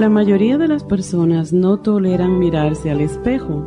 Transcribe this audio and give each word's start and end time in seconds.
La 0.00 0.08
mayoría 0.08 0.56
de 0.56 0.66
las 0.66 0.82
personas 0.82 1.52
no 1.52 1.76
toleran 1.76 2.38
mirarse 2.38 2.90
al 2.90 3.02
espejo, 3.02 3.62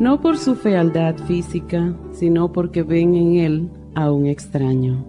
no 0.00 0.20
por 0.20 0.36
su 0.36 0.56
fealdad 0.56 1.14
física, 1.28 1.94
sino 2.10 2.50
porque 2.50 2.82
ven 2.82 3.14
en 3.14 3.36
él 3.36 3.70
a 3.94 4.10
un 4.10 4.26
extraño. 4.26 5.04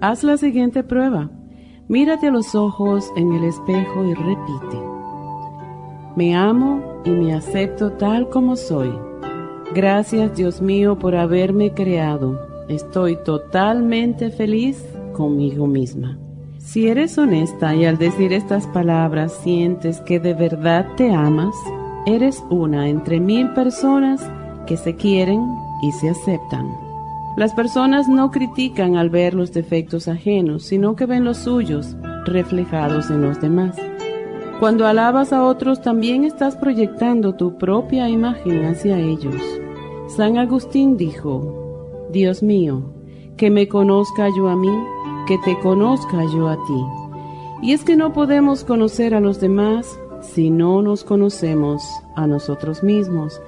Haz 0.00 0.24
la 0.24 0.38
siguiente 0.38 0.82
prueba. 0.82 1.30
Mírate 1.88 2.30
los 2.30 2.54
ojos 2.54 3.12
en 3.18 3.34
el 3.34 3.44
espejo 3.44 4.02
y 4.06 4.14
repite. 4.14 4.78
Me 6.16 6.34
amo 6.34 7.02
y 7.04 7.10
me 7.10 7.34
acepto 7.34 7.92
tal 7.92 8.30
como 8.30 8.56
soy. 8.56 8.94
Gracias 9.74 10.34
Dios 10.34 10.62
mío 10.62 10.98
por 10.98 11.14
haberme 11.14 11.74
creado. 11.74 12.40
Estoy 12.66 13.18
totalmente 13.26 14.30
feliz 14.30 14.82
conmigo 15.12 15.66
misma. 15.66 16.21
Si 16.72 16.88
eres 16.88 17.18
honesta 17.18 17.74
y 17.74 17.84
al 17.84 17.98
decir 17.98 18.32
estas 18.32 18.66
palabras 18.66 19.38
sientes 19.42 20.00
que 20.00 20.18
de 20.18 20.32
verdad 20.32 20.86
te 20.96 21.10
amas, 21.12 21.54
eres 22.06 22.42
una 22.48 22.88
entre 22.88 23.20
mil 23.20 23.50
personas 23.50 24.26
que 24.66 24.78
se 24.78 24.96
quieren 24.96 25.44
y 25.82 25.92
se 25.92 26.08
aceptan. 26.08 26.74
Las 27.36 27.52
personas 27.52 28.08
no 28.08 28.30
critican 28.30 28.96
al 28.96 29.10
ver 29.10 29.34
los 29.34 29.52
defectos 29.52 30.08
ajenos, 30.08 30.62
sino 30.62 30.96
que 30.96 31.04
ven 31.04 31.24
los 31.24 31.36
suyos 31.36 31.94
reflejados 32.24 33.10
en 33.10 33.20
los 33.20 33.38
demás. 33.38 33.76
Cuando 34.58 34.86
alabas 34.86 35.34
a 35.34 35.44
otros 35.44 35.82
también 35.82 36.24
estás 36.24 36.56
proyectando 36.56 37.34
tu 37.34 37.58
propia 37.58 38.08
imagen 38.08 38.64
hacia 38.64 38.98
ellos. 38.98 39.42
San 40.08 40.38
Agustín 40.38 40.96
dijo, 40.96 42.08
Dios 42.10 42.42
mío, 42.42 42.94
que 43.36 43.50
me 43.50 43.68
conozca 43.68 44.28
yo 44.34 44.48
a 44.48 44.56
mí 44.56 44.72
que 45.26 45.38
te 45.38 45.58
conozca 45.60 46.24
yo 46.24 46.48
a 46.48 46.56
ti. 46.56 46.84
Y 47.62 47.72
es 47.72 47.84
que 47.84 47.96
no 47.96 48.12
podemos 48.12 48.64
conocer 48.64 49.14
a 49.14 49.20
los 49.20 49.40
demás 49.40 49.98
si 50.20 50.50
no 50.50 50.82
nos 50.82 51.04
conocemos 51.04 51.84
a 52.16 52.26
nosotros 52.26 52.82
mismos. 52.82 53.40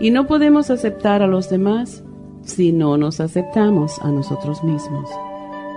Y 0.00 0.10
no 0.10 0.26
podemos 0.26 0.70
aceptar 0.70 1.22
a 1.22 1.26
los 1.26 1.50
demás 1.50 2.02
si 2.42 2.72
no 2.72 2.96
nos 2.96 3.20
aceptamos 3.20 3.98
a 4.00 4.08
nosotros 4.08 4.62
mismos. 4.64 5.08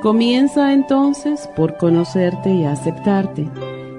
Comienza 0.01 0.73
entonces 0.73 1.49
por 1.55 1.77
conocerte 1.77 2.53
y 2.53 2.65
aceptarte. 2.65 3.49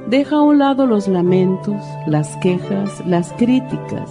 Deja 0.08 0.36
a 0.36 0.42
un 0.42 0.58
lado 0.58 0.86
los 0.86 1.08
lamentos, 1.08 1.77
las 2.06 2.36
quejas, 2.36 3.05
las 3.06 3.33
críticas, 3.34 4.11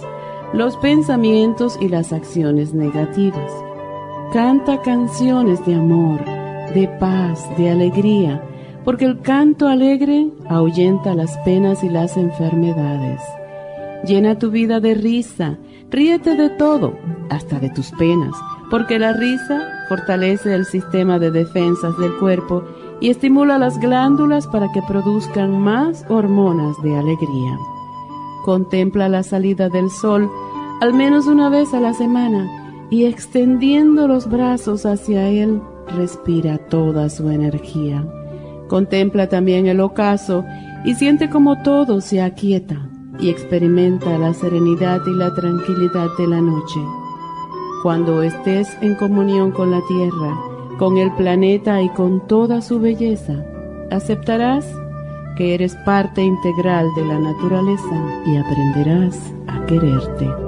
los 0.52 0.76
pensamientos 0.76 1.78
y 1.80 1.88
las 1.88 2.12
acciones 2.12 2.74
negativas. 2.74 3.52
Canta 4.32 4.80
canciones 4.82 5.64
de 5.66 5.74
amor, 5.74 6.20
de 6.74 6.88
paz, 7.00 7.44
de 7.56 7.70
alegría, 7.70 8.42
porque 8.84 9.04
el 9.04 9.20
canto 9.20 9.68
alegre 9.68 10.28
ahuyenta 10.48 11.14
las 11.14 11.36
penas 11.38 11.82
y 11.84 11.88
las 11.88 12.16
enfermedades. 12.16 13.20
Llena 14.04 14.38
tu 14.38 14.50
vida 14.50 14.80
de 14.80 14.94
risa, 14.94 15.58
ríete 15.90 16.36
de 16.36 16.50
todo, 16.50 16.94
hasta 17.30 17.58
de 17.58 17.70
tus 17.70 17.90
penas, 17.92 18.34
porque 18.70 18.98
la 18.98 19.12
risa 19.12 19.62
fortalece 19.88 20.54
el 20.54 20.64
sistema 20.64 21.18
de 21.18 21.30
defensas 21.30 21.96
del 21.98 22.16
cuerpo 22.18 22.64
y 23.00 23.10
estimula 23.10 23.58
las 23.58 23.78
glándulas 23.78 24.46
para 24.46 24.70
que 24.72 24.82
produzcan 24.82 25.58
más 25.58 26.04
hormonas 26.08 26.80
de 26.82 26.96
alegría. 26.96 27.58
Contempla 28.44 29.08
la 29.08 29.22
salida 29.22 29.68
del 29.68 29.90
sol 29.90 30.30
al 30.80 30.94
menos 30.94 31.26
una 31.26 31.48
vez 31.48 31.74
a 31.74 31.80
la 31.80 31.92
semana 31.92 32.86
y 32.88 33.04
extendiendo 33.04 34.06
los 34.06 34.30
brazos 34.30 34.86
hacia 34.86 35.28
él, 35.28 35.60
respira 35.96 36.58
toda 36.58 37.08
su 37.08 37.30
energía. 37.30 38.04
Contempla 38.68 39.28
también 39.28 39.66
el 39.66 39.80
ocaso 39.80 40.44
y 40.84 40.94
siente 40.94 41.30
como 41.30 41.62
todo 41.62 42.00
se 42.00 42.20
aquieta 42.20 42.88
y 43.18 43.30
experimenta 43.30 44.18
la 44.18 44.32
serenidad 44.34 45.00
y 45.06 45.14
la 45.14 45.34
tranquilidad 45.34 46.08
de 46.18 46.26
la 46.28 46.40
noche. 46.40 46.80
Cuando 47.82 48.22
estés 48.22 48.68
en 48.80 48.94
comunión 48.94 49.50
con 49.52 49.70
la 49.70 49.80
tierra, 49.88 50.38
con 50.78 50.98
el 50.98 51.12
planeta 51.14 51.82
y 51.82 51.88
con 51.90 52.26
toda 52.26 52.60
su 52.60 52.80
belleza, 52.80 53.44
aceptarás 53.90 54.66
que 55.36 55.54
eres 55.54 55.76
parte 55.84 56.22
integral 56.22 56.86
de 56.96 57.04
la 57.04 57.18
naturaleza 57.18 58.22
y 58.26 58.36
aprenderás 58.36 59.32
a 59.46 59.64
quererte. 59.66 60.47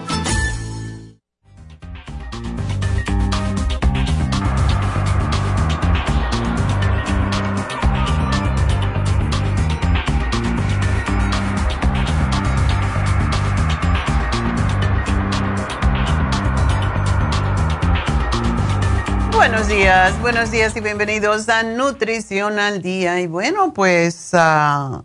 Días, 19.71 20.19
buenos 20.19 20.51
días 20.51 20.75
y 20.75 20.81
bienvenidos 20.81 21.47
a 21.47 21.63
Nutrición 21.63 22.59
al 22.59 22.81
Día. 22.81 23.21
Y 23.21 23.27
bueno, 23.27 23.73
pues, 23.73 24.31
uh, 24.33 25.01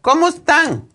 ¿cómo 0.00 0.26
están? 0.26 0.88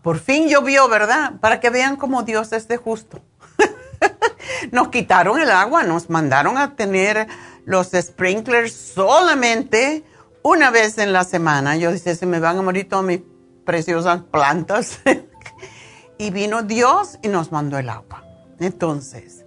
Por 0.00 0.18
fin 0.18 0.48
llovió, 0.48 0.88
¿verdad? 0.88 1.34
Para 1.40 1.60
que 1.60 1.68
vean 1.68 1.96
cómo 1.96 2.22
Dios 2.22 2.54
es 2.54 2.66
de 2.66 2.78
justo. 2.78 3.20
nos 4.72 4.88
quitaron 4.88 5.38
el 5.38 5.50
agua, 5.50 5.82
nos 5.82 6.08
mandaron 6.08 6.56
a 6.56 6.76
tener 6.76 7.28
los 7.66 7.90
sprinklers 7.90 8.72
solamente 8.72 10.02
una 10.42 10.70
vez 10.70 10.96
en 10.96 11.12
la 11.12 11.24
semana. 11.24 11.76
Yo 11.76 11.92
dije, 11.92 12.16
se 12.16 12.24
me 12.24 12.40
van 12.40 12.56
a 12.56 12.62
morir 12.62 12.88
todas 12.88 13.04
mis 13.04 13.20
preciosas 13.66 14.22
plantas. 14.22 15.00
y 16.18 16.30
vino 16.30 16.62
Dios 16.62 17.18
y 17.22 17.28
nos 17.28 17.52
mandó 17.52 17.76
el 17.76 17.90
agua. 17.90 18.24
Entonces, 18.60 19.39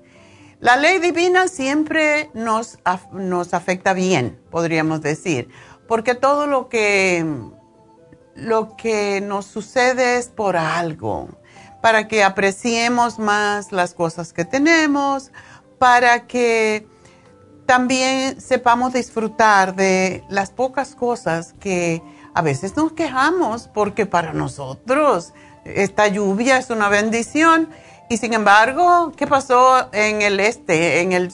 la 0.64 0.78
ley 0.78 1.00
divina 1.00 1.50
siempre 1.50 2.30
nos, 2.34 2.80
nos 3.12 3.54
afecta 3.54 3.92
bien, 3.92 4.40
podríamos 4.50 5.02
decir, 5.02 5.50
porque 5.90 6.16
todo 6.16 6.48
lo 6.48 6.70
que, 6.70 7.26
lo 8.34 8.78
que 8.78 9.20
nos 9.20 9.46
sucede 9.46 10.16
es 10.16 10.30
por 10.30 10.56
algo, 10.56 11.28
para 11.82 12.08
que 12.08 12.24
apreciemos 12.24 13.20
más 13.20 13.74
las 13.74 13.94
cosas 13.94 14.32
que 14.32 14.46
tenemos, 14.46 15.34
para 15.80 16.28
que 16.28 16.88
también 17.66 18.40
sepamos 18.40 18.94
disfrutar 18.94 19.76
de 19.76 20.24
las 20.30 20.52
pocas 20.52 20.96
cosas 20.96 21.54
que 21.60 22.02
a 22.34 22.42
veces 22.42 22.78
nos 22.78 22.94
quejamos 22.94 23.68
porque 23.68 24.06
para 24.06 24.32
nosotros 24.32 25.34
esta 25.66 26.08
lluvia 26.08 26.58
es 26.58 26.70
una 26.70 26.88
bendición 26.88 27.68
y 28.14 28.18
sin 28.18 28.34
embargo, 28.34 29.12
¿qué 29.16 29.28
pasó 29.28 29.90
en 29.92 30.22
el 30.22 30.40
este, 30.40 31.02
en 31.02 31.14
el 31.14 31.32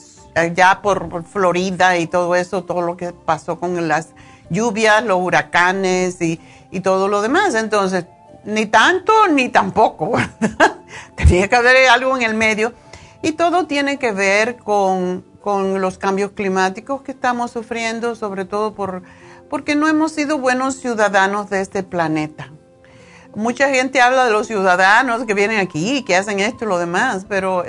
ya 0.54 0.80
por, 0.82 1.24
Florida 1.24 1.98
y 1.98 2.06
todo 2.06 2.34
eso, 2.34 2.64
todo 2.64 2.82
lo 2.82 2.96
que 2.96 3.12
pasó 3.12 3.58
con 3.58 3.88
las 3.88 4.08
lluvias, 4.48 5.04
los 5.04 5.20
huracanes 5.20 6.20
y, 6.20 6.40
y 6.70 6.80
todo 6.80 7.08
lo 7.08 7.22
demás? 7.22 7.54
Entonces, 7.54 8.06
ni 8.44 8.66
tanto 8.66 9.12
ni 9.28 9.48
tampoco. 9.48 10.12
Tenía 11.16 11.48
que 11.48 11.56
haber 11.56 11.88
algo 11.88 12.16
en 12.16 12.22
el 12.22 12.34
medio 12.34 12.72
y 13.22 13.32
todo 13.32 13.66
tiene 13.66 13.98
que 13.98 14.12
ver 14.12 14.56
con 14.56 15.24
con 15.40 15.80
los 15.80 15.98
cambios 15.98 16.32
climáticos 16.32 17.02
que 17.02 17.12
estamos 17.12 17.50
sufriendo, 17.50 18.14
sobre 18.14 18.44
todo 18.44 18.74
por, 18.74 19.02
porque 19.48 19.74
no 19.74 19.88
hemos 19.88 20.12
sido 20.12 20.38
buenos 20.38 20.76
ciudadanos 20.76 21.50
de 21.50 21.60
este 21.60 21.82
planeta. 21.82 22.52
Mucha 23.34 23.68
gente 23.68 24.00
habla 24.00 24.24
de 24.24 24.32
los 24.32 24.46
ciudadanos 24.46 25.24
que 25.24 25.34
vienen 25.34 25.60
aquí, 25.60 26.02
que 26.02 26.16
hacen 26.16 26.40
esto 26.40 26.64
y 26.64 26.68
lo 26.68 26.78
demás, 26.78 27.26
pero 27.28 27.64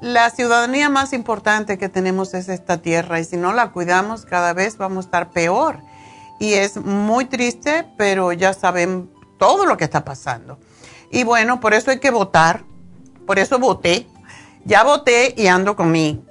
la 0.00 0.30
ciudadanía 0.30 0.88
más 0.88 1.12
importante 1.12 1.78
que 1.78 1.88
tenemos 1.88 2.34
es 2.34 2.48
esta 2.48 2.78
tierra 2.78 3.20
y 3.20 3.24
si 3.24 3.36
no 3.36 3.52
la 3.52 3.70
cuidamos 3.70 4.24
cada 4.24 4.52
vez 4.54 4.76
vamos 4.78 5.04
a 5.04 5.08
estar 5.08 5.30
peor. 5.30 5.80
Y 6.40 6.54
es 6.54 6.76
muy 6.76 7.24
triste, 7.26 7.86
pero 7.96 8.32
ya 8.32 8.54
saben 8.54 9.10
todo 9.38 9.66
lo 9.66 9.76
que 9.76 9.84
está 9.84 10.04
pasando. 10.04 10.58
Y 11.10 11.24
bueno, 11.24 11.60
por 11.60 11.74
eso 11.74 11.90
hay 11.90 11.98
que 11.98 12.10
votar, 12.10 12.64
por 13.26 13.38
eso 13.38 13.58
voté. 13.58 14.06
Ya 14.64 14.84
voté 14.84 15.34
y 15.36 15.46
ando 15.46 15.76
con 15.76 15.90
mi 15.90 16.22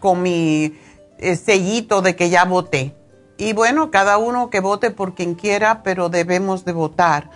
con 0.00 0.20
mi 0.22 0.78
eh, 1.18 1.36
sellito 1.36 2.02
de 2.02 2.14
que 2.14 2.30
ya 2.30 2.44
voté. 2.44 2.94
Y 3.38 3.52
bueno, 3.52 3.92
cada 3.92 4.18
uno 4.18 4.50
que 4.50 4.58
vote 4.58 4.90
por 4.90 5.14
quien 5.14 5.36
quiera, 5.36 5.84
pero 5.84 6.08
debemos 6.08 6.64
de 6.64 6.72
votar. 6.72 7.30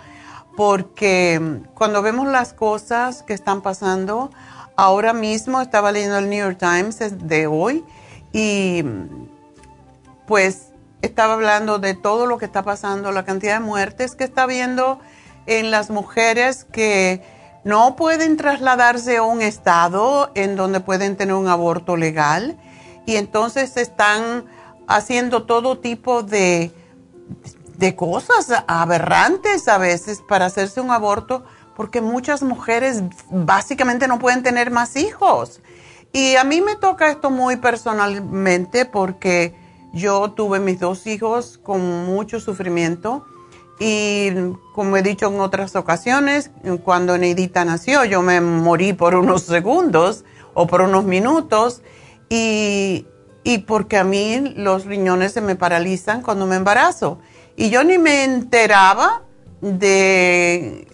Porque 0.57 1.39
mm, 1.41 1.73
cuando 1.73 2.01
vemos 2.01 2.27
las 2.27 2.53
cosas 2.53 3.23
que 3.23 3.33
están 3.33 3.61
pasando, 3.61 4.29
ahora 4.75 5.13
mismo 5.13 5.61
estaba 5.61 5.93
leyendo 5.93 6.17
el 6.17 6.29
New 6.29 6.39
York 6.45 6.57
Times 6.59 6.99
de 7.27 7.47
hoy 7.47 7.85
y 8.33 8.83
mm, 8.83 9.27
pues 10.27 10.73
estaba 11.01 11.33
hablando 11.33 11.79
de 11.79 11.93
todo 11.93 12.25
lo 12.25 12.37
que 12.37 12.45
está 12.45 12.63
pasando, 12.63 13.13
la 13.13 13.23
cantidad 13.23 13.55
de 13.55 13.65
muertes 13.65 14.15
que 14.15 14.25
está 14.25 14.43
habiendo 14.43 14.99
en 15.45 15.71
las 15.71 15.89
mujeres 15.89 16.65
que 16.65 17.21
no 17.63 17.95
pueden 17.95 18.35
trasladarse 18.35 19.17
a 19.17 19.23
un 19.23 19.41
estado 19.41 20.31
en 20.35 20.57
donde 20.57 20.81
pueden 20.81 21.15
tener 21.15 21.35
un 21.35 21.47
aborto 21.47 21.95
legal 21.95 22.57
y 23.05 23.15
entonces 23.15 23.77
están 23.77 24.45
haciendo 24.87 25.43
todo 25.43 25.79
tipo 25.79 26.23
de, 26.23 26.71
de 27.77 27.95
cosas 27.95 28.47
aberrantes 28.67 29.67
a 29.67 29.77
veces 29.77 30.21
para 30.27 30.45
hacerse 30.45 30.81
un 30.81 30.91
aborto 30.91 31.43
porque 31.75 32.01
muchas 32.01 32.43
mujeres 32.43 33.03
básicamente 33.29 34.07
no 34.07 34.19
pueden 34.19 34.43
tener 34.43 34.71
más 34.71 34.95
hijos. 34.95 35.61
Y 36.11 36.35
a 36.35 36.43
mí 36.43 36.61
me 36.61 36.75
toca 36.75 37.09
esto 37.09 37.31
muy 37.31 37.55
personalmente 37.57 38.85
porque 38.85 39.55
yo 39.93 40.31
tuve 40.31 40.59
mis 40.59 40.79
dos 40.79 41.07
hijos 41.07 41.59
con 41.63 42.05
mucho 42.05 42.39
sufrimiento 42.39 43.25
y 43.79 44.29
como 44.73 44.95
he 44.97 45.01
dicho 45.01 45.27
en 45.27 45.39
otras 45.39 45.75
ocasiones, 45.75 46.51
cuando 46.83 47.17
Neidita 47.17 47.65
nació, 47.65 48.05
yo 48.05 48.21
me 48.21 48.39
morí 48.39 48.93
por 48.93 49.15
unos 49.15 49.43
segundos 49.43 50.23
o 50.53 50.67
por 50.67 50.81
unos 50.81 51.03
minutos 51.05 51.81
y, 52.29 53.07
y 53.43 53.59
porque 53.59 53.97
a 53.97 54.03
mí 54.03 54.53
los 54.55 54.85
riñones 54.85 55.33
se 55.33 55.41
me 55.41 55.55
paralizan 55.55 56.21
cuando 56.21 56.45
me 56.45 56.55
embarazo. 56.55 57.19
Y 57.55 57.69
yo 57.69 57.83
ni 57.83 57.97
me 57.97 58.23
enteraba 58.23 59.23
de... 59.61 60.87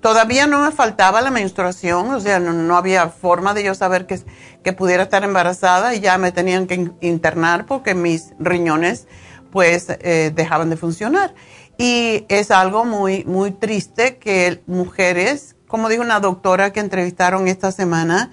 Todavía 0.00 0.46
no 0.46 0.62
me 0.62 0.70
faltaba 0.70 1.20
la 1.20 1.32
menstruación, 1.32 2.14
o 2.14 2.20
sea, 2.20 2.38
no, 2.38 2.76
había 2.76 3.08
forma 3.08 3.52
de 3.52 3.64
yo 3.64 3.74
saber 3.74 4.06
que, 4.06 4.20
que 4.62 4.72
pudiera 4.72 5.02
estar 5.02 5.24
embarazada 5.24 5.92
y 5.94 6.00
ya 6.00 6.16
me 6.18 6.30
tenían 6.30 6.68
que 6.68 6.92
internar 7.00 7.66
porque 7.66 7.96
mis 7.96 8.32
riñones 8.38 9.08
pues 9.50 9.86
eh, 9.88 10.32
dejaban 10.34 10.70
de 10.70 10.76
funcionar. 10.76 11.34
Y 11.78 12.26
es 12.28 12.52
algo 12.52 12.84
muy, 12.84 13.24
muy 13.24 13.50
triste 13.50 14.18
que 14.18 14.62
mujeres, 14.66 15.56
como 15.66 15.88
dijo 15.88 16.02
una 16.02 16.20
doctora 16.20 16.72
que 16.72 16.80
entrevistaron 16.80 17.48
esta 17.48 17.72
semana, 17.72 18.30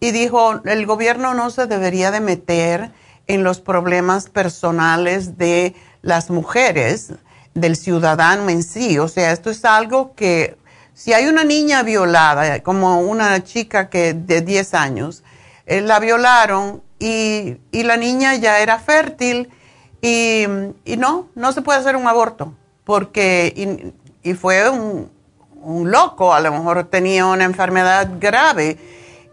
y 0.00 0.10
dijo, 0.10 0.62
el 0.64 0.86
gobierno 0.86 1.34
no 1.34 1.50
se 1.50 1.66
debería 1.66 2.10
de 2.10 2.20
meter 2.20 2.90
en 3.26 3.44
los 3.44 3.60
problemas 3.60 4.28
personales 4.28 5.38
de 5.38 5.74
las 6.02 6.30
mujeres, 6.30 7.12
del 7.54 7.76
ciudadano 7.76 8.48
en 8.48 8.62
sí. 8.62 8.98
O 8.98 9.08
sea, 9.08 9.32
esto 9.32 9.50
es 9.50 9.64
algo 9.64 10.14
que 10.14 10.56
si 10.94 11.12
hay 11.12 11.26
una 11.26 11.44
niña 11.44 11.82
violada, 11.82 12.62
como 12.62 13.00
una 13.00 13.44
chica 13.44 13.88
que 13.88 14.14
de 14.14 14.40
10 14.40 14.74
años, 14.74 15.22
eh, 15.66 15.80
la 15.80 16.00
violaron 16.00 16.82
y, 16.98 17.58
y, 17.70 17.82
la 17.84 17.96
niña 17.96 18.34
ya 18.34 18.58
era 18.60 18.78
fértil 18.78 19.48
y, 20.02 20.44
y 20.84 20.96
no, 20.96 21.28
no 21.34 21.52
se 21.52 21.62
puede 21.62 21.78
hacer 21.78 21.96
un 21.96 22.08
aborto 22.08 22.54
porque, 22.90 23.92
y, 24.24 24.34
fue 24.34 24.68
un, 24.68 25.08
loco, 25.88 26.34
a 26.34 26.40
lo 26.40 26.50
mejor 26.50 26.82
tenía 26.90 27.24
una 27.26 27.44
enfermedad 27.44 28.10
grave, 28.18 28.78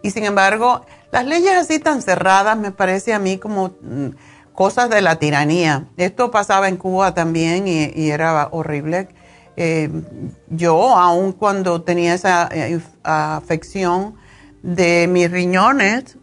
y 0.02 0.10
sin 0.10 0.24
embargo, 0.24 0.84
las 1.10 1.26
leyes 1.26 1.52
así 1.56 1.78
tan 1.78 2.02
cerradas 2.02 2.56
me 2.56 2.70
parece 2.70 3.14
a 3.14 3.18
mí 3.18 3.38
como 3.38 3.74
mm, 3.80 4.08
cosas 4.52 4.90
de 4.90 5.02
la 5.02 5.16
tiranía. 5.16 5.86
Esto 5.96 6.30
pasaba 6.30 6.68
en 6.68 6.76
Cuba 6.76 7.14
también 7.14 7.66
y, 7.68 8.10
era 8.10 8.48
horrible. 8.50 9.08
Eh, 9.56 9.90
yo, 10.48 10.96
aun 10.96 11.32
cuando 11.32 11.82
tenía 11.82 12.14
esa 12.14 12.48
eh, 12.52 12.80
afección 13.02 14.14
de 14.62 15.08
mis 15.08 15.30
riñones, 15.30 16.16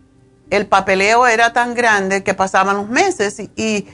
el 0.50 0.68
papeleo 0.68 1.28
era 1.28 1.54
tan 1.54 1.74
grande 1.74 2.24
que 2.24 2.34
pasaban 2.34 2.78
los 2.78 2.90
meses 2.90 3.42
y 3.56 3.88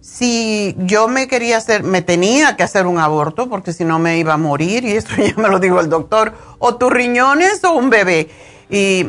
si 0.00 0.74
yo 0.78 1.06
me 1.06 1.28
quería 1.28 1.58
hacer, 1.58 1.84
me 1.84 2.02
tenía 2.02 2.56
que 2.56 2.64
hacer 2.64 2.86
un 2.86 2.98
aborto 2.98 3.48
porque 3.48 3.72
si 3.72 3.84
no 3.84 4.00
me 4.00 4.18
iba 4.18 4.34
a 4.34 4.36
morir 4.36 4.84
y 4.84 4.92
esto 4.92 5.14
ya 5.16 5.34
me 5.36 5.48
lo 5.48 5.60
dijo 5.60 5.80
el 5.80 5.88
doctor, 5.88 6.34
o 6.58 6.74
tus 6.74 6.90
riñones 6.90 7.62
o 7.64 7.72
un 7.72 7.88
bebé. 7.88 8.28
Y 8.72 9.06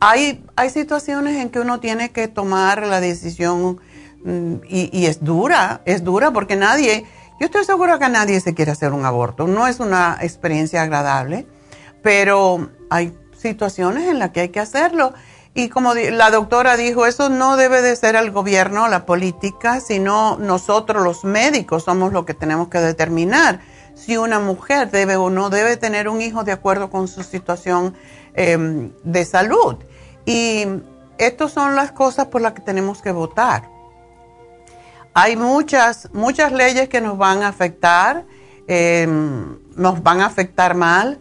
hay, 0.00 0.44
hay 0.56 0.70
situaciones 0.70 1.36
en 1.36 1.50
que 1.50 1.60
uno 1.60 1.78
tiene 1.78 2.10
que 2.10 2.26
tomar 2.26 2.84
la 2.84 3.00
decisión 3.00 3.80
mm, 4.24 4.54
y, 4.68 4.90
y, 4.92 5.06
es 5.06 5.22
dura, 5.22 5.80
es 5.84 6.02
dura 6.02 6.32
porque 6.32 6.56
nadie, 6.56 7.06
yo 7.38 7.46
estoy 7.46 7.64
segura 7.64 8.00
que 8.00 8.08
nadie 8.08 8.40
se 8.40 8.52
quiere 8.52 8.72
hacer 8.72 8.92
un 8.92 9.04
aborto, 9.04 9.46
no 9.46 9.68
es 9.68 9.78
una 9.78 10.18
experiencia 10.20 10.82
agradable, 10.82 11.46
pero 12.02 12.68
hay 12.90 13.16
situaciones 13.38 14.08
en 14.08 14.18
las 14.18 14.30
que 14.30 14.40
hay 14.40 14.48
que 14.48 14.58
hacerlo. 14.58 15.14
Y 15.54 15.68
como 15.68 15.94
la 15.94 16.30
doctora 16.30 16.76
dijo, 16.76 17.06
eso 17.06 17.28
no 17.28 17.56
debe 17.56 17.82
de 17.82 17.94
ser 17.94 18.16
el 18.16 18.32
gobierno, 18.32 18.88
la 18.88 19.06
política, 19.06 19.80
sino 19.80 20.36
nosotros 20.36 21.04
los 21.04 21.24
médicos 21.24 21.84
somos 21.84 22.12
los 22.12 22.24
que 22.24 22.34
tenemos 22.34 22.68
que 22.68 22.78
determinar 22.78 23.60
si 23.94 24.16
una 24.16 24.40
mujer 24.40 24.90
debe 24.90 25.16
o 25.16 25.30
no 25.30 25.50
debe 25.50 25.76
tener 25.76 26.08
un 26.08 26.22
hijo 26.22 26.42
de 26.42 26.52
acuerdo 26.52 26.90
con 26.90 27.06
su 27.06 27.22
situación 27.22 27.94
em, 28.34 28.92
de 29.04 29.24
salud. 29.24 29.76
Y 30.24 30.66
estas 31.18 31.52
son 31.52 31.74
las 31.74 31.92
cosas 31.92 32.26
por 32.26 32.40
las 32.40 32.52
que 32.52 32.62
tenemos 32.62 33.02
que 33.02 33.12
votar. 33.12 33.68
Hay 35.14 35.36
muchas, 35.36 36.08
muchas 36.12 36.52
leyes 36.52 36.88
que 36.88 37.00
nos 37.00 37.18
van 37.18 37.42
a 37.42 37.48
afectar, 37.48 38.24
em, 38.66 39.58
nos 39.76 40.02
van 40.02 40.20
a 40.20 40.26
afectar 40.26 40.74
mal 40.74 41.18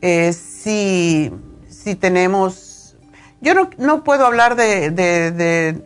eh, 0.00 0.32
si, 0.32 1.32
si 1.68 1.94
tenemos 1.94 2.72
yo 3.42 3.54
no, 3.76 4.04
puedo 4.04 4.24
hablar 4.24 4.54
de, 4.54 5.82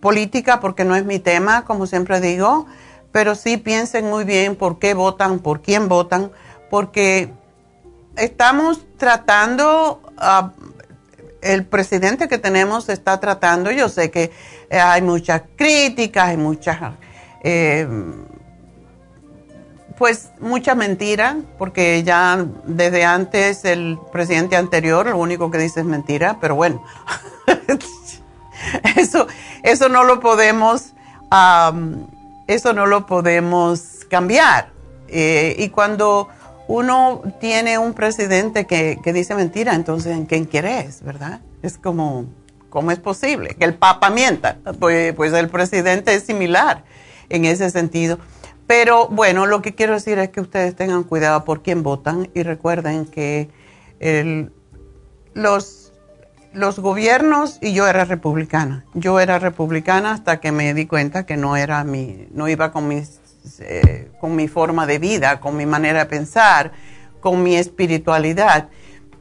política 0.00 0.58
porque 0.58 0.84
no 0.84 0.96
es 0.96 1.04
mi 1.04 1.20
tema, 1.20 1.64
como 1.64 1.86
siempre 1.86 2.20
digo, 2.20 2.66
pero 3.12 3.36
sí 3.36 3.58
piensen 3.58 4.06
muy 4.06 4.24
bien 4.24 4.56
por 4.56 4.80
qué 4.80 4.94
votan, 4.94 5.38
por 5.38 5.62
quién 5.62 5.88
votan, 5.88 6.32
porque 6.68 7.32
estamos 8.20 8.86
tratando, 8.96 10.00
el 11.42 11.64
presidente 11.64 12.28
que 12.28 12.38
tenemos 12.38 12.88
está 12.88 13.18
tratando, 13.18 13.70
yo 13.70 13.88
sé 13.88 14.10
que 14.10 14.30
hay 14.70 15.02
muchas 15.02 15.42
críticas, 15.56 16.28
hay 16.28 16.36
muchas... 16.36 16.78
Eh, 17.42 17.88
pues 20.00 20.30
mucha 20.40 20.74
mentira, 20.74 21.36
porque 21.58 22.02
ya 22.02 22.46
desde 22.64 23.04
antes 23.04 23.66
el 23.66 23.98
presidente 24.10 24.56
anterior 24.56 25.06
lo 25.06 25.18
único 25.18 25.50
que 25.50 25.58
dice 25.58 25.80
es 25.80 25.86
mentira, 25.86 26.38
pero 26.40 26.54
bueno, 26.54 26.82
eso, 28.96 29.26
eso 29.62 29.88
no 29.90 30.04
lo 30.04 30.18
podemos, 30.20 30.94
eso 32.46 32.72
no 32.72 32.86
lo 32.86 33.04
podemos 33.04 34.06
cambiar. 34.08 34.70
Eh, 35.08 35.56
y 35.58 35.68
cuando 35.68 36.28
uno 36.70 37.22
tiene 37.40 37.78
un 37.78 37.94
presidente 37.94 38.64
que, 38.64 39.00
dice 39.12 39.34
mentira, 39.34 39.74
entonces 39.74 40.16
¿en 40.16 40.24
quién 40.26 40.44
quieres, 40.44 41.02
verdad? 41.02 41.40
Es 41.62 41.78
como, 41.78 42.26
¿cómo 42.68 42.92
es 42.92 43.00
posible? 43.00 43.56
Que 43.58 43.64
el 43.64 43.74
Papa 43.74 44.08
mienta. 44.08 44.58
Pues, 44.78 45.12
pues 45.14 45.32
el 45.32 45.48
presidente 45.48 46.14
es 46.14 46.22
similar 46.22 46.84
en 47.28 47.44
ese 47.44 47.70
sentido. 47.70 48.20
Pero 48.68 49.08
bueno, 49.08 49.46
lo 49.46 49.62
que 49.62 49.74
quiero 49.74 49.94
decir 49.94 50.20
es 50.20 50.28
que 50.28 50.40
ustedes 50.40 50.76
tengan 50.76 51.02
cuidado 51.02 51.44
por 51.44 51.62
quién 51.62 51.82
votan 51.82 52.30
y 52.34 52.44
recuerden 52.44 53.04
que 53.04 53.50
los, 55.34 55.92
los 56.52 56.78
gobiernos, 56.78 57.58
y 57.60 57.72
yo 57.72 57.88
era 57.88 58.04
republicana, 58.04 58.84
yo 58.94 59.18
era 59.18 59.40
republicana 59.40 60.12
hasta 60.12 60.38
que 60.38 60.52
me 60.52 60.72
di 60.72 60.86
cuenta 60.86 61.26
que 61.26 61.36
no, 61.36 61.56
era 61.56 61.82
mi, 61.82 62.28
no 62.30 62.48
iba 62.48 62.70
con 62.70 62.86
mis 62.86 63.18
eh, 63.60 64.10
con 64.20 64.36
mi 64.36 64.48
forma 64.48 64.86
de 64.86 64.98
vida, 64.98 65.40
con 65.40 65.56
mi 65.56 65.66
manera 65.66 66.00
de 66.00 66.06
pensar, 66.06 66.72
con 67.20 67.42
mi 67.42 67.56
espiritualidad. 67.56 68.68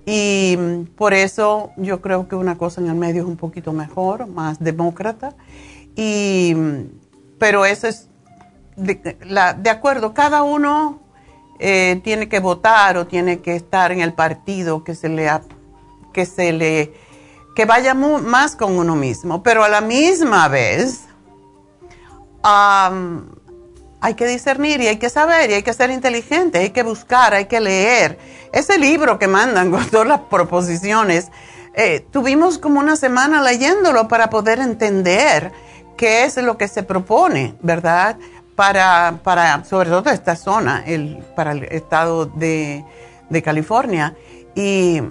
Y 0.06 0.56
mm, 0.58 0.86
por 0.96 1.14
eso 1.14 1.72
yo 1.78 2.02
creo 2.02 2.28
que 2.28 2.36
una 2.36 2.58
cosa 2.58 2.82
en 2.82 2.88
el 2.88 2.96
medio 2.96 3.22
es 3.22 3.28
un 3.28 3.38
poquito 3.38 3.74
mejor, 3.74 4.28
más 4.28 4.60
demócrata. 4.60 5.36
Y, 5.96 6.54
mm, 6.56 6.84
pero 7.38 7.66
eso 7.66 7.88
es 7.88 8.10
de, 8.76 9.18
la, 9.22 9.54
de 9.54 9.70
acuerdo, 9.70 10.14
cada 10.14 10.44
uno 10.44 11.00
eh, 11.60 12.00
tiene 12.04 12.30
que 12.30 12.40
votar 12.40 12.98
o 12.98 13.08
tiene 13.08 13.40
que 13.40 13.56
estar 13.56 13.92
en 13.92 14.02
el 14.02 14.14
partido 14.14 14.84
que 14.84 14.96
se 14.96 15.10
le 15.10 15.30
que 16.14 16.26
se 16.26 16.54
le 16.54 16.94
que 17.56 17.66
vaya 17.66 17.94
más 17.94 18.56
con 18.56 18.78
uno 18.78 18.96
mismo, 18.96 19.44
pero 19.44 19.64
a 19.64 19.70
la 19.70 19.82
misma 19.82 20.48
vez 20.48 21.02
hay 24.02 24.14
que 24.14 24.26
discernir 24.26 24.82
y 24.82 24.88
hay 24.88 24.98
que 24.98 25.10
saber 25.10 25.50
y 25.50 25.56
hay 25.56 25.64
que 25.64 25.74
ser 25.74 25.92
inteligente, 25.92 26.60
hay 26.60 26.70
que 26.70 26.84
buscar, 26.84 27.34
hay 27.34 27.46
que 27.46 27.60
leer. 27.60 28.18
Ese 28.54 28.78
libro 28.78 29.20
que 29.20 29.28
mandan 29.28 29.72
con 29.72 29.86
todas 29.90 30.08
las 30.08 30.22
proposiciones, 30.22 31.30
eh, 31.74 32.06
tuvimos 32.12 32.58
como 32.58 32.80
una 32.80 32.96
semana 32.96 33.42
leyéndolo 33.42 34.08
para 34.08 34.30
poder 34.30 34.60
entender 34.60 35.52
qué 35.98 36.24
es 36.24 36.38
lo 36.38 36.58
que 36.58 36.68
se 36.68 36.84
propone, 36.84 37.56
¿verdad? 37.62 38.18
Para, 38.56 39.20
para 39.24 39.64
sobre 39.66 39.90
todo 39.90 40.10
esta 40.10 40.36
zona, 40.36 40.84
el, 40.86 41.18
para 41.36 41.52
el 41.52 41.64
estado 41.64 42.26
de, 42.26 42.86
de 43.30 43.42
California. 43.42 44.16
Y 44.56 45.02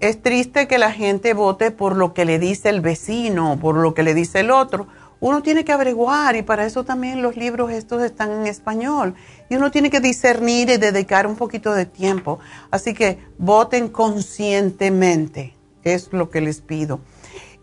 es 0.00 0.22
triste 0.22 0.68
que 0.68 0.78
la 0.78 0.92
gente 0.92 1.34
vote 1.34 1.70
por 1.70 1.96
lo 1.96 2.14
que 2.14 2.24
le 2.24 2.38
dice 2.38 2.68
el 2.68 2.80
vecino, 2.80 3.58
por 3.60 3.76
lo 3.76 3.94
que 3.94 4.02
le 4.02 4.14
dice 4.14 4.40
el 4.40 4.50
otro 4.50 4.86
uno 5.20 5.42
tiene 5.42 5.64
que 5.64 5.72
averiguar 5.72 6.36
y 6.36 6.42
para 6.42 6.64
eso 6.64 6.84
también 6.84 7.22
los 7.22 7.36
libros 7.36 7.72
estos 7.72 8.02
están 8.02 8.30
en 8.30 8.46
español 8.46 9.14
y 9.48 9.56
uno 9.56 9.70
tiene 9.70 9.90
que 9.90 10.00
discernir 10.00 10.70
y 10.70 10.76
dedicar 10.76 11.26
un 11.26 11.36
poquito 11.36 11.72
de 11.72 11.86
tiempo. 11.86 12.38
Así 12.70 12.94
que 12.94 13.18
voten 13.38 13.88
conscientemente, 13.88 15.54
es 15.82 16.12
lo 16.12 16.30
que 16.30 16.40
les 16.40 16.60
pido. 16.60 17.00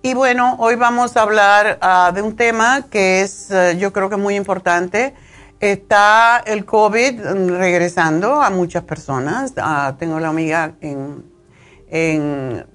Y 0.01 0.13
bueno, 0.13 0.55
hoy 0.59 0.75
vamos 0.75 1.17
a 1.17 1.21
hablar 1.21 1.79
ah, 1.81 2.11
de 2.13 2.21
un 2.21 2.35
tema 2.35 2.85
que 2.89 3.21
es 3.21 3.49
eh, 3.49 3.75
yo 3.79 3.91
creo 3.91 4.09
que 4.09 4.17
muy 4.17 4.35
importante. 4.35 5.15
Está 5.59 6.43
el 6.45 6.65
COVID 6.65 7.21
regresando 7.57 8.41
a 8.41 8.49
muchas 8.49 8.83
personas. 8.83 9.53
Ah, 9.57 9.95
tengo 9.97 10.19
la 10.19 10.27
amiga 10.27 10.75
en, 10.81 11.23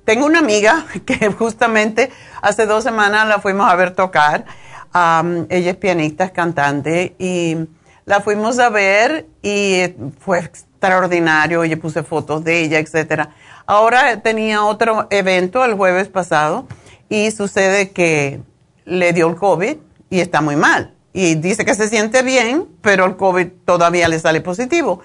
tengo 0.05 0.27
una 0.27 0.39
amiga 0.39 0.87
que 1.07 1.31
justamente 1.31 2.11
hace 2.43 2.67
dos 2.67 2.83
semanas 2.83 3.29
la 3.29 3.39
fuimos 3.39 3.71
a 3.71 3.77
ver 3.77 3.95
tocar 3.95 4.47
ella 4.93 5.71
es 5.71 5.77
pianista, 5.77 6.25
es 6.25 6.33
cantante 6.33 7.15
y 7.19 7.57
la 8.05 8.21
fuimos 8.21 8.59
a 8.59 8.71
ver 8.71 9.27
y 9.43 9.83
fue 10.19 10.41
extraordinario. 10.41 11.65
Yo 11.65 11.79
puse 11.79 12.03
fotos 12.03 12.43
de 12.43 12.63
ella, 12.63 12.79
etcétera. 12.79 13.35
Ahora 13.67 14.21
tenía 14.21 14.65
otro 14.65 15.07
evento 15.11 15.65
el 15.65 15.75
jueves 15.75 16.09
pasado 16.09 16.67
y 17.09 17.31
sucede 17.31 17.91
que 17.91 18.41
le 18.85 19.13
dio 19.13 19.29
el 19.29 19.37
COVID 19.37 19.77
y 20.11 20.21
está 20.21 20.41
muy 20.41 20.57
mal. 20.57 20.95
Y 21.13 21.37
dice 21.37 21.65
que 21.65 21.75
se 21.75 21.89
siente 21.89 22.23
bien, 22.23 22.67
pero 22.83 23.05
el 23.05 23.17
COVID 23.17 23.47
todavía 23.65 24.09
le 24.09 24.19
sale 24.19 24.41
positivo. 24.41 25.01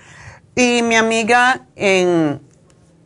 Y 0.56 0.82
mi 0.84 0.96
amiga 0.96 1.68
en, 1.76 2.42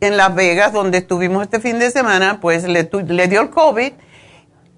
en 0.00 0.16
Las 0.16 0.34
Vegas, 0.34 0.72
donde 0.72 0.98
estuvimos 0.98 1.42
este 1.42 1.60
fin 1.60 1.78
de 1.78 1.90
semana, 1.90 2.40
pues 2.40 2.64
le, 2.64 2.88
le 3.06 3.28
dio 3.28 3.40
el 3.40 3.50
COVID 3.50 3.92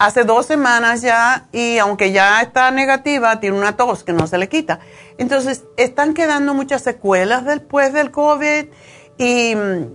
hace 0.04 0.24
dos 0.24 0.46
semanas 0.46 1.00
ya 1.00 1.46
y 1.52 1.78
aunque 1.78 2.10
ya 2.10 2.42
está 2.42 2.70
negativa, 2.72 3.38
tiene 3.38 3.56
una 3.56 3.76
tos 3.76 4.02
que 4.02 4.12
no 4.12 4.26
se 4.26 4.36
le 4.36 4.48
quita. 4.48 4.80
Entonces, 5.16 5.64
están 5.76 6.14
quedando 6.14 6.54
muchas 6.54 6.82
secuelas 6.82 7.44
después 7.44 7.92
del 7.92 8.10
COVID 8.10 8.66
y 9.18 9.54
mm, 9.54 9.94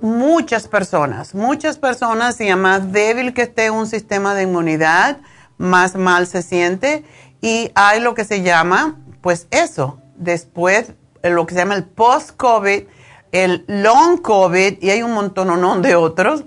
muchas 0.00 0.66
personas, 0.66 1.34
muchas 1.34 1.78
personas, 1.78 2.40
y 2.40 2.48
a 2.48 2.56
más 2.56 2.90
débil 2.90 3.34
que 3.34 3.42
esté 3.42 3.70
un 3.70 3.86
sistema 3.86 4.34
de 4.34 4.44
inmunidad, 4.44 5.18
más 5.58 5.94
mal 5.94 6.26
se 6.26 6.40
siente 6.40 7.04
y 7.42 7.70
hay 7.74 8.00
lo 8.00 8.14
que 8.14 8.24
se 8.24 8.42
llama, 8.42 8.96
pues 9.20 9.46
eso, 9.50 10.00
después 10.16 10.94
lo 11.22 11.46
que 11.46 11.54
se 11.54 11.60
llama 11.60 11.74
el 11.74 11.84
post-COVID, 11.84 12.84
el 13.32 13.64
long 13.66 14.22
COVID 14.22 14.78
y 14.80 14.88
hay 14.90 15.02
un 15.02 15.12
montón 15.12 15.82
de 15.82 15.96
otros 15.96 16.44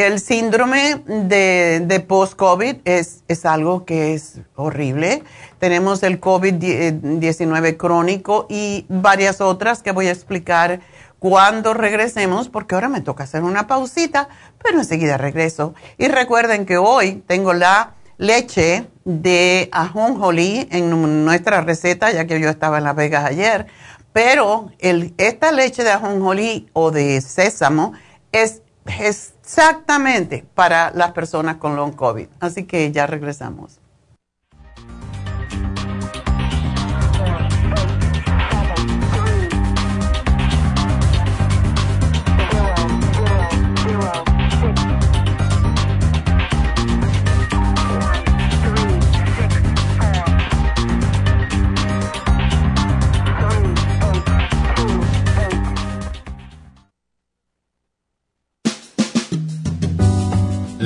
el 0.00 0.20
síndrome 0.20 1.02
de, 1.06 2.04
post-COVID 2.06 2.76
es, 2.84 3.24
es, 3.28 3.44
algo 3.44 3.84
que 3.84 4.14
es 4.14 4.40
horrible. 4.54 5.22
Tenemos 5.58 6.02
el 6.02 6.20
COVID-19 6.20 7.76
crónico 7.76 8.46
y 8.48 8.86
varias 8.88 9.40
otras 9.40 9.82
que 9.82 9.92
voy 9.92 10.06
a 10.06 10.12
explicar 10.12 10.80
cuando 11.18 11.74
regresemos, 11.74 12.48
porque 12.48 12.74
ahora 12.74 12.88
me 12.88 13.00
toca 13.00 13.24
hacer 13.24 13.42
una 13.42 13.66
pausita, 13.66 14.28
pero 14.62 14.78
enseguida 14.78 15.16
regreso. 15.16 15.74
Y 15.96 16.08
recuerden 16.08 16.64
que 16.64 16.78
hoy 16.78 17.22
tengo 17.26 17.52
la 17.52 17.94
leche 18.18 18.86
de 19.04 19.68
ajonjolí 19.72 20.68
en 20.70 21.24
nuestra 21.24 21.60
receta, 21.60 22.12
ya 22.12 22.26
que 22.26 22.40
yo 22.40 22.48
estaba 22.48 22.78
en 22.78 22.84
Las 22.84 22.96
Vegas 22.96 23.24
ayer, 23.24 23.66
pero 24.12 24.70
esta 24.78 25.52
leche 25.52 25.84
de 25.84 25.90
ajonjolí 25.90 26.68
o 26.72 26.90
de 26.90 27.20
sésamo 27.20 27.92
es 28.32 28.62
exactamente 29.48 30.44
para 30.54 30.90
las 30.90 31.12
personas 31.12 31.56
con 31.56 31.74
long 31.74 31.94
COVID. 31.94 32.28
Así 32.38 32.64
que 32.64 32.92
ya 32.92 33.06
regresamos. 33.06 33.80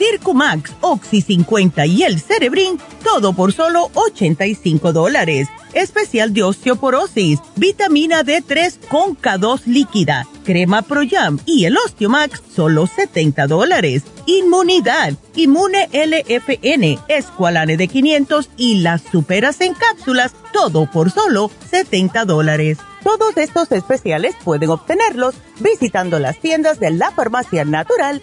Circumax, 0.00 0.72
Oxy 0.80 1.20
50 1.20 1.84
y 1.84 2.04
el 2.04 2.20
Cerebrin, 2.20 2.78
todo 3.04 3.34
por 3.34 3.52
solo 3.52 3.90
85 3.94 4.94
dólares 4.94 5.48
especial 5.74 6.32
de 6.32 6.42
osteoporosis, 6.42 7.40
vitamina 7.56 8.22
D3 8.22 8.78
con 8.88 9.16
K2 9.16 9.66
líquida, 9.66 10.26
crema 10.44 10.82
Pro 10.82 11.02
Jam 11.08 11.38
y 11.46 11.64
el 11.64 11.76
Osteomax, 11.76 12.42
solo 12.54 12.86
70 12.86 13.46
dólares. 13.46 14.02
Inmunidad, 14.26 15.14
Inmune 15.34 15.88
LFN, 15.92 16.98
Esqualane 17.08 17.76
de 17.76 17.88
500 17.88 18.50
y 18.56 18.76
las 18.76 19.02
superas 19.02 19.60
en 19.60 19.74
cápsulas, 19.74 20.32
todo 20.52 20.90
por 20.90 21.10
solo 21.10 21.50
70 21.70 22.24
dólares. 22.24 22.78
Todos 23.02 23.36
estos 23.36 23.72
especiales 23.72 24.34
pueden 24.44 24.70
obtenerlos 24.70 25.34
visitando 25.60 26.18
las 26.18 26.38
tiendas 26.38 26.78
de 26.80 26.90
la 26.90 27.10
farmacia 27.10 27.64
natural 27.64 28.22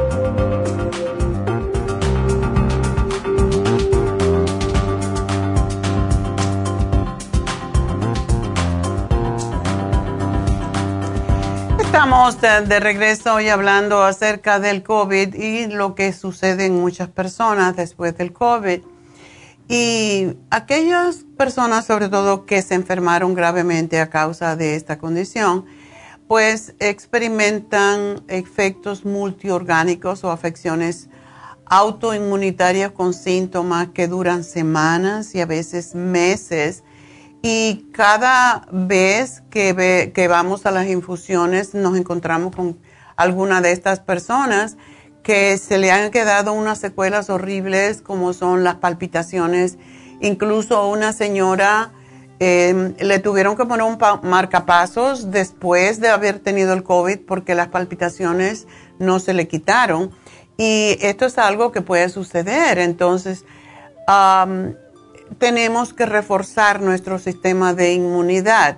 Estamos 11.91 12.39
de, 12.39 12.79
regreso 12.79 13.33
hoy 13.33 13.49
hablando 13.49 14.01
acerca 14.01 14.61
del 14.61 14.81
COVID 14.81 15.35
y 15.35 15.67
lo 15.67 15.93
que 15.93 16.13
sucede 16.13 16.67
en 16.67 16.79
muchas 16.79 17.09
personas 17.09 17.75
después 17.75 18.17
del 18.17 18.31
COVID. 18.31 18.79
Y 19.67 20.37
aquellas 20.51 21.25
personas, 21.35 21.85
sobre 21.85 22.07
todo, 22.07 22.45
que 22.45 22.61
se 22.61 22.75
enfermaron 22.75 23.33
gravemente 23.33 23.99
a 23.99 24.09
causa 24.09 24.55
de 24.55 24.77
esta 24.77 24.99
condición, 24.99 25.65
pues 26.29 26.75
experimentan 26.79 28.23
efectos 28.29 29.03
multiorgánicos 29.03 30.23
o 30.23 30.31
afecciones 30.31 31.09
autoinmunitarias 31.65 32.91
con 32.93 33.13
síntomas 33.13 33.89
que 33.89 34.07
duran 34.07 34.45
semanas 34.45 35.35
y 35.35 35.41
a 35.41 35.45
veces 35.45 35.93
meses 35.93 36.85
y 37.41 37.87
cada 37.91 38.67
vez 38.71 39.43
que, 39.49 40.11
que 40.13 40.27
vamos 40.27 40.65
a 40.65 40.71
las 40.71 40.87
infusiones 40.87 41.73
nos 41.73 41.97
encontramos 41.97 42.55
con 42.55 42.77
alguna 43.15 43.61
de 43.61 43.71
estas 43.71 43.99
personas 43.99 44.77
que 45.23 45.57
se 45.57 45.77
le 45.77 45.91
han 45.91 46.11
quedado 46.11 46.53
unas 46.53 46.79
secuelas 46.79 47.29
horribles 47.29 48.01
como 48.01 48.33
son 48.33 48.63
las 48.63 48.75
palpitaciones. 48.75 49.77
Incluso 50.19 50.87
una 50.87 51.13
señora 51.13 51.91
em, 52.39 52.95
le 52.99 53.19
tuvieron 53.19 53.55
que 53.55 53.65
poner 53.65 53.85
un 53.85 53.97
marcapasos 54.23 55.31
después 55.31 55.99
de 55.99 56.09
haber 56.09 56.39
tenido 56.39 56.73
el 56.73 56.83
COVID 56.83 57.19
porque 57.27 57.55
las 57.55 57.67
palpitaciones 57.67 58.67
no 58.99 59.19
se 59.19 59.33
le 59.33 59.47
quitaron. 59.47 60.11
Y 60.57 60.97
esto 61.01 61.25
es 61.25 61.37
algo 61.37 61.71
que 61.71 61.81
puede 61.81 62.09
suceder. 62.09 62.77
Entonces, 62.79 63.45
tenemos 65.37 65.93
que 65.93 66.05
reforzar 66.05 66.81
nuestro 66.81 67.19
sistema 67.19 67.73
de 67.73 67.93
inmunidad. 67.93 68.77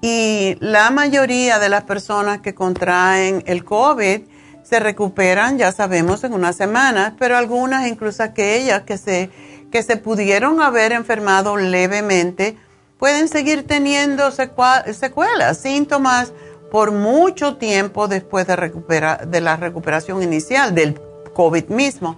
Y 0.00 0.56
la 0.60 0.90
mayoría 0.90 1.58
de 1.58 1.68
las 1.68 1.84
personas 1.84 2.40
que 2.40 2.54
contraen 2.54 3.42
el 3.46 3.64
COVID 3.64 4.20
se 4.62 4.80
recuperan, 4.80 5.58
ya 5.58 5.72
sabemos, 5.72 6.24
en 6.24 6.32
unas 6.32 6.56
semanas, 6.56 7.14
pero 7.18 7.36
algunas, 7.36 7.86
incluso 7.86 8.22
aquellas 8.22 8.82
que 8.82 8.98
se, 8.98 9.30
que 9.70 9.82
se 9.82 9.96
pudieron 9.96 10.60
haber 10.60 10.92
enfermado 10.92 11.56
levemente, 11.56 12.56
pueden 12.98 13.28
seguir 13.28 13.66
teniendo 13.66 14.30
secuelas, 14.30 15.58
síntomas 15.58 16.32
por 16.70 16.92
mucho 16.92 17.56
tiempo 17.56 18.08
después 18.08 18.46
de, 18.46 18.56
recuperar, 18.56 19.28
de 19.28 19.40
la 19.40 19.56
recuperación 19.56 20.22
inicial 20.22 20.74
del 20.74 21.00
COVID 21.34 21.68
mismo. 21.68 22.16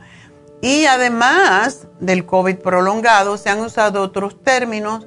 Y 0.61 0.87
además 0.87 1.87
del 2.01 2.27
COVID 2.27 2.57
prolongado, 2.57 3.37
se 3.37 3.49
han 3.49 3.61
usado 3.61 4.03
otros 4.03 4.42
términos 4.42 5.07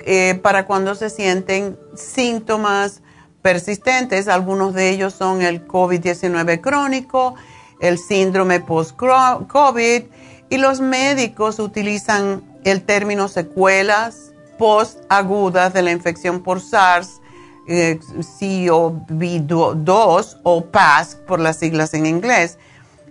eh, 0.00 0.38
para 0.42 0.66
cuando 0.66 0.94
se 0.94 1.10
sienten 1.10 1.78
síntomas 1.94 3.02
persistentes. 3.40 4.26
Algunos 4.26 4.74
de 4.74 4.90
ellos 4.90 5.14
son 5.14 5.42
el 5.42 5.66
COVID-19 5.66 6.60
crónico, 6.60 7.36
el 7.80 7.98
síndrome 7.98 8.60
post-COVID 8.60 10.02
y 10.50 10.58
los 10.58 10.80
médicos 10.80 11.58
utilizan 11.60 12.42
el 12.64 12.82
término 12.82 13.28
secuelas 13.28 14.32
post-agudas 14.58 15.72
de 15.72 15.82
la 15.82 15.92
infección 15.92 16.42
por 16.42 16.60
SARS, 16.60 17.20
eh, 17.68 17.98
CoV-2 18.42 19.00
o 20.42 20.64
PAS 20.66 21.14
por 21.26 21.40
las 21.40 21.58
siglas 21.58 21.94
en 21.94 22.06
inglés 22.06 22.58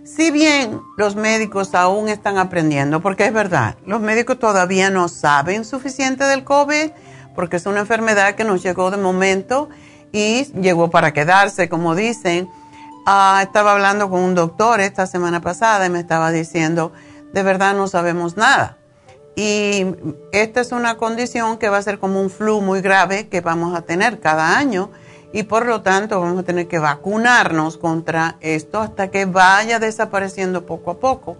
si 0.04 0.30
bien 0.30 0.82
los 0.96 1.16
médicos 1.16 1.74
aún 1.74 2.08
están 2.08 2.38
aprendiendo, 2.38 3.00
porque 3.00 3.26
es 3.26 3.32
verdad, 3.32 3.76
los 3.86 4.00
médicos 4.00 4.38
todavía 4.38 4.90
no 4.90 5.08
saben 5.08 5.64
suficiente 5.64 6.24
del 6.24 6.44
COVID, 6.44 6.90
porque 7.34 7.56
es 7.56 7.66
una 7.66 7.80
enfermedad 7.80 8.34
que 8.34 8.44
nos 8.44 8.62
llegó 8.62 8.90
de 8.90 8.96
momento 8.96 9.68
y 10.12 10.44
llegó 10.60 10.90
para 10.90 11.12
quedarse, 11.12 11.68
como 11.68 11.94
dicen. 11.94 12.48
Ah, 13.06 13.40
estaba 13.42 13.72
hablando 13.72 14.08
con 14.08 14.20
un 14.20 14.34
doctor 14.34 14.80
esta 14.80 15.06
semana 15.06 15.42
pasada 15.42 15.84
y 15.84 15.90
me 15.90 16.00
estaba 16.00 16.30
diciendo, 16.30 16.92
de 17.32 17.42
verdad 17.42 17.74
no 17.74 17.86
sabemos 17.86 18.36
nada. 18.36 18.78
Y 19.36 19.84
esta 20.32 20.60
es 20.60 20.72
una 20.72 20.96
condición 20.96 21.58
que 21.58 21.68
va 21.68 21.78
a 21.78 21.82
ser 21.82 21.98
como 21.98 22.20
un 22.20 22.30
flu 22.30 22.60
muy 22.60 22.80
grave 22.80 23.28
que 23.28 23.40
vamos 23.40 23.76
a 23.76 23.82
tener 23.82 24.20
cada 24.20 24.56
año 24.56 24.90
y 25.34 25.42
por 25.42 25.66
lo 25.66 25.82
tanto 25.82 26.20
vamos 26.20 26.38
a 26.38 26.42
tener 26.44 26.68
que 26.68 26.78
vacunarnos 26.78 27.76
contra 27.76 28.36
esto 28.40 28.80
hasta 28.80 29.10
que 29.10 29.24
vaya 29.24 29.80
desapareciendo 29.80 30.64
poco 30.64 30.92
a 30.92 31.00
poco. 31.00 31.36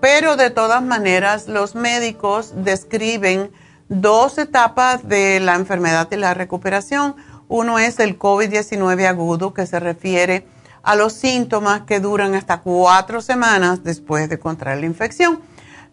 pero 0.00 0.36
de 0.36 0.50
todas 0.50 0.80
maneras, 0.80 1.48
los 1.48 1.74
médicos 1.74 2.52
describen 2.54 3.50
dos 3.88 4.38
etapas 4.38 5.08
de 5.08 5.40
la 5.40 5.56
enfermedad 5.56 6.08
y 6.12 6.16
la 6.16 6.34
recuperación. 6.34 7.16
Uno 7.48 7.80
es 7.80 7.98
el 7.98 8.16
COVID-19 8.16 9.06
agudo, 9.06 9.52
que 9.52 9.66
se 9.66 9.80
refiere 9.80 10.46
a 10.84 10.94
los 10.94 11.14
síntomas 11.14 11.82
que 11.82 11.98
duran 11.98 12.36
hasta 12.36 12.60
cuatro 12.60 13.20
semanas 13.20 13.82
después 13.82 14.28
de 14.28 14.38
contraer 14.38 14.78
la 14.78 14.86
infección. 14.86 15.40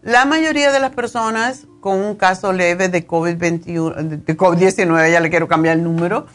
La 0.02 0.26
mayoría 0.26 0.72
de 0.72 0.80
las 0.80 0.92
personas 0.92 1.68
con 1.80 2.00
un 2.00 2.16
caso 2.16 2.54
leve 2.54 2.90
de 2.90 3.08
COVID-21, 3.08 3.96
de 3.96 4.38
COVID-19, 4.38 5.12
ya 5.12 5.20
le 5.20 5.30
quiero 5.30 5.48
cambiar 5.48 5.78
el 5.78 5.84
número, 5.84 6.28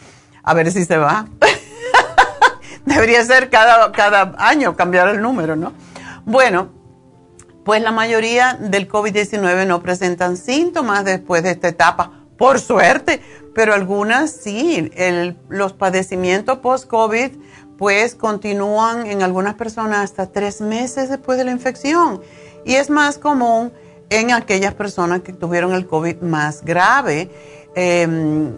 a 0.43 0.55
ver 0.55 0.71
si 0.73 0.85
se 0.85 0.97
va. 0.97 1.27
Debería 2.87 3.25
ser 3.25 3.51
cada, 3.51 3.93
cada 3.93 4.35
año 4.39 4.77
cambiar 4.77 5.09
el 5.09 5.23
número, 5.23 5.57
¿no? 5.57 5.73
Bueno, 6.25 6.71
pues 7.65 7.81
la 7.83 7.93
mayoría 7.93 8.55
del 8.59 8.89
COVID-19 8.89 9.67
no 9.67 9.83
presentan 9.83 10.37
síntomas 10.37 11.05
después 11.05 11.43
de 11.43 11.51
esta 11.51 11.69
etapa, 11.69 12.11
por 12.37 12.59
suerte, 12.59 13.23
pero 13.55 13.75
algunas 13.75 14.33
sí. 14.33 14.91
los 15.49 15.73
padecimientos 15.73 16.59
post-COVID 16.59 17.31
pues 17.79 18.15
continúan 18.15 19.07
en 19.07 19.23
algunas 19.23 19.55
personas 19.55 19.99
hasta 19.99 20.31
tres 20.31 20.61
meses 20.61 21.09
después 21.09 21.39
de 21.39 21.45
la 21.45 21.51
infección 21.51 22.21
y 22.65 22.75
es 22.75 22.91
más 22.91 23.19
común 23.19 23.73
en 24.11 24.31
aquellas 24.31 24.75
personas 24.75 25.23
que 25.23 25.33
tuvieron 25.33 25.73
el 25.73 25.87
COVID 25.87 26.17
más 26.21 26.65
grave, 26.65 27.31
em, 27.75 28.53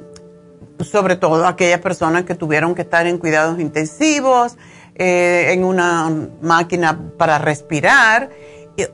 sobre 0.81 1.17
todo 1.17 1.47
aquellas 1.47 1.81
personas 1.81 2.25
que 2.25 2.35
tuvieron 2.35 2.75
que 2.75 2.83
estar 2.83 3.07
en 3.07 3.19
cuidados 3.19 3.61
intensivos, 3.61 4.57
eh, 4.97 5.53
en 5.53 5.65
una 5.65 6.11
máquina 6.41 6.99
para 7.17 7.39
respirar 7.39 8.31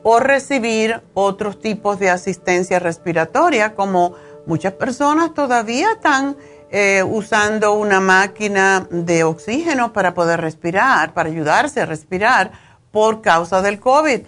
o 0.03 0.19
recibir 0.19 1.01
otros 1.13 1.59
tipos 1.59 1.99
de 1.99 2.09
asistencia 2.09 2.79
respiratoria, 2.79 3.73
como 3.73 4.13
muchas 4.45 4.73
personas 4.73 5.33
todavía 5.33 5.93
están 5.93 6.37
eh, 6.69 7.03
usando 7.03 7.73
una 7.73 7.99
máquina 7.99 8.87
de 8.89 9.23
oxígeno 9.23 9.91
para 9.91 10.13
poder 10.13 10.39
respirar, 10.39 11.13
para 11.13 11.29
ayudarse 11.29 11.81
a 11.81 11.85
respirar 11.85 12.51
por 12.91 13.21
causa 13.21 13.61
del 13.61 13.79
COVID. 13.79 14.21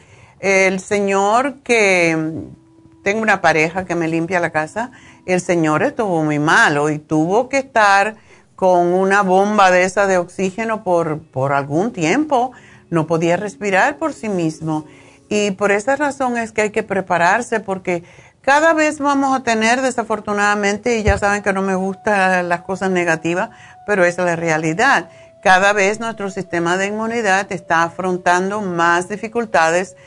El 0.43 0.81
señor 0.81 1.61
que, 1.63 2.17
tengo 3.01 3.21
una 3.21 3.39
pareja 3.39 3.85
que 3.85 3.95
me 3.95 4.09
limpia 4.09 4.41
la 4.41 4.49
casa, 4.49 4.91
el 5.25 5.39
señor 5.39 5.83
estuvo 5.83 6.21
muy 6.21 6.37
malo 6.37 6.89
y 6.89 6.99
tuvo 6.99 7.47
que 7.47 7.59
estar 7.59 8.17
con 8.57 8.93
una 8.93 9.21
bomba 9.21 9.71
de 9.71 9.85
esa 9.85 10.05
de 10.05 10.17
oxígeno 10.17 10.83
por, 10.83 11.19
por 11.19 11.53
algún 11.53 11.93
tiempo. 11.93 12.51
No 12.89 13.07
podía 13.07 13.37
respirar 13.37 13.95
por 13.97 14.11
sí 14.11 14.27
mismo. 14.27 14.85
Y 15.29 15.51
por 15.51 15.71
esa 15.71 15.95
razón 15.95 16.37
es 16.37 16.51
que 16.51 16.63
hay 16.63 16.71
que 16.71 16.83
prepararse 16.83 17.61
porque 17.61 18.03
cada 18.41 18.73
vez 18.73 18.99
vamos 18.99 19.33
a 19.33 19.43
tener, 19.43 19.81
desafortunadamente, 19.81 20.97
y 20.97 21.03
ya 21.03 21.17
saben 21.17 21.41
que 21.41 21.53
no 21.53 21.61
me 21.61 21.75
gustan 21.75 22.49
las 22.49 22.63
cosas 22.63 22.91
negativas, 22.91 23.51
pero 23.87 24.03
esa 24.03 24.23
es 24.23 24.25
la 24.25 24.35
realidad. 24.35 25.09
Cada 25.43 25.73
vez 25.73 25.99
nuestro 25.99 26.29
sistema 26.29 26.77
de 26.77 26.87
inmunidad 26.87 27.51
está 27.51 27.83
afrontando 27.83 28.61
más 28.61 29.09
dificultades 29.09 29.97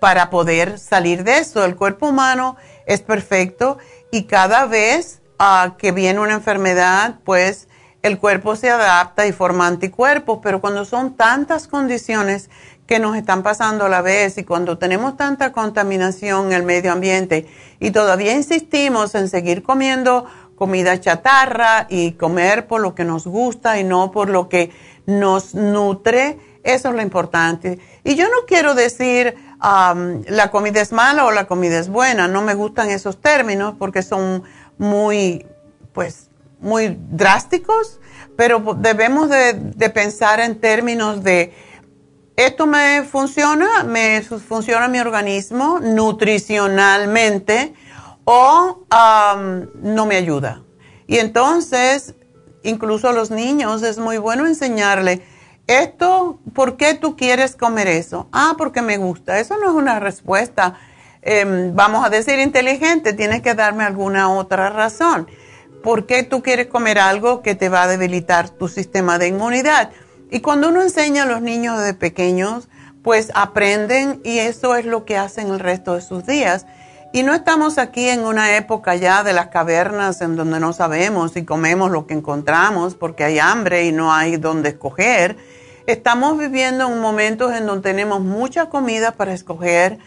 para 0.00 0.30
poder 0.30 0.78
salir 0.78 1.24
de 1.24 1.38
eso. 1.38 1.64
El 1.64 1.76
cuerpo 1.76 2.08
humano 2.08 2.56
es 2.86 3.00
perfecto 3.00 3.78
y 4.10 4.24
cada 4.24 4.66
vez 4.66 5.22
ah, 5.38 5.76
que 5.78 5.92
viene 5.92 6.20
una 6.20 6.34
enfermedad, 6.34 7.20
pues 7.24 7.68
el 8.02 8.18
cuerpo 8.18 8.56
se 8.56 8.68
adapta 8.68 9.26
y 9.26 9.32
forma 9.32 9.66
anticuerpos, 9.66 10.40
pero 10.42 10.60
cuando 10.60 10.84
son 10.84 11.14
tantas 11.16 11.68
condiciones 11.68 12.50
que 12.86 12.98
nos 12.98 13.16
están 13.16 13.42
pasando 13.42 13.86
a 13.86 13.88
la 13.88 14.02
vez 14.02 14.38
y 14.38 14.44
cuando 14.44 14.76
tenemos 14.76 15.16
tanta 15.16 15.52
contaminación 15.52 16.46
en 16.46 16.52
el 16.52 16.62
medio 16.64 16.92
ambiente 16.92 17.46
y 17.78 17.92
todavía 17.92 18.34
insistimos 18.34 19.14
en 19.14 19.28
seguir 19.28 19.62
comiendo 19.62 20.26
comida 20.56 21.00
chatarra 21.00 21.86
y 21.88 22.12
comer 22.12 22.66
por 22.66 22.80
lo 22.80 22.94
que 22.94 23.04
nos 23.04 23.26
gusta 23.26 23.78
y 23.78 23.84
no 23.84 24.10
por 24.10 24.28
lo 24.28 24.48
que 24.48 24.70
nos 25.06 25.54
nutre, 25.54 26.38
eso 26.62 26.90
es 26.90 26.94
lo 26.94 27.02
importante. 27.02 27.78
Y 28.04 28.14
yo 28.14 28.24
no 28.26 28.46
quiero 28.46 28.74
decir 28.74 29.34
la 29.62 30.50
comida 30.50 30.80
es 30.80 30.92
mala 30.92 31.24
o 31.24 31.30
la 31.30 31.46
comida 31.46 31.78
es 31.78 31.88
buena, 31.88 32.26
no 32.26 32.42
me 32.42 32.54
gustan 32.54 32.90
esos 32.90 33.20
términos 33.20 33.74
porque 33.78 34.02
son 34.02 34.42
muy, 34.78 35.46
pues, 35.92 36.28
muy 36.60 36.98
drásticos, 37.10 38.00
pero 38.36 38.76
debemos 38.78 39.28
de 39.30 39.90
pensar 39.90 40.40
en 40.40 40.60
términos 40.60 41.22
de 41.22 41.52
esto 42.36 42.66
me 42.66 43.02
funciona, 43.02 43.84
me 43.84 44.22
funciona 44.22 44.88
mi 44.88 44.98
organismo 44.98 45.80
nutricionalmente 45.80 47.74
o 48.24 48.86
no 49.82 50.06
me 50.06 50.16
ayuda. 50.16 50.62
Y 51.06 51.18
entonces, 51.18 52.14
incluso 52.62 53.08
a 53.08 53.12
los 53.12 53.30
niños 53.30 53.82
es 53.82 53.98
muy 53.98 54.16
bueno 54.16 54.46
enseñarle 54.46 55.22
esto, 55.66 56.40
¿por 56.54 56.76
qué 56.76 56.94
tú 56.94 57.16
quieres 57.16 57.56
comer 57.56 57.88
eso? 57.88 58.28
Ah, 58.32 58.54
porque 58.58 58.82
me 58.82 58.96
gusta. 58.96 59.38
Eso 59.38 59.56
no 59.58 59.70
es 59.70 59.74
una 59.74 60.00
respuesta, 60.00 60.78
em, 61.22 61.74
vamos 61.74 62.04
a 62.04 62.10
decir, 62.10 62.38
inteligente. 62.38 63.12
Tienes 63.12 63.42
que 63.42 63.54
darme 63.54 63.84
alguna 63.84 64.30
otra 64.32 64.70
razón. 64.70 65.28
¿Por 65.82 66.06
qué 66.06 66.22
tú 66.22 66.42
quieres 66.42 66.66
comer 66.66 66.98
algo 66.98 67.42
que 67.42 67.54
te 67.54 67.68
va 67.68 67.84
a 67.84 67.88
debilitar 67.88 68.50
tu 68.50 68.68
sistema 68.68 69.18
de 69.18 69.28
inmunidad? 69.28 69.90
Y 70.30 70.40
cuando 70.40 70.68
uno 70.68 70.82
enseña 70.82 71.24
a 71.24 71.26
los 71.26 71.42
niños 71.42 71.82
de 71.82 71.94
pequeños, 71.94 72.68
pues 73.02 73.30
aprenden 73.34 74.20
y 74.24 74.38
eso 74.38 74.76
es 74.76 74.86
lo 74.86 75.04
que 75.04 75.16
hacen 75.16 75.48
el 75.48 75.60
resto 75.60 75.94
de 75.94 76.00
sus 76.00 76.24
días. 76.24 76.66
Y 77.14 77.22
no 77.22 77.34
estamos 77.34 77.76
aquí 77.76 78.08
en 78.08 78.24
una 78.24 78.56
época 78.56 78.94
ya 78.96 79.22
de 79.22 79.34
las 79.34 79.48
cavernas 79.48 80.22
en 80.22 80.34
donde 80.34 80.58
no 80.60 80.72
sabemos 80.72 81.36
y 81.36 81.44
comemos 81.44 81.90
lo 81.90 82.06
que 82.06 82.14
encontramos 82.14 82.94
porque 82.94 83.24
hay 83.24 83.38
hambre 83.38 83.84
y 83.84 83.92
no 83.92 84.14
hay 84.14 84.38
donde 84.38 84.70
escoger. 84.70 85.36
Estamos 85.86 86.38
viviendo 86.38 86.88
en 86.88 87.00
momentos 87.00 87.52
en 87.54 87.66
donde 87.66 87.82
tenemos 87.82 88.20
mucha 88.20 88.70
comida 88.70 89.12
para 89.12 89.34
escoger 89.34 89.98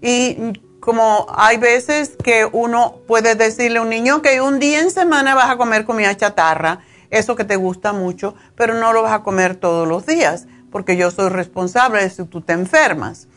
y 0.00 0.52
como 0.78 1.26
hay 1.34 1.56
veces 1.56 2.16
que 2.22 2.48
uno 2.50 2.98
puede 3.08 3.34
decirle 3.34 3.78
a 3.78 3.82
un 3.82 3.88
niño 3.88 4.22
que 4.22 4.40
un 4.40 4.60
día 4.60 4.80
en 4.80 4.92
semana 4.92 5.34
vas 5.34 5.50
a 5.50 5.56
comer 5.56 5.84
comida 5.84 6.16
chatarra 6.16 6.80
eso 7.12 7.36
que 7.36 7.44
te 7.44 7.56
gusta 7.56 7.92
mucho, 7.92 8.34
pero 8.56 8.74
no 8.74 8.92
lo 8.92 9.02
vas 9.02 9.12
a 9.12 9.22
comer 9.22 9.56
todos 9.56 9.86
los 9.86 10.06
días, 10.06 10.46
porque 10.70 10.96
yo 10.96 11.10
soy 11.10 11.28
responsable 11.28 12.02
de 12.02 12.08
si 12.08 12.24
tú 12.24 12.40
te 12.40 12.54
enfermas. 12.54 13.28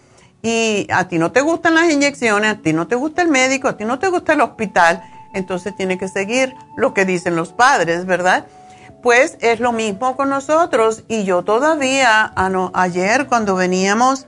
Y 0.45 0.86
a 0.91 1.08
ti 1.08 1.17
no 1.17 1.31
te 1.31 1.41
gustan 1.41 1.73
las 1.73 1.91
inyecciones, 1.91 2.51
a 2.51 2.62
ti 2.62 2.71
no 2.71 2.86
te 2.86 2.93
gusta 2.93 3.23
el 3.23 3.29
médico, 3.29 3.67
a 3.67 3.77
ti 3.77 3.84
no 3.84 3.97
te 3.97 4.10
gusta 4.10 4.34
el 4.34 4.41
hospital, 4.41 5.01
entonces 5.34 5.75
tiene 5.75 5.97
que 5.97 6.08
seguir 6.08 6.53
lo 6.77 6.93
que 6.93 7.03
dicen 7.03 7.36
los 7.36 7.51
padres, 7.51 8.05
¿verdad? 8.05 8.45
Pues 9.01 9.39
es 9.41 9.60
lo 9.60 9.71
mismo 9.71 10.15
con 10.15 10.29
nosotros 10.29 11.03
y 11.08 11.23
yo 11.23 11.41
todavía, 11.41 12.31
ayer 12.75 13.25
cuando 13.25 13.55
veníamos 13.55 14.27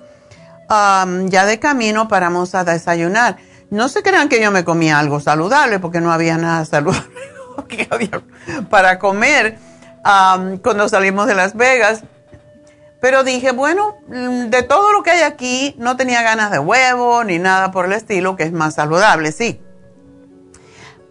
ya 0.69 1.45
de 1.45 1.59
camino 1.59 2.07
paramos 2.07 2.55
a 2.55 2.63
desayunar. 2.63 3.37
No 3.69 3.87
se 3.87 4.01
crean 4.01 4.27
que 4.27 4.41
yo 4.41 4.49
me 4.49 4.63
comía 4.63 4.97
algo 4.97 5.19
saludable 5.19 5.77
porque 5.77 6.01
no 6.01 6.11
había 6.11 6.39
nada 6.39 6.65
saludable 6.65 7.11
para 8.71 8.97
comer 8.97 9.59
cuando 10.63 10.89
salimos 10.89 11.27
de 11.27 11.35
Las 11.35 11.55
Vegas. 11.55 12.01
Pero 12.99 13.23
dije, 13.23 13.51
bueno, 13.51 13.97
mm, 14.07 14.49
de 14.49 14.63
todo 14.63 14.91
lo 14.91 15.03
que 15.03 15.11
hay 15.11 15.21
aquí, 15.21 15.75
no 15.77 15.97
tenía 15.97 16.23
ganas 16.23 16.51
de 16.51 16.59
huevo 16.59 17.23
ni 17.23 17.37
nada 17.37 17.71
por 17.71 17.85
el 17.85 17.93
estilo, 17.93 18.35
que 18.35 18.43
es 18.43 18.51
más 18.51 18.75
saludable, 18.75 19.31
sí. 19.31 19.61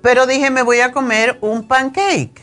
Pero 0.03 0.27
dije, 0.27 0.51
me 0.51 0.63
voy 0.63 0.81
a 0.81 0.93
comer 0.93 1.39
un 1.41 1.67
pancake, 1.69 2.43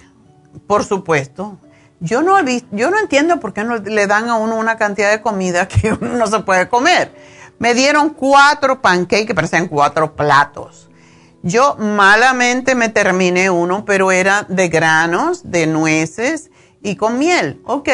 por 0.67 0.85
supuesto. 0.85 1.57
Yo 1.99 2.21
no, 2.21 2.37
yo 2.71 2.89
no 2.89 2.99
entiendo 2.99 3.39
por 3.39 3.53
qué 3.53 3.63
no 3.63 3.77
le 3.77 4.07
dan 4.07 4.27
a 4.27 4.35
uno 4.35 4.57
una 4.57 4.77
cantidad 4.77 5.11
de 5.11 5.21
comida 5.21 5.67
que 5.69 5.93
uno 5.93 6.17
no 6.17 6.27
se 6.27 6.39
puede 6.39 6.67
comer. 6.67 7.13
Me 7.59 7.73
dieron 7.73 8.09
cuatro 8.09 8.81
pancakes 8.81 9.25
que 9.25 9.35
parecían 9.35 9.67
cuatro 9.67 10.15
platos. 10.15 10.89
Yo 11.43 11.75
malamente 11.77 12.75
me 12.75 12.89
terminé 12.89 13.49
uno, 13.49 13.83
pero 13.85 14.11
era 14.11 14.45
de 14.47 14.69
granos, 14.69 15.49
de 15.51 15.67
nueces 15.67 16.51
y 16.81 16.95
con 16.95 17.19
miel. 17.19 17.61
Ok, 17.65 17.89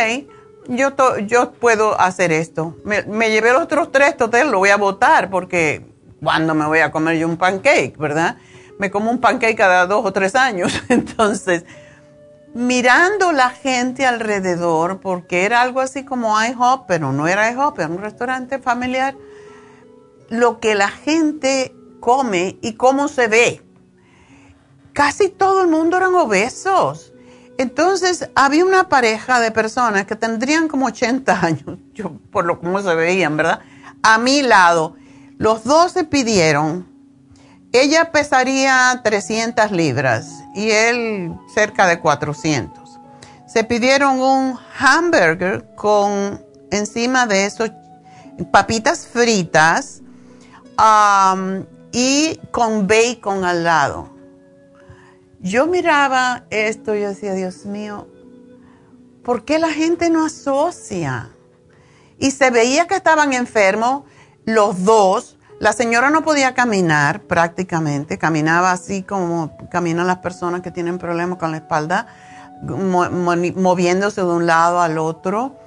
yo, 0.70 0.94
yo 1.26 1.52
puedo 1.54 2.00
hacer 2.00 2.32
esto. 2.32 2.76
Me, 2.84 3.30
llevé 3.30 3.52
los 3.52 3.64
otros 3.64 3.92
tres, 3.92 4.16
total, 4.16 4.52
lo 4.52 4.60
voy 4.60 4.70
a 4.70 4.78
botar 4.78 5.30
porque 5.30 5.86
cuando 6.22 6.54
me 6.54 6.66
voy 6.66 6.80
a 6.80 6.92
comer 6.92 7.18
yo 7.18 7.28
un 7.28 7.38
pancake, 7.38 7.98
¿verdad? 7.98 8.38
Me 8.78 8.92
como 8.92 9.12
un 9.12 9.20
pancake 9.20 9.56
cada 9.56 9.88
dos 9.88 10.06
o 10.06 10.14
tres 10.14 10.36
años. 10.36 10.72
Entonces, 10.90 11.66
mirando 12.54 13.32
la 13.32 13.50
gente 13.50 14.06
alrededor, 14.06 15.00
porque 15.00 15.44
era 15.44 15.62
algo 15.62 15.82
así 15.82 16.06
como 16.06 16.42
IHOP, 16.42 16.86
pero 16.88 17.12
no 17.12 17.28
era 17.28 17.52
IHOP, 17.52 17.80
era 17.80 17.90
un 17.90 18.02
restaurante 18.02 18.60
familiar, 18.60 19.16
lo 20.30 20.60
que 20.60 20.76
la 20.76 20.90
gente 20.90 21.74
come 22.00 22.58
y 22.62 22.74
cómo 22.74 23.08
se 23.08 23.28
ve. 23.28 23.62
Casi 24.94 25.30
todo 25.30 25.62
el 25.62 25.68
mundo 25.68 25.98
eran 25.98 26.14
obesos. 26.14 27.09
Entonces 27.60 28.30
había 28.36 28.64
una 28.64 28.88
pareja 28.88 29.42
de 29.42 29.52
personas 29.52 30.06
que 30.06 30.16
tendrían 30.16 30.70
como 30.70 30.86
80 30.86 31.46
años, 31.46 31.78
yo, 31.94 32.14
por 32.32 32.46
lo 32.46 32.58
como 32.58 32.82
se 32.82 32.96
veían, 32.96 33.36
¿verdad? 33.36 33.60
A 34.02 34.18
mi 34.18 34.42
lado, 34.42 34.96
los 35.38 35.66
dos 35.66 35.92
se 35.92 36.06
pidieron, 36.06 36.88
ella 37.74 38.14
pesaría 38.14 39.02
300 39.04 39.72
libras 39.72 40.42
y 40.56 40.72
él 40.72 41.36
cerca 41.54 41.86
de 41.86 42.00
400. 42.00 42.98
Se 43.46 43.66
pidieron 43.66 44.22
un 44.22 44.58
hamburger 44.80 45.68
con 45.76 46.42
encima 46.72 47.28
de 47.28 47.46
eso 47.46 47.66
papitas 48.52 49.06
fritas, 49.06 50.02
y 51.92 52.40
con 52.52 52.88
bacon 52.88 53.44
al 53.44 53.66
lado. 53.66 54.19
Yo 55.42 55.68
miraba 55.68 56.44
esto 56.50 56.96
y 56.96 57.00
decía, 57.00 57.34
Dios 57.34 57.66
mío, 57.66 58.08
¿por 59.24 59.46
qué 59.46 59.58
la 59.58 59.70
gente 59.70 60.10
no 60.10 60.26
asocia? 60.26 61.30
Y 62.18 62.32
se 62.32 62.52
veía 62.52 62.88
que 62.88 62.96
estaban 62.96 63.32
enfermos 63.32 64.04
los 64.44 64.84
dos. 64.84 65.38
La 65.60 65.72
señora 65.72 66.10
no 66.10 66.24
podía 66.24 66.54
caminar 66.54 67.22
prácticamente, 67.22 68.18
caminaba 68.18 68.74
así 68.74 69.04
como 69.04 69.56
caminan 69.70 70.08
las 70.08 70.18
personas 70.18 70.62
que 70.62 70.72
tienen 70.72 70.98
problemas 70.98 71.38
con 71.38 71.52
la 71.52 71.58
espalda, 71.58 72.08
moviéndose 72.62 74.22
de 74.22 74.28
un 74.28 74.46
lado 74.46 74.82
al 74.82 74.98
otro. 74.98 75.58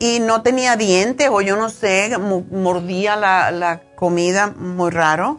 Y 0.00 0.18
no 0.18 0.42
tenía 0.42 0.76
dientes 0.76 1.28
o 1.30 1.40
yo 1.40 1.56
no 1.56 1.70
sé, 1.70 2.16
mordía 2.50 3.14
la, 3.14 3.52
la 3.52 3.82
comida 3.94 4.48
muy 4.48 4.90
raro. 4.90 5.38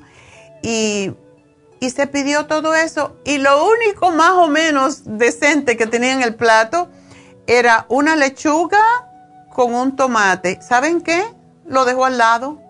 Y, 0.63 1.11
y 1.79 1.91
se 1.91 2.07
pidió 2.07 2.47
todo 2.47 2.75
eso. 2.75 3.17
Y 3.25 3.37
lo 3.37 3.65
único 3.65 4.11
más 4.11 4.31
o 4.31 4.47
menos 4.47 5.01
decente 5.05 5.77
que 5.77 5.87
tenía 5.87 6.13
en 6.13 6.23
el 6.23 6.35
plato 6.35 6.89
era 7.45 7.85
una 7.89 8.15
lechuga 8.15 8.83
con 9.49 9.73
un 9.73 9.95
tomate. 9.95 10.59
¿Saben 10.61 11.01
qué? 11.01 11.23
Lo 11.65 11.85
dejó 11.85 12.05
al 12.05 12.17
lado. 12.17 12.61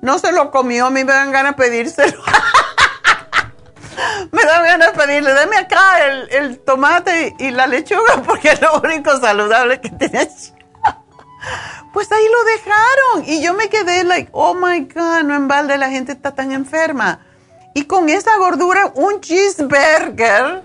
No 0.00 0.18
se 0.18 0.32
lo 0.32 0.50
comió, 0.50 0.86
a 0.86 0.90
mí 0.90 1.04
me 1.04 1.12
dan 1.12 1.32
ganas 1.32 1.56
de 1.56 1.62
pedírselo. 1.62 2.22
me 4.32 4.44
dan 4.44 4.64
ganas 4.64 4.92
de 4.92 4.98
pedirle, 4.98 5.34
deme 5.34 5.56
acá 5.56 6.06
el, 6.06 6.28
el, 6.30 6.58
tomate 6.60 7.34
y 7.38 7.50
la 7.50 7.66
lechuga 7.66 8.22
porque 8.26 8.50
es 8.50 8.60
lo 8.60 8.80
único 8.80 9.18
saludable 9.18 9.80
que 9.80 9.90
tiene. 9.90 10.28
pues 11.92 12.10
ahí 12.12 12.26
lo 12.30 12.44
dejaron 12.44 13.24
y 13.26 13.42
yo 13.42 13.54
me 13.54 13.68
quedé 13.68 14.04
like, 14.04 14.30
oh 14.32 14.54
my 14.54 14.82
God, 14.82 15.24
no 15.24 15.34
en 15.34 15.48
balde 15.48 15.78
la 15.78 15.90
gente 15.90 16.12
está 16.12 16.34
tan 16.34 16.52
enferma. 16.52 17.20
Y 17.78 17.84
con 17.84 18.08
esa 18.08 18.36
gordura, 18.38 18.90
un 18.96 19.20
cheeseburger 19.20 20.64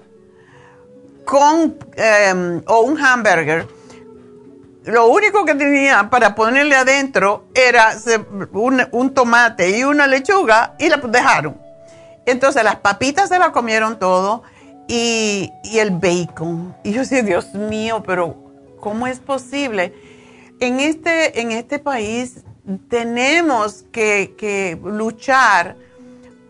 con, 1.24 1.78
em, 1.96 2.64
o 2.66 2.82
un 2.82 3.00
hamburger, 3.00 3.68
lo 4.86 5.10
único 5.10 5.46
que 5.46 5.54
tenía 5.54 6.10
para 6.10 6.34
ponerle 6.34 6.76
adentro 6.76 7.46
era 7.54 7.92
un, 8.52 9.14
tomate 9.14 9.78
y 9.78 9.84
una 9.84 10.08
lechuga 10.08 10.74
y 10.80 10.90
la 10.90 10.98
dejaron. 10.98 11.56
Entonces 12.26 12.64
las 12.64 12.78
papitas 12.78 13.30
se 13.30 13.38
la 13.38 13.52
comieron 13.52 14.00
todo 14.00 14.42
y, 14.88 15.52
el 15.72 15.92
bacon. 15.92 16.76
Y 16.84 16.94
yo 16.94 17.02
decía, 17.02 17.22
Dios 17.22 17.54
mío, 17.54 18.02
pero 18.04 18.38
¿cómo 18.80 19.06
es 19.06 19.20
posible? 19.20 19.94
En 20.60 20.80
este, 20.80 21.40
en 21.42 21.52
este 21.52 21.78
país 21.78 22.44
tenemos 22.90 23.86
que 23.92 24.80
luchar 24.84 25.76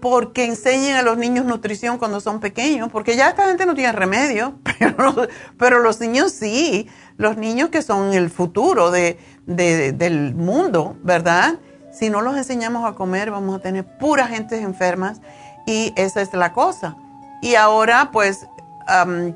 porque 0.03 0.43
enseñen 0.43 0.97
a 0.97 1.01
los 1.01 1.17
niños 1.17 1.45
nutrición 1.45 1.97
cuando 1.97 2.19
son 2.19 2.41
pequeños, 2.41 2.89
porque 2.91 3.15
ya 3.15 3.29
esta 3.29 3.45
gente 3.45 3.65
no 3.65 3.73
tiene 3.73 3.93
remedio, 3.93 4.59
pero, 5.57 5.79
los 5.79 6.01
niños 6.01 6.33
sí, 6.33 6.89
los 7.15 7.37
niños 7.37 7.69
que 7.69 7.81
son 7.81 8.13
el 8.13 8.29
futuro 8.29 8.91
de, 8.91 9.17
del 9.45 10.35
mundo, 10.35 10.97
¿verdad? 11.03 11.55
Si 11.93 12.09
no 12.09 12.19
los 12.19 12.35
enseñamos 12.35 12.85
a 12.85 12.95
comer, 12.95 13.31
vamos 13.31 13.55
a 13.55 13.59
tener 13.59 13.85
pura 13.97 14.27
gente 14.27 14.59
enfermas 14.59 15.21
y 15.65 15.93
esa 15.95 16.21
es 16.21 16.33
la 16.33 16.51
cosa. 16.51 16.97
Y 17.41 17.55
ahora, 17.55 18.09
pues, 18.11 18.45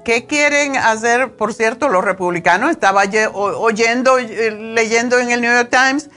¿qué 0.03 0.25
quieren 0.27 0.75
hacer? 0.75 1.37
Por 1.37 1.53
cierto, 1.53 1.87
los 1.87 2.03
republicanos, 2.03 2.71
estaba 2.71 3.03
oyendo, 3.33 4.17
eh, 4.17 4.51
leyendo 4.51 5.17
en 5.17 5.31
el 5.31 5.39
New 5.39 5.53
York 5.53 5.69
Times 5.71 6.09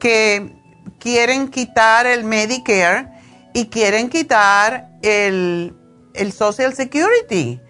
que 0.00 0.56
quieren 0.98 1.48
quitar 1.48 2.06
el 2.06 2.24
Medicare 2.24 3.17
y 3.54 3.66
quieren 3.66 4.08
quitar 4.08 4.88
el, 5.02 5.74
Social 6.32 6.74
Security, 6.74 7.60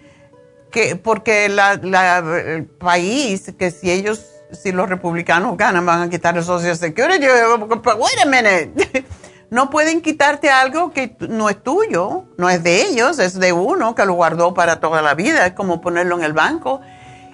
que, 0.71 0.97
porque 0.97 1.47
el 1.47 2.67
país, 2.79 3.53
que 3.59 3.71
si 3.71 3.91
ellos, 3.91 4.25
si 4.53 4.73
los 4.73 4.89
republicanos 4.89 5.57
ganan, 5.57 5.85
van 5.85 6.03
a 6.03 6.11
quitar 6.11 6.37
el 6.37 6.45
Social 6.45 6.77
Security, 6.77 7.27
wait 7.27 8.19
a. 8.19 9.01
No 9.51 9.71
pueden 9.71 10.03
quitarte 10.03 10.51
algo 10.51 10.93
que 10.93 11.17
no 11.21 11.49
es 11.49 11.63
tuyo, 11.63 12.27
no 12.37 12.51
es 12.51 12.63
de 12.63 12.83
ellos, 12.83 13.19
es 13.19 13.39
de 13.39 13.55
uno 13.55 13.95
que 13.95 14.05
lo 14.05 14.13
guardó 14.13 14.53
para 14.53 14.79
toda 14.79 15.01
la 15.01 15.15
vida, 15.15 15.47
es 15.47 15.55
como 15.55 15.81
ponerlo 15.81 16.19
en 16.19 16.25
el 16.25 16.35
banco. 16.35 16.83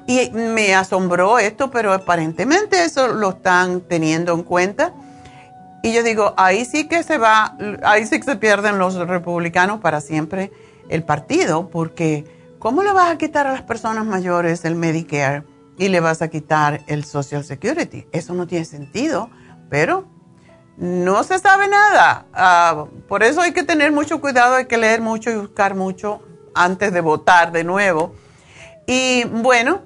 Y 0.07 0.31
me 0.31 0.77
asombró 0.77 1.41
esto, 1.41 1.73
pero 1.73 1.93
aparentemente 1.93 2.85
eso 2.85 3.09
lo 3.09 3.31
están 3.31 3.81
teniendo 3.81 4.33
en 4.33 4.45
cuenta. 4.45 4.93
Y 5.85 5.93
yo 5.93 6.03
digo, 6.03 6.33
ahí 6.39 6.65
sí 6.65 6.89
que 6.89 7.03
se 7.03 7.19
va, 7.19 7.59
ahí 7.83 8.07
sí 8.07 8.19
que 8.19 8.25
se 8.25 8.37
pierden 8.37 8.79
los 8.79 8.95
republicanos 8.95 9.81
para 9.81 10.01
siempre 10.01 10.51
el 10.89 11.05
partido, 11.05 11.69
porque 11.69 12.25
¿cómo 12.59 12.83
le 12.83 12.91
vas 12.93 13.13
a 13.13 13.19
quitar 13.19 13.47
a 13.47 13.53
las 13.53 13.61
personas 13.61 14.07
mayores 14.07 14.65
el 14.65 14.77
Medicare 14.77 15.45
y 15.77 15.89
le 15.89 16.01
vas 16.01 16.23
a 16.23 16.29
quitar 16.29 16.81
el 16.87 17.05
Social 17.05 17.45
Security? 17.45 18.07
Eso 18.13 18.33
no 18.33 18.47
tiene 18.47 18.65
sentido, 18.65 19.29
pero 19.69 20.09
no 20.79 21.23
se 21.23 21.39
sabe 21.39 21.69
nada. 21.69 22.25
Ah, 22.33 22.87
por 23.07 23.23
eso 23.23 23.43
hay 23.43 23.53
que 23.53 23.63
tener 23.63 23.93
mucho 23.93 24.23
cuidado, 24.23 24.55
hay 24.55 24.65
que 24.65 24.79
leer 24.79 25.03
mucho 25.03 25.31
y 25.31 25.37
buscar 25.37 25.75
mucho 25.75 26.23
antes 26.55 26.95
de 26.95 27.03
votar 27.03 27.53
de 27.53 27.63
nuevo. 27.63 28.15
Y 28.87 29.25
bueno, 29.25 29.83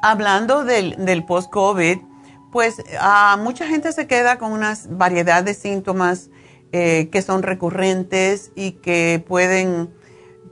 hablando 0.00 0.62
del, 0.62 0.94
del 1.04 1.24
post-COVID, 1.24 2.11
pues 2.52 2.82
ah, 3.00 3.36
mucha 3.40 3.66
gente 3.66 3.90
se 3.92 4.06
queda 4.06 4.38
con 4.38 4.52
una 4.52 4.76
variedad 4.90 5.42
de 5.42 5.54
síntomas 5.54 6.28
eh, 6.70 7.08
que 7.10 7.22
son 7.22 7.42
recurrentes 7.42 8.52
y 8.54 8.72
que 8.72 9.24
pueden 9.26 9.92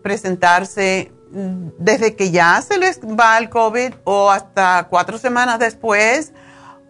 presentarse 0.03 1.13
mm, 1.31 1.69
desde 1.79 2.17
que 2.17 2.31
ya 2.31 2.61
se 2.63 2.79
les 2.79 3.01
va 3.01 3.39
el 3.39 3.51
COVID 3.51 3.93
o 4.05 4.31
hasta 4.31 4.89
cuatro 4.89 5.19
semanas 5.19 5.59
después 5.59 6.33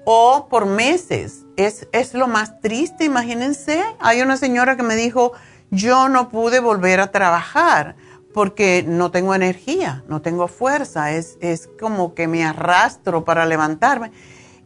o 0.05 0.46
por 0.49 0.64
meses. 0.64 1.44
Es, 1.57 1.88
es 1.92 2.14
lo 2.14 2.29
más 2.29 2.61
triste, 2.61 3.05
imagínense. 3.05 3.83
Hay 3.99 4.23
una 4.23 4.37
señora 4.37 4.77
que 4.77 4.85
me 4.85 4.94
dijo, 4.94 5.33
yo 5.70 6.09
no 6.09 6.29
pude 6.29 6.61
volver 6.61 7.01
a 7.01 7.11
trabajar 7.11 7.96
porque 8.33 8.85
no 8.87 9.11
tengo 9.11 9.35
energía, 9.35 10.05
no 10.07 10.23
tengo 10.23 10.46
fuerza, 10.46 11.11
es, 11.11 11.37
es 11.40 11.68
como 11.81 12.14
que 12.14 12.29
me 12.29 12.44
arrastro 12.44 13.25
para 13.25 13.44
levantarme. 13.44 14.12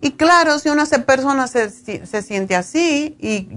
Y 0.04 0.12
claro, 0.12 0.58
si 0.58 0.68
una 0.68 0.84
persona 0.84 1.46
se, 1.46 1.70
siente 1.70 2.54
así 2.54 3.16
y 3.18 3.48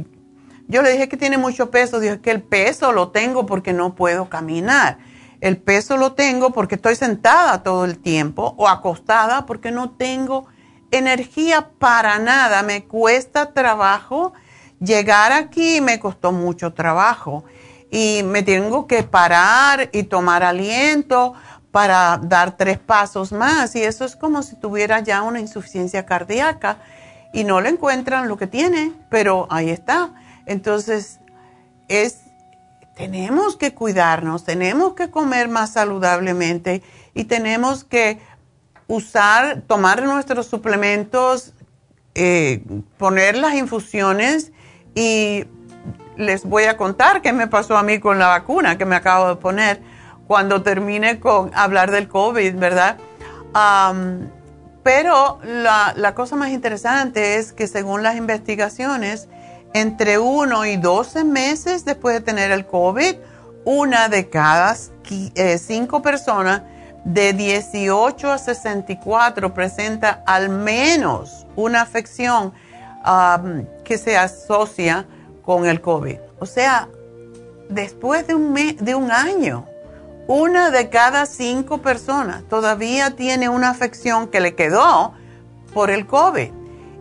yo 0.69 0.81
le 0.81 0.93
dije 0.93 1.09
que 1.09 1.17
tiene 1.17 1.37
mucho 1.37 1.71
peso, 1.71 1.99
dije 1.99 2.21
que 2.21 2.31
el 2.31 2.41
peso 2.41 2.93
lo 2.93 3.09
tengo 3.09 3.45
porque 3.45 3.73
no 3.73 3.95
puedo 3.95 4.29
caminar. 4.29 4.97
El 5.41 5.57
peso 5.57 5.97
lo 5.97 6.13
tengo 6.13 6.51
porque 6.51 6.75
estoy 6.75 6.95
sentada 6.95 7.63
todo 7.63 7.83
el 7.83 7.99
tiempo 7.99 8.55
o 8.55 8.69
acostada 8.69 9.45
porque 9.45 9.71
no 9.71 9.89
tengo 9.89 10.47
energía 10.89 11.71
para 11.79 12.17
nada. 12.17 12.63
Me 12.63 12.85
cuesta 12.85 13.51
trabajo 13.51 14.31
llegar 14.79 15.33
aquí, 15.33 15.81
me 15.81 15.99
costó 15.99 16.31
mucho 16.31 16.71
trabajo. 16.71 17.43
Y 17.91 18.21
me 18.23 18.41
tengo 18.41 18.87
que 18.87 19.03
parar 19.03 19.89
y 19.91 20.03
tomar 20.03 20.43
aliento 20.43 21.33
para 21.77 22.19
dar 22.23 22.57
tres 22.57 22.79
pasos 22.79 23.31
más 23.31 23.75
y 23.75 23.83
eso 23.83 24.03
es 24.03 24.15
como 24.15 24.41
si 24.41 24.55
tuviera 24.55 24.99
ya 25.01 25.21
una 25.21 25.39
insuficiencia 25.39 26.07
cardíaca 26.07 26.79
y 27.31 27.43
no 27.43 27.61
le 27.61 27.69
encuentran 27.69 28.27
lo 28.27 28.35
que 28.35 28.47
tiene, 28.47 28.93
pero 29.11 29.45
ahí 29.51 29.69
está. 29.69 30.09
Entonces, 30.47 31.19
es 31.87 32.21
tenemos 32.95 33.57
que 33.57 33.75
cuidarnos, 33.75 34.43
tenemos 34.43 34.95
que 34.95 35.11
comer 35.11 35.49
más 35.49 35.73
saludablemente 35.73 36.81
y 37.13 37.25
tenemos 37.25 37.83
que 37.83 38.19
usar, 38.87 39.61
tomar 39.67 40.01
nuestros 40.01 40.47
suplementos, 40.47 41.53
eh, 42.15 42.63
poner 42.97 43.37
las 43.37 43.53
infusiones 43.53 44.51
y 44.95 45.45
les 46.15 46.43
voy 46.43 46.63
a 46.63 46.75
contar 46.75 47.21
qué 47.21 47.33
me 47.33 47.45
pasó 47.45 47.77
a 47.77 47.83
mí 47.83 47.99
con 47.99 48.17
la 48.17 48.29
vacuna 48.29 48.79
que 48.79 48.85
me 48.85 48.95
acabo 48.95 49.29
de 49.29 49.35
poner 49.35 49.96
cuando 50.27 50.61
termine 50.61 51.19
con 51.19 51.51
hablar 51.55 51.91
del 51.91 52.07
COVID, 52.07 52.55
¿verdad? 52.55 52.97
pero 54.83 55.39
la, 55.43 56.13
cosa 56.13 56.35
más 56.35 56.49
interesante 56.51 57.37
es 57.37 57.53
que 57.53 57.67
según 57.67 58.03
las 58.03 58.15
investigaciones, 58.17 59.27
entre 59.73 60.19
1 60.19 60.65
y 60.65 60.77
12 60.77 61.23
meses 61.23 61.83
después 61.83 62.15
de 62.15 62.21
tener 62.21 62.51
el 62.51 62.65
COVID, 62.67 63.15
una 63.65 64.09
de 64.09 64.29
cada 64.29 64.75
5 64.75 64.97
eh, 65.35 66.01
personas 66.01 66.61
de 67.03 67.33
18 67.33 68.31
a 68.31 68.37
64 68.37 69.53
presenta 69.53 70.23
al 70.25 70.49
menos 70.49 71.47
una 71.55 71.81
afección 71.81 72.53
que 73.83 73.97
se 73.97 74.17
asocia 74.17 75.05
con 75.43 75.65
el 75.65 75.81
COVID. 75.81 76.17
O 76.39 76.45
sea, 76.45 76.89
después 77.69 78.27
de 78.27 78.35
un 78.35 79.11
año 79.11 79.65
una 80.27 80.71
de 80.71 80.89
cada 80.89 81.25
cinco 81.25 81.79
personas 81.79 82.43
todavía 82.49 83.15
tiene 83.15 83.49
una 83.49 83.69
afección 83.69 84.27
que 84.27 84.41
le 84.41 84.55
quedó 84.55 85.13
por 85.73 85.89
el 85.89 86.05
COVID. 86.05 86.51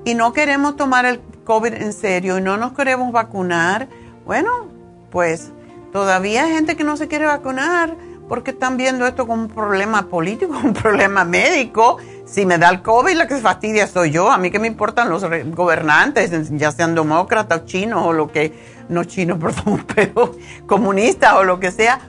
Y 0.05 0.15
no 0.15 0.33
queremos 0.33 0.77
tomar 0.77 1.05
el 1.07 1.21
COVID 1.45 1.75
en 1.75 1.93
serio 1.93 2.39
y 2.39 2.41
no 2.41 2.57
nos 2.57 2.73
queremos 2.73 3.11
vacunar, 3.13 3.89
bueno, 4.25 4.69
pues 5.11 5.51
todavía 5.93 6.45
hay 6.45 6.53
gente 6.53 6.77
que 6.77 6.85
no 6.85 6.97
se 6.97 7.09
quiere 7.09 7.27
vacunar 7.27 7.97
porque 8.29 8.51
están 8.51 8.77
viendo 8.77 9.07
esto 9.07 9.27
como 9.27 9.43
un 9.43 9.49
problema 9.49 10.07
político, 10.09 10.55
un 10.65 10.73
problema 10.73 11.25
médico. 11.25 11.99
Si 12.27 12.45
me 12.45 12.59
da 12.59 12.71
el 12.71 12.83
COVID, 12.83 13.15
la 13.15 13.29
que 13.29 13.37
se 13.37 13.41
fastidia 13.41 13.87
soy 13.87 14.11
yo. 14.11 14.31
A 14.31 14.39
mí 14.39 14.51
que 14.51 14.59
me 14.59 14.67
importan 14.67 15.09
los 15.09 15.25
gobernantes, 15.55 16.51
ya 16.57 16.73
sean 16.73 16.95
demócratas, 16.95 17.65
chinos 17.65 18.05
o 18.05 18.13
lo 18.13 18.31
que, 18.31 18.53
no 18.89 19.05
chinos, 19.05 19.39
perdón, 19.41 19.85
pero 19.95 20.35
comunistas 20.67 21.35
o 21.35 21.45
lo 21.45 21.59
que 21.61 21.71
sea. 21.71 22.01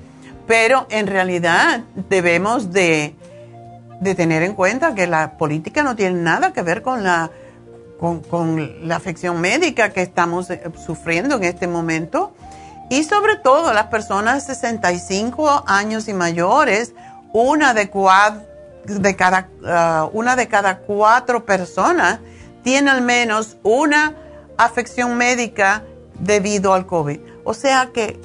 Pero 0.48 0.88
en 0.90 1.08
realidad 1.08 1.82
debemos 2.10 2.72
de, 2.72 3.16
tener 4.16 4.44
en 4.44 4.54
cuenta 4.54 4.96
que 4.96 5.06
la 5.06 5.38
política 5.38 5.84
no 5.84 5.96
tiene 5.96 6.22
nada 6.22 6.54
que 6.54 6.62
ver 6.62 6.82
con 6.82 7.04
la 7.04 7.30
con, 8.00 8.88
la 8.88 8.96
afección 8.96 9.42
médica 9.42 9.90
que 9.90 10.04
estamos 10.04 10.50
eh, 10.52 10.62
sufriendo 10.86 11.38
en 11.38 11.44
este 11.44 11.68
momento. 11.68 12.32
Y 12.90 13.04
sobre 13.04 13.36
todo 13.38 13.74
las 13.74 13.88
personas 13.88 14.48
de 14.48 14.54
65 14.54 15.64
años 15.68 16.08
y 16.08 16.14
mayores, 16.14 16.94
una 17.34 17.74
de, 17.74 17.90
de 18.86 19.16
cada, 19.16 19.50
ah, 19.66 20.10
una 20.14 20.36
de 20.36 20.48
cada 20.48 20.78
cuatro 20.78 21.44
personas 21.44 22.20
tiene 22.64 22.92
al 22.92 23.02
menos 23.02 23.58
una 23.64 24.14
afección 24.58 25.18
médica 25.18 25.84
debido 26.20 26.74
al 26.74 26.86
COVID. 26.86 27.20
O 27.44 27.54
sea 27.54 27.90
que 27.94 28.20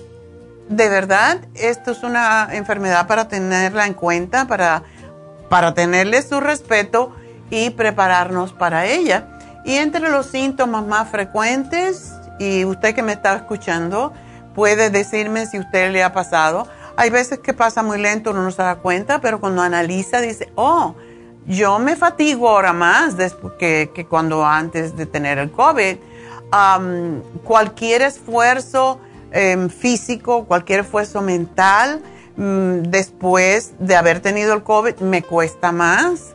de 0.73 0.89
verdad 0.89 1.39
esto 1.55 1.91
es 1.91 2.03
una 2.03 2.49
enfermedad 2.53 3.07
para 3.07 3.29
tenerla 3.29 3.87
en 3.87 3.95
cuenta, 3.95 4.47
para, 4.47 4.83
para 5.49 5.75
tenerle 5.75 6.23
su 6.23 6.41
respeto 6.41 7.15
y 7.51 7.71
prepararnos 7.71 8.53
para 8.53 8.87
ella. 8.87 9.39
Y 9.65 9.77
entre 9.77 10.11
los 10.11 10.27
síntomas 10.27 10.87
más 10.87 11.09
frecuentes, 11.11 12.13
y 12.39 12.65
usted 12.65 12.95
que 12.95 13.03
me 13.03 13.13
está 13.13 13.37
escuchando 13.37 14.13
puede 14.55 14.91
decirme 14.91 15.47
si 15.47 15.59
usted 15.59 15.93
le 15.93 16.03
ha 16.03 16.13
pasado, 16.13 16.67
hay 16.97 17.11
veces 17.11 17.39
que 17.39 17.55
pasa 17.55 17.83
muy 17.83 17.99
lento, 17.99 18.31
uno 18.31 18.43
no 18.43 18.51
se 18.51 18.63
da 18.63 18.77
cuenta, 18.77 19.21
pero 19.21 19.41
cuando 19.41 19.63
analiza 19.63 20.21
dice, 20.21 20.53
oh, 20.57 20.95
yo 21.47 21.79
me 21.79 21.97
fatigo 21.97 22.49
ahora 22.49 22.73
más 22.73 23.15
que, 23.59 23.91
que 23.95 24.07
cuando 24.07 24.45
antes 24.45 24.97
de 24.97 25.07
tener 25.07 25.39
el 25.39 25.51
COVID. 25.51 25.97
cualquier 27.45 28.03
esfuerzo 28.03 29.01
em, 29.33 29.69
físico, 29.69 30.45
cualquier 30.45 30.81
esfuerzo 30.81 31.23
mental, 31.23 32.03
mm, 32.37 32.83
después 32.83 33.73
de 33.79 33.97
haber 33.97 34.21
tenido 34.21 34.55
el 34.55 34.63
COVID, 34.63 34.97
me 35.01 35.23
cuesta 35.23 35.73
más 35.73 36.35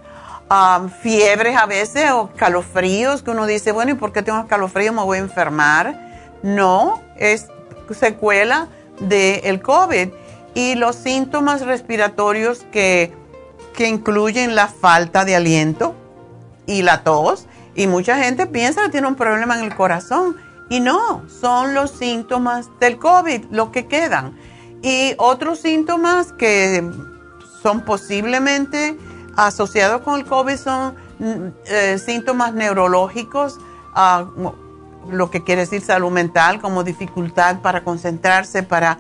fiebres 1.01 1.57
a 1.57 1.65
veces 1.65 2.11
o 2.11 2.29
calofríos 2.35 3.21
que 3.21 3.31
uno 3.31 3.45
dice, 3.45 3.71
bueno, 3.71 3.91
¿y 3.91 3.95
por 3.95 4.13
qué 4.13 4.21
tengo 4.21 4.47
calofríos? 4.47 4.93
Me 4.93 5.03
voy 5.03 5.17
a 5.17 5.21
enfermar. 5.21 6.37
No, 6.43 7.01
es 7.17 7.47
secuela 7.91 8.67
del 8.99 9.61
COVID. 9.61 10.09
Y 10.53 10.75
los 10.75 10.95
síntomas 10.95 11.65
respiratorios 11.65 12.65
que, 12.71 13.13
que 13.75 13.87
incluyen 13.87 14.55
la 14.55 14.67
falta 14.67 15.25
de 15.25 15.35
aliento 15.35 15.95
y 16.65 16.81
la 16.81 17.03
tos. 17.03 17.47
Y 17.75 17.87
mucha 17.87 18.17
gente 18.17 18.47
piensa 18.47 18.83
que 18.83 18.89
tiene 18.89 19.07
un 19.07 19.15
problema 19.15 19.57
en 19.59 19.65
el 19.65 19.75
corazón. 19.75 20.37
Y 20.69 20.79
no, 20.79 21.23
son 21.29 21.73
los 21.73 21.91
síntomas 21.91 22.69
del 22.79 22.97
COVID 22.97 23.45
los 23.51 23.69
que 23.69 23.87
quedan. 23.87 24.37
Y 24.81 25.13
otros 25.17 25.59
síntomas 25.59 26.33
que 26.33 26.89
son 27.61 27.81
posiblemente 27.81 28.97
asociados 29.35 30.01
con 30.01 30.19
el 30.19 30.25
COVID 30.25 30.57
son 30.57 30.95
mm, 31.19 31.47
eh, 31.65 31.97
síntomas 31.99 32.53
neurológicos, 32.53 33.59
ah, 33.93 34.25
lo 35.09 35.31
que 35.31 35.43
quiere 35.43 35.61
decir 35.61 35.81
salud 35.81 36.11
mental, 36.11 36.59
como 36.59 36.83
dificultad 36.83 37.59
para 37.61 37.83
concentrarse, 37.83 38.63
para, 38.63 38.97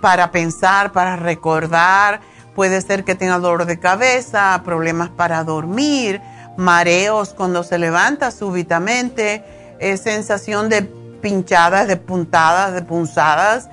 para 0.00 0.30
pensar, 0.32 0.92
para 0.92 1.16
recordar. 1.16 2.20
Puede 2.54 2.80
ser 2.80 3.04
que 3.04 3.14
tenga 3.14 3.38
dolor 3.38 3.66
de 3.66 3.78
cabeza, 3.78 4.60
problemas 4.64 5.10
para 5.10 5.44
dormir, 5.44 6.20
mareos 6.56 7.34
cuando 7.34 7.62
se 7.62 7.78
levanta 7.78 8.30
súbitamente, 8.30 9.44
eh, 9.80 9.96
sensación 9.96 10.68
de 10.68 10.82
pinchadas, 11.24 11.88
de 11.88 11.96
puntadas, 11.96 12.74
de 12.74 12.82
punzadas, 12.82 13.70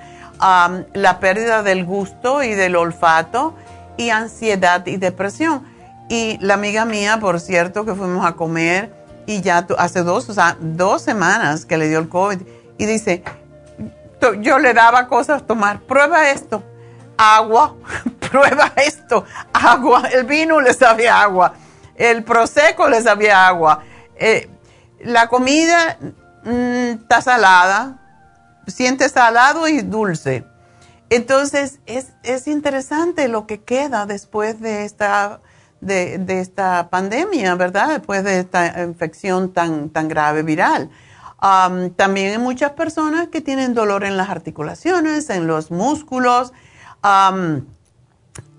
la 0.94 1.20
pérdida 1.20 1.62
del 1.62 1.84
gusto 1.84 2.42
y 2.42 2.54
del 2.54 2.76
olfato 2.76 3.54
y 3.98 4.08
ansiedad 4.08 4.86
y 4.86 4.96
depresión. 4.96 5.62
Y 6.08 6.38
la 6.40 6.54
amiga 6.54 6.86
mía, 6.86 7.18
por 7.20 7.40
cierto, 7.40 7.84
que 7.84 7.94
fuimos 7.94 8.24
a 8.24 8.32
comer 8.32 8.94
y 9.26 9.42
ya 9.42 9.66
hace 9.76 10.02
dos, 10.02 10.30
o 10.30 10.32
sea, 10.32 10.56
dos 10.60 11.02
semanas 11.02 11.66
que 11.66 11.76
le 11.76 11.90
dio 11.90 11.98
el 11.98 12.08
COVID 12.08 12.40
y 12.78 12.86
dice, 12.86 13.22
yo 14.40 14.58
le 14.58 14.72
daba 14.72 15.06
cosas 15.06 15.42
a 15.42 15.46
tomar, 15.46 15.80
prueba 15.80 16.30
esto, 16.30 16.62
agua, 17.18 17.76
prueba 18.30 18.72
esto, 18.76 19.26
agua, 19.52 20.04
el 20.10 20.24
vino 20.24 20.58
le 20.58 20.72
sabía 20.72 21.20
agua, 21.20 21.52
el 21.96 22.24
prosecco 22.24 22.88
le 22.88 23.02
sabía 23.02 23.46
agua, 23.46 23.82
eh, 24.16 24.48
la 25.00 25.28
comida 25.28 25.98
mm, 26.44 27.02
está 27.02 27.20
salada, 27.20 27.98
siente 28.66 29.08
salado 29.08 29.68
y 29.68 29.82
dulce. 29.82 30.44
Entonces 31.10 31.80
es, 31.86 32.12
es 32.22 32.48
interesante 32.48 33.28
lo 33.28 33.46
que 33.46 33.62
queda 33.62 34.06
después 34.06 34.60
de 34.60 34.84
esta 34.84 35.40
de, 35.82 36.40
esta 36.40 36.88
pandemia, 36.90 37.54
¿verdad? 37.56 37.88
Después 37.88 38.24
de 38.24 38.38
esta 38.40 38.82
infección 38.82 39.52
tan, 39.52 39.90
tan 39.90 40.08
grave 40.08 40.42
viral. 40.42 40.90
también 41.96 42.32
hay 42.32 42.38
muchas 42.38 42.72
personas 42.72 43.28
que 43.28 43.40
tienen 43.40 43.74
dolor 43.74 44.04
en 44.04 44.16
las 44.16 44.30
articulaciones, 44.30 45.28
en 45.28 45.46
los 45.46 45.70
músculos, 45.70 46.52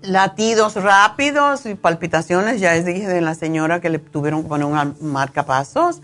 latidos 0.02 0.74
rápidos 0.74 1.66
y 1.66 1.74
palpitaciones. 1.74 2.60
Ya 2.60 2.74
les 2.74 2.84
dije 2.84 3.08
de 3.08 3.22
la 3.22 3.34
señora 3.34 3.80
que 3.80 3.88
le 3.88 3.98
tuvieron 3.98 4.42
que 4.42 4.48
poner 4.48 4.66
un 4.66 4.96
marcapasos. 5.00 6.02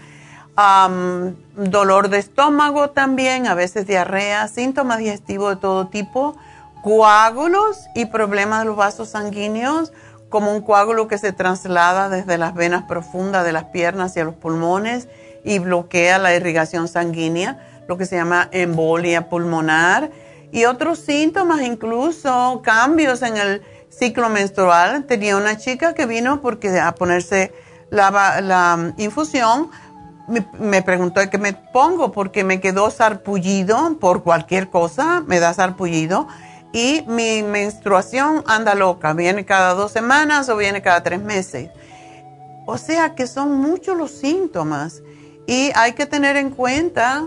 Dolor 1.56 2.08
de 2.08 2.18
estómago 2.18 2.90
también, 2.90 3.46
a 3.46 3.54
veces 3.54 3.86
diarrea, 3.86 4.48
síntomas 4.48 4.98
digestivos 4.98 5.54
de 5.54 5.60
todo 5.60 5.88
tipo, 5.88 6.36
coágulos 6.82 7.86
y 7.94 8.06
problemas 8.06 8.60
de 8.60 8.66
los 8.66 8.76
vasos 8.76 9.10
sanguíneos 9.10 9.92
como 10.30 10.54
un 10.54 10.62
coágulo 10.62 11.08
que 11.08 11.18
se 11.18 11.32
traslada 11.32 12.08
desde 12.08 12.38
las 12.38 12.54
venas 12.54 12.84
profundas 12.84 13.44
de 13.44 13.52
las 13.52 13.64
piernas 13.64 14.12
hacia 14.12 14.24
los 14.24 14.36
pulmones 14.36 15.08
y 15.44 15.58
bloquea 15.58 16.18
la 16.18 16.34
irrigación 16.34 16.88
sanguínea, 16.88 17.58
lo 17.88 17.98
que 17.98 18.06
se 18.06 18.16
llama 18.16 18.48
embolia 18.52 19.28
pulmonar. 19.28 20.10
Y 20.52 20.64
otros 20.64 21.00
síntomas, 21.00 21.62
incluso 21.62 22.60
cambios 22.64 23.22
en 23.22 23.36
el 23.36 23.62
ciclo 23.88 24.28
menstrual. 24.28 25.04
Tenía 25.04 25.36
una 25.36 25.56
chica 25.56 25.94
que 25.94 26.06
vino 26.06 26.40
porque 26.40 26.78
a 26.78 26.94
ponerse 26.94 27.52
la, 27.90 28.40
la 28.40 28.94
infusión, 28.96 29.70
me, 30.28 30.46
me, 30.58 30.82
preguntó 30.82 31.20
qué 31.30 31.38
me 31.38 31.52
pongo 31.52 32.12
porque 32.12 32.44
me 32.44 32.60
quedó 32.60 32.90
sarpullido 32.90 33.96
por 33.98 34.22
cualquier 34.22 34.70
cosa, 34.70 35.22
me 35.26 35.40
da 35.40 35.52
sarpullido 35.54 36.26
y 36.72 37.04
mi 37.08 37.42
menstruación 37.42 38.44
anda 38.46 38.74
loca, 38.74 39.12
viene 39.12 39.44
cada 39.44 39.74
dos 39.74 39.92
semanas 39.92 40.48
o 40.48 40.56
viene 40.56 40.82
cada 40.82 41.02
tres 41.02 41.20
meses. 41.20 41.70
O 42.66 42.78
sea 42.78 43.14
que 43.14 43.26
son 43.26 43.56
muchos 43.56 43.96
los 43.96 44.12
síntomas 44.12 45.02
y 45.46 45.72
hay 45.74 45.92
que 45.94 46.06
tener 46.06 46.36
en 46.36 46.50
cuenta 46.50 47.26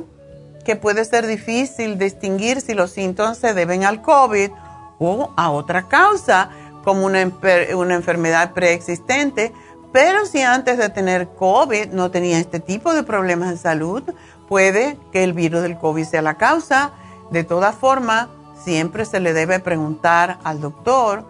que 0.63 0.75
puede 0.75 1.03
ser 1.03 1.27
difícil 1.27 1.97
distinguir 1.97 2.62
si 2.62 2.73
los 2.73 2.91
síntomas 2.91 3.38
se 3.38 3.53
deben 3.53 3.84
al 3.84 4.01
COVID 4.01 4.51
o 4.99 5.34
a 5.36 5.51
otra 5.51 5.89
causa, 5.89 6.49
como 6.84 7.06
una, 7.06 7.29
una 7.75 7.95
enfermedad 7.95 8.53
preexistente. 8.53 9.51
Pero 9.93 10.25
si 10.25 10.41
antes 10.41 10.79
de 10.79 10.89
tener 10.89 11.29
COVID 11.29 11.89
no 11.89 12.10
tenía 12.10 12.39
este 12.39 12.60
tipo 12.60 12.93
de 12.93 13.03
problemas 13.03 13.51
de 13.51 13.58
salud, 13.58 14.03
puede 14.49 14.97
que 15.12 15.23
el 15.23 15.34
virus 15.34 15.62
del 15.62 15.77
COVID 15.77 16.03
sea 16.03 16.24
la 16.24 16.34
causa. 16.34 16.91
De 17.30 17.43
todas 17.43 17.76
formas, 17.76 18.28
siempre 18.63 19.05
se 19.05 19.20
le 19.20 19.34
debe 19.34 19.59
preguntar 19.59 20.39
al 20.43 20.59
doctor 20.59 21.26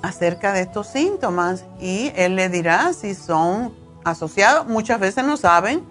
acerca 0.00 0.52
de 0.52 0.60
estos 0.60 0.86
síntomas 0.86 1.64
y 1.80 2.12
él 2.14 2.36
le 2.36 2.48
dirá 2.48 2.92
si 2.92 3.16
son 3.16 3.74
asociados. 4.04 4.68
Muchas 4.68 5.00
veces 5.00 5.24
no 5.24 5.36
saben. 5.36 5.84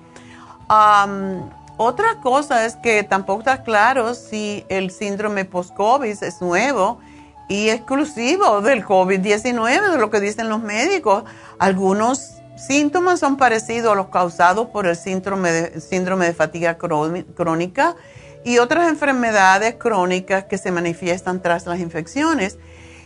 otra 1.75 2.21
cosa 2.21 2.65
es 2.65 2.77
que 2.77 3.03
tampoco 3.03 3.39
está 3.39 3.63
claro 3.63 4.13
si 4.13 4.65
el 4.69 4.91
síndrome 4.91 5.43
post-COVID 5.43 6.23
es 6.23 6.41
nuevo 6.41 6.99
y 7.47 7.69
exclusivo 7.69 8.61
del 8.61 8.85
COVID-19, 8.85 9.91
de 9.91 9.97
lo 9.97 10.09
que 10.09 10.19
dicen 10.19 10.49
los 10.49 10.61
médicos. 10.61 11.23
Algunos 11.59 12.37
síntomas 12.57 13.19
son 13.19 13.37
parecidos 13.37 13.93
a 13.93 13.95
los 13.95 14.07
causados 14.07 14.67
por 14.67 14.87
el 14.87 14.95
síndrome 14.95 15.51
de, 15.51 16.33
fatiga 16.33 16.77
crónica 16.77 17.95
y 18.43 18.57
otras 18.57 18.89
enfermedades 18.89 19.75
crónicas 19.75 20.45
que 20.45 20.57
se 20.57 20.71
manifiestan 20.71 21.41
tras 21.41 21.65
las 21.65 21.79
infecciones. 21.79 22.57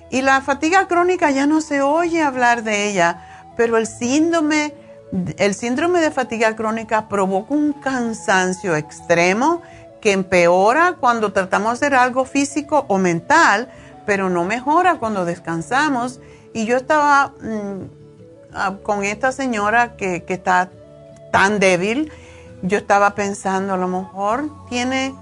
Y 0.09 0.21
la 0.21 0.41
fatiga 0.41 0.87
crónica 0.87 1.31
ya 1.31 1.45
no 1.45 1.61
se 1.61 1.81
oye 1.81 2.21
hablar 2.21 2.63
de 2.63 2.89
ella, 2.89 3.45
pero 3.55 3.77
el 3.77 3.87
síndrome 3.87 4.73
El 5.37 5.55
síndrome 5.55 5.99
de 5.99 6.09
fatiga 6.09 6.55
crónica 6.55 7.09
provoca 7.09 7.53
un 7.53 7.73
cansancio 7.73 8.77
extremo 8.77 9.61
que 9.99 10.13
empeora 10.13 10.95
cuando 10.99 11.33
tratamos 11.33 11.79
de 11.79 11.87
hacer 11.87 11.95
algo 11.97 12.23
físico 12.23 12.85
o 12.87 12.97
mental, 12.97 13.69
pero 14.05 14.29
no 14.29 14.43
mejora 14.43 14.95
cuando 14.95 15.25
descansamos. 15.25 16.19
Y 16.53 16.65
yo 16.65 16.77
estaba 16.77 17.33
mm, 17.41 18.53
ah, 18.53 18.75
con 18.83 19.03
esta 19.03 19.31
señora 19.31 19.95
que, 19.95 20.23
está 20.27 20.69
tan 21.31 21.59
débil, 21.59 22.11
yo 22.61 22.77
estaba 22.77 23.15
pensando, 23.15 23.73
a 23.73 23.77
lo 23.77 23.87
mejor 23.87 24.49
tiene 24.69 25.15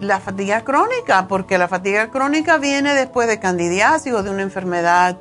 la 0.00 0.20
fatiga 0.20 0.62
crónica, 0.62 1.26
porque 1.26 1.58
la 1.58 1.66
fatiga 1.66 2.10
crónica 2.10 2.58
viene 2.58 2.94
después 2.94 3.26
de 3.26 3.40
candidiasis 3.40 4.12
o 4.12 4.22
de 4.22 4.30
una 4.30 4.42
enfermedad 4.42 5.18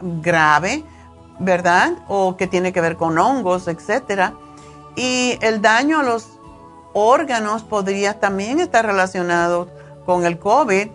grave, 0.00 0.84
¿verdad? 1.40 1.94
O 2.08 2.36
que 2.36 2.46
tiene 2.46 2.72
que 2.72 2.80
ver 2.80 2.96
con 2.96 3.18
hongos, 3.18 3.66
etcétera. 3.66 4.34
Y 4.94 5.38
el 5.40 5.60
daño 5.60 6.00
a 6.00 6.02
los 6.02 6.38
órganos 6.92 7.62
podría 7.62 8.20
también 8.20 8.60
estar 8.60 8.84
relacionado 8.84 9.68
con 10.04 10.24
el 10.24 10.38
COVID. 10.38 10.88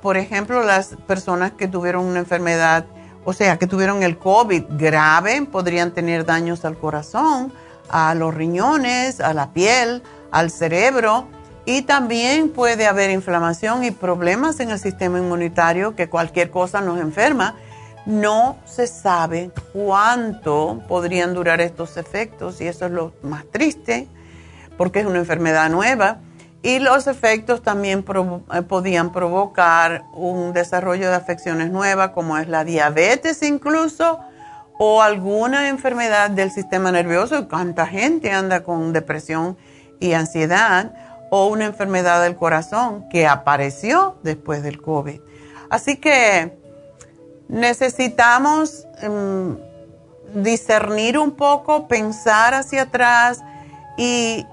Por 0.00 0.16
ejemplo, 0.16 0.62
las 0.64 0.96
personas 1.06 1.52
que 1.52 1.68
tuvieron 1.68 2.04
una 2.04 2.20
enfermedad, 2.20 2.86
o 3.24 3.32
sea, 3.32 3.58
que 3.58 3.66
tuvieron 3.66 4.02
el 4.02 4.18
COVID 4.18 4.64
grave, 4.70 5.42
podrían 5.42 5.92
tener 5.92 6.24
daños 6.24 6.64
al 6.64 6.76
corazón, 6.76 7.52
a 7.88 8.14
los 8.14 8.34
riñones, 8.34 9.20
a 9.20 9.32
la 9.34 9.52
piel, 9.52 10.02
al 10.30 10.50
cerebro 10.50 11.28
y 11.64 11.82
también 11.82 12.48
puede 12.48 12.86
haber 12.86 13.10
inflamación 13.10 13.84
y 13.84 13.92
problemas 13.92 14.58
en 14.60 14.70
el 14.70 14.78
sistema 14.78 15.18
inmunitario, 15.18 15.94
que 15.94 16.08
cualquier 16.08 16.50
cosa 16.50 16.80
nos 16.80 16.98
enferma. 16.98 17.54
No 18.04 18.56
se 18.64 18.88
sabe 18.88 19.52
cuánto 19.72 20.82
podrían 20.88 21.34
durar 21.34 21.60
estos 21.60 21.96
efectos 21.96 22.60
y 22.60 22.66
eso 22.66 22.86
es 22.86 22.92
lo 22.92 23.12
más 23.22 23.44
triste, 23.44 24.08
porque 24.76 25.00
es 25.00 25.06
una 25.06 25.20
enfermedad 25.20 25.70
nueva. 25.70 26.18
Y 26.62 26.78
los 26.78 27.06
efectos 27.06 27.62
también 27.62 28.04
eh, 28.52 28.62
podían 28.62 29.12
provocar 29.12 30.04
un 30.14 30.52
desarrollo 30.52 31.08
de 31.08 31.14
afecciones 31.14 31.70
nuevas, 31.70 32.10
como 32.10 32.38
es 32.38 32.48
la 32.48 32.64
diabetes 32.64 33.42
incluso, 33.42 34.20
o 34.78 35.02
alguna 35.02 35.68
enfermedad 35.68 36.30
del 36.30 36.50
sistema 36.50 36.92
nervioso. 36.92 37.48
¿Cuánta 37.48 37.86
gente 37.86 38.30
anda 38.30 38.62
con 38.62 38.92
depresión 38.92 39.56
y 40.00 40.12
ansiedad? 40.12 40.92
o 41.34 41.46
una 41.46 41.64
enfermedad 41.64 42.22
del 42.22 42.36
corazón 42.36 43.08
que 43.08 43.26
apareció 43.26 44.18
después 44.22 44.62
del 44.62 44.82
COVID. 44.82 45.18
Así 45.70 45.96
que 45.96 46.58
necesitamos 47.48 48.86
em, 49.00 49.56
discernir 50.34 51.16
un 51.16 51.30
poco, 51.30 51.88
pensar 51.88 52.52
hacia 52.52 52.82
atrás 52.82 53.40
y, 53.96 54.44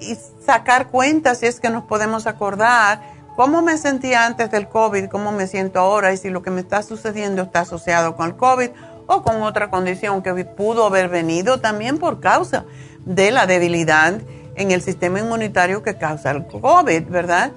y 0.00 0.16
sacar 0.44 0.88
cuentas 0.88 1.38
si 1.38 1.46
es 1.46 1.60
que 1.60 1.70
nos 1.70 1.84
podemos 1.84 2.26
acordar 2.26 3.02
cómo 3.36 3.62
me 3.62 3.78
sentía 3.78 4.26
antes 4.26 4.50
del 4.50 4.68
COVID, 4.68 5.08
cómo 5.08 5.32
me 5.32 5.46
siento 5.46 5.78
ahora 5.78 6.12
y 6.12 6.16
si 6.16 6.30
lo 6.30 6.42
que 6.42 6.50
me 6.50 6.60
está 6.60 6.82
sucediendo 6.82 7.42
está 7.42 7.60
asociado 7.60 8.16
con 8.16 8.26
el 8.26 8.36
COVID 8.36 8.70
o 9.06 9.22
con 9.22 9.42
otra 9.42 9.70
condición 9.70 10.22
que 10.22 10.44
pudo 10.44 10.86
haber 10.86 11.08
venido 11.08 11.60
también 11.60 11.98
por 11.98 12.20
causa 12.20 12.64
de 13.04 13.30
la 13.30 13.46
debilidad 13.46 14.20
en 14.56 14.70
el 14.70 14.82
sistema 14.82 15.20
inmunitario 15.20 15.82
que 15.82 15.96
causa 15.96 16.30
el 16.30 16.46
COVID, 16.46 17.08
¿verdad? 17.08 17.52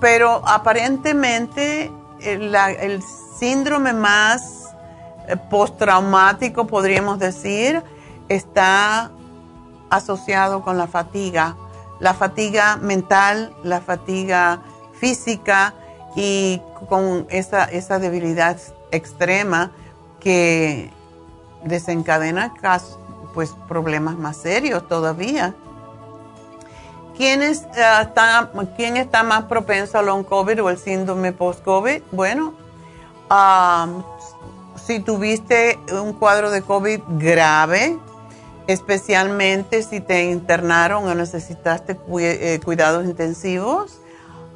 pero 0.00 0.42
aparentemente 0.46 1.90
el, 2.20 2.54
eh, 2.54 2.76
el 2.80 3.02
síndrome 3.38 3.92
más 3.92 4.74
eh, 5.28 5.36
postraumático, 5.50 6.66
podríamos 6.66 7.18
decir, 7.18 7.82
está 8.28 9.10
asociado 9.90 10.62
con 10.62 10.78
la 10.78 10.86
fatiga, 10.86 11.56
la 12.00 12.14
fatiga 12.14 12.76
mental, 12.76 13.54
la 13.62 13.80
fatiga 13.80 14.60
física 14.92 15.74
y 16.16 16.60
con 16.88 17.26
esa, 17.30 17.64
esa 17.64 17.98
debilidad 17.98 18.56
extrema 18.90 19.72
que 20.20 20.90
desencadena 21.64 22.54
pues 23.32 23.54
problemas 23.68 24.16
más 24.16 24.36
serios 24.36 24.86
todavía. 24.88 25.54
¿Quién, 27.16 27.42
eh, 27.42 27.50
está, 27.50 28.50
¿Quién 28.76 28.96
está 28.96 29.22
más 29.22 29.44
propenso 29.44 29.98
al 29.98 30.06
long 30.06 30.24
COVID 30.24 30.64
o 30.64 30.70
el 30.70 30.78
síndrome 30.78 31.32
post-COVID? 31.32 32.02
Bueno, 32.10 32.54
si 34.84 35.00
tuviste 35.00 35.78
un 35.92 36.12
cuadro 36.14 36.50
de 36.50 36.62
COVID 36.62 37.00
grave, 37.18 37.98
especialmente 38.66 39.82
si 39.82 40.00
te 40.00 40.24
internaron 40.24 41.06
o 41.06 41.14
necesitaste 41.14 41.98
eh, 42.20 42.60
cuidados 42.64 43.04
intensivos, 43.04 44.00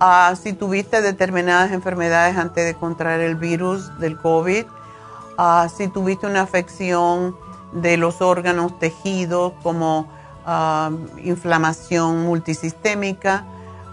ah, 0.01 0.35
si 0.41 0.53
tuviste 0.53 1.03
determinadas 1.03 1.73
enfermedades 1.73 2.37
antes 2.37 2.65
de 2.65 2.75
contraer 2.75 3.21
el 3.21 3.37
virus 3.37 3.99
del 3.99 4.19
COVID, 4.19 4.65
ah, 5.37 5.69
si 5.75 5.89
tuviste 5.89 6.27
una 6.27 6.43
afección 6.43 7.37
de 7.73 7.97
los 7.99 8.23
órganos, 8.23 8.79
tejidos, 8.79 9.53
como 9.63 10.09
ah, 10.47 10.91
inflamación 11.23 12.25
multisistémica, 12.25 13.45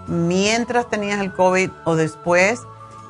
mientras 0.08 0.90
tenías 0.90 1.20
el 1.20 1.34
COVID 1.34 1.72
o 1.84 1.96
después. 1.96 2.62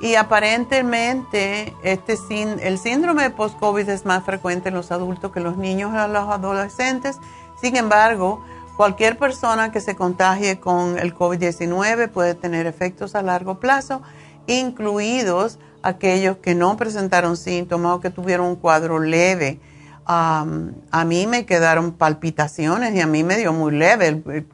Y 0.06 0.14
aparentemente 0.14 1.76
este, 1.82 2.16
el 2.62 2.78
síndrome 2.78 3.24
de 3.24 3.32
post-COVID 3.32 3.90
es 3.90 4.06
más 4.06 4.24
frecuente 4.24 4.70
en 4.70 4.76
los 4.76 4.92
adultos 4.92 5.32
que 5.32 5.40
en 5.40 5.46
los 5.46 5.58
niños 5.58 5.94
y 5.94 6.12
los 6.12 6.30
adolescentes. 6.30 7.18
Sin 7.60 7.76
embargo, 7.76 8.46
cualquier 8.78 9.18
persona 9.18 9.72
que 9.72 9.82
se 9.82 9.96
contagie 9.96 10.60
con 10.60 11.00
el 11.00 11.16
COVID-19 11.16 12.12
puede 12.12 12.36
tener 12.36 12.68
efectos 12.68 13.16
a 13.16 13.24
largo 13.24 13.60
plazo, 13.60 14.04
incluidos 14.46 15.58
aquellos 15.82 16.38
que 16.38 16.54
no 16.54 16.78
presentaron 16.78 17.36
síntomas 17.36 17.94
o 17.94 18.00
que 18.00 18.12
tuvieron 18.12 18.46
un 18.46 18.58
cuadro 18.58 19.00
leve 19.00 19.60
a 20.06 21.04
mí 21.08 21.26
me 21.26 21.48
quedaron 21.48 21.94
palpitaciones 21.94 22.94
y 22.94 23.02
a 23.02 23.08
mí 23.08 23.24
me 23.24 23.38
dio 23.38 23.54
muy 23.54 23.74
leve. 23.74 24.46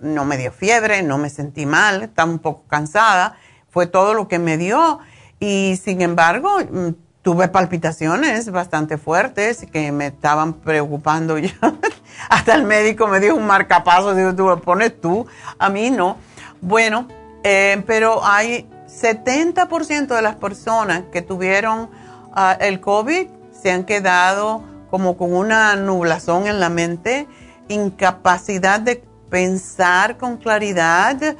No 0.00 0.24
me 0.24 0.36
dio 0.36 0.52
fiebre, 0.52 1.02
no 1.02 1.18
me 1.18 1.28
sentí 1.28 1.66
mal, 1.66 2.04
estaba 2.04 2.30
un 2.30 2.38
poco 2.38 2.64
cansada. 2.68 3.36
Fue 3.72 3.88
todo 3.88 4.14
lo 4.14 4.28
que 4.28 4.38
me 4.38 4.56
dio. 4.56 5.00
Y 5.40 5.80
sin 5.82 6.02
embargo, 6.02 6.60
mm, 6.60 6.90
tuve 7.22 7.48
palpitaciones 7.48 8.50
bastante 8.52 8.98
fuertes 8.98 9.66
que 9.72 9.90
me 9.90 10.06
estaban 10.06 10.54
preocupando. 10.54 11.36
Hasta 12.28 12.54
el 12.54 12.64
médico 12.64 13.08
me 13.08 13.18
dio 13.18 13.34
un 13.34 13.46
marcapaso, 13.46 14.14
digo, 14.14 14.34
tú 14.36 14.46
lo 14.46 14.60
pones 14.60 15.00
tú, 15.00 15.26
a 15.58 15.68
mí 15.68 15.90
no. 15.90 16.18
Bueno, 16.60 17.08
eh, 17.42 17.82
pero 17.86 18.24
hay 18.24 18.68
70% 18.86 20.14
de 20.14 20.22
las 20.22 20.36
personas 20.36 21.02
que 21.12 21.22
tuvieron 21.22 21.90
ah, 22.34 22.56
el 22.60 22.80
COVID 22.80 23.26
se 23.50 23.70
han 23.70 23.84
quedado 23.84 24.62
como 24.90 25.16
con 25.16 25.32
una 25.32 25.74
nublazón 25.76 26.46
en 26.46 26.60
la 26.60 26.68
mente, 26.68 27.26
incapacidad 27.68 28.80
de 28.80 29.02
pensar 29.30 30.18
con 30.18 30.36
claridad, 30.36 31.36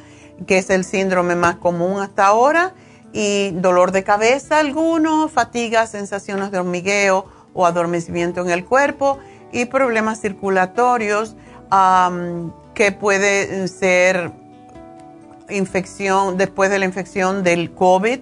que 0.46 0.58
es 0.58 0.70
el 0.70 0.84
síndrome 0.84 1.34
más 1.34 1.56
común 1.56 2.00
hasta 2.00 2.26
ahora, 2.26 2.74
y 3.12 3.50
dolor 3.52 3.92
de 3.92 4.04
cabeza 4.04 4.58
alguno, 4.58 5.28
fatiga, 5.28 5.86
sensaciones 5.86 6.50
de 6.50 6.58
hormigueo 6.58 7.26
o 7.52 7.66
adormecimiento 7.66 8.40
en 8.40 8.50
el 8.50 8.64
cuerpo 8.64 9.18
y 9.52 9.66
problemas 9.66 10.20
circulatorios 10.20 11.36
que 12.74 12.92
puede 12.92 13.68
ser 13.68 14.32
infección 15.50 16.38
después 16.38 16.70
de 16.70 16.78
la 16.78 16.86
infección 16.86 17.42
del 17.42 17.72
COVID 17.74 18.20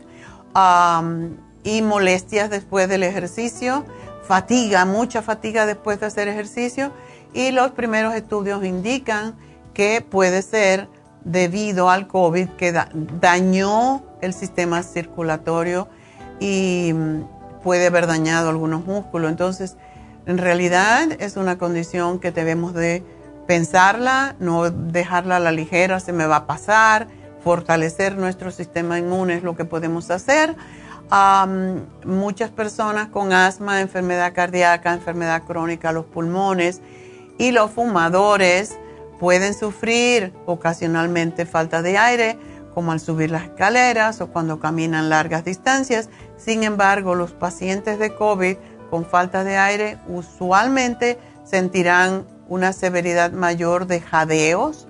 y 1.63 1.83
molestias 1.83 2.51
después 2.51 2.89
del 2.89 3.05
ejercicio 3.05 3.85
fatiga, 4.31 4.85
mucha 4.85 5.23
fatiga 5.23 5.67
después 5.67 5.99
de 5.99 6.07
hacer 6.07 6.29
ejercicio 6.29 6.93
y 7.35 7.51
los 7.51 7.73
primeros 7.73 8.15
estudios 8.15 8.65
indican 8.65 9.35
que 9.75 10.03
puede 10.09 10.43
ser 10.43 10.87
debido 11.25 11.91
al 11.91 12.07
COVID 12.07 12.49
que 12.51 12.73
dañó 13.21 14.03
el 14.21 14.33
sistema 14.33 14.83
circulatorio 14.83 15.89
y 16.39 16.93
mm, 16.95 17.61
puede 17.63 17.87
haber 17.87 18.07
dañado 18.07 18.51
algunos 18.51 18.85
músculos. 18.87 19.31
Entonces, 19.31 19.77
en 20.27 20.39
realidad 20.39 21.13
es 21.19 21.37
una 21.37 21.59
condición 21.59 22.19
que 22.19 22.33
debemos 22.33 22.75
de 22.75 23.05
pensarla, 23.47 24.37
no 24.39 24.71
dejarla 24.71 25.37
a 25.37 25.41
la 25.41 25.53
ligera, 25.53 26.01
se 26.01 26.13
me 26.13 26.27
va 26.27 26.37
a 26.37 26.47
pasar, 26.47 27.09
fortalecer 27.43 28.17
nuestro 28.17 28.51
sistema 28.51 28.99
inmune 28.99 29.35
es 29.35 29.43
lo 29.43 29.57
que 29.57 29.65
podemos 29.65 30.11
hacer 30.11 30.57
muchas 32.05 32.51
personas 32.51 33.09
con 33.09 33.33
asma, 33.33 33.81
enfermedad 33.81 34.33
cardíaca, 34.33 34.93
enfermedad 34.93 35.43
crónica, 35.45 35.93
los 35.93 36.05
pulmones 36.05 36.81
y 37.39 37.51
los 37.51 37.71
fumadores 37.71 38.79
pueden 39.21 39.53
sufrir 39.53 40.33
ocasionalmente 40.47 41.45
falta 41.45 41.83
de 41.83 41.99
aire 41.99 42.39
como 42.75 42.93
al 42.93 43.01
subir 43.01 43.31
las 43.31 43.45
escaleras 43.45 44.21
o 44.23 44.29
cuando 44.29 44.59
caminan 44.59 45.11
largas 45.11 45.45
distancias. 45.45 46.09
Sin 46.39 46.65
embargo, 46.65 47.15
los 47.15 47.33
pacientes 47.33 47.99
de 47.99 48.15
COVID 48.15 48.57
con 48.89 49.05
falta 49.05 49.45
de 49.45 49.59
aire 49.59 49.99
usualmente 50.09 51.19
sentirán 51.45 52.25
una 52.49 52.73
severidad 52.73 53.33
mayor 53.33 53.87
de 53.87 54.01
jadeos 54.01 54.89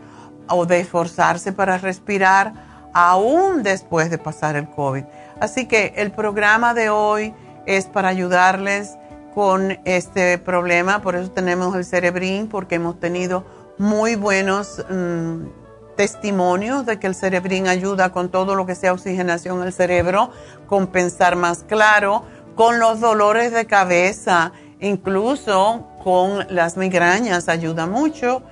o 0.48 0.64
de 0.64 0.80
esforzarse 0.80 1.52
para 1.52 1.78
respirar 1.78 2.52
aún 2.94 3.64
después 3.64 4.10
de 4.10 4.18
pasar 4.18 4.54
el 4.54 4.70
COVID. 4.70 5.04
Así 5.40 5.66
que 5.66 5.92
el 5.96 6.12
programa 6.12 6.72
de 6.72 6.90
hoy 6.90 7.34
es 7.66 7.86
para 7.86 8.08
ayudarles 8.08 8.96
con 9.34 9.78
este 9.84 10.38
problema, 10.38 11.02
por 11.02 11.14
eso 11.14 11.30
tenemos 11.30 11.74
el 11.76 11.84
cerebrín, 11.84 12.48
porque 12.48 12.76
hemos 12.76 12.98
tenido 12.98 13.44
muy 13.80 14.14
buenos 14.14 14.84
mm, 14.90 15.96
testimonios 15.96 16.84
de 16.84 16.98
que 16.98 17.06
el 17.06 17.14
cerebrín 17.14 17.66
ayuda 17.66 18.12
con 18.12 18.28
todo 18.28 18.54
lo 18.54 18.66
que 18.66 18.74
sea 18.74 18.92
oxigenación 18.92 19.62
el 19.62 19.72
cerebro, 19.72 20.30
con 20.66 20.88
pensar 20.88 21.34
más 21.34 21.64
claro, 21.66 22.24
con 22.56 22.78
los 22.78 23.00
dolores 23.00 23.52
de 23.52 23.64
cabeza, 23.64 24.52
incluso 24.80 25.86
con 26.04 26.46
las 26.50 26.76
migrañas, 26.76 27.48
ayuda 27.48 27.86
mucho. 27.86 28.42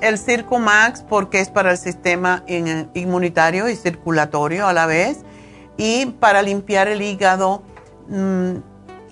el 0.00 0.18
Circo 0.18 0.58
Max 0.58 1.04
porque 1.08 1.38
es 1.38 1.48
para 1.48 1.70
el 1.70 1.78
sistema 1.78 2.42
inmunitario 2.48 3.68
y 3.68 3.76
circulatorio 3.76 4.66
a 4.66 4.72
la 4.72 4.86
vez 4.86 5.18
y 5.76 6.06
para 6.06 6.42
limpiar 6.42 6.88
el 6.88 7.00
hígado 7.00 7.62
mm, 8.08 8.56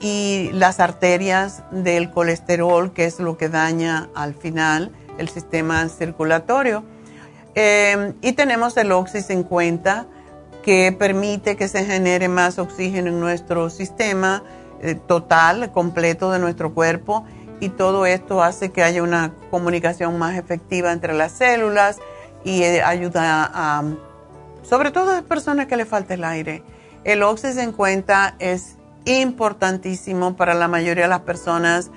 y 0.00 0.50
las 0.54 0.80
arterias 0.80 1.62
del 1.70 2.10
colesterol, 2.10 2.92
que 2.92 3.04
es 3.04 3.20
lo 3.20 3.36
que 3.36 3.48
daña 3.48 4.08
al 4.16 4.34
final 4.34 4.90
el 5.18 5.28
sistema 5.28 5.88
circulatorio. 5.88 6.84
Em, 7.54 8.14
y 8.20 8.32
tenemos 8.32 8.76
el 8.76 8.90
Oxy 8.92 9.22
50 9.22 10.06
que 10.64 10.94
permite 10.98 11.56
que 11.56 11.68
se 11.68 11.84
genere 11.84 12.28
más 12.28 12.58
oxígeno 12.58 13.08
en 13.08 13.20
nuestro 13.20 13.70
sistema 13.70 14.42
eh, 14.80 14.94
total, 14.94 15.70
completo 15.72 16.32
de 16.32 16.38
nuestro 16.38 16.74
cuerpo 16.74 17.24
y 17.60 17.68
todo 17.68 18.06
esto 18.06 18.42
hace 18.42 18.72
que 18.72 18.82
haya 18.82 19.02
una 19.02 19.32
comunicación 19.50 20.18
más 20.18 20.36
efectiva 20.36 20.92
entre 20.92 21.14
las 21.14 21.32
células 21.32 21.98
y 22.44 22.62
eh, 22.62 22.82
ayuda 22.82 23.50
a, 23.52 23.84
sobre 24.62 24.90
todo 24.90 25.10
a 25.10 25.14
las 25.14 25.22
personas 25.22 25.66
que 25.66 25.76
le 25.76 25.84
falta 25.84 26.14
el 26.14 26.24
aire. 26.24 26.62
El 27.04 27.22
Oxy 27.22 27.52
50 27.52 28.36
es 28.38 28.76
importantísimo 29.04 30.36
para 30.36 30.54
la 30.54 30.68
mayoría 30.68 31.04
de 31.04 31.10
las 31.10 31.20
personas 31.20 31.90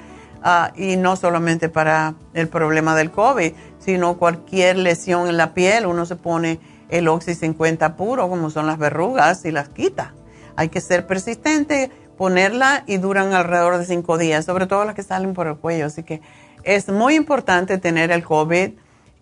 ah, 0.43 0.71
y 0.75 0.97
no 0.97 1.15
solamente 1.15 1.69
para 1.69 2.15
el 2.33 2.47
problema 2.47 2.95
del 2.95 3.11
COVID, 3.11 3.53
sino 3.79 4.17
cualquier 4.17 4.77
lesión 4.77 5.27
en 5.27 5.37
la 5.37 5.53
piel, 5.53 5.85
uno 5.85 6.05
se 6.05 6.15
pone 6.15 6.59
el 6.89 7.07
Oxy 7.07 7.35
50 7.35 7.95
puro, 7.95 8.29
como 8.29 8.49
son 8.49 8.67
las 8.67 8.77
verrugas, 8.77 9.45
y 9.45 9.51
las 9.51 9.69
quita. 9.69 10.13
Hay 10.55 10.69
que 10.69 10.81
ser 10.81 11.05
persistente, 11.05 11.91
ponerla 12.17 12.83
y 12.87 12.97
duran 12.97 13.33
alrededor 13.33 13.77
de 13.77 13.85
cinco 13.85 14.17
días, 14.17 14.45
sobre 14.45 14.65
todo 14.65 14.85
las 14.85 14.95
que 14.95 15.03
salen 15.03 15.33
por 15.33 15.47
el 15.47 15.57
cuello. 15.57 15.85
Así 15.85 16.03
que 16.03 16.21
es 16.63 16.89
muy 16.89 17.15
importante 17.15 17.77
tener 17.77 18.11
el 18.11 18.23
COVID 18.23 18.71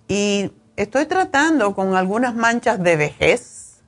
y 0.07 0.51
estoy 0.75 1.05
tratando 1.05 1.75
con 1.75 1.95
algunas 1.95 2.35
manchas 2.35 2.81
de 2.81 2.95
vejez, 2.95 3.81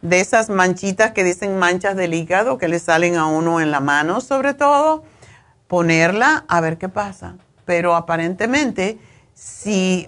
de 0.00 0.20
esas 0.20 0.48
manchitas 0.48 1.12
que 1.12 1.24
dicen 1.24 1.58
manchas 1.58 1.96
del 1.96 2.14
hígado 2.14 2.58
que 2.58 2.68
le 2.68 2.78
salen 2.78 3.16
a 3.16 3.26
uno 3.26 3.60
en 3.60 3.70
la 3.70 3.80
mano, 3.80 4.20
sobre 4.20 4.54
todo, 4.54 5.04
ponerla 5.72 6.44
a 6.48 6.60
ver 6.60 6.76
qué 6.76 6.90
pasa. 6.90 7.36
Pero 7.64 7.96
aparentemente, 7.96 8.98
si 9.32 10.06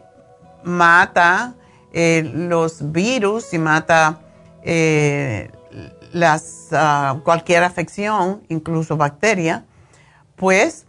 mata 0.62 1.54
eh, 1.90 2.30
los 2.34 2.92
virus 2.92 3.54
y 3.54 3.58
mata 3.58 4.20
eh, 4.62 5.50
las, 6.12 6.66
ah, 6.72 7.16
cualquier 7.24 7.64
afección, 7.64 8.42
incluso 8.50 8.98
bacteria, 8.98 9.64
pues 10.36 10.84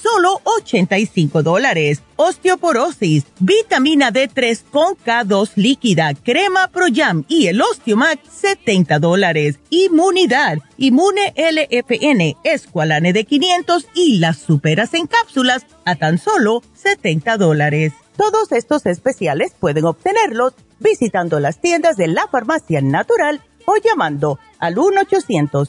solo 0.00 0.40
85 0.44 1.42
dólares. 1.42 2.02
Osteoporosis, 2.16 3.24
vitamina 3.38 4.12
D3 4.12 4.62
con 4.70 4.94
K2 4.94 5.52
líquida, 5.56 6.14
crema 6.14 6.68
Pro 6.68 6.86
Jam 6.92 7.24
y 7.28 7.46
el 7.46 7.60
Osteomax, 7.60 8.20
70 8.30 8.98
dólares. 8.98 9.58
Inmunidad, 9.70 10.58
Inmune 10.76 11.34
LFN, 11.36 12.36
Esqualane 12.44 13.12
de 13.12 13.24
500 13.24 13.86
y 13.94 14.18
las 14.18 14.38
superas 14.38 14.94
en 14.94 15.06
cápsulas 15.06 15.66
a 15.84 15.96
tan 15.96 16.18
solo 16.18 16.62
70 16.74 17.36
dólares. 17.36 17.92
Todos 18.16 18.52
estos 18.52 18.84
especiales 18.86 19.54
pueden 19.58 19.86
obtenerlos 19.86 20.52
visitando 20.78 21.40
las 21.40 21.60
tiendas 21.60 21.96
de 21.96 22.08
la 22.08 22.26
farmacia 22.28 22.80
natural 22.80 23.40
o 23.64 23.76
llamando 23.82 24.38
al 24.58 24.78
1 24.78 25.02
800 25.02 25.68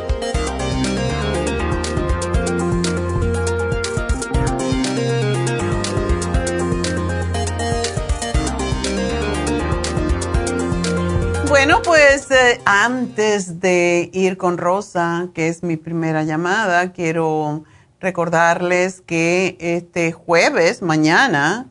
Bueno, 11.63 11.83
pues 11.83 12.31
eh, 12.31 12.59
antes 12.65 13.59
de 13.59 14.09
ir 14.13 14.37
con 14.37 14.57
Rosa, 14.57 15.27
que 15.35 15.47
es 15.47 15.61
mi 15.61 15.77
primera 15.77 16.23
llamada, 16.23 16.91
quiero 16.91 17.65
recordarles 17.99 19.01
que 19.01 19.57
este 19.59 20.11
jueves, 20.11 20.81
mañana, 20.81 21.69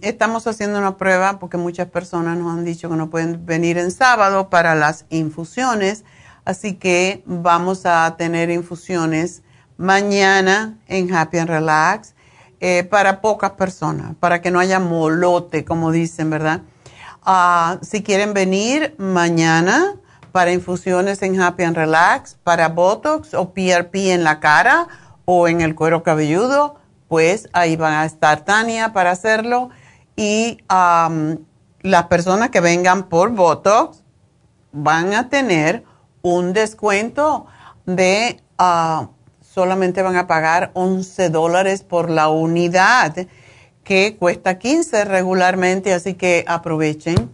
estamos 0.00 0.48
haciendo 0.48 0.80
una 0.80 0.96
prueba 0.96 1.38
porque 1.38 1.56
muchas 1.56 1.86
personas 1.86 2.36
nos 2.36 2.52
han 2.52 2.64
dicho 2.64 2.90
que 2.90 2.96
no 2.96 3.10
pueden 3.10 3.46
venir 3.46 3.78
en 3.78 3.92
sábado 3.92 4.50
para 4.50 4.74
las 4.74 5.06
infusiones. 5.08 6.02
Así 6.44 6.74
que 6.74 7.22
vamos 7.26 7.86
a 7.86 8.16
tener 8.18 8.50
infusiones 8.50 9.42
mañana 9.76 10.78
en 10.88 11.14
Happy 11.14 11.38
and 11.38 11.48
Relax 11.48 12.14
eh, 12.58 12.82
para 12.82 13.20
pocas 13.20 13.52
personas, 13.52 14.16
para 14.18 14.42
que 14.42 14.50
no 14.50 14.58
haya 14.58 14.80
molote, 14.80 15.64
como 15.64 15.92
dicen, 15.92 16.28
¿verdad? 16.28 16.62
Ah, 17.22 17.78
si 17.82 18.02
quieren 18.02 18.32
venir 18.32 18.94
mañana 18.98 19.94
para 20.32 20.52
infusiones 20.52 21.20
en 21.22 21.40
Happy 21.40 21.64
and 21.64 21.76
Relax, 21.76 22.36
para 22.42 22.68
Botox 22.68 23.34
o 23.34 23.52
PRP 23.52 24.12
en 24.12 24.24
la 24.24 24.40
cara 24.40 24.88
o 25.26 25.46
en 25.46 25.60
el 25.60 25.74
cuero 25.74 26.02
cabelludo, 26.02 26.76
pues 27.08 27.48
ahí 27.52 27.76
van 27.76 27.94
a 27.94 28.04
estar 28.04 28.44
Tania 28.44 28.92
para 28.92 29.10
hacerlo. 29.10 29.70
Y 30.16 30.58
las 31.82 32.04
personas 32.08 32.50
que 32.50 32.60
vengan 32.60 33.04
por 33.04 33.30
Botox 33.30 34.02
van 34.72 35.12
a 35.12 35.28
tener 35.28 35.84
un 36.22 36.52
descuento 36.52 37.46
de 37.86 38.42
ah, 38.58 39.08
solamente 39.40 40.02
van 40.02 40.16
a 40.16 40.26
pagar 40.26 40.70
11 40.74 41.28
dólares 41.30 41.82
por 41.82 42.08
la 42.08 42.28
unidad 42.28 43.14
que 43.90 44.16
cuesta 44.16 44.56
15 44.56 45.04
regularmente, 45.04 45.92
así 45.92 46.14
que 46.14 46.44
aprovechen. 46.46 47.28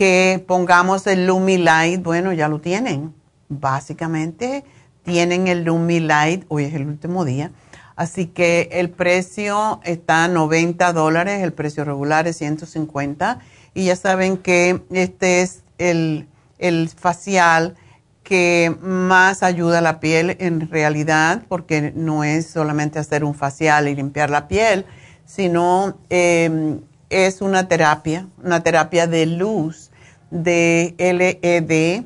que 0.00 0.42
pongamos 0.46 1.06
el 1.06 1.26
Lumi 1.26 1.58
Light, 1.58 2.02
bueno, 2.02 2.32
ya 2.32 2.48
lo 2.48 2.58
tienen. 2.58 3.12
Básicamente 3.50 4.64
tienen 5.02 5.46
el 5.46 5.64
Lumi 5.64 6.00
Light, 6.00 6.46
hoy 6.48 6.64
es 6.64 6.72
el 6.72 6.86
último 6.86 7.26
día, 7.26 7.50
así 7.96 8.24
que 8.24 8.70
el 8.72 8.88
precio 8.88 9.78
está 9.84 10.24
a 10.24 10.28
90 10.28 10.94
dólares, 10.94 11.42
el 11.42 11.52
precio 11.52 11.84
regular 11.84 12.26
es 12.26 12.38
150 12.38 13.40
y 13.74 13.84
ya 13.84 13.96
saben 13.96 14.38
que 14.38 14.80
este 14.90 15.42
es 15.42 15.64
el, 15.76 16.28
el 16.56 16.88
facial 16.88 17.74
que 18.22 18.74
más 18.80 19.42
ayuda 19.42 19.80
a 19.80 19.82
la 19.82 20.00
piel 20.00 20.34
en 20.40 20.70
realidad, 20.70 21.42
porque 21.46 21.92
no 21.94 22.24
es 22.24 22.46
solamente 22.46 22.98
hacer 22.98 23.22
un 23.22 23.34
facial 23.34 23.86
y 23.86 23.94
limpiar 23.94 24.30
la 24.30 24.48
piel, 24.48 24.86
sino 25.26 25.98
eh, 26.08 26.80
es 27.10 27.42
una 27.42 27.68
terapia, 27.68 28.28
una 28.42 28.62
terapia 28.62 29.06
de 29.06 29.26
luz 29.26 29.89
de 30.30 30.94
LED 30.98 32.04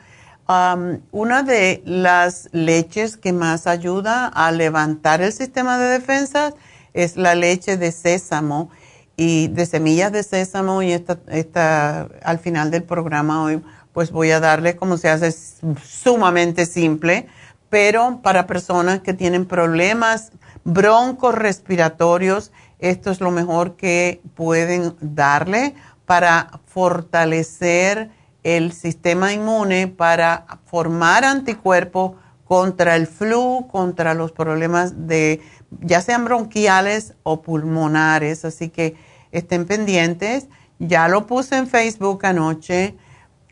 una 1.11 1.43
de 1.43 1.81
las 1.85 2.49
leches 2.51 3.15
que 3.15 3.31
más 3.31 3.67
ayuda 3.67 4.27
a 4.27 4.51
levantar 4.51 5.21
el 5.21 5.31
sistema 5.31 5.77
de 5.77 5.85
defensas 5.85 6.53
es 6.93 7.15
la 7.15 7.35
leche 7.35 7.77
de 7.77 7.91
sésamo 7.91 8.69
y 9.15 9.47
de 9.47 9.65
semillas 9.65 10.11
de 10.11 10.23
sésamo 10.23 10.81
y 10.81 10.91
esta, 10.91 11.19
esta, 11.27 12.09
al 12.23 12.39
final 12.39 12.69
del 12.71 12.83
programa 12.83 13.43
hoy 13.43 13.61
pues 13.93 14.11
voy 14.11 14.31
a 14.31 14.39
darle 14.39 14.75
como 14.75 14.97
se 14.97 15.09
hace 15.09 15.33
sumamente 15.83 16.65
simple, 16.65 17.27
pero 17.69 18.19
para 18.21 18.47
personas 18.47 18.99
que 19.01 19.13
tienen 19.13 19.45
problemas 19.45 20.31
broncos 20.63 21.35
respiratorios, 21.35 22.51
esto 22.79 23.11
es 23.11 23.21
lo 23.21 23.31
mejor 23.31 23.75
que 23.75 24.21
pueden 24.35 24.95
darle 24.99 25.75
para 26.05 26.59
fortalecer 26.65 28.09
el 28.43 28.71
sistema 28.71 29.33
inmune, 29.33 29.87
para 29.87 30.45
formar 30.65 31.23
anticuerpos 31.23 32.13
contra 32.45 32.95
el 32.95 33.07
flu, 33.07 33.67
contra 33.71 34.13
los 34.13 34.31
problemas 34.31 35.07
de 35.07 35.41
ya 35.79 36.01
sean 36.01 36.25
bronquiales 36.25 37.13
o 37.23 37.41
pulmonares. 37.41 38.45
Así 38.45 38.69
que 38.69 38.95
estén 39.31 39.65
pendientes. 39.65 40.47
Ya 40.79 41.07
lo 41.07 41.27
puse 41.27 41.57
en 41.57 41.67
Facebook 41.67 42.25
anoche. 42.25 42.95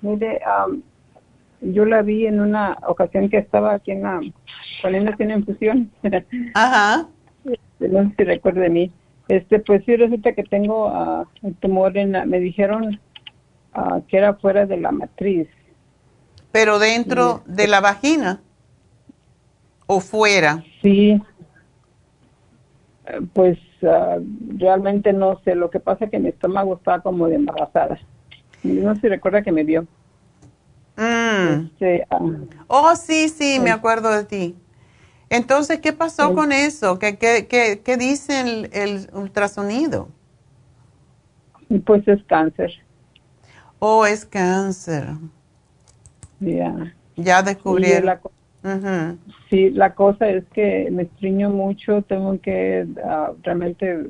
mire, 0.00 0.40
yo 1.60 1.84
la 1.84 2.02
vi 2.02 2.26
en 2.26 2.40
una 2.40 2.78
ocasión 2.86 3.28
que 3.28 3.38
estaba 3.38 3.74
aquí 3.74 3.92
en 3.92 4.02
la 4.02 4.20
poniendo 4.82 5.12
una 5.18 5.34
infusión. 5.34 5.90
Ajá. 6.54 7.08
Este, 7.44 7.88
no 7.88 8.08
sé 8.10 8.14
si 8.16 8.24
recuerda 8.24 8.60
de 8.62 8.70
mí. 8.70 8.92
Este, 9.28 9.58
pues 9.58 9.84
sí, 9.84 9.96
resulta 9.96 10.32
que 10.32 10.44
tengo 10.44 10.86
uh, 10.86 11.26
un 11.42 11.54
tumor 11.54 11.96
en 11.98 12.12
la, 12.12 12.24
me 12.24 12.40
dijeron 12.40 13.00
uh, 13.76 14.02
que 14.06 14.16
era 14.16 14.34
fuera 14.34 14.66
de 14.66 14.78
la 14.78 14.90
matriz. 14.90 15.48
¿Pero 16.50 16.78
dentro 16.78 17.42
de 17.46 17.68
la 17.68 17.80
vagina? 17.80 18.40
¿O 19.86 20.00
fuera? 20.00 20.64
Sí. 20.82 21.20
Pues 23.32 23.58
uh, 23.82 24.22
realmente 24.56 25.12
no 25.12 25.40
sé. 25.44 25.54
Lo 25.54 25.70
que 25.70 25.80
pasa 25.80 26.06
es 26.06 26.10
que 26.10 26.18
mi 26.18 26.28
estómago 26.28 26.76
está 26.76 27.00
como 27.00 27.28
de 27.28 27.36
embarazada. 27.36 27.98
No 28.62 28.94
sé 28.94 29.02
si 29.02 29.08
recuerda 29.08 29.42
que 29.42 29.52
me 29.52 29.64
vio. 29.64 29.86
Mm. 30.98 31.66
Este, 31.66 32.04
ah. 32.10 32.18
oh, 32.66 32.96
sí, 32.96 33.28
sí, 33.28 33.60
me 33.60 33.70
acuerdo 33.70 34.10
de 34.10 34.24
ti. 34.24 34.56
Entonces, 35.30 35.78
¿qué 35.80 35.92
pasó 35.92 36.34
con 36.34 36.52
eso? 36.52 36.98
¿Qué, 36.98 37.16
qué, 37.16 37.46
qué, 37.46 37.80
qué 37.84 37.96
dice 37.96 38.40
el, 38.40 38.70
el, 38.72 39.10
ultrasonido? 39.12 40.08
Pues 41.86 42.06
es 42.08 42.22
cáncer. 42.24 42.72
Oh, 43.78 44.06
es 44.06 44.24
cáncer. 44.24 45.06
Ya. 46.40 46.94
Ya 47.16 47.42
descubrieron. 47.42 48.18
Sí, 49.50 49.70
la 49.70 49.94
cosa 49.94 50.28
es 50.28 50.44
que 50.52 50.88
me 50.90 51.04
estriño 51.04 51.50
mucho, 51.50 52.02
tengo 52.02 52.40
que 52.40 52.86
ah, 53.04 53.32
realmente 53.42 54.08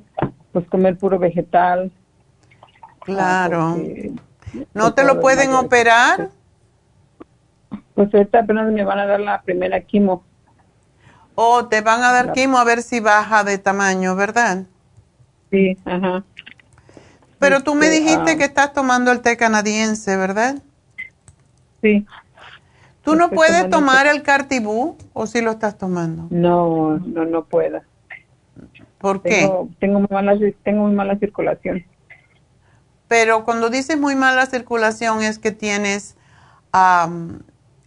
pues 0.53 0.66
comer 0.68 0.97
puro 0.97 1.18
vegetal. 1.18 1.91
Claro. 3.01 3.76
¿No 4.72 4.95
te 4.95 5.05
lo 5.05 5.20
pueden 5.20 5.53
operar? 5.53 6.30
Pues 7.99 8.14
ahorita 8.14 8.38
apenas 8.38 8.70
me 8.70 8.84
van 8.84 9.01
a 9.01 9.07
dar 9.07 9.18
la 9.18 9.42
primera 9.42 9.80
quimo. 9.80 10.22
Oh, 11.34 11.66
te 11.66 11.80
van 11.80 12.05
a 12.05 12.12
dar 12.12 12.30
quimo 12.30 12.57
a 12.59 12.62
ver 12.62 12.82
si 12.82 13.01
baja 13.01 13.42
de 13.42 13.59
tamaño, 13.59 14.14
¿verdad? 14.14 14.66
Sí, 15.51 15.76
ajá. 15.84 16.22
Pero 17.40 17.64
tú 17.64 17.74
me 17.74 17.86
este, 17.86 17.99
dijiste 17.99 18.30
ah. 18.30 18.36
que 18.36 18.44
estás 18.44 18.72
tomando 18.72 19.11
el 19.11 19.20
té 19.20 19.36
canadiense, 19.36 20.16
¿verdad? 20.16 20.62
Sí. 21.82 22.07
¿Tú 23.03 23.16
no 23.16 23.30
puedes 23.30 23.68
tomar 23.68 24.07
el 24.07 24.22
cartibú 24.22 24.96
o 25.12 25.26
si 25.26 25.40
lo 25.40 25.51
estás 25.51 25.76
tomando? 25.76 26.28
No, 26.30 27.01
no, 27.01 27.24
no 27.24 27.46
puedo. 27.46 27.80
¿Por 28.99 29.22
qué? 29.22 29.51
Tengo 29.80 29.99
muy 29.99 30.09
mala, 30.09 30.38
tengo 30.62 30.84
muy 30.84 30.94
mala 30.94 31.18
circulación. 31.18 31.84
Pero 33.09 33.44
cuando 33.44 33.70
dices 33.70 33.99
muy 33.99 34.14
mala 34.14 34.46
circulación 34.46 35.20
es 35.22 35.40
que 35.40 35.51
tienes 35.51 36.16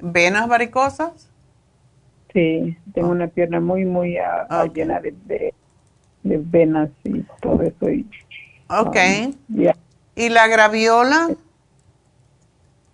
venas 0.02 0.48
varicosas? 0.48 1.30
Sí, 2.34 2.78
tengo 2.94 3.10
una 3.10 3.28
pierna 3.28 3.60
muy, 3.60 3.86
muy 3.86 4.18
ah, 4.18 4.66
llena 4.74 5.00
de, 5.00 5.14
de, 5.26 5.54
venas 6.24 6.90
y 7.04 7.22
todo 7.42 7.62
eso. 7.62 7.90
Y, 7.90 8.10
ok. 8.70 8.98
Um, 9.50 9.72
¿Y 10.16 10.30
la 10.30 10.48
graviola? 10.48 11.30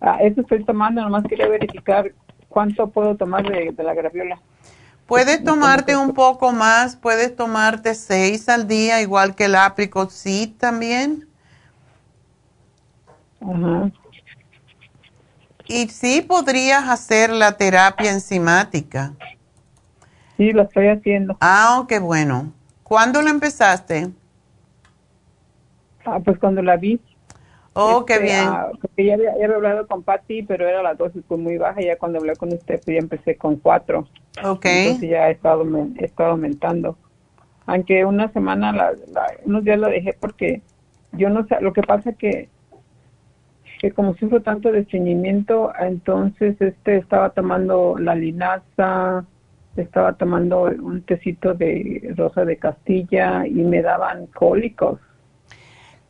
Ah, 0.00 0.18
eso 0.20 0.40
estoy 0.40 0.64
tomando, 0.64 1.02
nomás 1.02 1.24
quería 1.24 1.48
verificar 1.48 2.12
cuánto 2.48 2.88
puedo 2.88 3.16
tomar 3.16 3.44
de, 3.44 3.72
la 3.82 3.94
graviola. 3.94 4.40
Puedes 5.06 5.42
tomarte 5.42 5.96
un 5.96 6.12
poco 6.12 6.52
más, 6.52 6.96
puedes 6.96 7.34
tomarte 7.34 7.94
seis 7.94 8.48
al 8.48 8.68
día, 8.68 9.00
igual 9.00 9.34
que 9.34 9.46
el 9.46 9.54
apricot 9.54 10.10
sí 10.10 10.54
también. 10.58 11.26
Ajá. 13.40 13.90
Y 15.68 15.88
sí 15.88 16.22
podrías 16.22 16.88
hacer 16.88 17.30
la 17.30 17.52
terapia 17.52 18.10
enzimática. 18.10 19.12
Sí, 20.38 20.52
lo 20.52 20.62
estoy 20.62 20.88
haciendo. 20.88 21.36
Ah, 21.40 21.84
qué 21.88 21.98
bueno. 21.98 22.52
¿Cuándo 22.82 23.20
lo 23.20 23.28
empezaste? 23.28 24.08
Ah, 26.04 26.20
pues 26.24 26.38
cuando 26.38 26.62
la 26.62 26.76
vi. 26.76 26.98
Oh, 27.74 28.06
qué 28.06 28.14
este, 28.14 28.24
bien. 28.24 28.44
Ah, 28.46 28.68
porque 28.80 29.04
ya 29.04 29.14
había, 29.14 29.32
hablado 29.54 29.86
con 29.86 30.02
Patty, 30.02 30.42
pero 30.42 30.66
era 30.66 30.82
la 30.82 30.94
dosis 30.94 31.22
pues 31.28 31.38
muy 31.38 31.58
baja. 31.58 31.82
Ya 31.82 31.98
cuando 31.98 32.18
hablé 32.18 32.34
con 32.36 32.52
usted, 32.52 32.80
pues 32.82 32.94
ya 32.94 33.00
empecé 33.00 33.36
con 33.36 33.56
cuatro. 33.56 34.08
Ok. 34.42 34.64
Entonces 34.64 35.10
ya 35.10 35.28
he 35.28 35.32
estado, 35.32 35.66
he 35.98 36.04
estado 36.04 36.30
aumentando. 36.30 36.96
Aunque 37.66 38.06
una 38.06 38.32
semana, 38.32 38.72
la, 38.72 38.92
unos 39.44 39.64
días 39.64 39.78
lo 39.78 39.88
dejé 39.88 40.14
porque 40.18 40.62
yo 41.12 41.28
no 41.28 41.46
sé, 41.46 41.60
lo 41.60 41.74
que 41.74 41.82
pasa 41.82 42.14
que 42.14 42.48
que 43.78 43.92
como 43.92 44.14
sufro 44.16 44.42
tanto 44.42 44.72
de 44.72 44.80
estreñimiento, 44.80 45.72
entonces 45.78 46.60
este 46.60 46.96
estaba 46.96 47.30
tomando 47.30 47.96
la 47.98 48.14
linaza, 48.14 49.24
estaba 49.76 50.14
tomando 50.14 50.62
un 50.62 51.02
tecito 51.02 51.54
de 51.54 52.12
rosa 52.16 52.44
de 52.44 52.56
Castilla 52.56 53.46
y 53.46 53.52
me 53.52 53.82
daban 53.82 54.26
cólicos. 54.26 55.00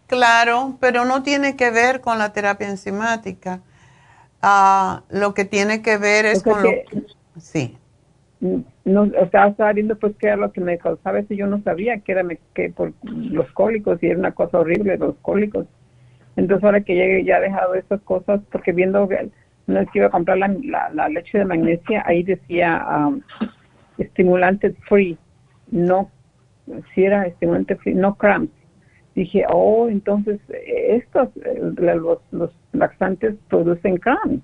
Claro, 0.06 0.76
pero 0.80 1.04
no 1.04 1.22
tiene 1.22 1.56
que 1.56 1.70
ver 1.70 2.00
con 2.00 2.18
la 2.18 2.32
terapia 2.32 2.68
enzimática. 2.68 3.60
Ah, 4.40 5.02
lo 5.10 5.34
que 5.34 5.44
tiene 5.44 5.82
que 5.82 5.98
ver 5.98 6.24
es 6.24 6.42
con 6.42 6.62
lo... 6.62 6.70
Sí. 7.36 7.76
No, 8.84 9.04
estaba, 9.04 9.72
viendo 9.72 9.98
pues 9.98 10.14
qué 10.18 10.28
era 10.28 10.36
lo 10.36 10.52
que 10.52 10.62
me 10.62 10.78
causaba 10.78 11.18
eso. 11.18 11.34
Yo 11.34 11.46
no 11.46 11.60
sabía 11.62 11.98
que 11.98 12.12
era 12.12 12.22
que 12.54 12.70
por 12.70 12.94
los 13.04 13.50
cólicos 13.52 14.02
y 14.02 14.06
era 14.06 14.18
una 14.18 14.32
cosa 14.32 14.60
horrible 14.60 14.96
los 14.96 15.16
cólicos. 15.16 15.66
Entonces 16.38 16.64
ahora 16.64 16.82
que 16.82 16.94
llegue 16.94 17.24
ya 17.24 17.38
he 17.38 17.40
dejado 17.40 17.74
esas 17.74 18.00
cosas 18.02 18.40
porque 18.52 18.70
viendo 18.70 19.08
no 19.66 19.80
es 19.80 19.90
que 19.90 19.98
iba 19.98 20.06
a 20.06 20.10
comprar 20.10 20.38
la, 20.38 21.08
leche 21.08 21.36
de 21.36 21.44
magnesia, 21.44 22.04
ahí 22.06 22.22
decía 22.22 22.86
um, 22.88 23.20
estimulante 23.98 24.72
free, 24.88 25.18
no, 25.72 26.08
si 26.94 27.02
era 27.02 27.26
estimulante 27.26 27.74
free, 27.74 27.94
no 27.94 28.14
cramps. 28.14 28.52
Dije, 29.16 29.46
oh, 29.50 29.88
entonces 29.88 30.38
estos, 30.48 31.28
eh, 31.44 31.60
los, 31.60 32.20
los 32.30 32.50
laxantes 32.72 33.34
producen 33.48 33.96
cramps. 33.96 34.40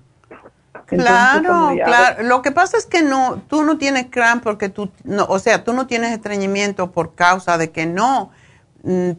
claro, 0.87 1.75
claro. 1.81 2.23
Lo 2.23 2.41
que 2.41 2.51
pasa 2.51 2.77
es 2.77 2.85
que 2.85 3.03
no, 3.03 3.41
tú 3.47 3.63
no 3.63 3.77
tienes 3.77 4.07
cramp 4.07 4.43
porque 4.43 4.67
tú, 4.67 4.91
no, 5.05 5.23
o 5.29 5.39
sea, 5.39 5.63
tú 5.63 5.71
no 5.71 5.87
tienes 5.87 6.11
estreñimiento 6.11 6.91
por 6.91 7.15
causa 7.15 7.57
de 7.57 7.71
que 7.71 7.85
no 7.85 8.31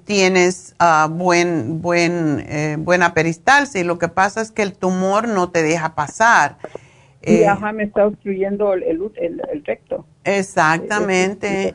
tienes 0.04 0.76
uh, 0.80 1.08
buen, 1.08 1.82
buen, 1.82 2.44
eh, 2.48 2.76
buena 2.78 3.14
peristalsis. 3.14 3.84
Lo 3.84 3.98
que 3.98 4.08
pasa 4.08 4.40
es 4.40 4.50
que 4.52 4.62
el 4.62 4.72
tumor 4.72 5.28
no 5.28 5.50
te 5.50 5.62
deja 5.62 5.94
pasar. 5.94 6.58
Y 7.22 7.42
eh, 7.42 7.72
me 7.74 7.82
está 7.82 8.06
obstruyendo 8.06 8.74
el, 8.74 8.84
el, 8.84 9.64
recto. 9.64 10.06
Exactamente. 10.22 11.74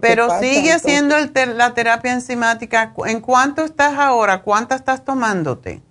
Pero 0.00 0.28
sigue 0.40 0.72
haciendo 0.72 1.16
la 1.54 1.74
terapia 1.74 2.14
enzimática. 2.14 2.94
¿En 3.06 3.20
cuánto 3.20 3.64
estás 3.64 3.98
ahora? 3.98 4.40
¿Cuántas 4.40 4.80
estás 4.80 5.04
tomándote? 5.04 5.82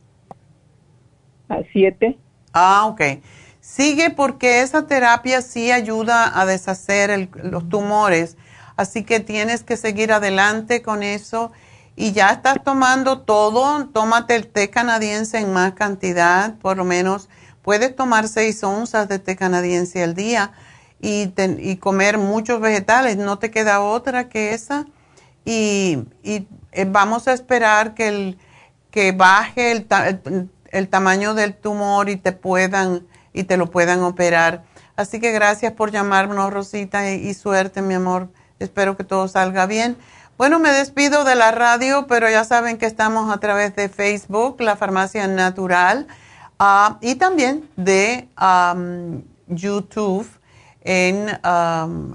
A 1.50 1.60
siete. 1.72 2.18
Ah, 2.52 2.88
ok. 2.88 3.02
Sigue 3.60 4.10
porque 4.10 4.62
esa 4.62 4.88
terapia 4.88 5.42
sí 5.42 5.72
ayuda 5.72 6.40
a 6.40 6.48
deshacer 6.48 7.30
los 7.44 7.70
tumores. 7.70 8.38
Así 8.78 9.04
que 9.04 9.20
tienes 9.20 9.64
que 9.64 9.78
seguir 9.78 10.12
adelante 10.12 10.82
con 10.82 11.04
eso. 11.04 11.52
Y 11.96 12.12
ya 12.12 12.30
estás 12.32 12.58
tomando 12.64 13.22
todo. 13.22 13.88
Tómate 13.88 14.36
el 14.36 14.48
té 14.48 14.70
canadiense 14.70 15.40
en 15.40 15.54
más 15.54 15.74
cantidad, 15.74 16.56
por 16.60 16.78
lo 16.78 16.84
menos 16.84 17.30
Puedes 17.66 17.96
tomar 17.96 18.28
seis 18.28 18.64
onzas 18.64 19.10
de 19.10 19.18
té 19.18 19.36
canadiense 19.36 20.04
al 20.04 20.14
día 20.14 20.52
y, 21.02 21.78
comer 21.78 22.20
muchos 22.20 22.62
vegetales, 22.62 23.18
no 23.18 23.40
te 23.40 23.50
queda 23.50 23.82
otra 23.82 24.30
que 24.30 24.54
esa. 24.54 24.86
Y, 25.46 26.04
eh, 26.24 26.46
vamos 26.88 27.28
a 27.28 27.34
esperar 27.34 27.96
que, 27.96 28.08
el, 28.08 28.38
que 28.92 29.14
baje 29.14 29.72
el, 29.72 30.88
tamaño 30.90 31.34
del 31.34 31.56
tumor 31.56 32.08
y 32.08 32.18
te 32.18 32.34
puedan 32.34 33.08
y 33.34 33.46
te 33.46 33.58
lo 33.58 33.72
puedan 33.72 34.04
operar. 34.04 34.64
Así 34.96 35.20
que 35.20 35.32
gracias 35.32 35.74
por 35.74 35.90
llamarnos, 35.90 36.54
Rosita, 36.54 37.12
y, 37.12 37.16
y, 37.16 37.34
suerte, 37.34 37.82
mi 37.82 37.96
amor. 37.96 38.30
Espero 38.60 38.98
que 38.98 39.04
todo 39.04 39.28
salga 39.28 39.66
bien. 39.66 39.98
Bueno, 40.38 40.60
me 40.60 40.70
despido 40.70 41.24
de 41.24 41.36
la 41.36 41.52
radio, 41.52 42.08
pero 42.08 42.30
ya 42.30 42.44
saben 42.44 42.78
que 42.78 42.86
estamos 42.86 43.34
a 43.34 43.40
través 43.40 43.76
de 43.76 43.88
Facebook, 43.90 44.60
la 44.60 44.76
Farmacia 44.76 45.28
Natural. 45.28 46.08
Ah, 46.60 46.98
y 47.02 47.16
también 47.16 47.70
de 47.76 48.28
YouTube. 49.48 50.28
En, 50.88 51.30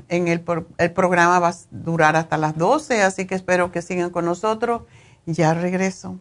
en 0.09 0.29
el, 0.29 0.45
el, 0.79 0.93
programa 0.93 1.41
va 1.41 1.49
a 1.49 1.55
durar 1.73 2.15
hasta 2.15 2.37
las 2.37 2.57
12, 2.57 3.03
así 3.03 3.27
que 3.27 3.35
espero 3.35 3.73
que 3.73 3.83
sigan 3.83 4.11
con 4.11 4.25
nosotros. 4.25 4.83
Ya 5.27 5.55
regreso. 5.55 6.21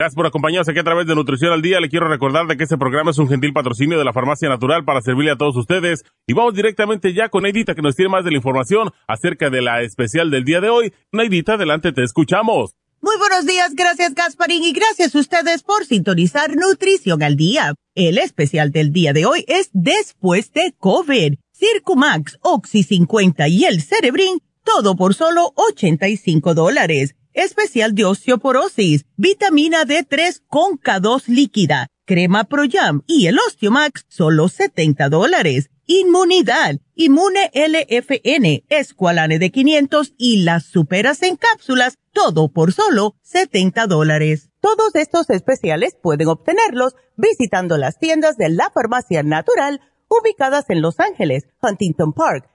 Gracias 0.00 0.16
por 0.16 0.26
acompañarnos 0.26 0.66
aquí 0.66 0.78
a 0.78 0.82
través 0.82 1.06
de 1.06 1.14
Nutrición 1.14 1.52
al 1.52 1.60
Día. 1.60 1.78
Le 1.78 1.90
quiero 1.90 2.08
recordar 2.08 2.46
de 2.46 2.56
que 2.56 2.62
este 2.62 2.78
programa 2.78 3.10
es 3.10 3.18
un 3.18 3.28
gentil 3.28 3.52
patrocinio 3.52 3.98
de 3.98 4.04
la 4.06 4.14
Farmacia 4.14 4.48
Natural 4.48 4.82
para 4.82 5.02
servirle 5.02 5.30
a 5.30 5.36
todos 5.36 5.54
ustedes. 5.58 6.04
Y 6.26 6.32
vamos 6.32 6.54
directamente 6.54 7.12
ya 7.12 7.28
con 7.28 7.42
Neidita 7.42 7.74
que 7.74 7.82
nos 7.82 7.96
tiene 7.96 8.08
más 8.08 8.24
de 8.24 8.30
la 8.30 8.38
información 8.38 8.88
acerca 9.06 9.50
de 9.50 9.60
la 9.60 9.82
especial 9.82 10.30
del 10.30 10.46
día 10.46 10.62
de 10.62 10.70
hoy. 10.70 10.94
Neidita, 11.12 11.52
adelante, 11.52 11.92
te 11.92 12.02
escuchamos. 12.02 12.70
Muy 13.02 13.14
buenos 13.18 13.44
días, 13.44 13.74
gracias 13.74 14.14
Gasparín 14.14 14.64
y 14.64 14.72
gracias 14.72 15.14
a 15.14 15.18
ustedes 15.18 15.62
por 15.62 15.84
sintonizar 15.84 16.56
Nutrición 16.56 17.22
al 17.22 17.36
Día. 17.36 17.74
El 17.94 18.16
especial 18.16 18.70
del 18.70 18.94
día 18.94 19.12
de 19.12 19.26
hoy 19.26 19.44
es 19.48 19.68
después 19.74 20.50
de 20.54 20.72
COVID. 20.78 21.34
Circumax, 21.52 22.38
Oxy 22.40 22.84
50 22.84 23.48
y 23.48 23.64
el 23.66 23.82
Cerebrin, 23.82 24.38
todo 24.64 24.96
por 24.96 25.12
solo 25.12 25.52
85 25.56 26.54
dólares 26.54 27.16
especial 27.34 27.94
de 27.94 28.04
osteoporosis, 28.04 29.04
vitamina 29.16 29.84
D3 29.84 30.42
con 30.48 30.78
K2 30.78 31.26
líquida, 31.26 31.88
crema 32.04 32.44
Pro 32.44 32.64
y 33.06 33.26
el 33.26 33.38
Osteomax, 33.38 34.04
solo 34.08 34.48
70 34.48 35.08
dólares. 35.08 35.70
Inmunidad, 35.86 36.76
Inmune 36.94 37.50
LFN, 37.52 38.64
Esqualane 38.68 39.40
de 39.40 39.50
500 39.50 40.14
y 40.16 40.44
las 40.44 40.64
superas 40.64 41.22
en 41.22 41.36
cápsulas, 41.36 41.98
todo 42.12 42.52
por 42.52 42.72
solo 42.72 43.16
70 43.22 43.86
dólares. 43.86 44.50
Todos 44.60 44.94
estos 44.94 45.30
especiales 45.30 45.96
pueden 46.00 46.28
obtenerlos 46.28 46.94
visitando 47.16 47.76
las 47.76 47.98
tiendas 47.98 48.36
de 48.36 48.50
la 48.50 48.70
farmacia 48.70 49.22
natural 49.22 49.80
ubicadas 50.08 50.68
en 50.68 50.82
Los 50.82 50.98
Ángeles, 50.98 51.46
Huntington 51.62 52.12
Park, 52.12 52.49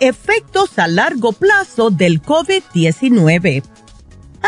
Efectos 0.00 0.78
a 0.78 0.88
largo 0.88 1.32
plazo 1.32 1.90
del 1.90 2.22
COVID-19. 2.22 3.62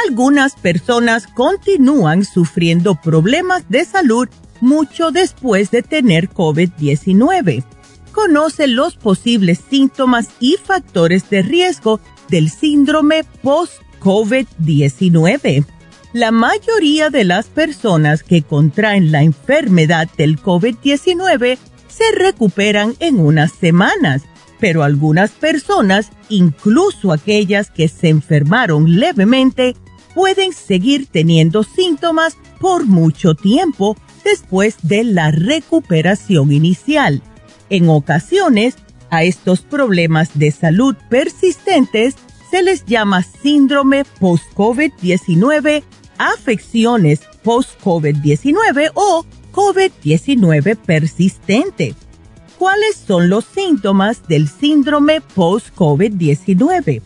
Algunas 0.07 0.55
personas 0.55 1.27
continúan 1.27 2.25
sufriendo 2.25 2.95
problemas 2.95 3.69
de 3.69 3.85
salud 3.85 4.29
mucho 4.61 5.11
después 5.11 5.71
de 5.71 5.83
tener 5.83 6.31
COVID-19. 6.31 7.65
Conoce 8.13 8.67
los 8.67 8.97
posibles 8.97 9.61
síntomas 9.69 10.29
y 10.41 10.57
factores 10.63 11.29
de 11.31 11.43
riesgo 11.43 12.01
del 12.29 12.51
síndrome 12.51 13.25
post-COVID-19. 13.43 15.65
La 16.13 16.31
mayoría 16.31 17.09
de 17.11 17.25
las 17.25 17.47
personas 17.47 18.23
que 18.23 18.43
contraen 18.43 19.11
la 19.13 19.23
enfermedad 19.23 20.09
del 20.17 20.41
COVID-19 20.41 21.59
se 21.89 22.13
recuperan 22.13 22.95
en 22.99 23.21
unas 23.21 23.53
semanas 23.53 24.23
pero 24.59 24.83
algunas 24.83 25.31
personas, 25.31 26.11
incluso 26.29 27.13
aquellas 27.13 27.71
que 27.71 27.89
se 27.89 28.09
enfermaron 28.09 28.99
levemente, 28.99 29.77
pueden 30.15 30.53
seguir 30.53 31.07
teniendo 31.07 31.63
síntomas 31.63 32.37
por 32.61 32.87
mucho 32.87 33.35
tiempo 33.35 33.97
después 34.25 34.77
de 34.83 35.05
la 35.05 35.31
recuperación 35.31 36.53
inicial. 36.53 37.23
En 37.71 37.89
ocasiones, 37.89 38.77
a 39.11 39.23
estos 39.23 39.61
problemas 39.61 40.39
de 40.39 40.51
salud 40.51 40.97
persistentes 41.09 42.17
se 42.51 42.63
les 42.63 42.85
llama 42.85 43.23
síndrome 43.23 44.05
post-COVID-19, 44.19 45.83
afecciones 46.19 47.21
post-COVID-19 47.43 48.91
o 48.95 49.25
COVID-19 49.53 50.77
persistente 50.77 51.95
¿Cuáles 52.59 52.97
son 52.97 53.29
los 53.29 53.45
síntomas 53.45 54.27
del 54.27 54.49
síndrome 54.49 55.21
post-COVID-19? 55.21 57.03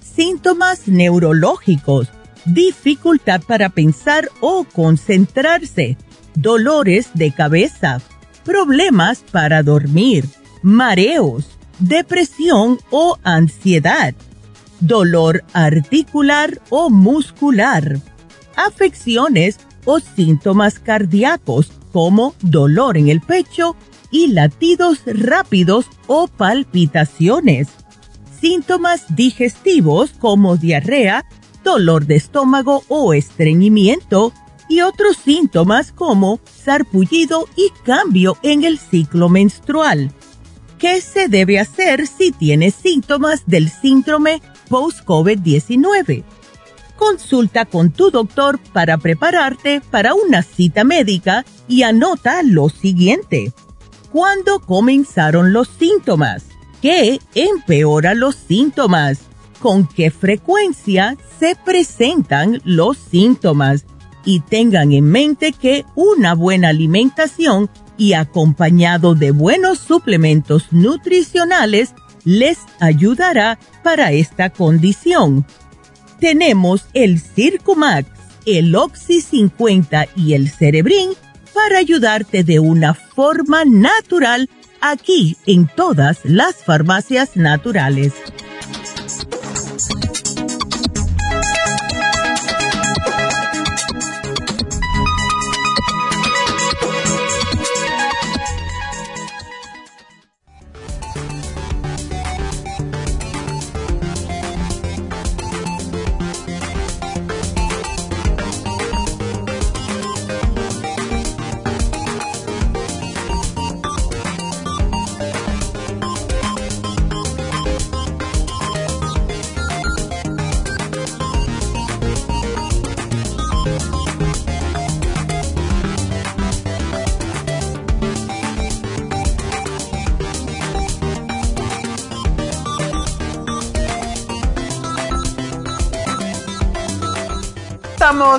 Síntomas 0.00 0.88
neurológicos, 0.88 2.08
dificultad 2.46 3.42
para 3.46 3.68
pensar 3.68 4.30
o 4.40 4.64
concentrarse, 4.64 5.98
dolores 6.34 7.10
de 7.12 7.30
cabeza, 7.30 8.00
problemas 8.42 9.22
para 9.30 9.62
dormir, 9.62 10.24
mareos, 10.62 11.44
depresión 11.78 12.78
o 12.90 13.18
ansiedad, 13.22 14.14
dolor 14.80 15.44
articular 15.52 16.62
o 16.70 16.88
muscular, 16.88 17.98
afecciones 18.56 19.58
o 19.84 20.00
síntomas 20.00 20.78
cardíacos 20.78 21.70
como 21.92 22.34
dolor 22.40 22.96
en 22.96 23.08
el 23.08 23.20
pecho 23.20 23.76
y 24.10 24.28
latidos 24.28 25.00
rápidos 25.06 25.86
o 26.06 26.28
palpitaciones, 26.28 27.68
síntomas 28.40 29.04
digestivos 29.14 30.12
como 30.18 30.56
diarrea, 30.56 31.24
dolor 31.64 32.06
de 32.06 32.16
estómago 32.16 32.84
o 32.88 33.14
estreñimiento 33.14 34.32
y 34.68 34.80
otros 34.80 35.16
síntomas 35.16 35.92
como 35.92 36.40
sarpullido 36.44 37.48
y 37.56 37.70
cambio 37.84 38.36
en 38.42 38.64
el 38.64 38.78
ciclo 38.78 39.28
menstrual. 39.28 40.12
¿Qué 40.78 41.00
se 41.00 41.28
debe 41.28 41.58
hacer 41.58 42.06
si 42.06 42.32
tienes 42.32 42.74
síntomas 42.74 43.44
del 43.46 43.70
síndrome 43.70 44.42
post-COVID-19? 44.68 46.24
Consulta 46.96 47.64
con 47.64 47.90
tu 47.92 48.10
doctor 48.10 48.58
para 48.72 48.98
prepararte 48.98 49.80
para 49.90 50.14
una 50.14 50.42
cita 50.42 50.84
médica 50.84 51.44
y 51.68 51.82
anota 51.82 52.42
lo 52.42 52.68
siguiente. 52.68 53.52
¿Cuándo 54.16 54.60
comenzaron 54.60 55.52
los 55.52 55.68
síntomas? 55.68 56.46
¿Qué 56.80 57.20
empeora 57.34 58.14
los 58.14 58.34
síntomas? 58.34 59.18
¿Con 59.60 59.86
qué 59.86 60.10
frecuencia 60.10 61.18
se 61.38 61.54
presentan 61.54 62.62
los 62.64 62.96
síntomas? 62.96 63.84
Y 64.24 64.40
tengan 64.40 64.92
en 64.92 65.04
mente 65.04 65.52
que 65.52 65.84
una 65.96 66.34
buena 66.34 66.68
alimentación 66.70 67.68
y 67.98 68.14
acompañado 68.14 69.14
de 69.14 69.32
buenos 69.32 69.80
suplementos 69.80 70.72
nutricionales 70.72 71.92
les 72.24 72.56
ayudará 72.80 73.58
para 73.82 74.12
esta 74.12 74.48
condición. 74.48 75.44
Tenemos 76.20 76.86
el 76.94 77.20
Circumax, 77.20 78.08
el 78.46 78.76
Oxy 78.76 79.20
50 79.20 80.06
y 80.16 80.32
el 80.32 80.48
Cerebrin 80.48 81.10
para 81.56 81.78
ayudarte 81.78 82.44
de 82.44 82.60
una 82.60 82.92
forma 82.92 83.64
natural 83.64 84.50
aquí 84.82 85.38
en 85.46 85.66
todas 85.74 86.20
las 86.22 86.56
farmacias 86.56 87.34
naturales. 87.34 88.12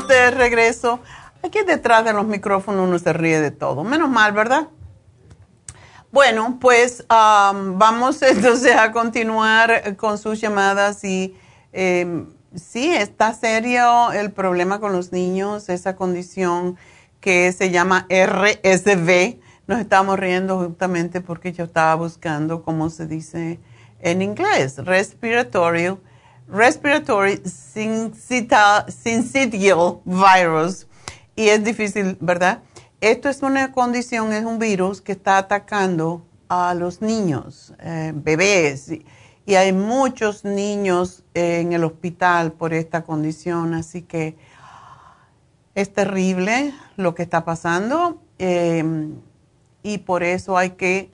De 0.05 0.31
regreso. 0.31 0.99
Aquí 1.43 1.59
detrás 1.65 2.03
de 2.03 2.13
los 2.13 2.25
micrófonos 2.25 2.87
uno 2.87 2.99
se 2.99 3.13
ríe 3.13 3.39
de 3.39 3.51
todo. 3.51 3.83
Menos 3.83 4.09
mal, 4.09 4.33
¿verdad? 4.33 4.67
Bueno, 6.11 6.57
pues 6.59 7.05
vamos 7.07 8.21
entonces 8.21 8.75
a 8.75 8.91
continuar 8.91 9.95
con 9.97 10.17
sus 10.17 10.41
llamadas 10.41 11.03
y 11.03 11.35
em, 11.73 12.27
sí, 12.55 12.93
está 12.93 13.33
serio 13.33 14.11
el 14.11 14.31
problema 14.31 14.79
con 14.79 14.93
los 14.93 15.11
niños, 15.11 15.69
esa 15.69 15.95
condición 15.95 16.77
que 17.19 17.51
se 17.51 17.71
llama 17.71 18.07
RSV. 18.09 19.39
Nos 19.67 19.79
estamos 19.79 20.17
riendo 20.17 20.57
justamente 20.57 21.21
porque 21.21 21.51
yo 21.51 21.65
estaba 21.65 21.95
buscando 21.95 22.63
cómo 22.63 22.89
se 22.89 23.05
dice 23.05 23.59
en 23.99 24.21
inglés, 24.21 24.77
respiratory 24.77 25.97
respiratory 26.47 27.41
syncytial 27.45 28.85
virus. 30.05 30.87
Y 31.35 31.49
es 31.49 31.63
difícil, 31.63 32.17
¿verdad? 32.19 32.63
Esto 32.99 33.29
es 33.29 33.43
una 33.43 33.71
condición, 33.71 34.33
es 34.33 34.43
un 34.43 34.57
virus 34.57 35.01
que 35.01 35.11
está 35.11 35.37
atacando 35.37 36.25
a 36.49 36.73
los 36.73 37.01
niños, 37.01 37.73
eh, 37.79 38.11
bebés. 38.15 38.91
Y, 38.91 39.05
hay 39.55 39.71
muchos 39.71 40.43
niños 40.43 41.23
en 41.33 41.71
el 41.71 41.85
hospital 41.85 42.51
por 42.51 42.73
esta 42.73 43.03
condición, 43.03 43.75
así 43.75 44.01
que 44.01 44.35
es 45.73 45.93
terrible 45.93 46.73
lo 46.97 47.15
que 47.15 47.23
está 47.23 47.45
pasando. 47.45 48.21
Em, 48.39 49.15
y 49.83 49.99
por 49.99 50.23
eso 50.23 50.57
hay 50.57 50.71
que 50.71 51.11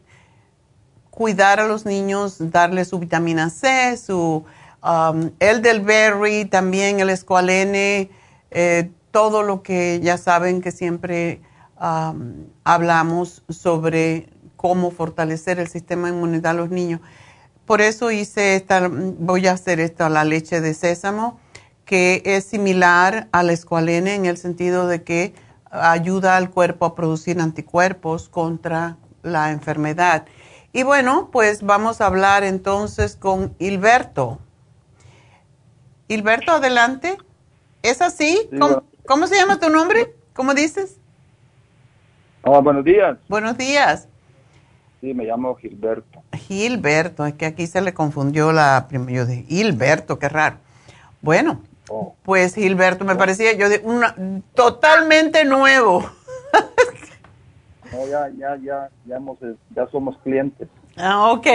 cuidar 1.11 1.59
a 1.59 1.67
los 1.67 1.85
niños, 1.85 2.37
darles 2.39 2.87
su 2.87 2.97
vitamina 2.97 3.51
C, 3.51 3.97
su 3.97 4.45
um, 4.83 5.31
el 5.39 5.61
del 5.61 5.81
berry, 5.81 6.45
también 6.45 6.99
el 6.99 7.09
escualene, 7.09 8.09
eh, 8.51 8.91
todo 9.11 9.43
lo 9.43 9.63
que 9.63 9.99
ya 10.01 10.17
saben 10.17 10.61
que 10.61 10.71
siempre 10.71 11.41
um, 11.79 12.45
hablamos 12.63 13.43
sobre 13.49 14.29
cómo 14.55 14.91
fortalecer 14.91 15.59
el 15.59 15.67
sistema 15.67 16.09
inmunitario 16.09 16.61
a 16.61 16.63
los 16.63 16.71
niños. 16.71 17.01
Por 17.65 17.81
eso 17.81 18.11
hice 18.11 18.55
esta, 18.55 18.89
voy 18.89 19.47
a 19.47 19.53
hacer 19.53 19.79
esto, 19.79 20.07
la 20.09 20.23
leche 20.23 20.61
de 20.61 20.73
sésamo, 20.73 21.39
que 21.85 22.21
es 22.25 22.45
similar 22.45 23.27
al 23.31 23.49
escualene 23.49 24.15
en 24.15 24.25
el 24.25 24.37
sentido 24.37 24.87
de 24.87 25.03
que 25.03 25.33
ayuda 25.69 26.37
al 26.37 26.49
cuerpo 26.49 26.85
a 26.85 26.95
producir 26.95 27.39
anticuerpos 27.39 28.29
contra 28.29 28.97
la 29.21 29.51
enfermedad. 29.51 30.25
Y 30.71 30.83
bueno, 30.83 31.29
pues 31.31 31.61
vamos 31.63 32.01
a 32.01 32.07
hablar 32.07 32.43
entonces 32.43 33.15
con 33.15 33.55
Hilberto. 33.59 34.39
Hilberto, 36.07 36.51
adelante. 36.51 37.17
¿Es 37.81 38.01
así? 38.01 38.49
¿Cómo, 39.05 39.27
se 39.27 39.35
llama 39.35 39.59
tu 39.59 39.69
nombre? 39.69 40.13
¿Cómo 40.33 40.53
dices? 40.53 40.97
Hola, 42.43 42.59
buenos 42.59 42.83
días. 42.83 43.17
Buenos 43.27 43.57
días. 43.57 44.07
Sí, 45.01 45.13
me 45.13 45.25
llamo 45.25 45.55
Gilberto. 45.55 46.23
Gilberto, 46.33 47.25
es 47.25 47.33
que 47.33 47.45
aquí 47.45 47.67
se 47.67 47.81
le 47.81 47.93
confundió 47.93 48.51
la 48.51 48.85
primera. 48.87 49.25
de 49.25 49.43
Gilberto, 49.43 50.17
qué 50.19 50.29
raro. 50.29 50.57
Bueno, 51.21 51.61
oh. 51.89 52.15
pues 52.23 52.55
Gilberto 52.55 53.03
me 53.05 53.15
parecía 53.15 53.53
yo 53.53 53.69
de 53.69 53.79
una 53.83 54.15
totalmente 54.55 55.43
nuevo. 55.45 56.09
no, 57.91 58.07
ya, 58.07 58.29
ya, 58.37 58.55
ya, 58.57 58.89
ya, 59.05 59.19
ya 59.75 59.87
somos 59.87 60.17
clientes. 60.19 60.67
Ah, 60.95 61.31
ok. 61.31 61.47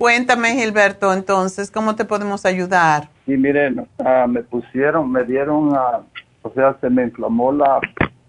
Cuéntame, 0.00 0.54
Gilberto, 0.54 1.12
entonces, 1.12 1.70
¿cómo 1.70 1.94
te 1.94 2.06
podemos 2.06 2.46
ayudar? 2.46 3.10
Sí, 3.26 3.36
miren, 3.36 3.86
ah, 4.02 4.24
me 4.26 4.42
pusieron, 4.42 5.12
me 5.12 5.24
dieron, 5.24 5.74
uh, 5.74 6.02
o 6.40 6.50
sea, 6.54 6.74
se 6.80 6.88
me 6.88 7.02
inflamó 7.02 7.52
la, 7.52 7.82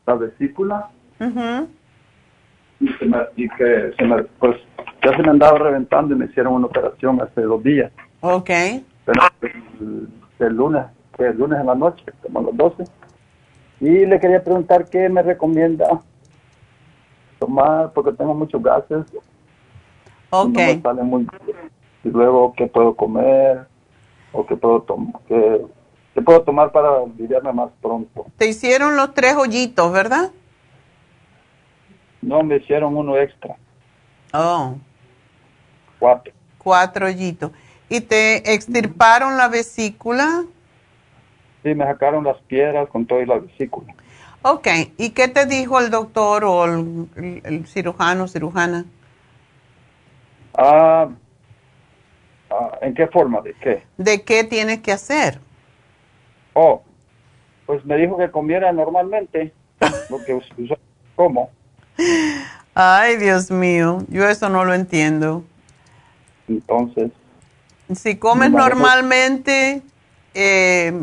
la 0.06 0.16
vesícula. 0.16 0.90
y, 2.82 2.90
y, 3.38 3.50
que 3.52 3.94
se 3.98 4.04
me, 4.04 4.22
pues, 4.38 4.58
ya 5.02 5.16
se 5.16 5.24
me 5.24 5.30
andaba 5.30 5.60
reventando 5.60 6.14
y 6.14 6.18
me 6.18 6.26
hicieron 6.26 6.56
una 6.56 6.66
operación 6.66 7.22
hace 7.22 7.40
dos 7.40 7.64
días. 7.64 7.90
Ok. 8.20 8.50
Pero 9.06 9.22
el, 10.40 10.54
lunes, 10.54 10.84
el 11.20 11.38
lunes 11.38 11.58
en 11.58 11.68
la 11.68 11.76
noche, 11.76 12.04
como 12.22 12.40
a 12.40 12.44
las 12.44 12.58
12. 12.58 12.84
Y 13.80 14.06
le 14.08 14.20
quería 14.20 14.44
preguntar 14.44 14.90
qué 14.90 15.08
me 15.08 15.22
recomienda 15.22 16.02
tomar, 17.40 17.94
porque 17.94 18.12
tengo 18.12 18.34
muchos 18.34 18.62
gases 18.62 19.06
Ok. 20.32 20.58
y 22.04 22.10
luego, 22.10 22.54
¿qué 22.56 22.66
puedo 22.68 22.96
comer? 22.96 23.68
¿O 24.32 24.46
qué 24.46 24.56
puedo, 24.56 24.86
qué, 25.28 26.22
puedo 26.22 26.42
tomar 26.44 26.72
para 26.72 26.90
olvidarme 26.92 27.52
más 27.52 27.70
pronto? 27.82 28.26
Te 28.38 28.48
hicieron 28.48 28.96
los 28.96 29.14
tres 29.14 29.36
hoyitos, 29.36 29.92
¿verdad? 29.92 30.32
No, 32.22 32.42
me 32.44 32.58
hicieron 32.58 32.96
uno 32.96 33.18
extra. 33.18 33.58
Oh. 34.34 34.76
Cuatro. 36.00 36.34
Cuatro 36.58 37.08
hoyitos. 37.08 37.52
¿Y 37.90 38.00
te 38.00 38.54
extirparon 38.54 39.38
la 39.38 39.50
vesícula? 39.50 40.46
Sí, 41.62 41.76
me 41.76 41.84
sacaron 41.86 42.24
las 42.24 42.38
piedras 42.44 42.88
con 42.88 43.06
toda 43.06 43.26
la 43.26 43.40
vesícula. 43.40 43.94
Ok, 44.44 44.68
¿y 44.98 45.10
qué 45.10 45.28
te 45.28 45.46
dijo 45.46 45.80
el 45.80 45.92
doctor 45.92 46.46
o 46.46 46.66
el, 46.66 47.10
el, 47.18 47.42
el 47.44 47.68
cirujano, 47.68 48.30
cirujana? 48.30 48.86
Ah, 50.56 51.10
ah, 52.50 52.78
¿En 52.82 52.94
qué 52.94 53.08
forma? 53.08 53.42
¿De 53.42 53.54
qué? 53.54 53.84
¿De 53.98 54.22
qué 54.24 54.44
tienes 54.44 54.82
que 54.82 54.92
hacer? 54.92 55.40
Oh, 56.54 56.82
pues 57.66 57.86
me 57.86 57.96
dijo 57.98 58.18
que 58.18 58.30
comiera 58.30 58.72
normalmente, 58.72 59.54
lo 60.10 60.24
que 60.24 60.34
us- 60.34 60.50
como. 61.16 61.50
Ay, 62.74 63.18
Dios 63.18 63.52
mío, 63.52 64.04
yo 64.10 64.28
eso 64.28 64.50
no 64.50 64.66
lo 64.66 64.74
entiendo. 64.74 65.44
Entonces, 66.48 67.12
Si 67.96 68.16
comes 68.18 68.52
pues. 68.52 68.64
normalmente, 68.66 69.82
eh, 70.34 70.94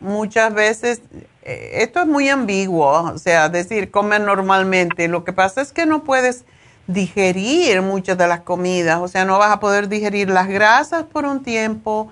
muchas 0.00 0.52
veces, 0.54 1.02
eh, 1.42 1.70
esto 1.82 2.00
es 2.00 2.06
muy 2.06 2.28
ambiguo, 2.28 2.88
o 3.12 3.18
sea, 3.18 3.48
decir 3.48 3.90
comer 3.90 4.20
normalmente, 4.22 5.08
lo 5.08 5.24
que 5.24 5.32
pasa 5.32 5.60
es 5.60 5.72
que 5.72 5.86
no 5.86 6.04
puedes 6.04 6.44
digerir 6.92 7.82
muchas 7.82 8.18
de 8.18 8.26
las 8.26 8.40
comidas, 8.40 9.00
o 9.00 9.08
sea, 9.08 9.24
no 9.24 9.38
vas 9.38 9.52
a 9.52 9.60
poder 9.60 9.88
digerir 9.88 10.28
las 10.30 10.48
grasas 10.48 11.04
por 11.04 11.24
un 11.24 11.42
tiempo, 11.42 12.10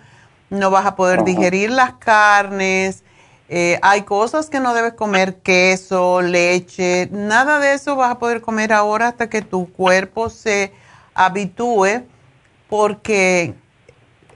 no 0.51 0.70
vas 0.70 0.87
a 0.87 0.97
poder 0.97 1.24
digerir 1.24 1.70
las 1.70 1.95
carnes, 1.95 3.03
eh, 3.49 3.79
hay 3.83 4.03
cosas 4.03 4.51
que 4.51 4.61
no 4.61 4.74
debes 4.74 4.93
comer, 4.93 5.37
queso, 5.37 6.20
leche, 6.20 7.09
nada 7.11 7.59
de 7.59 7.74
eso 7.74 7.97
vas 7.97 8.11
a 8.11 8.18
poder 8.18 8.41
comer 8.41 8.72
ahora 8.72 9.09
hasta 9.09 9.29
que 9.29 9.43
tu 9.43 9.72
cuerpo 9.72 10.31
se 10.31 10.72
habitúe, 11.14 12.05
porque 12.68 13.55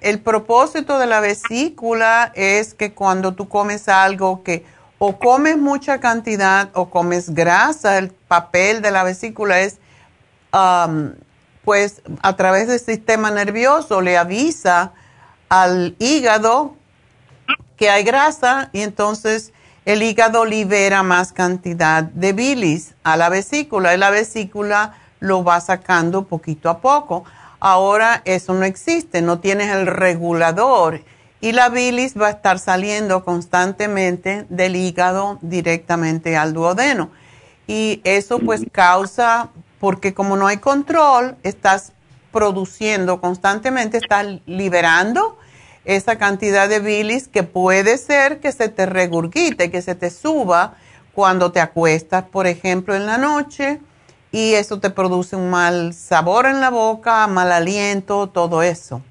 el 0.01 0.19
propósito 0.21 0.99
de 0.99 1.07
la 1.07 1.21
vesícula 1.21 2.33
es 2.35 2.75
que 2.75 2.93
cuando 2.93 3.35
tú 3.35 3.49
comes 3.49 3.89
algo 3.89 4.43
que 4.43 4.65
o 4.99 5.19
comes 5.19 5.59
mucha 5.59 6.01
cantidad 6.01 6.71
o 6.75 6.89
comes 6.89 7.35
grasa, 7.35 7.99
el 7.99 8.11
papel 8.11 8.83
de 8.83 8.91
la 8.93 9.05
vesícula 9.05 9.61
es, 9.61 9.79
pues 11.65 12.03
a 12.23 12.37
través 12.37 12.69
del 12.69 12.81
sistema 12.81 13.31
nervioso 13.31 14.01
le 14.01 14.19
avisa 14.19 14.93
al 15.49 15.97
hígado 15.99 16.77
que 17.77 17.91
hay 17.91 18.05
grasa 18.05 18.71
y 18.73 18.83
entonces 18.83 19.53
el 19.85 20.03
hígado 20.03 20.45
libera 20.45 21.03
más 21.03 21.33
cantidad 21.33 22.05
de 22.05 22.33
bilis 22.33 22.95
a 23.03 23.17
la 23.17 23.29
vesícula 23.29 23.95
y 23.95 23.99
la 23.99 24.11
vesícula 24.11 24.95
lo 25.19 25.43
va 25.43 25.61
sacando 25.61 26.25
poquito 26.25 26.71
a 26.71 26.81
poco. 26.81 27.25
Ahora 27.59 28.23
eso 28.25 28.55
no 28.55 28.65
existe, 28.65 29.23
no 29.23 29.41
tienes 29.41 29.71
el 29.71 29.87
regulador 29.87 31.03
y 31.41 31.53
la 31.53 31.69
bilis 31.69 32.19
va 32.19 32.29
a 32.29 32.31
estar 32.31 32.61
saliendo 32.61 33.25
constantemente 33.25 34.47
del 34.49 34.77
hígado 34.77 35.39
directamente 35.43 36.37
al 36.37 36.53
duodeno. 36.53 37.11
Y 37.67 38.01
eso 38.05 38.39
pues 38.39 38.63
causa, 38.71 39.51
porque 39.83 40.15
como 40.15 40.37
no 40.37 40.47
hay 40.47 40.59
control, 40.59 41.35
estás 41.43 41.91
produciendo 42.31 43.21
constantemente, 43.21 43.97
estás 43.97 44.25
liberando 44.47 45.37
esa 45.85 46.19
cantidad 46.19 46.69
de 46.69 46.79
bilis 46.79 47.27
que 47.27 47.43
puede 47.43 47.99
ser 47.99 48.39
que 48.39 48.53
se 48.53 48.69
te 48.69 48.87
regurgite, 48.87 49.73
que 49.73 49.83
se 49.83 49.97
te 49.97 50.11
suba 50.11 50.77
cuando 51.15 51.51
te 51.51 51.59
acuestas, 51.59 52.23
por 52.23 52.47
ejemplo, 52.47 52.95
en 52.95 53.07
la 53.07 53.19
noche 53.19 53.81
y 54.31 54.55
eso 54.55 54.79
te 54.79 54.89
produce 54.89 55.35
un 55.35 55.51
mal 55.51 55.95
sabor 55.95 56.47
en 56.47 56.61
la 56.61 56.71
boca, 56.71 57.27
mal 57.27 57.51
aliento, 57.51 58.29
todo 58.29 58.63
eso. 58.63 59.03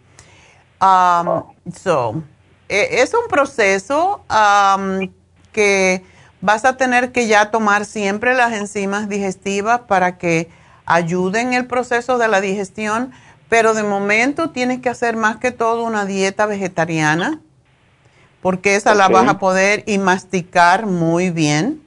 Um, 0.80 2.24
e- 2.70 3.02
es 3.02 3.14
un 3.14 3.28
proceso 3.28 4.22
um, 4.30 5.12
que 5.52 6.02
vas 6.40 6.64
a 6.64 6.78
tener 6.78 7.12
que 7.12 7.28
ya 7.28 7.52
tomar 7.52 7.84
siempre 7.84 8.36
las 8.36 8.54
enzimas 8.54 9.10
digestivas 9.10 9.82
para 9.82 10.18
que 10.18 10.61
ayuden 10.92 11.54
el 11.54 11.66
proceso 11.66 12.18
de 12.18 12.28
la 12.28 12.42
digestión, 12.42 13.12
pero 13.50 13.74
de 13.74 13.84
momento 13.84 14.50
tienes 14.52 14.82
que 14.82 14.90
hacer 14.90 15.16
más 15.16 15.38
que 15.38 15.52
todo 15.52 15.84
una 15.84 16.06
dieta 16.06 16.46
vegetariana, 16.46 17.40
porque 18.42 18.76
esa 18.76 18.96
la 18.96 19.08
vas 19.08 19.28
a 19.28 19.40
poder 19.40 19.84
y 19.88 19.98
masticar 19.98 20.86
muy 20.86 21.30
bien. 21.30 21.82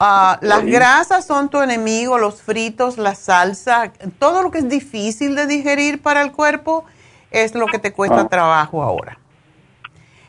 Ah, 0.00 0.38
las 0.42 0.64
grasas 0.64 1.26
son 1.26 1.48
tu 1.48 1.60
enemigo, 1.60 2.18
los 2.18 2.40
fritos, 2.40 2.98
la 2.98 3.14
salsa, 3.14 3.92
todo 4.18 4.42
lo 4.42 4.50
que 4.50 4.58
es 4.58 4.68
difícil 4.68 5.34
de 5.34 5.46
digerir 5.46 6.00
para 6.00 6.22
el 6.22 6.30
cuerpo 6.32 6.84
es 7.30 7.54
lo 7.54 7.66
que 7.66 7.78
te 7.78 7.92
cuesta 7.92 8.20
Ah. 8.20 8.28
trabajo 8.28 8.82
ahora. 8.82 9.18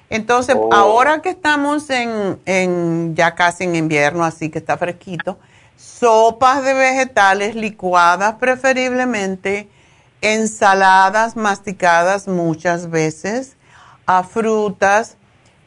Entonces, 0.10 0.56
Oh. 0.60 0.74
ahora 0.74 1.22
que 1.22 1.30
estamos 1.30 1.90
en, 1.92 2.40
en 2.48 3.16
ya 3.16 3.36
casi 3.36 3.66
en 3.66 3.76
invierno, 3.76 4.24
así 4.26 4.50
que 4.50 4.58
está 4.58 4.76
fresquito, 4.76 5.38
sopas 5.80 6.64
de 6.64 6.74
vegetales 6.74 7.56
licuadas 7.56 8.36
preferiblemente, 8.36 9.70
ensaladas 10.22 11.38
masticadas 11.38 12.28
muchas 12.28 12.90
veces, 12.90 13.56
a 14.06 14.24
frutas, 14.24 15.16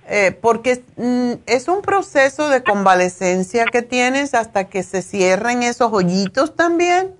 eh, 0.08 0.36
porque 0.38 0.84
mm, 0.96 1.42
es 1.46 1.68
un 1.68 1.80
proceso 1.80 2.48
de 2.48 2.62
convalecencia 2.62 3.64
que 3.64 3.80
tienes 3.80 4.34
hasta 4.34 4.64
que 4.64 4.82
se 4.82 5.00
cierren 5.00 5.62
esos 5.62 5.90
hoyitos 5.92 6.54
también, 6.56 7.14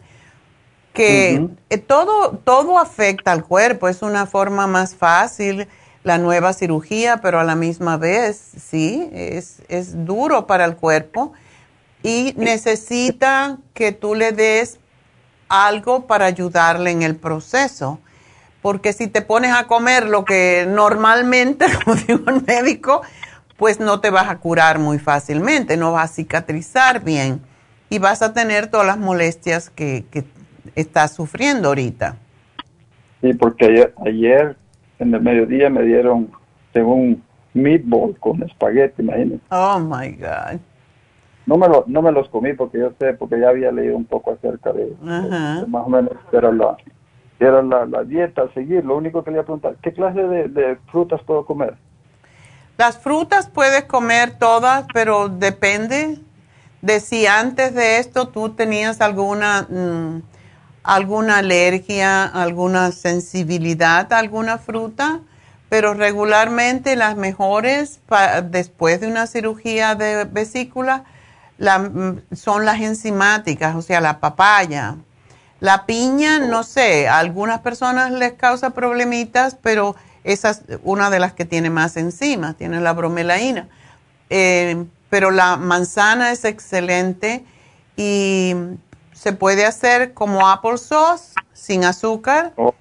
que 0.92 1.48
eh, 1.70 1.78
todo, 1.78 2.36
todo 2.44 2.78
afecta 2.78 3.32
al 3.32 3.44
cuerpo, 3.44 3.88
es 3.88 4.02
una 4.02 4.26
forma 4.26 4.66
más 4.66 4.94
fácil 4.94 5.66
la 6.04 6.18
nueva 6.18 6.52
cirugía, 6.52 7.22
pero 7.22 7.40
a 7.40 7.44
la 7.44 7.54
misma 7.54 7.96
vez, 7.96 8.38
sí, 8.58 9.08
es, 9.12 9.62
es 9.68 10.04
duro 10.04 10.46
para 10.46 10.66
el 10.66 10.76
cuerpo 10.76 11.32
y 12.02 12.34
necesita 12.36 13.58
que 13.74 13.92
tú 13.92 14.14
le 14.14 14.32
des 14.32 14.78
algo 15.48 16.06
para 16.06 16.26
ayudarle 16.26 16.90
en 16.90 17.02
el 17.02 17.16
proceso. 17.16 18.00
Porque 18.60 18.92
si 18.92 19.08
te 19.08 19.22
pones 19.22 19.52
a 19.52 19.66
comer 19.66 20.08
lo 20.08 20.24
que 20.24 20.66
normalmente, 20.68 21.66
como 21.84 21.96
digo 21.96 22.30
el 22.30 22.42
médico, 22.44 23.02
pues 23.56 23.80
no 23.80 24.00
te 24.00 24.10
vas 24.10 24.28
a 24.28 24.38
curar 24.38 24.78
muy 24.78 24.98
fácilmente, 24.98 25.76
no 25.76 25.92
vas 25.92 26.10
a 26.10 26.14
cicatrizar 26.14 27.04
bien 27.04 27.40
y 27.90 27.98
vas 27.98 28.22
a 28.22 28.32
tener 28.32 28.68
todas 28.68 28.86
las 28.86 28.98
molestias 28.98 29.70
que, 29.70 30.04
que 30.10 30.24
estás 30.74 31.14
sufriendo 31.14 31.68
ahorita. 31.68 32.16
sí, 33.20 33.34
porque 33.34 33.66
ayer, 33.66 33.94
ayer 34.04 34.56
en 34.98 35.14
el 35.14 35.20
mediodía 35.20 35.68
me 35.68 35.82
dieron, 35.82 36.30
según 36.72 37.22
meatball 37.54 38.16
con 38.18 38.42
espagueti, 38.42 39.02
imagínense. 39.02 39.44
Oh 39.50 39.78
my 39.78 40.10
God. 40.12 40.60
No 41.44 41.56
me, 41.56 41.68
lo, 41.68 41.84
no 41.88 42.02
me 42.02 42.12
los 42.12 42.28
comí 42.28 42.52
porque 42.52 42.78
yo 42.78 42.92
sé, 43.00 43.14
porque 43.14 43.40
ya 43.40 43.48
había 43.48 43.72
leído 43.72 43.96
un 43.96 44.04
poco 44.04 44.32
acerca 44.32 44.72
de, 44.72 44.86
de 44.86 45.66
más 45.66 45.86
o 45.86 45.88
menos 45.88 46.12
era 46.30 46.52
la, 46.52 46.76
era 47.40 47.62
la, 47.62 47.84
la 47.84 48.04
dieta 48.04 48.42
a 48.42 48.54
seguir. 48.54 48.84
Lo 48.84 48.96
único 48.96 49.24
que 49.24 49.30
le 49.30 49.36
iba 49.36 49.42
a 49.42 49.46
preguntar, 49.46 49.76
¿qué 49.82 49.92
clase 49.92 50.22
de, 50.22 50.48
de 50.48 50.76
frutas 50.90 51.20
puedo 51.24 51.44
comer? 51.44 51.74
Las 52.78 52.98
frutas 52.98 53.48
puedes 53.48 53.84
comer 53.84 54.38
todas, 54.38 54.86
pero 54.94 55.28
depende 55.28 56.18
de 56.80 57.00
si 57.00 57.26
antes 57.26 57.74
de 57.74 57.98
esto 57.98 58.28
tú 58.28 58.50
tenías 58.50 59.00
alguna, 59.00 59.66
mm, 59.68 60.22
alguna 60.82 61.38
alergia, 61.38 62.24
alguna 62.24 62.92
sensibilidad 62.92 64.12
a 64.12 64.18
alguna 64.18 64.58
fruta, 64.58 65.20
pero 65.68 65.94
regularmente 65.94 66.96
las 66.96 67.16
mejores 67.16 68.00
después 68.50 69.00
de 69.00 69.06
una 69.06 69.26
cirugía 69.26 69.94
de 69.94 70.24
vesícula 70.24 71.04
la- 71.62 71.78
mm, 71.78 72.22
son 72.34 72.64
las 72.64 72.80
enzimáticas, 72.80 73.76
o 73.76 73.82
sea, 73.82 74.00
la 74.00 74.18
papaya. 74.18 74.96
La 75.60 75.86
piña, 75.86 76.40
no 76.40 76.64
sé, 76.64 77.06
a 77.08 77.18
algunas 77.18 77.60
personas 77.60 78.10
les 78.10 78.32
causa 78.32 78.70
problemitas, 78.70 79.56
pero 79.62 79.94
esa 80.24 80.50
es 80.50 80.62
una 80.82 81.08
de 81.08 81.20
las 81.20 81.34
que 81.34 81.44
tiene 81.44 81.70
más 81.70 81.96
enzimas, 81.96 82.56
tiene 82.56 82.80
la 82.80 82.92
bromelaína. 82.92 83.68
Eh, 84.28 84.84
pero 85.08 85.30
la 85.30 85.56
manzana 85.56 86.32
es 86.32 86.44
excelente 86.44 87.44
y 87.96 88.56
se 89.12 89.32
puede 89.32 89.64
hacer 89.64 90.14
como 90.14 90.48
applesauce 90.48 91.34
sin 91.52 91.84
azúcar 91.84 92.52
Oh, 92.56 92.74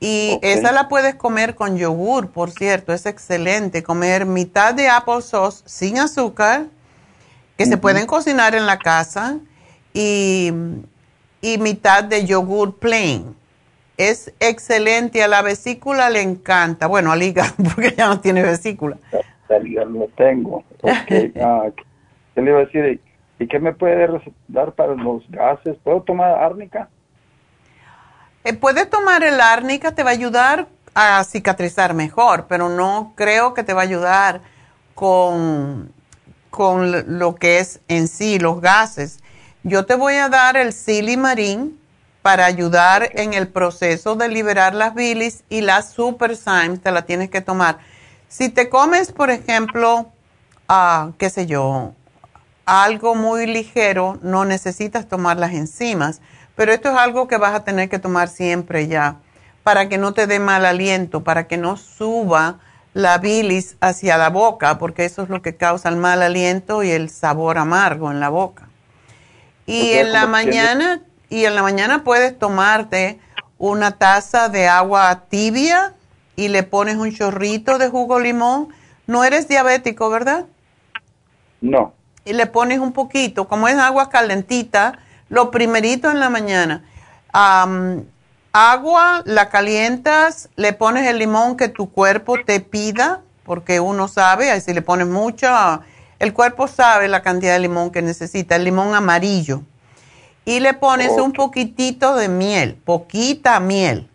y 0.00 0.38
esa 0.42 0.72
la 0.72 0.88
puedes 0.88 1.16
comer 1.16 1.54
con 1.54 1.76
yogur, 1.76 2.30
por 2.30 2.50
cierto, 2.50 2.94
es 2.94 3.04
excelente. 3.04 3.82
Comer 3.82 4.24
mitad 4.24 4.72
de 4.72 4.88
applesauce 4.88 5.62
sin 5.66 5.98
azúcar, 5.98 6.64
que 7.56 7.66
se 7.66 7.76
pueden 7.76 8.06
cocinar 8.06 8.54
en 8.54 8.66
la 8.66 8.78
casa, 8.78 9.38
y, 9.94 10.52
y 11.40 11.58
mitad 11.58 12.04
de 12.04 12.24
yogur 12.24 12.78
plain. 12.78 13.36
Es 13.96 14.32
excelente, 14.40 15.22
a 15.22 15.28
la 15.28 15.42
vesícula 15.42 16.10
le 16.10 16.22
encanta. 16.22 16.86
Bueno, 16.86 17.12
al 17.12 17.22
hígado, 17.22 17.52
porque 17.74 17.94
ya 17.96 18.08
no 18.08 18.20
tiene 18.20 18.42
vesícula. 18.42 18.96
ya, 19.48 19.58
ya 19.62 19.84
lo 19.84 20.08
tengo. 20.16 20.64
Ok, 20.80 21.36
ah, 21.40 21.66
¿Qué 22.34 22.40
le 22.40 22.50
iba 22.50 22.60
a 22.60 22.64
decir? 22.64 23.00
¿Y 23.38 23.46
qué 23.46 23.58
me 23.58 23.72
puede 23.72 24.08
dar 24.48 24.72
para 24.72 24.94
los 24.94 25.28
gases? 25.28 25.76
¿Puedo 25.82 26.02
tomar 26.02 26.42
árnica? 26.42 26.88
Eh, 28.44 28.54
puedes 28.54 28.88
tomar 28.88 29.22
el 29.22 29.40
árnica, 29.40 29.94
te 29.94 30.02
va 30.02 30.10
a 30.10 30.14
ayudar 30.14 30.68
a 30.94 31.22
cicatrizar 31.24 31.94
mejor, 31.94 32.46
pero 32.48 32.68
no 32.68 33.12
creo 33.16 33.54
que 33.54 33.62
te 33.62 33.72
va 33.72 33.80
a 33.82 33.84
ayudar 33.84 34.40
con, 34.94 35.92
con 36.52 37.18
lo 37.18 37.34
que 37.34 37.58
es 37.58 37.80
en 37.88 38.08
sí 38.08 38.38
los 38.38 38.60
gases. 38.60 39.20
Yo 39.62 39.86
te 39.86 39.94
voy 39.94 40.16
a 40.16 40.28
dar 40.28 40.58
el 40.58 40.74
silimarín 40.74 41.80
para 42.20 42.44
ayudar 42.44 43.08
en 43.14 43.32
el 43.32 43.48
proceso 43.48 44.16
de 44.16 44.28
liberar 44.28 44.74
las 44.74 44.94
bilis 44.94 45.44
y 45.48 45.62
la 45.62 45.80
super 45.80 46.36
te 46.36 46.90
la 46.92 47.02
tienes 47.06 47.30
que 47.30 47.40
tomar. 47.40 47.78
Si 48.28 48.50
te 48.50 48.68
comes, 48.68 49.12
por 49.12 49.30
ejemplo, 49.30 50.12
uh, 50.68 51.12
qué 51.16 51.30
sé 51.30 51.46
yo, 51.46 51.94
algo 52.66 53.14
muy 53.14 53.46
ligero, 53.46 54.18
no 54.20 54.44
necesitas 54.44 55.08
tomar 55.08 55.38
las 55.38 55.52
enzimas, 55.52 56.20
pero 56.54 56.72
esto 56.72 56.90
es 56.90 56.96
algo 56.98 57.28
que 57.28 57.38
vas 57.38 57.54
a 57.54 57.64
tener 57.64 57.88
que 57.88 57.98
tomar 57.98 58.28
siempre 58.28 58.88
ya 58.88 59.16
para 59.62 59.88
que 59.88 59.96
no 59.96 60.12
te 60.12 60.26
dé 60.26 60.38
mal 60.38 60.66
aliento, 60.66 61.24
para 61.24 61.46
que 61.46 61.56
no 61.56 61.78
suba 61.78 62.58
la 62.94 63.18
bilis 63.18 63.76
hacia 63.80 64.16
la 64.18 64.30
boca, 64.30 64.78
porque 64.78 65.04
eso 65.04 65.22
es 65.22 65.28
lo 65.28 65.42
que 65.42 65.56
causa 65.56 65.88
el 65.88 65.96
mal 65.96 66.22
aliento 66.22 66.82
y 66.82 66.90
el 66.90 67.08
sabor 67.08 67.58
amargo 67.58 68.10
en 68.10 68.20
la 68.20 68.28
boca. 68.28 68.68
Y 69.66 69.92
en 69.92 70.12
la 70.12 70.26
mañana, 70.26 71.00
y 71.30 71.44
en 71.44 71.54
la 71.54 71.62
mañana 71.62 72.04
puedes 72.04 72.38
tomarte 72.38 73.18
una 73.58 73.92
taza 73.92 74.48
de 74.48 74.68
agua 74.68 75.24
tibia 75.28 75.94
y 76.36 76.48
le 76.48 76.62
pones 76.62 76.96
un 76.96 77.12
chorrito 77.12 77.78
de 77.78 77.88
jugo 77.88 78.18
limón. 78.18 78.68
No 79.06 79.24
eres 79.24 79.48
diabético, 79.48 80.10
¿verdad? 80.10 80.46
No. 81.60 81.94
Y 82.24 82.34
le 82.34 82.46
pones 82.46 82.80
un 82.80 82.92
poquito, 82.92 83.48
como 83.48 83.68
es 83.68 83.76
agua 83.76 84.10
calentita, 84.10 84.98
lo 85.28 85.50
primerito 85.50 86.10
en 86.10 86.20
la 86.20 86.28
mañana. 86.28 86.84
Agua, 88.52 89.22
la 89.24 89.48
calientas, 89.48 90.48
le 90.56 90.72
pones 90.72 91.06
el 91.06 91.18
limón 91.18 91.56
que 91.56 91.68
tu 91.68 91.90
cuerpo 91.90 92.36
te 92.44 92.60
pida, 92.60 93.22
porque 93.44 93.80
uno 93.80 94.08
sabe, 94.08 94.60
si 94.60 94.72
le 94.72 94.82
pones 94.82 95.06
mucho, 95.06 95.48
el 96.18 96.32
cuerpo 96.32 96.68
sabe 96.68 97.08
la 97.08 97.22
cantidad 97.22 97.54
de 97.54 97.60
limón 97.60 97.90
que 97.90 98.02
necesita, 98.02 98.56
el 98.56 98.64
limón 98.64 98.94
amarillo. 98.94 99.62
Y 100.44 100.60
le 100.60 100.74
pones 100.74 101.12
un 101.12 101.32
poquitito 101.32 102.16
de 102.16 102.28
miel, 102.28 102.74
poquita 102.84 103.60
miel. 103.60 104.08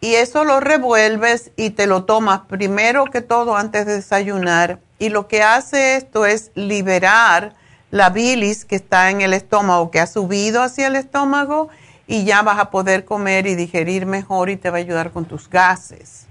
Y 0.00 0.14
eso 0.14 0.44
lo 0.44 0.60
revuelves 0.60 1.50
y 1.56 1.70
te 1.70 1.86
lo 1.86 2.04
tomas 2.04 2.40
primero 2.40 3.04
que 3.04 3.20
todo 3.20 3.56
antes 3.56 3.86
de 3.86 3.94
desayunar. 3.94 4.80
Y 4.98 5.08
lo 5.08 5.28
que 5.28 5.42
hace 5.42 5.96
esto 5.96 6.26
es 6.26 6.50
liberar 6.54 7.54
la 7.90 8.10
bilis 8.10 8.64
que 8.64 8.76
está 8.76 9.10
en 9.10 9.20
el 9.20 9.32
estómago, 9.32 9.90
que 9.90 10.00
ha 10.00 10.06
subido 10.06 10.62
hacia 10.62 10.88
el 10.88 10.96
estómago, 10.96 11.68
y 12.12 12.24
ya 12.24 12.42
vas 12.42 12.58
a 12.58 12.70
poder 12.70 13.04
comer 13.04 13.46
y 13.46 13.54
digerir 13.54 14.06
mejor 14.06 14.50
y 14.50 14.56
te 14.56 14.70
va 14.70 14.76
a 14.76 14.80
ayudar 14.80 15.10
con 15.10 15.24
tus 15.24 15.48
gases. 15.48 16.28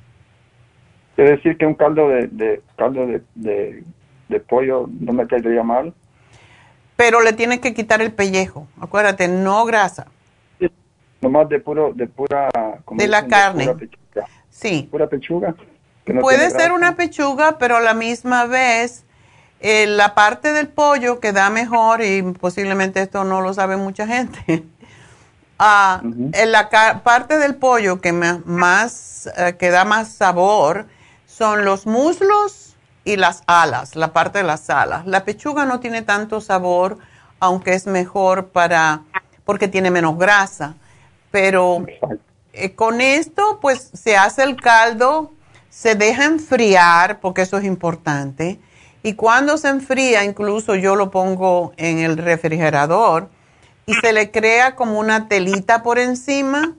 Quiere 1.16 1.32
decir 1.32 1.58
que 1.58 1.66
un 1.66 1.76
caldo 1.76 2.08
de, 2.08 2.62
caldo 2.78 3.06
de 3.36 3.84
de 4.32 4.40
pollo 4.40 4.90
no 5.00 5.14
me 5.14 5.28
caería 5.28 5.62
mal. 5.62 5.94
Pero 6.96 7.22
le 7.22 7.34
tienes 7.34 7.60
que 7.60 7.74
quitar 7.74 8.02
el 8.02 8.12
pellejo, 8.12 8.68
acuérdate, 8.80 9.28
no 9.28 9.66
grasa. 9.66 10.08
Sí, 10.60 10.72
nomás 11.22 11.50
de 11.50 11.60
puro, 11.60 11.94
de 11.94 12.08
pura... 12.08 12.50
de 12.92 13.08
la 13.08 13.28
carne. 13.28 13.66
pura 13.66 13.78
pechuga. 13.78 14.28
Sí. 14.50 14.88
Pura 14.90 15.08
pechuga. 15.08 15.56
Puede 16.22 16.50
ser 16.50 16.72
una 16.72 16.96
pechuga, 16.96 17.58
pero 17.58 17.78
a 17.78 17.82
la 17.82 17.94
misma 17.94 18.46
vez 18.46 19.06
eh, 19.60 19.86
la 19.88 20.16
parte 20.16 20.52
del 20.54 20.68
pollo 20.68 21.20
que 21.20 21.32
da 21.32 21.50
mejor, 21.50 22.02
y 22.02 22.22
posiblemente 22.22 23.02
esto 23.02 23.24
no 23.24 23.42
lo 23.42 23.54
sabe 23.54 23.78
mucha 23.78 24.08
gente, 24.08 24.64
ah, 25.62 26.02
en 26.04 26.52
la 26.52 26.70
parte 27.04 27.38
del 27.38 27.56
pollo 27.56 28.02
que 28.02 28.12
más, 28.12 29.30
eh, 29.38 29.56
que 29.58 29.70
da 29.70 29.86
más 29.86 30.10
sabor 30.10 30.88
son 31.28 31.64
los 31.64 31.86
muslos 31.86 32.76
y 33.04 33.16
las 33.16 33.44
alas, 33.48 33.96
la 33.96 34.14
parte 34.14 34.40
de 34.40 34.44
las 34.44 34.70
alas. 34.70 35.06
La 35.06 35.24
pechuga 35.24 35.66
no 35.66 35.80
tiene 35.80 36.02
tanto 36.02 36.42
sabor, 36.42 36.98
aunque 37.40 37.74
es 37.74 37.88
mejor 37.88 38.48
para, 38.48 39.02
porque 39.46 39.68
tiene 39.68 39.92
menos 39.92 40.18
grasa. 40.18 40.76
Pero 41.32 41.86
eh, 42.54 42.76
con 42.76 43.02
esto, 43.02 43.60
pues 43.62 43.92
se 43.94 44.18
hace 44.18 44.44
el 44.44 44.56
caldo, 44.56 45.32
se 45.70 45.96
deja 45.96 46.26
enfriar, 46.26 47.20
porque 47.20 47.44
eso 47.44 47.58
es 47.58 47.66
importante. 47.66 48.60
Y 49.04 49.14
cuando 49.14 49.58
se 49.58 49.70
enfría, 49.70 50.24
incluso 50.24 50.76
yo 50.76 50.96
lo 50.96 51.10
pongo 51.10 51.74
en 51.78 52.00
el 52.00 52.18
refrigerador 52.18 53.30
y 53.86 53.94
se 53.96 54.14
le 54.14 54.32
crea 54.32 54.76
como 54.76 55.00
una 55.00 55.28
telita 55.28 55.84
por 55.84 56.00
encima 56.00 56.76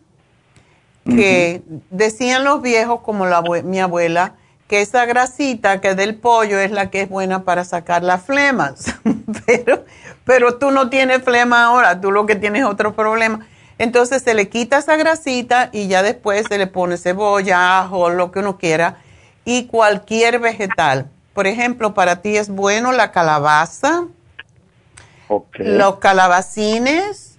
que 1.05 1.63
decían 1.91 2.45
los 2.45 2.63
viejos, 2.63 3.01
como 3.01 3.27
la, 3.27 3.43
mi 3.43 3.81
abuela, 3.81 4.35
que 4.69 4.81
esa 4.81 5.05
grasita 5.05 5.81
que 5.81 5.95
del 5.95 6.15
pollo 6.15 6.59
es 6.59 6.71
la 6.71 6.91
que 6.91 7.03
es 7.03 7.09
buena 7.09 7.43
para 7.45 7.65
sacar 7.65 8.03
las 8.03 8.23
flemas. 8.23 8.95
pero, 9.47 9.85
pero 10.25 10.59
tú 10.59 10.71
no 10.71 10.91
tienes 10.91 11.23
flema 11.23 11.65
ahora, 11.65 12.01
tú 12.01 12.13
lo 12.13 12.25
que 12.25 12.37
tienes 12.37 12.63
es 12.63 12.69
otro 12.69 12.95
problema. 12.95 13.47
Entonces 13.79 14.23
se 14.23 14.35
le 14.35 14.49
quita 14.49 14.79
esa 14.79 14.97
grasita 14.97 15.71
y 15.73 15.89
ya 15.89 16.03
después 16.03 16.47
se 16.49 16.57
le 16.57 16.69
pone 16.69 16.97
cebolla, 16.97 17.81
ajo, 17.81 18.11
lo 18.11 18.31
que 18.31 18.39
uno 18.39 18.57
quiera 18.57 18.99
y 19.45 19.67
cualquier 19.67 20.39
vegetal. 20.39 21.11
Por 21.35 21.47
ejemplo, 21.47 21.95
para 21.95 22.23
ti 22.23 22.37
es 22.37 22.49
bueno 22.49 22.93
la 22.93 23.11
calabaza, 23.11 24.05
los 25.59 25.97
calabacines, 25.97 27.39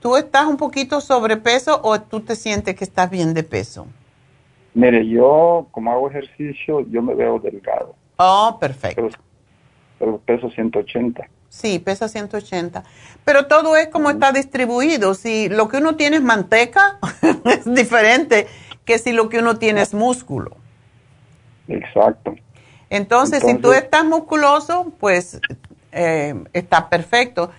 ¿Tú 0.00 0.16
estás 0.16 0.46
un 0.46 0.56
poquito 0.56 1.00
sobrepeso 1.00 1.78
o 1.82 2.00
tú 2.00 2.20
te 2.20 2.34
sientes 2.34 2.74
que 2.74 2.84
estás 2.84 3.10
bien 3.10 3.34
de 3.34 3.42
peso? 3.42 3.86
Mire, 4.72 5.06
yo 5.06 5.66
como 5.72 5.92
hago 5.92 6.08
ejercicio, 6.08 6.80
yo 6.88 7.02
me 7.02 7.14
veo 7.14 7.38
delgado. 7.38 7.94
Oh, 8.16 8.56
perfecto. 8.58 9.08
Pero, 9.98 10.18
peso 10.18 10.50
180. 10.50 11.28
Sí, 11.50 11.78
pesa 11.80 12.08
180. 12.08 12.82
Pero 13.24 13.46
todo 13.46 13.76
es 13.76 13.88
como 13.88 14.08
está 14.08 14.32
distribuido. 14.32 15.14
Si 15.14 15.50
lo 15.50 15.68
que 15.68 15.78
uno 15.78 15.96
tiene 15.96 16.16
es 16.16 16.22
manteca, 16.22 16.98
es 17.44 17.64
diferente 17.66 18.46
que 18.86 18.98
si 18.98 19.12
lo 19.12 19.28
que 19.28 19.40
uno 19.40 19.58
tiene 19.58 19.82
es 19.82 19.92
músculo. 19.92 20.56
Exacto. 21.68 22.34
Entonces, 22.90 23.42
si 23.42 23.54
tú 23.54 23.72
estás 23.72 24.04
musculoso, 24.04 24.92
pues 24.98 25.40
eh, 25.92 26.34
está 26.52 26.88
perfecto 26.88 27.50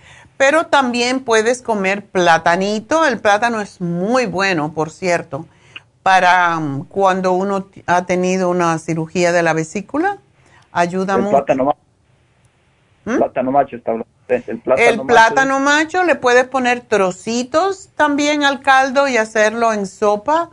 pero 0.42 0.66
también 0.66 1.20
puedes 1.20 1.62
comer 1.62 2.04
platanito. 2.04 3.06
El 3.06 3.20
plátano 3.20 3.60
es 3.60 3.80
muy 3.80 4.26
bueno, 4.26 4.72
por 4.72 4.90
cierto, 4.90 5.46
para 6.02 6.58
um, 6.58 6.84
cuando 6.84 7.30
uno 7.30 7.68
ha 7.86 8.06
tenido 8.06 8.50
una 8.50 8.76
cirugía 8.78 9.30
de 9.30 9.44
la 9.44 9.52
vesícula. 9.52 10.18
Ayuda 10.72 11.14
el 11.14 11.22
mucho. 11.22 11.36
Plátano, 11.36 11.64
macho. 11.66 11.78
¿Mm? 13.04 13.16
plátano 13.18 13.52
macho 13.52 13.76
está 13.76 13.92
el 13.92 14.58
plátano, 14.58 14.88
el 14.88 15.00
plátano 15.02 15.60
macho, 15.60 16.02
le 16.02 16.16
puedes 16.16 16.48
poner 16.48 16.80
trocitos 16.80 17.90
también 17.94 18.42
al 18.42 18.62
caldo 18.62 19.06
y 19.06 19.18
hacerlo 19.18 19.72
en 19.72 19.86
sopa. 19.86 20.50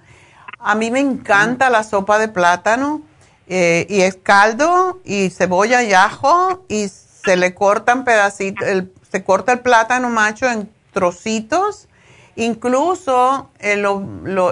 A 0.60 0.76
mí 0.76 0.92
me 0.92 1.00
encanta 1.00 1.72
la 1.72 1.84
sopa 1.84 2.20
de 2.20 2.28
plátano 2.28 3.02
eh, 3.50 3.86
y 3.90 4.02
es 4.02 4.16
caldo 4.16 5.02
y 5.04 5.30
cebolla 5.32 5.84
y 5.84 5.94
ajo 5.94 6.64
y 6.70 6.88
se 6.88 7.36
le 7.36 7.54
cortan 7.54 8.06
pedacitos, 8.06 8.68
el 8.68 8.94
se 9.12 9.24
corta 9.24 9.52
el 9.52 9.60
plátano 9.60 10.10
macho 10.10 10.50
en 10.50 10.70
trocitos. 10.94 11.88
Incluso 12.36 13.50
en, 13.60 13.86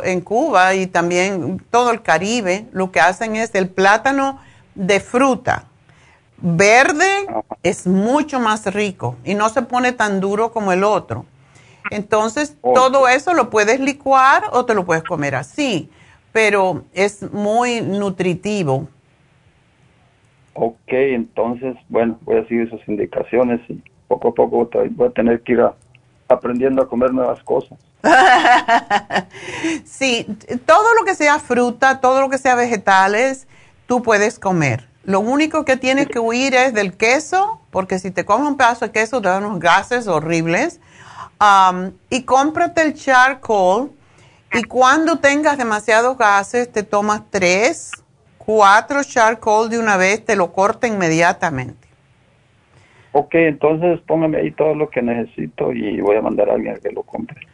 en 0.04 0.22
Cuba 0.22 0.74
y 0.74 0.88
también 0.88 1.64
todo 1.72 1.92
el 1.92 2.02
Caribe, 2.02 2.68
lo 2.74 2.92
que 2.92 3.00
hacen 3.00 3.38
es 3.38 3.56
el 3.56 3.70
plátano 3.70 4.42
de 4.76 5.00
fruta 5.00 5.68
verde 6.40 7.28
es 7.64 7.88
mucho 7.88 8.40
más 8.40 8.66
rico 8.66 9.16
y 9.24 9.34
no 9.34 9.50
se 9.50 9.64
pone 9.64 9.92
tan 9.92 10.20
duro 10.20 10.52
como 10.52 10.72
el 10.72 10.84
otro. 10.84 11.26
Entonces, 11.90 12.56
todo 12.62 13.08
eso 13.08 13.34
lo 13.34 13.50
puedes 13.50 13.80
licuar 13.80 14.44
o 14.52 14.66
te 14.66 14.74
lo 14.74 14.86
puedes 14.86 15.04
comer 15.04 15.36
así, 15.36 15.90
pero 16.38 16.84
es 16.94 17.24
muy 17.34 17.82
nutritivo. 17.82 18.88
Ok, 20.54 20.78
entonces, 20.86 21.76
bueno, 21.90 22.20
voy 22.22 22.38
a 22.38 22.48
seguir 22.48 22.68
esas 22.68 22.88
indicaciones 22.88 23.60
y 23.68 23.82
poco 24.08 24.28
a 24.28 24.34
poco 24.36 24.70
voy 24.92 25.08
a 25.08 25.12
tener 25.14 25.42
que 25.42 25.54
ir 25.54 25.64
aprendiendo 26.28 26.84
a 26.84 26.88
comer 26.88 27.12
nuevas 27.12 27.42
cosas. 27.42 27.80
sí, 29.84 30.28
todo 30.68 30.86
lo 31.00 31.06
que 31.06 31.16
sea 31.16 31.40
fruta, 31.40 32.02
todo 32.02 32.22
lo 32.22 32.30
que 32.30 32.38
sea 32.38 32.54
vegetales, 32.54 33.48
tú 33.88 34.04
puedes 34.04 34.38
comer. 34.38 34.88
Lo 35.06 35.22
único 35.22 35.66
que 35.66 35.76
tienes 35.76 36.06
que 36.08 36.20
huir 36.20 36.54
es 36.54 36.72
del 36.72 36.96
queso, 36.96 37.62
porque 37.72 37.98
si 37.98 38.12
te 38.12 38.26
comes 38.26 38.48
un 38.48 38.58
pedazo 38.58 38.86
de 38.86 38.92
queso 38.92 39.24
te 39.24 39.30
dan 39.30 39.44
unos 39.44 39.60
gases 39.60 40.08
horribles. 40.08 40.82
Um, 41.42 41.94
y 42.12 42.22
cómprate 42.26 42.84
el 42.84 42.94
charcoal. 42.94 43.90
Y 44.54 44.64
cuando 44.64 45.20
tengas 45.20 45.58
demasiados 45.58 46.18
gases, 46.18 46.72
te 46.72 46.84
tomas 46.84 47.24
tres, 47.30 47.92
cuatro 48.38 49.04
charcoal 49.04 49.70
de 49.70 49.80
una 49.80 49.98
vez, 49.98 50.24
te 50.24 50.36
lo 50.36 50.54
corta 50.54 50.88
inmediatamente. 50.88 51.88
Ok, 53.12 53.36
entonces 53.36 54.00
póngame 54.08 54.38
ahí 54.38 54.52
todo 54.52 54.76
lo 54.76 54.90
que 54.90 55.02
necesito 55.02 55.74
y 55.74 56.00
voy 56.02 56.18
a 56.18 56.22
mandar 56.22 56.50
a 56.50 56.54
alguien 56.54 56.76
a 56.76 56.80
que 56.80 56.92
lo 56.92 57.04
compre. 57.04 57.48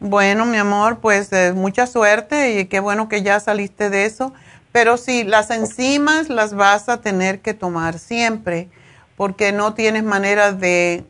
Bueno, 0.00 0.44
mi 0.44 0.56
amor, 0.56 0.98
pues 0.98 1.32
eh, 1.32 1.52
mucha 1.54 1.86
suerte 1.86 2.60
y 2.60 2.66
qué 2.66 2.80
bueno 2.80 3.08
que 3.08 3.22
ya 3.22 3.40
saliste 3.40 3.90
de 3.90 4.04
eso. 4.04 4.34
Pero 4.70 4.96
sí, 4.96 5.22
las 5.24 5.50
enzimas 5.50 6.28
las 6.28 6.52
vas 6.52 6.88
a 6.88 7.00
tener 7.00 7.40
que 7.40 7.54
tomar 7.54 7.98
siempre 7.98 8.68
porque 9.16 9.52
no 9.52 9.74
tienes 9.74 10.02
manera 10.02 10.52
de, 10.52 11.04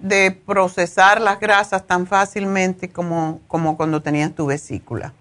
de 0.00 0.30
procesar 0.30 1.20
las 1.20 1.40
grasas 1.40 1.86
tan 1.86 2.06
fácilmente 2.06 2.90
como, 2.90 3.40
como 3.48 3.76
cuando 3.76 4.02
tenías 4.02 4.34
tu 4.34 4.46
vesícula. 4.46 5.12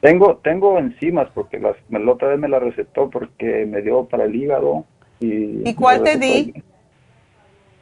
Tengo, 0.00 0.36
tengo 0.36 0.78
enzimas 0.78 1.28
porque 1.34 1.58
las, 1.58 1.76
la 1.88 2.12
otra 2.12 2.28
vez 2.28 2.38
me 2.38 2.48
la 2.48 2.58
recetó 2.58 3.08
porque 3.08 3.64
me 3.66 3.80
dio 3.80 4.04
para 4.04 4.24
el 4.24 4.34
hígado. 4.34 4.84
¿Y, 5.20 5.68
¿Y 5.68 5.74
cuál 5.74 6.02
te 6.02 6.18
di? 6.18 6.52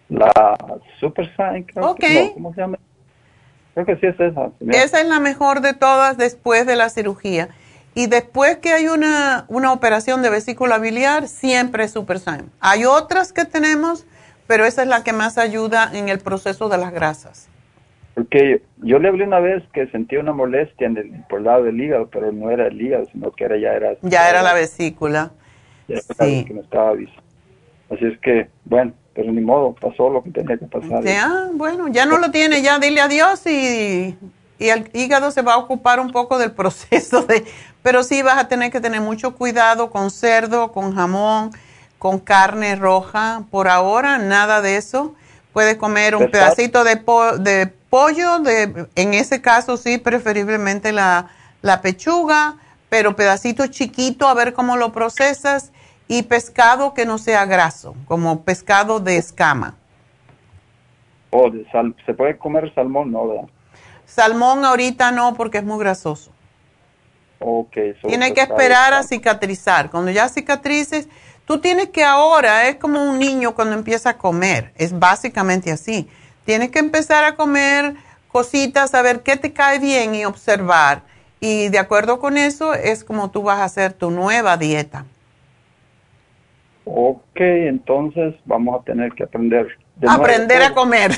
La 0.08 0.56
Super 1.00 1.26
Sign, 1.36 1.64
creo 1.64 1.90
Ok. 1.90 2.00
que 2.00 2.30
¿cómo 2.34 2.54
se 2.54 2.60
llama? 2.60 2.78
Creo 3.74 3.86
que 3.86 3.96
sí 3.96 4.06
es 4.06 4.20
esa. 4.20 4.50
Esa 4.70 5.00
es 5.00 5.08
la 5.08 5.18
mejor 5.18 5.62
de 5.62 5.74
todas 5.74 6.16
después 6.18 6.66
de 6.66 6.76
la 6.76 6.90
cirugía. 6.90 7.48
Y 7.94 8.06
después 8.06 8.58
que 8.58 8.72
hay 8.72 8.88
una, 8.88 9.44
una 9.48 9.72
operación 9.72 10.22
de 10.22 10.30
vesícula 10.30 10.78
biliar, 10.78 11.28
siempre 11.28 11.84
es 11.84 11.92
Super 11.92 12.18
Sign. 12.18 12.50
Hay 12.60 12.84
otras 12.84 13.32
que 13.32 13.44
tenemos, 13.44 14.06
pero 14.46 14.64
esa 14.64 14.82
es 14.82 14.88
la 14.88 15.04
que 15.04 15.12
más 15.12 15.38
ayuda 15.38 15.90
en 15.92 16.08
el 16.08 16.18
proceso 16.18 16.68
de 16.68 16.78
las 16.78 16.92
grasas. 16.92 17.48
Porque 18.14 18.62
yo 18.78 18.98
le 18.98 19.08
hablé 19.08 19.24
una 19.24 19.40
vez 19.40 19.62
que 19.72 19.86
sentía 19.88 20.20
una 20.20 20.32
molestia 20.32 20.86
en 20.86 20.96
el, 20.98 21.24
por 21.28 21.38
el 21.38 21.46
lado 21.46 21.64
del 21.64 21.80
hígado, 21.80 22.08
pero 22.10 22.30
no 22.30 22.50
era 22.50 22.66
el 22.66 22.80
hígado, 22.80 23.06
sino 23.10 23.30
que 23.32 23.44
era 23.44 23.56
ya 23.56 23.72
era... 23.72 23.96
Ya 24.02 24.28
era 24.28 24.42
la 24.42 24.52
vesícula. 24.52 25.32
ya 25.88 25.96
era 25.96 26.40
lo 26.40 26.44
que 26.44 26.54
me 26.54 26.60
estaba 26.60 26.90
avisando. 26.90 27.22
Así 27.90 28.06
es 28.06 28.18
que, 28.20 28.48
bueno, 28.64 28.92
pero 29.14 29.32
ni 29.32 29.40
modo, 29.40 29.74
pasó 29.74 30.10
lo 30.10 30.22
que 30.22 30.30
tenía 30.30 30.56
que 30.56 30.66
pasar. 30.66 31.04
Ya, 31.04 31.50
bueno, 31.54 31.88
ya 31.88 32.06
no 32.06 32.18
lo 32.18 32.30
tiene, 32.30 32.62
ya 32.62 32.78
dile 32.78 33.00
adiós 33.00 33.46
y, 33.46 34.16
y 34.58 34.68
el 34.68 34.90
hígado 34.94 35.30
se 35.30 35.42
va 35.42 35.54
a 35.54 35.58
ocupar 35.58 36.00
un 36.00 36.12
poco 36.12 36.38
del 36.38 36.52
proceso 36.52 37.22
de... 37.22 37.44
Pero 37.82 38.02
sí 38.02 38.22
vas 38.22 38.38
a 38.38 38.48
tener 38.48 38.70
que 38.70 38.80
tener 38.80 39.00
mucho 39.00 39.34
cuidado 39.34 39.90
con 39.90 40.10
cerdo, 40.10 40.70
con 40.70 40.94
jamón, 40.94 41.50
con 42.02 42.18
carne 42.18 42.74
roja. 42.74 43.44
Por 43.48 43.68
ahora, 43.68 44.18
nada 44.18 44.60
de 44.60 44.76
eso. 44.76 45.14
Puedes 45.52 45.76
comer 45.76 46.16
un 46.16 46.32
pedacito 46.32 46.82
de, 46.82 46.96
po- 46.96 47.38
de 47.38 47.68
pollo, 47.68 48.40
de, 48.40 48.88
en 48.96 49.14
ese 49.14 49.40
caso 49.40 49.76
sí, 49.76 49.98
preferiblemente 49.98 50.90
la, 50.90 51.30
la 51.60 51.80
pechuga, 51.80 52.56
pero 52.88 53.14
pedacito 53.14 53.68
chiquito, 53.68 54.26
a 54.26 54.34
ver 54.34 54.52
cómo 54.52 54.76
lo 54.76 54.90
procesas. 54.90 55.70
Y 56.08 56.24
pescado 56.24 56.92
que 56.92 57.06
no 57.06 57.18
sea 57.18 57.46
graso, 57.46 57.94
como 58.08 58.42
pescado 58.42 58.98
de 58.98 59.16
escama. 59.16 59.76
O 61.30 61.50
de 61.50 61.64
sal, 61.70 61.94
¿Se 62.04 62.14
puede 62.14 62.36
comer 62.36 62.74
salmón? 62.74 63.12
No, 63.12 63.28
¿verdad? 63.28 63.48
Salmón 64.06 64.64
ahorita 64.64 65.12
no 65.12 65.34
porque 65.34 65.58
es 65.58 65.64
muy 65.64 65.78
grasoso. 65.78 66.32
Ok. 67.38 67.74
solo 68.00 68.08
Tiene 68.08 68.34
que 68.34 68.40
esperar 68.40 68.92
a 68.92 69.04
cicatrizar. 69.04 69.88
Cuando 69.90 70.10
ya 70.10 70.28
cicatrices, 70.28 71.08
tú 71.46 71.58
tienes 71.58 71.88
que 71.90 72.04
ahora, 72.04 72.68
es 72.68 72.76
como 72.76 73.02
un 73.02 73.18
niño 73.18 73.54
cuando 73.54 73.74
empieza 73.74 74.10
a 74.10 74.18
comer, 74.18 74.72
es 74.76 74.98
básicamente 74.98 75.70
así. 75.70 76.08
Tienes 76.44 76.70
que 76.70 76.78
empezar 76.78 77.24
a 77.24 77.36
comer 77.36 77.94
cositas, 78.28 78.94
a 78.94 79.02
ver 79.02 79.22
qué 79.22 79.36
te 79.36 79.52
cae 79.52 79.78
bien 79.78 80.14
y 80.14 80.24
observar. 80.24 81.02
Y 81.40 81.68
de 81.68 81.78
acuerdo 81.78 82.18
con 82.18 82.38
eso 82.38 82.74
es 82.74 83.04
como 83.04 83.30
tú 83.30 83.42
vas 83.42 83.58
a 83.58 83.64
hacer 83.64 83.92
tu 83.92 84.10
nueva 84.10 84.56
dieta. 84.56 85.04
Ok, 86.84 87.40
entonces 87.40 88.34
vamos 88.44 88.80
a 88.80 88.84
tener 88.84 89.12
que 89.12 89.24
aprender. 89.24 89.66
de 89.96 90.06
nuevo 90.06 90.22
Aprender 90.22 90.62
a 90.62 90.74
comer. 90.74 91.12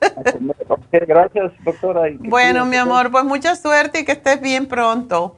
A 0.00 0.32
comer. 0.32 0.56
Ok, 0.68 0.86
gracias, 1.06 1.52
doctora. 1.64 2.02
Bueno, 2.18 2.66
mi 2.66 2.76
amor, 2.76 3.10
pues 3.10 3.24
mucha 3.24 3.56
suerte 3.56 4.00
y 4.00 4.04
que 4.04 4.12
estés 4.12 4.40
bien 4.40 4.66
pronto. 4.66 5.36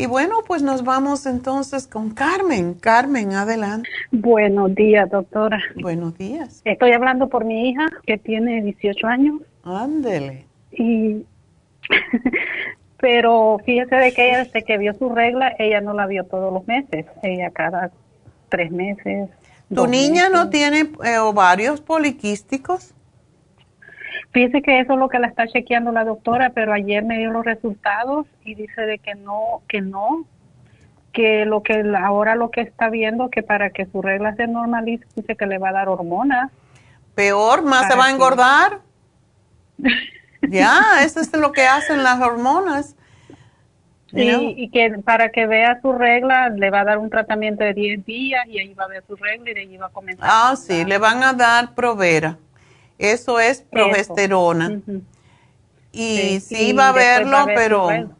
Y 0.00 0.06
bueno, 0.06 0.36
pues 0.46 0.62
nos 0.62 0.82
vamos 0.82 1.26
entonces 1.26 1.86
con 1.86 2.14
Carmen. 2.14 2.72
Carmen, 2.72 3.34
adelante. 3.34 3.86
Buenos 4.10 4.74
días, 4.74 5.10
doctora. 5.10 5.60
Buenos 5.78 6.16
días. 6.16 6.62
Estoy 6.64 6.92
hablando 6.92 7.28
por 7.28 7.44
mi 7.44 7.68
hija 7.68 7.86
que 8.06 8.16
tiene 8.16 8.62
18 8.62 9.06
años 9.06 9.42
Ándele. 9.62 10.46
y 10.72 11.26
pero 12.98 13.58
fíjese 13.66 13.94
de 13.94 14.14
que 14.14 14.28
ella 14.30 14.38
desde 14.44 14.62
que 14.64 14.78
vio 14.78 14.94
su 14.94 15.10
regla, 15.10 15.54
ella 15.58 15.82
no 15.82 15.92
la 15.92 16.06
vio 16.06 16.24
todos 16.24 16.50
los 16.50 16.66
meses, 16.66 17.04
ella 17.22 17.50
cada 17.50 17.90
tres 18.48 18.72
meses. 18.72 19.28
¿Tu 19.68 19.86
niña 19.86 20.30
meses. 20.30 20.32
no 20.32 20.48
tiene 20.48 20.90
eh, 21.04 21.18
ovarios 21.18 21.82
poliquísticos? 21.82 22.94
Fíjese 24.32 24.62
que 24.62 24.78
eso 24.78 24.92
es 24.92 24.98
lo 24.98 25.08
que 25.08 25.18
la 25.18 25.26
está 25.26 25.48
chequeando 25.48 25.90
la 25.90 26.04
doctora, 26.04 26.50
pero 26.50 26.72
ayer 26.72 27.04
me 27.04 27.18
dio 27.18 27.30
los 27.32 27.44
resultados 27.44 28.26
y 28.44 28.54
dice 28.54 28.82
de 28.82 28.98
que 28.98 29.16
no, 29.16 29.62
que 29.68 29.80
no, 29.80 30.24
que 31.12 31.44
lo 31.46 31.62
que 31.64 31.82
ahora 31.98 32.36
lo 32.36 32.50
que 32.52 32.60
está 32.60 32.90
viendo 32.90 33.28
que 33.28 33.42
para 33.42 33.70
que 33.70 33.86
su 33.86 34.00
regla 34.00 34.36
se 34.36 34.46
normalice 34.46 35.04
dice 35.16 35.36
que 35.36 35.46
le 35.46 35.58
va 35.58 35.70
a 35.70 35.72
dar 35.72 35.88
hormonas. 35.88 36.50
Peor, 37.16 37.62
más 37.62 37.88
se 37.88 37.96
va 37.96 38.06
a 38.06 38.10
engordar. 38.10 38.80
ya, 40.48 41.02
eso 41.02 41.20
es 41.20 41.32
lo 41.36 41.50
que 41.50 41.66
hacen 41.66 42.04
las 42.04 42.20
hormonas. 42.20 42.94
You 44.12 44.24
know. 44.24 44.54
y 44.56 44.70
que 44.70 44.90
para 45.04 45.30
que 45.30 45.46
vea 45.46 45.80
su 45.80 45.92
regla 45.92 46.48
le 46.48 46.70
va 46.70 46.80
a 46.80 46.84
dar 46.84 46.98
un 46.98 47.10
tratamiento 47.10 47.62
de 47.62 47.74
10 47.74 48.04
días 48.04 48.44
y 48.48 48.58
ahí 48.58 48.74
va 48.74 48.84
a 48.84 48.88
ver 48.88 49.04
su 49.06 49.14
regla 49.14 49.50
y 49.50 49.54
de 49.54 49.60
ahí 49.60 49.76
va 49.76 49.86
a 49.86 49.90
comenzar. 49.90 50.28
Ah, 50.28 50.56
sí, 50.56 50.84
le 50.84 50.98
van 50.98 51.22
a 51.22 51.32
dar 51.32 51.74
provera. 51.74 52.36
Eso 53.00 53.40
es 53.40 53.62
progesterona. 53.62 54.82
Y 55.90 56.38
Sí, 56.40 56.72
va 56.74 56.90
a 56.90 56.92
verlo, 56.92 57.32
va 57.32 57.42
a 57.42 57.46
ver 57.46 57.56
su 57.56 57.62
pero. 57.62 58.10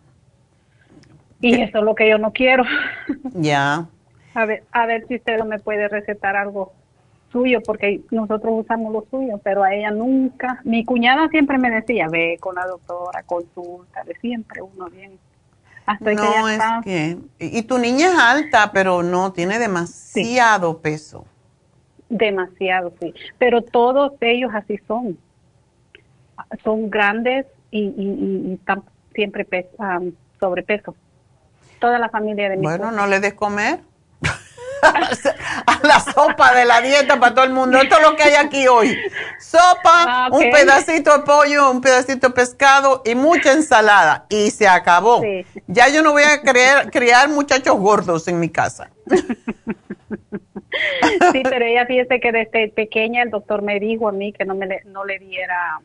Y 1.43 1.61
eso 1.61 1.79
es 1.79 1.85
lo 1.85 1.95
que 1.95 2.09
yo 2.09 2.19
no 2.19 2.33
quiero. 2.33 2.65
ya. 3.35 3.87
a 4.35 4.45
ver, 4.47 4.65
a 4.73 4.87
ver 4.87 5.07
si 5.07 5.17
usted 5.17 5.43
me 5.45 5.59
puede 5.59 5.87
recetar 5.89 6.35
algo 6.35 6.73
suyo, 7.31 7.61
porque 7.65 8.01
nosotros 8.11 8.65
usamos 8.65 8.93
lo 8.93 9.07
suyo, 9.11 9.39
pero 9.45 9.63
a 9.63 9.75
ella 9.75 9.91
nunca. 9.91 10.61
Mi 10.65 10.85
cuñada 10.85 11.29
siempre 11.29 11.59
me 11.59 11.71
decía, 11.71 12.09
ve 12.09 12.39
con 12.41 12.55
la 12.55 12.67
doctora, 12.67 13.23
consulta, 13.25 14.03
de 14.05 14.15
siempre 14.17 14.63
uno 14.63 14.89
bien. 14.89 15.19
Hasta 15.85 16.11
que 16.11 16.15
No, 16.15 16.23
ella 16.23 16.47
es 16.47 16.53
está 16.53 16.81
que... 16.83 17.19
Y 17.39 17.59
y 17.59 17.63
tu 17.63 17.79
niña 17.79 18.07
es 18.09 18.19
alta, 18.19 18.71
pero 18.73 19.03
no, 19.03 19.33
tiene 19.33 19.59
demasiado 19.59 20.81
peso. 20.81 21.27
Demasiado, 22.11 22.93
sí. 23.01 23.15
Pero 23.39 23.63
todos 23.63 24.13
ellos 24.21 24.51
así 24.55 24.79
son. 24.87 25.17
Son 26.63 26.91
grandes 26.91 27.47
y, 27.71 27.81
y, 27.97 28.55
están 28.55 28.83
siempre 29.15 29.45
pe- 29.45 29.71
am, 29.79 30.13
sobrepeso. 30.39 30.95
Toda 31.81 31.99
la 31.99 32.09
familia 32.11 32.49
de 32.51 32.57
mi 32.57 32.63
Bueno, 32.63 32.85
esposo. 32.87 33.01
no 33.01 33.07
le 33.07 33.21
des 33.21 33.33
comer. 33.35 33.81
a 34.83 35.79
la 35.83 36.01
sopa 36.01 36.55
de 36.55 36.65
la 36.65 36.81
dieta 36.81 37.21
para 37.21 37.35
todo 37.35 37.45
el 37.45 37.53
mundo. 37.53 37.79
Esto 37.79 37.97
es 37.99 38.03
lo 38.03 38.17
que 38.17 38.23
hay 38.23 38.35
aquí 38.35 38.67
hoy. 38.67 38.97
Sopa, 39.39 40.05
Ah, 40.07 40.29
un 40.33 40.51
pedacito 40.51 41.17
de 41.19 41.23
pollo, 41.25 41.71
un 41.71 41.81
pedacito 41.83 42.29
de 42.29 42.35
pescado 42.35 43.03
y 43.05 43.15
mucha 43.15 43.53
ensalada. 43.53 44.25
Y 44.31 44.51
se 44.51 44.67
acabó. 44.67 45.21
Sí. 45.21 45.45
Ya 45.67 45.89
yo 45.89 46.03
no 46.03 46.13
voy 46.13 46.23
a 46.23 46.41
creer, 46.41 46.91
criar 46.91 47.29
muchachos 47.29 47.77
gordos 47.79 48.27
en 48.29 48.41
mi 48.41 48.49
casa. 48.49 48.91
Sí, 51.33 51.43
pero 51.43 51.65
ella 51.65 51.87
fíjese 51.87 52.21
que 52.21 52.33
desde 52.33 52.69
pequeña 52.69 53.23
el 53.23 53.31
doctor 53.31 53.63
me 53.63 53.81
dijo 53.81 54.09
a 54.09 54.13
mí 54.13 54.33
que 54.33 54.45
no 54.45 54.55
me 54.55 54.67
le, 54.67 54.83
no 54.85 55.05
le 55.05 55.19
diera 55.19 55.81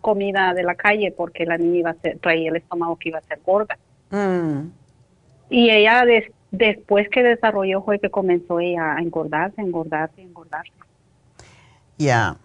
comida 0.00 0.54
de 0.54 0.62
la 0.62 0.74
calle 0.74 1.12
porque 1.14 1.44
la 1.44 1.58
niña 1.58 1.78
iba 1.78 1.90
a 1.90 1.94
ser, 1.94 2.18
traía 2.18 2.48
el 2.50 2.56
estómago 2.56 2.96
que 2.96 3.10
iba 3.10 3.18
a 3.18 3.22
ser 3.22 3.40
gorda. 3.44 3.76
Mm, 4.10 4.68
Y 5.50 5.70
ella 5.70 6.04
des- 6.06 6.32
después 6.50 7.08
que 7.10 7.22
desarrolló 7.22 7.82
fue 7.82 7.98
que 7.98 8.08
comenzó 8.10 8.60
ella 8.60 8.94
a 8.94 9.00
engordarse, 9.00 9.60
engordarse, 9.60 10.22
engordarse. 10.22 10.72
Ya. 11.98 12.36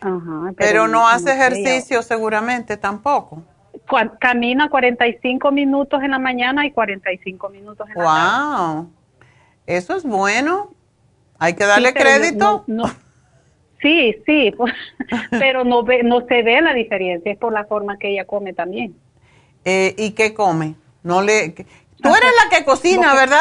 Ajá, 0.00 0.52
Pero 0.56 0.88
no 0.88 1.06
hace 1.08 1.32
ella- 1.34 1.46
ejercicio 1.48 2.02
seguramente 2.02 2.76
tampoco. 2.78 3.42
Camina 4.18 4.70
45 4.70 5.52
minutos 5.52 6.02
en 6.02 6.10
la 6.12 6.18
mañana 6.18 6.64
y 6.64 6.70
45 6.72 7.50
minutos 7.50 7.86
en 7.90 7.94
la 7.96 8.04
tarde. 8.04 8.74
Wow. 8.76 8.90
Eso 9.66 9.96
es 9.96 10.04
bueno. 10.04 10.70
Hay 11.38 11.54
que 11.54 11.64
darle 11.66 11.88
Sí, 11.88 11.94
crédito. 11.94 12.64
no- 12.66 12.84
no. 12.84 12.90
Sí, 13.82 14.16
sí, 14.24 14.52
pues, 14.56 14.72
pero 15.30 15.62
no 15.64 15.82
ve, 15.82 16.02
no 16.02 16.20
se 16.26 16.42
ve 16.42 16.60
la 16.62 16.72
diferencia, 16.72 17.30
es 17.30 17.38
por 17.38 17.52
la 17.52 17.64
forma 17.66 17.98
que 17.98 18.08
ella 18.10 18.24
come 18.24 18.52
también. 18.54 18.96
Eh, 19.64 19.94
¿Y 19.98 20.12
qué 20.12 20.32
come? 20.32 20.74
No 21.02 21.20
le. 21.22 21.52
que- 21.54 21.64
Tú 22.02 22.08
eres 22.08 22.30
la 22.44 22.56
que 22.56 22.64
cocina, 22.64 23.14
¿verdad? 23.14 23.40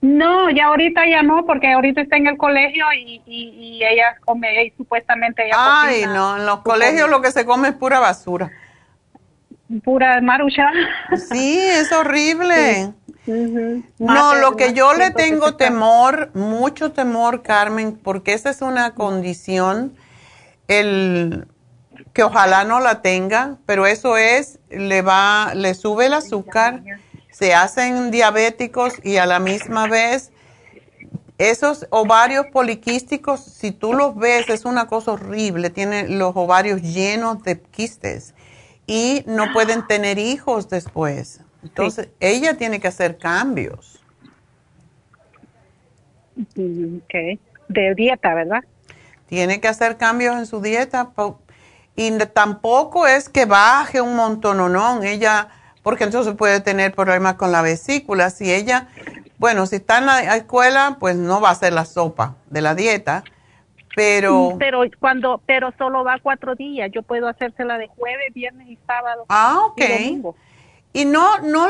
No, 0.00 0.50
ya 0.50 0.66
ahorita 0.66 1.06
ya 1.08 1.22
no, 1.22 1.46
porque 1.46 1.72
ahorita 1.72 2.02
está 2.02 2.16
en 2.16 2.26
el 2.26 2.36
colegio 2.36 2.84
y, 2.98 3.22
y, 3.26 3.48
y 3.78 3.84
ella 3.84 4.16
come 4.24 4.64
y 4.66 4.70
supuestamente 4.72 5.46
ella 5.46 5.54
Ay, 5.56 5.94
cocina 6.02 6.14
no, 6.14 6.36
en 6.36 6.46
los 6.46 6.60
colegios 6.60 7.08
lo 7.08 7.22
que 7.22 7.30
se 7.32 7.46
come 7.46 7.68
es 7.68 7.74
pura 7.74 8.00
basura. 8.00 8.50
pura 9.82 10.20
marucha. 10.20 10.70
Sí, 11.16 11.58
es 11.58 11.90
horrible. 11.92 12.92
No, 13.26 14.34
lo 14.34 14.56
que 14.56 14.74
yo 14.74 14.94
le 14.94 15.10
tengo 15.10 15.56
temor, 15.56 16.30
mucho 16.34 16.92
temor, 16.92 17.42
Carmen, 17.42 17.96
porque 17.96 18.34
esa 18.34 18.50
es 18.50 18.60
una 18.60 18.94
condición, 18.94 19.96
el 20.68 21.46
que 22.12 22.22
ojalá 22.22 22.64
no 22.64 22.80
la 22.80 23.02
tenga, 23.02 23.58
pero 23.66 23.86
eso 23.86 24.16
es, 24.16 24.58
le 24.70 25.02
va, 25.02 25.52
le 25.54 25.74
sube 25.74 26.06
el 26.06 26.14
azúcar, 26.14 26.82
se 27.30 27.54
hacen 27.54 28.10
diabéticos 28.10 28.94
y 29.02 29.16
a 29.16 29.26
la 29.26 29.40
misma 29.40 29.88
vez 29.88 30.30
esos 31.38 31.86
ovarios 31.90 32.46
poliquísticos, 32.52 33.40
si 33.40 33.72
tú 33.72 33.92
los 33.92 34.14
ves, 34.16 34.48
es 34.48 34.64
una 34.64 34.86
cosa 34.86 35.12
horrible, 35.12 35.70
tienen 35.70 36.18
los 36.18 36.36
ovarios 36.36 36.82
llenos 36.82 37.42
de 37.42 37.60
quistes 37.60 38.34
y 38.86 39.24
no 39.26 39.52
pueden 39.52 39.86
tener 39.86 40.18
hijos 40.18 40.68
después. 40.68 41.40
Entonces, 41.64 42.10
ella 42.20 42.54
tiene 42.54 42.78
que 42.78 42.88
hacer 42.88 43.18
cambios. 43.18 44.00
Mm, 46.54 46.98
ok. 46.98 47.40
De 47.68 47.94
dieta, 47.94 48.34
¿verdad? 48.34 48.62
Tiene 49.26 49.60
que 49.60 49.68
hacer 49.68 49.96
cambios 49.96 50.36
en 50.36 50.46
su 50.46 50.60
dieta 50.60 51.10
y 51.96 52.16
tampoco 52.32 53.06
es 53.06 53.28
que 53.28 53.46
baje 53.46 54.00
un 54.00 54.14
montón 54.14 54.60
o 54.60 54.68
no. 54.68 55.02
Ella, 55.02 55.48
porque 55.82 56.04
entonces 56.04 56.34
puede 56.34 56.60
tener 56.60 56.94
problemas 56.94 57.34
con 57.34 57.50
la 57.50 57.62
vesícula. 57.62 58.30
Si 58.30 58.52
ella, 58.52 58.88
bueno, 59.38 59.66
si 59.66 59.76
está 59.76 59.98
en 59.98 60.06
la 60.06 60.36
escuela, 60.36 60.98
pues 61.00 61.16
no 61.16 61.40
va 61.40 61.48
a 61.48 61.52
hacer 61.52 61.72
la 61.72 61.84
sopa 61.84 62.36
de 62.50 62.60
la 62.60 62.74
dieta 62.74 63.24
pero... 63.94 64.52
Mm, 64.52 64.58
pero 64.58 64.82
cuando, 64.98 65.40
pero 65.46 65.72
solo 65.78 66.04
va 66.04 66.18
cuatro 66.22 66.54
días, 66.54 66.90
yo 66.92 67.02
puedo 67.02 67.28
hacérsela 67.28 67.78
de 67.78 67.88
jueves, 67.88 68.32
viernes 68.34 68.68
y 68.68 68.78
sábado. 68.86 69.24
Ah, 69.28 69.60
ok. 69.66 69.80
Y, 69.80 70.22
no, 70.94 71.40
no, 71.40 71.66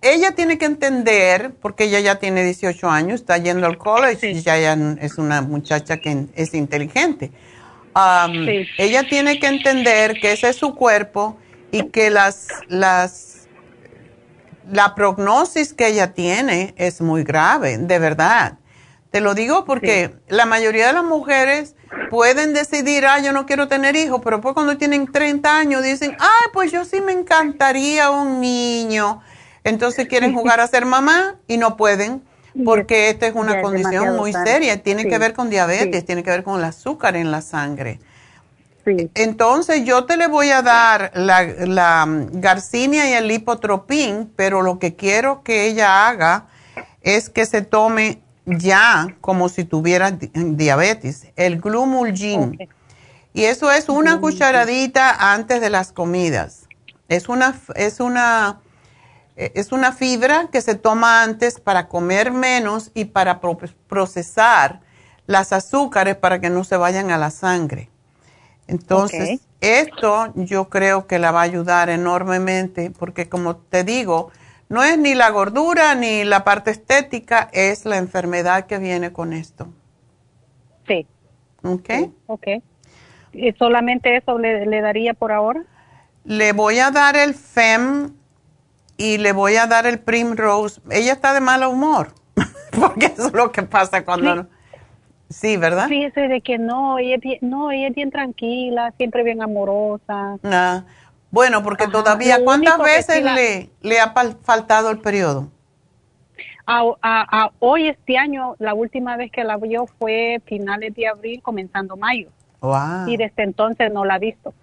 ella 0.00 0.36
tiene 0.36 0.58
que 0.58 0.66
entender, 0.66 1.52
porque 1.60 1.84
ella 1.84 1.98
ya 1.98 2.20
tiene 2.20 2.44
18 2.44 2.88
años, 2.88 3.20
está 3.20 3.36
yendo 3.38 3.66
al 3.66 3.78
college 3.78 4.30
y 4.30 4.42
ya, 4.42 4.72
es 5.00 5.18
una 5.18 5.42
muchacha 5.42 5.96
que 5.96 6.26
es 6.36 6.54
inteligente. 6.54 7.32
Ella 8.78 9.08
tiene 9.08 9.40
que 9.40 9.48
entender 9.48 10.20
que 10.20 10.32
ese 10.32 10.50
es 10.50 10.56
su 10.56 10.76
cuerpo 10.76 11.36
y 11.72 11.88
que 11.90 12.10
las, 12.10 12.46
las, 12.68 13.48
la 14.70 14.94
prognosis 14.94 15.72
que 15.72 15.88
ella 15.88 16.12
tiene 16.12 16.74
es 16.76 17.00
muy 17.00 17.24
grave, 17.24 17.78
de 17.78 17.98
verdad. 17.98 18.58
Te 19.10 19.20
lo 19.20 19.34
digo 19.34 19.64
porque 19.64 20.14
la 20.28 20.46
mayoría 20.46 20.88
de 20.88 20.92
las 20.92 21.04
mujeres 21.04 21.74
pueden 22.10 22.54
decidir, 22.54 23.06
ah, 23.06 23.20
yo 23.20 23.32
no 23.32 23.46
quiero 23.46 23.68
tener 23.68 23.96
hijos, 23.96 24.20
pero 24.22 24.40
pues 24.40 24.54
cuando 24.54 24.76
tienen 24.76 25.10
30 25.10 25.58
años 25.58 25.82
dicen, 25.82 26.16
ah, 26.20 26.50
pues 26.52 26.72
yo 26.72 26.84
sí 26.84 27.00
me 27.00 27.12
encantaría 27.12 28.10
un 28.10 28.40
niño. 28.40 29.20
Entonces 29.64 30.06
quieren 30.08 30.34
jugar 30.34 30.60
a 30.60 30.66
ser 30.66 30.84
mamá 30.84 31.36
y 31.46 31.56
no 31.56 31.76
pueden 31.76 32.22
porque 32.64 33.08
esta 33.08 33.26
es 33.26 33.34
una 33.34 33.60
condición 33.62 34.16
muy 34.16 34.32
seria. 34.32 34.82
Tiene 34.82 35.06
que 35.06 35.18
ver 35.18 35.32
con 35.32 35.50
diabetes, 35.50 36.04
tiene 36.04 36.22
que 36.22 36.30
ver 36.30 36.44
con 36.44 36.58
el 36.58 36.64
azúcar 36.64 37.16
en 37.16 37.30
la 37.30 37.40
sangre. 37.40 37.98
Entonces 38.86 39.84
yo 39.84 40.04
te 40.04 40.16
le 40.16 40.26
voy 40.26 40.50
a 40.50 40.60
dar 40.60 41.10
la, 41.14 41.42
la 41.42 42.06
garcinia 42.06 43.08
y 43.08 43.14
el 43.14 43.28
lipotropín, 43.28 44.30
pero 44.36 44.60
lo 44.60 44.78
que 44.78 44.94
quiero 44.94 45.42
que 45.42 45.66
ella 45.66 46.06
haga 46.06 46.46
es 47.00 47.30
que 47.30 47.46
se 47.46 47.62
tome 47.62 48.20
ya 48.46 49.16
como 49.20 49.48
si 49.48 49.64
tuviera 49.64 50.10
diabetes, 50.10 51.28
el 51.36 51.60
glumulgin. 51.60 52.58
Y 53.32 53.44
eso 53.44 53.72
es 53.72 53.88
una 53.88 54.20
cucharadita 54.20 55.32
antes 55.32 55.60
de 55.60 55.70
las 55.70 55.92
comidas. 55.92 56.68
Es 57.08 57.28
una, 57.28 57.58
es 57.74 58.00
una, 58.00 58.60
eh, 59.36 59.52
es 59.54 59.72
una 59.72 59.92
fibra 59.92 60.48
que 60.52 60.60
se 60.60 60.74
toma 60.74 61.22
antes 61.22 61.58
para 61.58 61.88
comer 61.88 62.30
menos 62.30 62.90
y 62.94 63.06
para 63.06 63.40
procesar 63.40 64.80
las 65.26 65.52
azúcares 65.52 66.16
para 66.16 66.40
que 66.40 66.50
no 66.50 66.64
se 66.64 66.76
vayan 66.76 67.10
a 67.10 67.18
la 67.18 67.30
sangre. 67.30 67.90
Entonces, 68.66 69.40
esto 69.60 70.32
yo 70.36 70.68
creo 70.68 71.06
que 71.06 71.18
la 71.18 71.32
va 71.32 71.40
a 71.40 71.44
ayudar 71.44 71.90
enormemente 71.90 72.90
porque 72.90 73.28
como 73.28 73.56
te 73.56 73.84
digo, 73.84 74.30
no 74.74 74.82
es 74.82 74.98
ni 74.98 75.14
la 75.14 75.30
gordura 75.30 75.94
ni 75.94 76.24
la 76.24 76.42
parte 76.42 76.72
estética, 76.72 77.48
es 77.52 77.84
la 77.84 77.96
enfermedad 77.96 78.66
que 78.66 78.78
viene 78.78 79.12
con 79.12 79.32
esto. 79.32 79.68
Sí. 80.86 81.06
Ok. 81.62 81.90
ok. 82.26 82.46
¿Y 83.32 83.52
solamente 83.52 84.16
eso 84.16 84.36
le, 84.38 84.80
daría 84.80 85.14
por 85.14 85.30
ahora? 85.30 85.62
Le 86.24 86.52
voy 86.52 86.80
a 86.80 86.90
dar 86.90 87.16
el 87.16 87.34
FEM 87.34 88.14
y 88.96 89.18
le 89.18 89.32
voy 89.32 89.56
a 89.56 89.66
dar 89.66 89.86
el 89.86 90.00
Primrose. 90.00 90.80
Ella 90.90 91.12
está 91.12 91.32
de 91.32 91.40
mal 91.40 91.62
humor, 91.64 92.08
porque 92.78 93.06
eso 93.06 93.28
es 93.28 93.32
lo 93.32 93.52
que 93.52 93.62
pasa 93.62 94.04
cuando... 94.04 94.48
Sí, 95.30 95.56
¿verdad? 95.56 95.88
Fíjese 95.88 96.28
de 96.28 96.40
que 96.42 96.58
no, 96.58 96.98
ella 96.98 97.14
es 97.16 97.20
bien, 97.20 97.38
no, 97.40 97.70
ella 97.70 97.88
es 97.88 97.94
bien 97.94 98.10
tranquila, 98.10 98.92
siempre 98.96 99.22
bien 99.24 99.42
amorosa. 99.42 100.36
Ah, 100.44 100.84
bueno, 101.34 101.64
porque 101.64 101.88
todavía, 101.88 102.38
¿cuántas 102.44 102.78
veces 102.78 103.24
le, 103.24 103.68
le 103.82 103.98
ha 103.98 104.14
faltado 104.44 104.88
el 104.90 105.00
periodo? 105.00 105.50
A, 106.64 107.50
hoy, 107.58 107.88
este 107.88 108.16
año, 108.16 108.54
la 108.60 108.72
última 108.72 109.16
vez 109.16 109.32
que 109.32 109.42
la 109.42 109.56
vio 109.56 109.86
fue 109.98 110.40
finales 110.46 110.94
de 110.94 111.08
abril, 111.08 111.42
comenzando 111.42 111.96
mayo. 111.96 112.28
Wow. 112.60 113.08
Y 113.08 113.16
desde 113.16 113.42
entonces 113.42 113.92
no 113.92 114.04
la 114.04 114.14
ha 114.14 114.18
visto. 114.18 114.54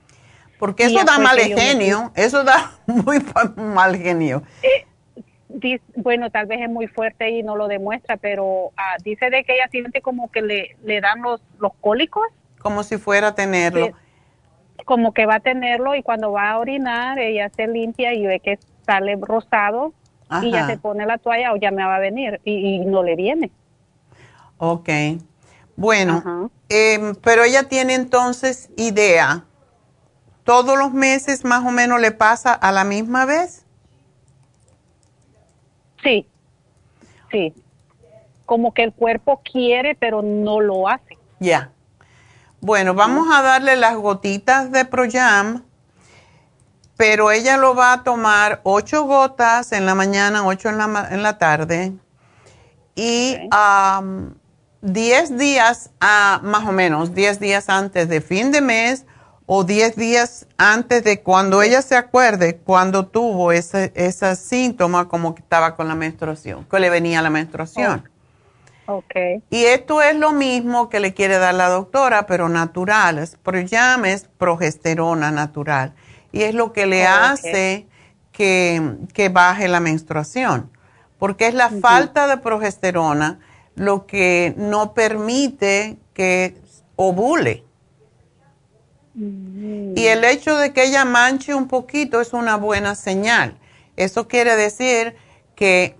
Porque 0.59 0.85
eso 0.85 1.03
da 1.03 1.19
mal 1.19 1.37
genio, 1.37 2.13
eso 2.15 2.45
da 2.45 2.71
muy 2.87 3.17
mal 3.57 3.97
genio. 3.97 4.41
Eh, 4.63 5.77
bueno, 5.97 6.29
tal 6.29 6.45
vez 6.45 6.61
es 6.61 6.69
muy 6.69 6.87
fuerte 6.87 7.31
y 7.31 7.43
no 7.43 7.57
lo 7.57 7.67
demuestra, 7.67 8.15
pero 8.15 8.71
ah, 8.77 8.95
dice 9.03 9.29
de 9.29 9.43
que 9.43 9.55
ella 9.55 9.67
siente 9.69 10.01
como 10.01 10.31
que 10.31 10.41
le, 10.41 10.77
le 10.85 11.01
dan 11.01 11.21
los, 11.21 11.41
los 11.59 11.73
cólicos. 11.81 12.23
Como 12.59 12.83
si 12.83 12.97
fuera 12.97 13.27
a 13.27 13.35
tenerlo 13.35 13.91
como 14.85 15.13
que 15.13 15.25
va 15.25 15.35
a 15.35 15.39
tenerlo 15.39 15.95
y 15.95 16.03
cuando 16.03 16.31
va 16.31 16.51
a 16.51 16.59
orinar 16.59 17.19
ella 17.19 17.49
se 17.55 17.67
limpia 17.67 18.13
y 18.13 18.25
ve 18.25 18.39
que 18.39 18.59
sale 18.85 19.17
rosado 19.19 19.93
y 20.41 20.51
ya 20.51 20.65
se 20.67 20.77
pone 20.77 21.05
la 21.05 21.17
toalla 21.17 21.53
o 21.53 21.57
ya 21.57 21.71
me 21.71 21.83
va 21.83 21.97
a 21.97 21.99
venir 21.99 22.39
y, 22.45 22.79
no 22.79 23.03
le 23.03 23.15
viene. 23.15 23.51
Ok. 24.57 24.89
Bueno, 25.75 26.49
em, 26.69 27.15
pero 27.15 27.43
ella 27.43 27.67
tiene 27.67 27.95
entonces 27.95 28.69
idea. 28.77 29.43
¿Todos 30.43 30.77
los 30.77 30.93
meses 30.93 31.43
más 31.43 31.65
o 31.65 31.71
menos 31.71 31.99
le 31.99 32.11
pasa 32.11 32.53
a 32.53 32.71
la 32.71 32.83
misma 32.83 33.25
vez? 33.25 33.65
Sí, 36.03 36.25
sí. 37.31 37.53
Como 38.45 38.73
que 38.73 38.83
el 38.83 38.93
cuerpo 38.93 39.41
quiere, 39.43 39.95
pero 39.95 40.21
no 40.21 40.59
lo 40.59 40.87
hace. 40.87 41.17
Ya. 41.39 41.71
Bueno, 42.63 42.93
vamos 42.93 43.27
a 43.33 43.41
darle 43.41 43.75
las 43.75 43.95
gotitas 43.95 44.71
de 44.71 44.85
Proyam, 44.85 45.63
pero 46.95 47.31
ella 47.31 47.57
lo 47.57 47.73
va 47.73 47.93
a 47.93 48.03
tomar 48.03 48.61
ocho 48.63 49.05
gotas 49.05 49.71
en 49.71 49.87
la 49.87 49.95
mañana, 49.95 50.45
ocho 50.45 50.69
en 50.69 50.77
la, 50.77 51.07
en 51.09 51.23
la 51.23 51.39
tarde. 51.39 51.93
Y 52.93 53.35
diez 54.81 55.35
días, 55.39 55.89
más 55.99 56.67
o 56.67 56.71
menos, 56.71 57.15
diez 57.15 57.39
días 57.39 57.67
antes 57.67 58.07
de 58.07 58.21
fin 58.21 58.51
de 58.51 58.61
mes 58.61 59.05
o 59.47 59.63
diez 59.63 59.95
días 59.95 60.45
antes 60.57 61.03
de 61.03 61.23
cuando 61.23 61.63
ella 61.63 61.81
se 61.81 61.95
acuerde 61.95 62.57
cuando 62.57 63.07
tuvo 63.07 63.51
ese, 63.51 63.91
ese 63.95 64.35
síntoma 64.35 65.07
como 65.07 65.33
que 65.33 65.41
estaba 65.41 65.75
con 65.75 65.87
la 65.87 65.95
menstruación, 65.95 66.65
que 66.65 66.79
le 66.79 66.91
venía 66.91 67.23
la 67.23 67.31
menstruación. 67.31 68.07
Y 69.49 69.63
esto 69.65 70.01
es 70.01 70.15
lo 70.15 70.31
mismo 70.31 70.89
que 70.89 70.99
le 70.99 71.13
quiere 71.13 71.37
dar 71.37 71.53
la 71.53 71.69
doctora, 71.69 72.25
pero 72.25 72.49
natural. 72.49 73.19
Es 73.19 73.37
es 74.05 74.29
progesterona 74.37 75.31
natural. 75.31 75.93
Y 76.31 76.43
es 76.43 76.53
lo 76.55 76.73
que 76.73 76.85
le 76.85 77.05
hace 77.05 77.87
que, 78.31 79.29
baje 79.31 79.67
la 79.67 79.79
menstruación. 79.79 80.71
Porque 81.19 81.47
es 81.47 81.53
la 81.53 81.69
falta 81.69 82.27
de 82.27 82.37
progesterona 82.37 83.39
lo 83.75 84.05
que 84.05 84.53
no 84.57 84.93
permite 84.93 85.97
que 86.13 86.55
ovule. 86.95 87.63
Mm. 89.13 89.93
Y 89.95 90.07
el 90.07 90.23
hecho 90.23 90.57
de 90.57 90.73
que 90.73 90.85
ella 90.85 91.05
manche 91.05 91.53
un 91.53 91.67
poquito 91.67 92.21
es 92.21 92.33
una 92.33 92.57
buena 92.57 92.95
señal. 92.95 93.57
Eso 93.95 94.27
quiere 94.27 94.55
decir 94.55 95.15
que 95.55 95.95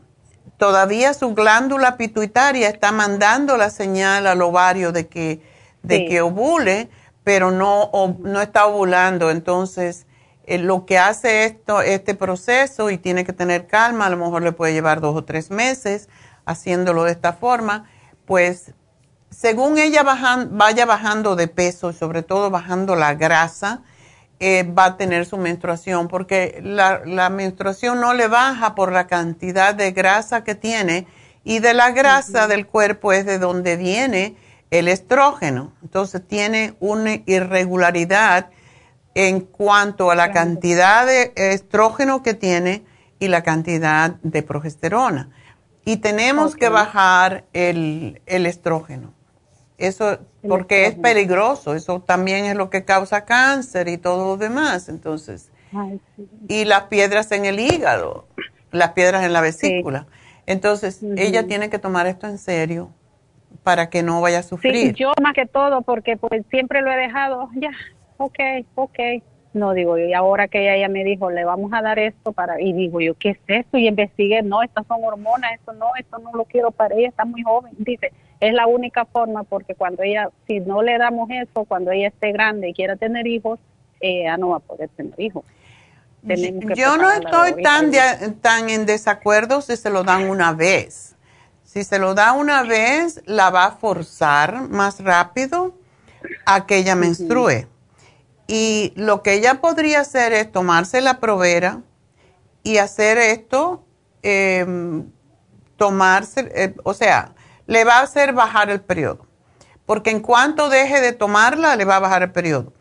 todavía 0.58 1.14
su 1.14 1.34
glándula 1.34 1.98
pituitaria 1.98 2.70
está 2.70 2.92
mandando 2.92 3.58
la 3.58 3.70
señal 3.70 4.28
al 4.28 4.42
ovario 4.42 4.92
de 4.92 5.08
que, 5.08 5.42
de 5.84 6.06
que 6.06 6.22
ovule, 6.22 6.90
pero 7.24 7.52
no, 7.52 7.90
no 8.20 8.42
está 8.42 8.66
ovulando. 8.68 9.32
Entonces, 9.32 10.06
eh, 10.46 10.58
lo 10.58 10.86
que 10.86 10.98
hace 10.98 11.46
esto, 11.46 11.82
este 11.82 12.16
proceso, 12.16 12.90
y 12.90 12.98
tiene 12.98 13.26
que 13.26 13.34
tener 13.34 13.68
calma, 13.68 14.06
a 14.06 14.10
lo 14.10 14.18
mejor 14.18 14.42
le 14.44 14.52
puede 14.52 14.74
llevar 14.74 15.02
dos 15.02 15.16
o 15.16 15.24
tres 15.24 15.50
meses 15.50 16.10
haciéndolo 16.46 17.04
de 17.04 17.12
esta 17.12 17.34
forma, 17.34 17.90
pues 18.26 18.74
según 19.30 19.78
ella 19.78 20.04
vaya 20.04 20.86
bajando 20.86 21.36
de 21.36 21.48
peso, 21.48 21.94
sobre 21.94 22.22
todo 22.22 22.50
bajando 22.50 22.96
la 22.96 23.14
grasa, 23.16 23.82
eh, 24.44 24.64
va 24.64 24.86
a 24.86 24.98
tener 24.98 25.28
su 25.28 25.38
menstruación, 25.38 26.08
porque 26.08 26.60
la, 26.64 27.04
la, 27.06 27.30
menstruación 27.30 28.02
no 28.02 28.16
le 28.16 28.28
baja 28.28 28.74
por 28.74 28.92
la 28.92 29.06
cantidad 29.06 29.76
de 29.76 29.92
grasa 29.92 30.44
que 30.44 30.56
tiene 30.56 31.06
y 31.44 31.60
de 31.60 31.76
la 31.76 31.92
grasa 31.92 32.48
del 32.48 32.66
cuerpo 32.66 33.14
es 33.14 33.28
de 33.28 33.38
donde 33.38 33.78
viene 33.78 34.36
el 34.72 34.88
estrógeno. 34.88 35.74
Entonces 35.84 36.28
tiene 36.28 36.74
una 36.80 37.22
irregularidad 37.28 38.50
en 39.14 39.42
cuanto 39.42 40.10
a 40.10 40.16
la 40.16 40.32
cantidad 40.32 41.06
de 41.06 41.34
estrógeno 41.36 42.24
que 42.24 42.34
tiene 42.34 42.84
y 43.20 43.28
la 43.28 43.44
cantidad 43.44 44.16
de 44.24 44.42
progesterona. 44.42 45.30
Y 45.86 45.98
tenemos 45.98 46.56
que 46.56 46.70
bajar 46.70 47.46
el, 47.54 48.24
el 48.26 48.48
estrógeno. 48.48 49.14
Eso, 49.82 50.20
porque 50.48 50.86
es 50.86 50.96
peligroso, 50.96 51.74
eso 51.74 52.02
también 52.02 52.46
es 52.46 52.56
lo 52.56 52.70
que 52.70 52.86
causa 52.86 53.26
cáncer 53.26 53.88
y 53.88 53.98
todo 53.98 54.26
lo 54.26 54.38
demás, 54.38 54.90
entonces. 54.90 55.52
Y 56.48 56.66
las 56.66 56.84
piedras 56.84 57.32
en 57.32 57.46
el 57.46 57.60
hígado, 57.60 58.28
las 58.72 58.92
piedras 58.92 59.24
en 59.24 59.34
la 59.34 59.42
vesícula. 59.42 60.06
Entonces, 60.46 61.02
ella 61.18 61.48
tiene 61.48 61.70
que 61.70 61.80
tomar 61.80 62.08
esto 62.08 62.28
en 62.28 62.38
serio 62.38 62.92
para 63.64 63.90
que 63.90 64.04
no 64.04 64.22
vaya 64.22 64.40
a 64.40 64.44
sufrir. 64.44 64.90
Sí, 64.90 64.94
yo 64.94 65.12
más 65.22 65.34
que 65.34 65.46
todo, 65.46 65.82
porque 65.82 66.18
pues 66.18 66.44
siempre 66.50 66.82
lo 66.82 66.92
he 66.92 66.98
dejado, 66.98 67.50
ya, 67.56 67.72
ok, 68.18 68.40
ok. 68.76 69.00
No, 69.54 69.74
digo 69.74 69.98
y 69.98 70.14
ahora 70.14 70.48
que 70.48 70.74
ella, 70.74 70.88
me 70.88 71.04
dijo, 71.04 71.30
le 71.30 71.44
vamos 71.44 71.74
a 71.74 71.82
dar 71.82 72.00
esto 72.00 72.32
para, 72.32 72.62
y 72.62 72.72
digo 72.72 73.02
yo, 73.02 73.16
¿qué 73.16 73.32
es 73.32 73.40
esto? 73.48 73.78
Y 73.78 73.88
investigué, 73.88 74.42
no, 74.44 74.64
estas 74.64 74.88
son 74.88 75.04
hormonas, 75.04 75.54
esto 75.54 75.74
no, 75.74 75.88
esto 76.00 76.20
no 76.20 76.32
lo 76.34 76.46
quiero 76.46 76.72
para 76.72 76.96
ella, 76.96 77.10
está 77.10 77.26
muy 77.26 77.44
joven. 77.44 77.74
Dice, 77.78 78.14
es 78.40 78.54
la 78.54 78.66
única 78.68 79.06
forma 79.06 79.44
porque 79.44 79.76
cuando 79.76 80.04
ella, 80.04 80.30
si 80.48 80.62
no 80.62 80.82
le 80.82 80.98
damos 80.98 81.30
eso, 81.30 81.66
cuando 81.66 81.92
ella 81.92 82.08
esté 82.08 82.32
grande 82.32 82.70
y 82.70 82.74
quiera 82.74 82.96
tener 82.96 83.28
hijos, 83.28 83.60
ella 84.00 84.38
no 84.38 84.50
va 84.50 84.58
a 84.58 84.60
poder 84.60 84.90
tener 84.90 85.20
hijos. 85.20 85.44
Yo 86.24 86.98
no 86.98 87.12
estoy 87.12 87.64
tan, 87.64 87.92
tan 88.42 88.70
en 88.70 88.86
desacuerdo 88.86 89.62
si 89.62 89.76
se 89.76 89.90
lo 89.90 90.04
dan 90.04 90.30
una 90.30 90.54
vez. 90.54 91.16
Si 91.64 91.84
se 91.84 92.00
lo 92.00 92.14
da 92.14 92.34
una 92.34 92.64
vez, 92.64 93.22
la 93.26 93.50
va 93.50 93.66
a 93.66 93.72
forzar 93.72 94.70
más 94.70 95.04
rápido 95.04 95.74
a 96.46 96.66
que 96.66 96.78
ella 96.78 96.96
menstrue. 96.96 97.68
Y 98.54 98.92
lo 98.98 99.24
que 99.24 99.36
ella 99.36 99.62
podría 99.62 100.02
hacer 100.02 100.34
es 100.34 100.52
tomarse 100.52 101.00
la 101.00 101.22
provera 101.22 101.84
y 102.64 102.80
hacer 102.80 103.18
esto, 103.18 103.86
em, 104.24 105.10
tomarse, 105.78 106.52
eh, 106.54 106.76
o 106.84 106.94
sea, 106.94 107.34
le 107.66 107.86
va 107.86 108.00
a 108.00 108.02
hacer 108.02 108.34
bajar 108.34 108.70
el 108.70 108.82
periodo. 108.82 109.26
Porque 109.86 110.10
en 110.10 110.20
cuanto 110.20 110.68
deje 110.68 111.00
de 111.00 111.14
tomarla, 111.14 111.78
le 111.78 111.86
va 111.86 111.96
a 111.96 112.00
bajar 112.00 112.24
el 112.24 112.32
periodo. 112.34 112.74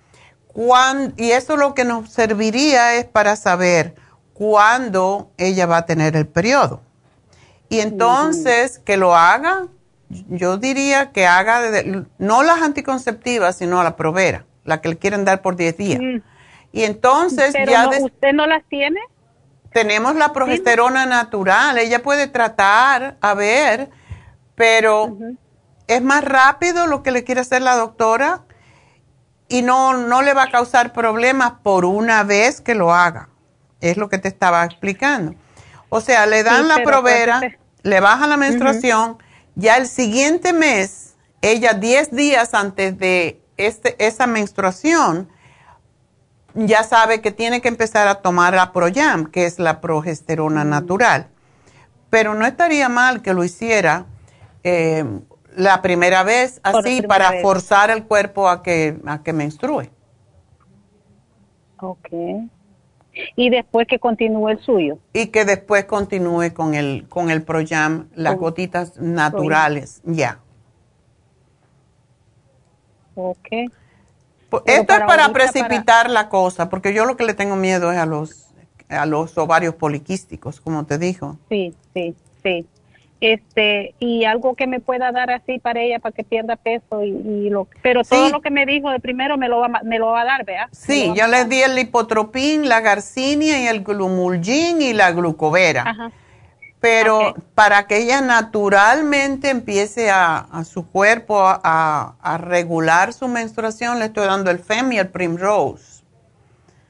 y 1.16 1.30
eso 1.30 1.56
lo 1.56 1.74
que 1.74 1.84
nos 1.84 2.10
serviría 2.10 2.96
es 2.96 3.04
para 3.04 3.36
saber 3.36 3.94
cuándo 4.34 5.30
ella 5.36 5.66
va 5.66 5.76
a 5.76 5.86
tener 5.86 6.16
el 6.16 6.26
periodo. 6.26 6.80
Y 7.68 7.78
entonces 7.78 8.80
que 8.80 8.96
lo 8.96 9.14
haga, 9.14 9.68
yo 10.08 10.56
diría 10.56 11.12
que 11.12 11.28
haga 11.28 11.60
no 12.18 12.42
las 12.42 12.60
anticonceptivas, 12.62 13.56
sino 13.56 13.84
la 13.84 13.94
provera, 13.94 14.44
la 14.64 14.80
que 14.80 14.90
le 14.90 14.98
quieren 14.98 15.24
dar 15.24 15.42
por 15.42 15.56
10 15.56 15.76
días. 15.76 16.00
Mm. 16.00 16.22
Y 16.72 16.84
entonces 16.84 17.54
ya... 17.66 17.88
¿Usted 17.88 18.32
no 18.32 18.46
las 18.46 18.64
tiene? 18.68 19.00
Tenemos 19.72 20.16
la 20.16 20.32
progesterona 20.32 21.06
natural, 21.06 21.78
ella 21.78 22.02
puede 22.02 22.26
tratar 22.26 23.16
a 23.20 23.34
ver 23.34 23.90
pero 24.60 25.16
es 25.86 26.02
más 26.02 26.22
rápido 26.22 26.86
lo 26.86 27.02
que 27.02 27.12
le 27.12 27.24
quiere 27.24 27.40
hacer 27.40 27.62
la 27.62 27.76
doctora 27.76 28.42
y 29.48 29.62
no, 29.62 29.94
no 29.94 30.20
le 30.20 30.34
va 30.34 30.42
a 30.42 30.50
causar 30.50 30.92
problemas 30.92 31.52
por 31.62 31.86
una 31.86 32.24
vez 32.24 32.60
que 32.60 32.74
lo 32.74 32.92
haga. 32.92 33.30
Es 33.80 33.96
lo 33.96 34.10
que 34.10 34.18
te 34.18 34.28
estaba 34.28 34.62
explicando. 34.66 35.34
O 35.88 36.02
sea, 36.02 36.26
le 36.26 36.42
dan 36.42 36.68
la 36.68 36.82
provera, 36.82 37.40
le 37.82 38.00
baja 38.00 38.26
la 38.26 38.36
menstruación, 38.36 39.16
ya 39.54 39.78
el 39.78 39.88
siguiente 39.88 40.52
mes, 40.52 41.14
ella 41.40 41.72
10 41.72 42.10
días 42.10 42.52
antes 42.52 42.98
de 42.98 43.39
este, 43.66 43.96
esa 44.04 44.26
menstruación, 44.26 45.28
ya 46.54 46.82
sabe 46.82 47.20
que 47.20 47.30
tiene 47.30 47.60
que 47.60 47.68
empezar 47.68 48.08
a 48.08 48.16
tomar 48.16 48.54
la 48.54 48.72
Proyam, 48.72 49.26
que 49.26 49.46
es 49.46 49.58
la 49.58 49.80
progesterona 49.80 50.64
natural. 50.64 51.28
Pero 52.10 52.34
no 52.34 52.44
estaría 52.46 52.88
mal 52.88 53.22
que 53.22 53.34
lo 53.34 53.44
hiciera 53.44 54.06
eh, 54.64 55.04
la 55.56 55.82
primera 55.82 56.22
vez 56.22 56.60
así 56.62 57.02
para 57.02 57.40
forzar 57.40 57.90
el 57.90 58.04
cuerpo 58.04 58.48
a 58.48 58.62
que, 58.62 58.98
a 59.06 59.22
que 59.22 59.32
menstrue. 59.32 59.90
Ok. 61.78 62.08
Y 63.36 63.50
después 63.50 63.86
que 63.86 63.98
continúe 63.98 64.50
el 64.50 64.60
suyo. 64.60 64.98
Y 65.12 65.26
que 65.26 65.44
después 65.44 65.84
continúe 65.84 66.52
con 66.54 66.74
el, 66.74 67.06
con 67.08 67.30
el 67.30 67.42
Proyam, 67.42 68.08
las 68.14 68.36
gotitas 68.36 68.98
naturales, 68.98 70.00
ya. 70.04 70.40
Ok. 73.14 73.48
Esto 74.66 74.94
es 74.94 75.00
para 75.00 75.28
precipitar 75.32 76.10
la 76.10 76.28
cosa, 76.28 76.68
porque 76.68 76.92
yo 76.92 77.04
lo 77.04 77.16
que 77.16 77.24
le 77.24 77.34
tengo 77.34 77.56
miedo 77.56 77.92
es 77.92 77.98
a 77.98 78.06
los, 78.06 78.48
a 78.88 79.06
los 79.06 79.38
ovarios 79.38 79.74
poliquísticos, 79.74 80.60
como 80.60 80.86
te 80.86 80.98
dijo. 80.98 81.38
Sí, 81.48 81.74
sí, 81.94 82.14
sí 82.42 82.66
este 83.20 83.94
y 83.98 84.24
algo 84.24 84.54
que 84.54 84.66
me 84.66 84.80
pueda 84.80 85.12
dar 85.12 85.30
así 85.30 85.58
para 85.58 85.80
ella 85.80 85.98
para 85.98 86.14
que 86.14 86.24
pierda 86.24 86.56
peso 86.56 87.04
y, 87.04 87.50
lo 87.50 87.68
pero 87.82 88.02
todo 88.02 88.30
lo 88.30 88.40
que 88.40 88.50
me 88.50 88.64
dijo 88.64 88.90
de 88.90 88.98
primero 88.98 89.36
me 89.36 89.48
lo 89.48 89.58
va 89.60 89.68
me 89.84 89.98
lo 89.98 90.06
va 90.06 90.22
a 90.22 90.24
dar 90.24 90.44
¿verdad? 90.44 90.68
Sí, 90.72 91.12
yo 91.14 91.26
le 91.26 91.44
di 91.44 91.60
el 91.60 91.74
lipotropín, 91.74 92.68
la 92.68 92.80
garcinia 92.80 93.60
y 93.60 93.66
el 93.66 93.82
glumulgin 93.84 94.80
y 94.80 94.92
la 94.92 95.12
glucovera. 95.12 96.12
Pero 96.80 97.34
para 97.54 97.86
que 97.86 97.98
ella 97.98 98.22
naturalmente 98.22 99.50
empiece 99.50 100.10
a, 100.10 100.46
su 100.64 100.86
cuerpo 100.88 101.38
a, 101.42 102.38
regular 102.40 103.12
su 103.12 103.28
menstruación, 103.28 103.98
le 103.98 104.06
estoy 104.06 104.26
dando 104.26 104.50
el 104.50 104.58
FEM 104.60 104.92
y 104.92 104.98
el 104.98 105.08
Primrose. 105.08 106.02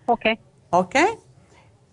Ok. 0.07 0.27
Ok. 0.71 0.97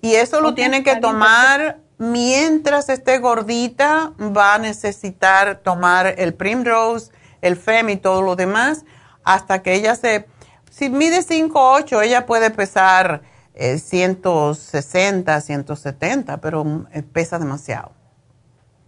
Y 0.01 0.13
eso 0.13 0.41
lo 0.41 0.53
tiene 0.53 0.83
que 0.83 0.97
tomar 0.97 1.79
mientras 1.97 2.89
esté 2.89 3.17
gordita, 3.17 4.13
va 4.19 4.53
a 4.53 4.59
necesitar 4.59 5.57
tomar 5.57 6.13
el 6.19 6.35
Primrose, 6.35 7.11
el 7.41 7.57
FEM 7.57 7.89
y 7.89 7.97
todo 7.97 8.21
lo 8.21 8.35
demás, 8.35 8.85
hasta 9.23 9.63
que 9.63 9.73
ella 9.73 9.95
se... 9.95 10.27
Si 10.69 10.89
mide 10.89 11.21
5'8", 11.21 12.03
ella 12.03 12.27
puede 12.27 12.51
pesar 12.51 13.23
160, 13.57 15.37
eh, 15.37 15.41
170, 15.41 16.37
pero 16.37 16.85
eh, 16.93 17.03
pesa 17.03 17.39
demasiado. 17.39 17.91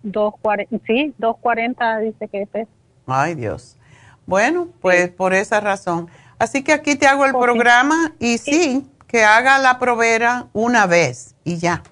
240, 0.03 0.85
sí, 0.85 1.13
240 1.17 1.99
dice 1.99 2.27
que 2.27 2.47
pesa. 2.47 2.71
Ay, 3.05 3.35
Dios. 3.35 3.77
Bueno, 4.25 4.69
pues 4.81 5.09
por 5.09 5.33
esa 5.33 5.59
razón. 5.59 6.07
Así 6.37 6.63
que 6.63 6.71
aquí 6.71 6.95
te 6.95 7.07
hago 7.07 7.25
el 7.25 7.31
programa 7.31 8.13
y 8.19 8.37
sí, 8.37 8.87
que 9.07 9.23
haga 9.23 9.57
la 9.59 9.79
provera 9.79 10.47
una 10.53 10.85
vez 10.85 11.35
y 11.43 11.57
ya 11.57 11.83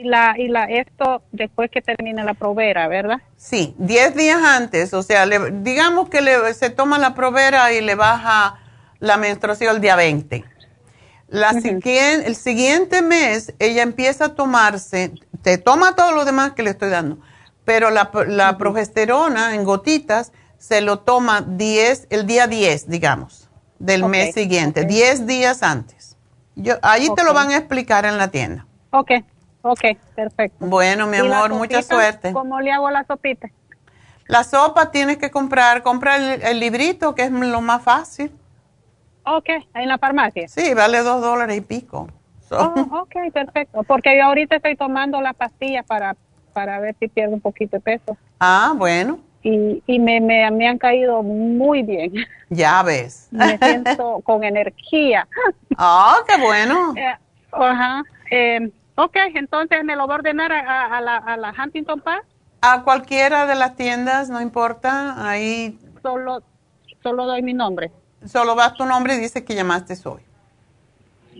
y 0.00 0.04
la, 0.04 0.34
y 0.38 0.48
la, 0.48 0.64
esto 0.64 1.22
después 1.30 1.70
que 1.70 1.82
termine 1.82 2.24
la 2.24 2.32
provera, 2.32 2.88
¿verdad? 2.88 3.18
Sí, 3.36 3.74
10 3.76 4.14
días 4.14 4.42
antes, 4.42 4.94
o 4.94 5.02
sea, 5.02 5.26
digamos 5.26 6.08
que 6.08 6.22
le, 6.22 6.54
se 6.54 6.70
toma 6.70 6.98
la 6.98 7.14
provera 7.14 7.70
y 7.74 7.82
le 7.82 7.94
baja 7.96 8.58
la 8.98 9.18
menstruación 9.18 9.74
el 9.74 9.82
día 9.82 9.96
20. 9.96 10.42
La 11.30 11.50
el 11.50 12.36
siguiente 12.36 13.02
mes 13.02 13.54
ella 13.58 13.82
empieza 13.82 14.26
a 14.26 14.34
tomarse, 14.34 15.12
te 15.42 15.58
toma 15.58 15.94
todo 15.94 16.12
lo 16.12 16.24
demás 16.24 16.52
que 16.52 16.62
le 16.62 16.70
estoy 16.70 16.90
dando, 16.90 17.18
pero 17.64 17.90
la, 17.90 18.10
la 18.26 18.58
progesterona 18.58 19.54
en 19.54 19.64
gotitas 19.64 20.32
se 20.58 20.80
lo 20.80 20.98
toma 20.98 21.40
10, 21.40 22.08
el 22.10 22.26
día 22.26 22.46
10, 22.46 22.88
digamos, 22.88 23.48
del 23.78 24.04
mes 24.04 24.34
siguiente, 24.34 24.84
10 24.84 25.26
días 25.26 25.62
antes. 25.62 26.16
Yo, 26.56 26.74
ahí 26.82 27.08
te 27.14 27.24
lo 27.24 27.32
van 27.32 27.50
a 27.50 27.56
explicar 27.56 28.04
en 28.04 28.18
la 28.18 28.28
tienda. 28.28 28.66
Ok, 28.90 29.12
Ok, 29.62 29.80
perfecto. 30.14 30.64
Bueno, 30.66 31.06
mi 31.06 31.18
amor, 31.18 31.52
mucha 31.52 31.82
suerte. 31.82 32.32
¿Cómo 32.32 32.60
le 32.60 32.72
hago 32.72 32.90
la 32.90 33.04
sopita? 33.04 33.48
La 34.26 34.44
sopa 34.44 34.90
tienes 34.90 35.18
que 35.18 35.30
comprar, 35.30 35.82
compra 35.82 36.16
el, 36.16 36.60
librito, 36.60 37.14
que 37.14 37.24
es 37.24 37.30
lo 37.30 37.60
más 37.60 37.82
fácil. 37.82 38.32
Ok, 39.36 39.48
en 39.74 39.88
la 39.88 39.98
farmacia. 39.98 40.48
Sí, 40.48 40.74
vale 40.74 40.98
dos 41.02 41.20
dólares 41.20 41.56
y 41.56 41.60
pico. 41.60 42.08
Oh, 42.50 43.02
ok, 43.02 43.32
perfecto. 43.32 43.82
Porque 43.84 44.16
yo 44.16 44.24
ahorita 44.24 44.56
estoy 44.56 44.76
tomando 44.76 45.20
la 45.20 45.32
pastilla 45.32 45.82
para, 45.84 46.16
para 46.52 46.80
ver 46.80 46.96
si 46.98 47.06
pierdo 47.08 47.34
un 47.34 47.40
poquito 47.40 47.76
de 47.76 47.80
peso. 47.80 48.16
Ah, 48.40 48.72
bueno. 48.76 49.20
Y, 49.42 49.82
y 49.86 49.98
me, 50.00 50.20
me, 50.20 50.50
me 50.50 50.68
han 50.68 50.78
caído 50.78 51.22
muy 51.22 51.82
bien. 51.82 52.12
Ya 52.48 52.82
ves. 52.82 53.28
Me 53.30 53.56
siento 53.58 54.20
con 54.24 54.42
energía. 54.42 55.28
Ah, 55.78 56.16
qué 56.26 56.36
bueno. 56.40 56.92
Eh, 56.96 57.14
ajá. 57.52 58.02
Eh, 58.30 58.70
Ok, 58.96 59.16
entonces 59.34 59.82
me 59.82 59.96
lo 59.96 60.06
va 60.06 60.16
a 60.16 60.18
ordenar 60.18 60.52
a, 60.52 61.00
la, 61.00 61.16
a 61.16 61.36
la 61.38 61.54
Huntington 61.56 62.00
Park. 62.02 62.22
A 62.60 62.82
cualquiera 62.82 63.46
de 63.46 63.54
las 63.54 63.74
tiendas, 63.74 64.28
no 64.28 64.42
importa, 64.42 65.26
ahí. 65.26 65.78
Solo, 66.02 66.42
solo 67.02 67.24
doy 67.24 67.40
mi 67.40 67.54
nombre. 67.54 67.90
Solo 68.26 68.54
vas 68.54 68.74
tu 68.74 68.84
nombre 68.84 69.14
y 69.14 69.18
dice 69.18 69.44
que 69.44 69.54
llamaste 69.54 69.94
hoy. 70.08 70.20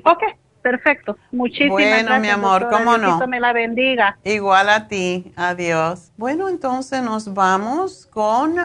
Ok, 0.05 0.23
perfecto. 0.63 1.17
Muchísimas 1.33 1.73
bueno, 1.73 2.09
gracias. 2.09 2.21
mi 2.21 2.29
amor, 2.29 2.63
doctora. 2.63 2.85
cómo 2.85 2.99
no. 2.99 3.27
Me 3.27 3.41
la 3.41 3.53
bendiga. 3.53 4.19
Igual 4.25 4.69
a 4.69 4.89
ti, 4.89 5.33
adiós. 5.37 6.13
Bueno, 6.17 6.49
entonces 6.49 7.03
nos 7.03 7.35
vamos 7.35 8.07
con 8.07 8.57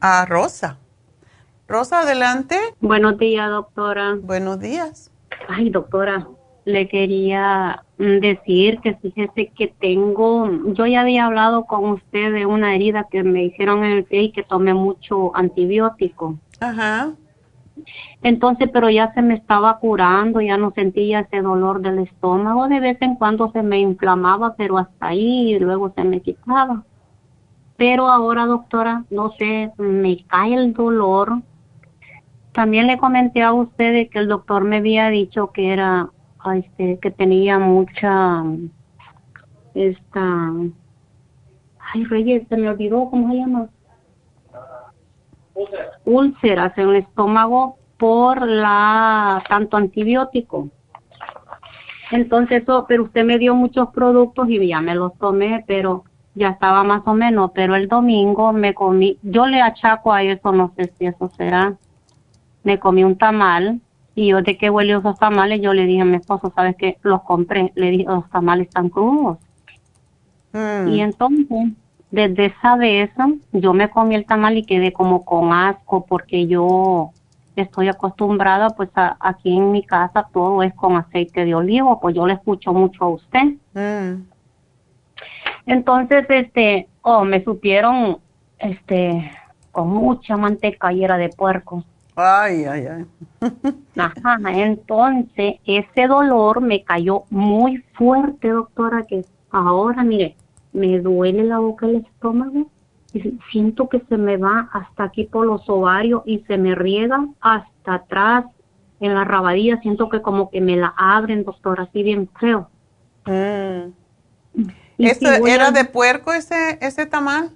a 0.00 0.26
Rosa. 0.26 0.78
Rosa, 1.66 2.00
adelante. 2.00 2.58
Buenos 2.80 3.18
días, 3.18 3.48
doctora. 3.48 4.16
Buenos 4.20 4.60
días. 4.60 5.10
Ay, 5.48 5.70
doctora, 5.70 6.28
le 6.64 6.88
quería 6.88 7.82
mm, 7.98 8.18
decir 8.20 8.80
que 8.80 8.94
fíjese 8.96 9.50
que 9.56 9.68
tengo, 9.80 10.50
yo 10.72 10.86
ya 10.86 11.00
había 11.00 11.26
hablado 11.26 11.64
con 11.64 11.84
usted 11.90 12.32
de 12.32 12.46
una 12.46 12.74
herida 12.74 13.06
que 13.10 13.22
me 13.22 13.44
hicieron 13.44 13.84
en 13.84 13.92
el 13.92 14.04
pie 14.04 14.24
y 14.24 14.32
que 14.32 14.42
tomé 14.42 14.74
mucho 14.74 15.34
antibiótico. 15.34 16.38
Ajá. 16.60 17.12
Entonces, 18.22 18.70
pero 18.72 18.88
ya 18.88 19.12
se 19.14 19.22
me 19.22 19.34
estaba 19.34 19.78
curando, 19.78 20.40
ya 20.40 20.56
no 20.56 20.70
sentía 20.72 21.20
ese 21.20 21.42
dolor 21.42 21.80
del 21.80 21.98
estómago. 22.00 22.68
De 22.68 22.80
vez 22.80 22.96
en 23.02 23.16
cuando 23.16 23.50
se 23.52 23.62
me 23.62 23.78
inflamaba, 23.80 24.54
pero 24.56 24.78
hasta 24.78 25.08
ahí 25.08 25.54
y 25.54 25.58
luego 25.58 25.92
se 25.94 26.04
me 26.04 26.20
quitaba. 26.20 26.84
Pero 27.76 28.08
ahora, 28.08 28.46
doctora, 28.46 29.04
no 29.10 29.32
sé, 29.32 29.72
me 29.78 30.24
cae 30.26 30.54
el 30.54 30.72
dolor. 30.72 31.42
También 32.52 32.86
le 32.86 32.98
comenté 32.98 33.42
a 33.42 33.52
usted 33.52 33.92
de 33.92 34.08
que 34.08 34.20
el 34.20 34.28
doctor 34.28 34.64
me 34.64 34.76
había 34.76 35.08
dicho 35.08 35.50
que 35.50 35.72
era, 35.72 36.08
este, 36.54 36.98
que 37.00 37.10
tenía 37.10 37.58
mucha, 37.58 38.44
esta, 39.74 40.52
ay, 41.80 42.04
Reyes, 42.04 42.46
se 42.48 42.56
me 42.56 42.68
olvidó, 42.68 43.10
¿cómo 43.10 43.32
se 43.32 43.38
llama? 43.38 43.68
Úlceras 46.04 46.76
en 46.78 46.88
el 46.90 46.96
estómago 46.96 47.78
por 47.96 48.46
la 48.46 49.42
tanto 49.48 49.76
antibiótico. 49.76 50.68
Entonces, 52.10 52.62
eso, 52.62 52.84
pero 52.86 53.04
usted 53.04 53.24
me 53.24 53.38
dio 53.38 53.54
muchos 53.54 53.88
productos 53.90 54.48
y 54.48 54.66
ya 54.66 54.80
me 54.80 54.94
los 54.94 55.16
tomé, 55.18 55.64
pero 55.66 56.04
ya 56.34 56.48
estaba 56.48 56.82
más 56.84 57.02
o 57.06 57.14
menos, 57.14 57.52
pero 57.54 57.76
el 57.76 57.88
domingo 57.88 58.52
me 58.52 58.74
comí, 58.74 59.18
yo 59.22 59.46
le 59.46 59.62
achaco 59.62 60.12
a 60.12 60.22
eso, 60.22 60.52
no 60.52 60.72
sé 60.76 60.92
si 60.98 61.06
eso 61.06 61.30
será, 61.36 61.76
me 62.64 62.78
comí 62.78 63.04
un 63.04 63.16
tamal 63.16 63.80
y 64.14 64.28
yo 64.28 64.42
de 64.42 64.56
qué 64.58 64.70
huele 64.70 64.96
esos 64.96 65.18
tamales, 65.18 65.60
yo 65.60 65.72
le 65.74 65.86
dije 65.86 66.02
a 66.02 66.04
mi 66.04 66.16
esposo, 66.16 66.52
¿sabes 66.54 66.76
qué? 66.76 66.98
Los 67.02 67.22
compré, 67.22 67.72
le 67.74 67.90
dije, 67.90 68.04
los 68.04 68.28
tamales 68.30 68.68
están 68.68 68.88
crudos. 68.88 69.38
Mm. 70.52 70.88
Y 70.88 71.00
entonces, 71.00 71.72
desde 72.14 72.46
esa 72.46 72.76
vez, 72.76 73.10
yo 73.52 73.72
me 73.72 73.90
comí 73.90 74.14
el 74.14 74.24
tamal 74.24 74.56
y 74.56 74.64
quedé 74.64 74.92
como 74.92 75.24
con 75.24 75.52
asco 75.52 76.06
porque 76.06 76.46
yo 76.46 77.10
estoy 77.56 77.88
acostumbrada, 77.88 78.70
pues 78.70 78.88
a- 78.94 79.16
aquí 79.20 79.56
en 79.56 79.72
mi 79.72 79.82
casa 79.84 80.28
todo 80.32 80.62
es 80.62 80.72
con 80.74 80.96
aceite 80.96 81.44
de 81.44 81.54
olivo, 81.54 82.00
pues 82.00 82.14
yo 82.14 82.26
le 82.26 82.34
escucho 82.34 82.72
mucho 82.72 83.04
a 83.04 83.08
usted. 83.08 83.54
Mm. 83.74 84.22
Entonces, 85.66 86.24
este, 86.28 86.88
oh, 87.02 87.24
me 87.24 87.42
supieron, 87.42 88.18
este, 88.58 89.30
con 89.72 89.88
mucha 89.88 90.36
manteca 90.36 90.92
y 90.92 91.04
era 91.04 91.16
de 91.16 91.30
puerco. 91.30 91.82
Ay, 92.16 92.64
ay, 92.64 92.86
ay. 92.86 93.04
Ajá, 93.96 94.38
entonces 94.52 95.56
ese 95.64 96.06
dolor 96.06 96.60
me 96.60 96.82
cayó 96.84 97.24
muy 97.30 97.78
fuerte, 97.94 98.48
doctora, 98.50 99.04
que 99.08 99.24
ahora, 99.50 100.04
mire, 100.04 100.36
me 100.74 100.98
duele 101.00 101.44
la 101.44 101.58
boca 101.58 101.86
y 101.86 101.90
el 101.90 101.96
estómago 102.04 102.70
y 103.14 103.38
siento 103.50 103.88
que 103.88 104.00
se 104.08 104.18
me 104.18 104.36
va 104.36 104.68
hasta 104.72 105.04
aquí 105.04 105.24
por 105.24 105.46
los 105.46 105.66
ovarios 105.68 106.22
y 106.26 106.40
se 106.40 106.58
me 106.58 106.74
riega 106.74 107.26
hasta 107.40 107.94
atrás 107.94 108.44
en 109.00 109.14
la 109.14 109.24
rabadilla, 109.24 109.80
siento 109.80 110.08
que 110.08 110.20
como 110.20 110.50
que 110.50 110.60
me 110.60 110.76
la 110.76 110.92
abren, 110.96 111.44
doctora, 111.44 111.84
así 111.84 112.02
bien 112.02 112.28
feo. 112.40 112.68
Mm. 113.26 113.92
Y 114.98 115.06
¿Esto 115.06 115.32
si 115.32 115.40
voy 115.40 115.50
era 115.50 115.70
de 115.70 115.84
puerco 115.84 116.32
ese, 116.32 116.78
ese 116.80 117.06
tamal? 117.06 117.50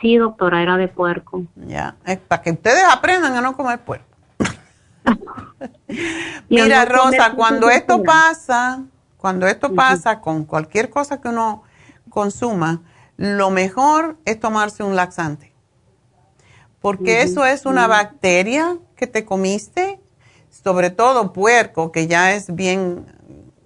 Sí, 0.00 0.16
doctora, 0.16 0.62
era 0.62 0.76
de 0.76 0.88
puerco. 0.88 1.44
Ya, 1.54 1.96
es 2.04 2.18
para 2.18 2.42
que 2.42 2.50
ustedes 2.50 2.84
aprendan 2.90 3.34
a 3.36 3.40
no 3.40 3.56
comer 3.56 3.78
puerco. 3.80 4.06
Mira, 6.48 6.84
Rosa, 6.84 7.32
cuando 7.34 7.68
¿qué 7.68 7.76
esto 7.76 8.02
pasa, 8.02 8.82
cuando 9.22 9.46
esto 9.46 9.72
pasa 9.72 10.20
con 10.20 10.44
cualquier 10.44 10.90
cosa 10.90 11.20
que 11.20 11.28
uno 11.28 11.62
consuma, 12.10 12.82
lo 13.16 13.50
mejor 13.50 14.18
es 14.24 14.40
tomarse 14.40 14.82
un 14.82 14.96
laxante. 14.96 15.52
Porque 16.80 17.22
eso 17.22 17.44
es 17.46 17.64
una 17.64 17.86
bacteria 17.86 18.78
que 18.96 19.06
te 19.06 19.24
comiste, 19.24 20.00
sobre 20.50 20.90
todo 20.90 21.32
puerco, 21.32 21.92
que 21.92 22.08
ya 22.08 22.32
es 22.32 22.52
bien, 22.52 23.06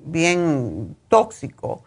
bien 0.04 0.94
tóxico. 1.08 1.82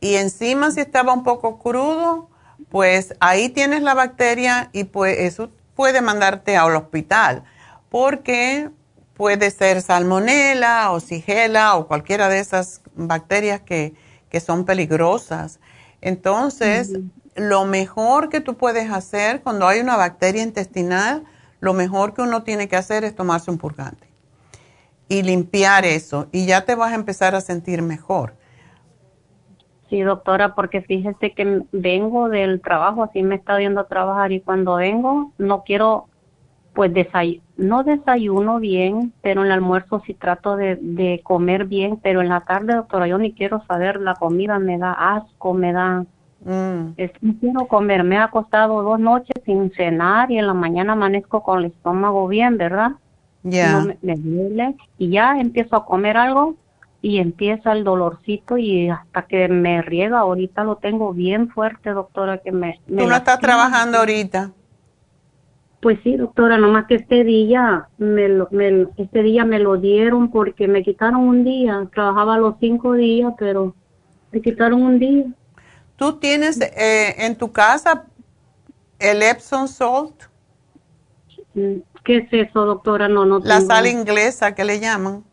Y 0.00 0.16
encima 0.16 0.72
si 0.72 0.80
estaba 0.80 1.12
un 1.12 1.22
poco 1.22 1.60
crudo, 1.60 2.28
pues 2.70 3.14
ahí 3.20 3.50
tienes 3.50 3.82
la 3.82 3.94
bacteria 3.94 4.68
y 4.72 4.82
pues 4.82 5.16
eso 5.20 5.50
puede 5.76 6.00
mandarte 6.00 6.56
al 6.56 6.74
hospital. 6.74 7.44
Porque 7.88 8.68
puede 9.22 9.52
ser 9.52 9.82
salmonela 9.82 10.90
o 10.90 10.98
sigela 10.98 11.76
o 11.76 11.86
cualquiera 11.86 12.28
de 12.28 12.40
esas 12.40 12.82
bacterias 12.96 13.60
que, 13.60 13.94
que 14.28 14.40
son 14.40 14.64
peligrosas. 14.64 15.60
Entonces, 16.00 16.98
lo 17.36 17.64
mejor 17.64 18.30
que 18.30 18.40
tú 18.40 18.56
puedes 18.56 18.90
hacer 18.90 19.40
cuando 19.40 19.68
hay 19.68 19.78
una 19.78 19.96
bacteria 19.96 20.42
intestinal, 20.42 21.22
lo 21.60 21.72
mejor 21.72 22.14
que 22.14 22.22
uno 22.22 22.42
tiene 22.42 22.66
que 22.66 22.74
hacer 22.74 23.04
es 23.04 23.14
tomarse 23.14 23.48
un 23.52 23.58
purgante 23.58 24.08
y 25.08 25.22
limpiar 25.22 25.84
eso 25.84 26.26
y 26.32 26.46
ya 26.46 26.64
te 26.64 26.74
vas 26.74 26.90
a 26.90 26.96
empezar 26.96 27.36
a 27.36 27.40
sentir 27.40 27.80
mejor. 27.80 28.34
Sí, 29.88 30.00
doctora, 30.00 30.56
porque 30.56 30.82
fíjese 30.82 31.32
que 31.32 31.62
vengo 31.70 32.28
del 32.28 32.60
trabajo, 32.60 33.04
así 33.04 33.22
me 33.22 33.36
está 33.36 33.60
yendo 33.60 33.82
a 33.82 33.86
trabajar 33.86 34.32
y 34.32 34.40
cuando 34.40 34.74
vengo 34.74 35.30
no 35.38 35.62
quiero, 35.62 36.08
pues 36.74 36.92
desay 36.92 37.42
no 37.56 37.84
desayuno 37.84 38.58
bien, 38.60 39.12
pero 39.22 39.42
en 39.42 39.46
el 39.48 39.52
almuerzo 39.52 40.02
sí 40.06 40.14
trato 40.14 40.56
de, 40.56 40.76
de 40.80 41.20
comer 41.22 41.66
bien, 41.66 41.98
pero 42.02 42.20
en 42.22 42.28
la 42.28 42.40
tarde, 42.40 42.74
doctora, 42.74 43.06
yo 43.06 43.18
ni 43.18 43.32
quiero 43.34 43.62
saber, 43.66 44.00
la 44.00 44.14
comida 44.14 44.58
me 44.58 44.78
da 44.78 44.92
asco, 44.92 45.54
me 45.54 45.72
da, 45.72 46.04
Mm, 46.44 46.94
es- 46.96 47.12
no 47.20 47.34
quiero 47.38 47.66
comer, 47.68 48.02
me 48.04 48.18
ha 48.18 48.28
costado 48.28 48.82
dos 48.82 48.98
noches 48.98 49.34
sin 49.44 49.70
cenar 49.72 50.30
y 50.30 50.38
en 50.38 50.46
la 50.48 50.54
mañana 50.54 50.94
amanezco 50.94 51.42
con 51.42 51.60
el 51.60 51.66
estómago 51.66 52.26
bien, 52.26 52.58
¿verdad? 52.58 52.92
Ya. 53.44 53.72
No 53.72 53.82
me, 53.86 53.98
me 54.02 54.16
duele 54.16 54.74
y 54.98 55.10
ya 55.10 55.38
empiezo 55.38 55.76
a 55.76 55.84
comer 55.84 56.16
algo 56.16 56.56
y 57.00 57.18
empieza 57.18 57.72
el 57.72 57.84
dolorcito 57.84 58.56
y 58.56 58.88
hasta 58.88 59.22
que 59.22 59.48
me 59.48 59.82
riega, 59.82 60.20
ahorita 60.20 60.64
lo 60.64 60.76
tengo 60.76 61.12
bien 61.12 61.48
fuerte, 61.48 61.90
doctora, 61.90 62.38
que 62.38 62.52
me... 62.52 62.80
me 62.86 63.02
Tú 63.02 63.08
no 63.08 63.16
estás 63.16 63.38
trabajando 63.40 63.98
ahorita. 63.98 64.52
Pues 65.82 65.98
sí, 66.04 66.16
doctora, 66.16 66.58
nomás 66.58 66.86
que 66.86 66.94
este 66.94 67.24
día, 67.24 67.88
me 67.98 68.28
lo, 68.28 68.48
me, 68.52 68.86
este 68.96 69.22
día 69.22 69.44
me 69.44 69.58
lo 69.58 69.76
dieron 69.76 70.30
porque 70.30 70.68
me 70.68 70.84
quitaron 70.84 71.16
un 71.16 71.42
día, 71.44 71.88
trabajaba 71.92 72.38
los 72.38 72.54
cinco 72.60 72.94
días, 72.94 73.34
pero 73.36 73.74
me 74.30 74.40
quitaron 74.40 74.80
un 74.80 74.98
día. 75.00 75.24
¿Tú 75.96 76.20
tienes 76.20 76.60
eh, 76.60 77.26
en 77.26 77.36
tu 77.36 77.50
casa 77.50 78.04
el 79.00 79.22
Epsom 79.22 79.66
Salt, 79.66 80.14
Mm, 81.54 81.80
¿Qué 82.04 82.16
es 82.18 82.48
eso, 82.48 82.64
doctora? 82.64 83.08
No, 83.08 83.24
no 83.26 83.40
la 83.40 83.58
tengo. 83.58 83.70
sal 83.70 83.86
inglesa 83.86 84.54
que 84.54 84.64
le 84.64 84.80
llaman? 84.80 85.24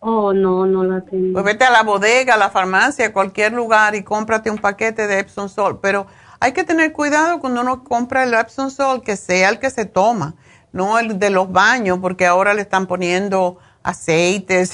Oh, 0.00 0.32
no, 0.32 0.66
no 0.66 0.82
la 0.82 1.02
tengo. 1.02 1.32
Pues 1.34 1.44
vete 1.44 1.64
a 1.64 1.70
la 1.70 1.82
bodega, 1.82 2.34
a 2.34 2.38
la 2.38 2.50
farmacia, 2.50 3.06
a 3.06 3.12
cualquier 3.12 3.52
lugar 3.52 3.94
y 3.94 4.02
cómprate 4.02 4.50
un 4.50 4.58
paquete 4.58 5.06
de 5.06 5.20
Epsom 5.20 5.48
Salt. 5.48 5.78
Pero 5.80 6.06
hay 6.42 6.50
que 6.50 6.64
tener 6.64 6.92
cuidado 6.92 7.38
cuando 7.38 7.60
uno 7.60 7.84
compra 7.84 8.24
el 8.24 8.34
Epsom 8.34 8.68
Salt, 8.68 9.04
que 9.04 9.16
sea 9.16 9.48
el 9.48 9.60
que 9.60 9.70
se 9.70 9.84
toma, 9.84 10.34
no 10.72 10.98
el 10.98 11.20
de 11.20 11.30
los 11.30 11.52
baños, 11.52 12.00
porque 12.02 12.26
ahora 12.26 12.52
le 12.52 12.62
están 12.62 12.88
poniendo 12.88 13.58
aceites 13.84 14.72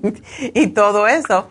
y 0.54 0.68
todo 0.68 1.08
eso. 1.08 1.48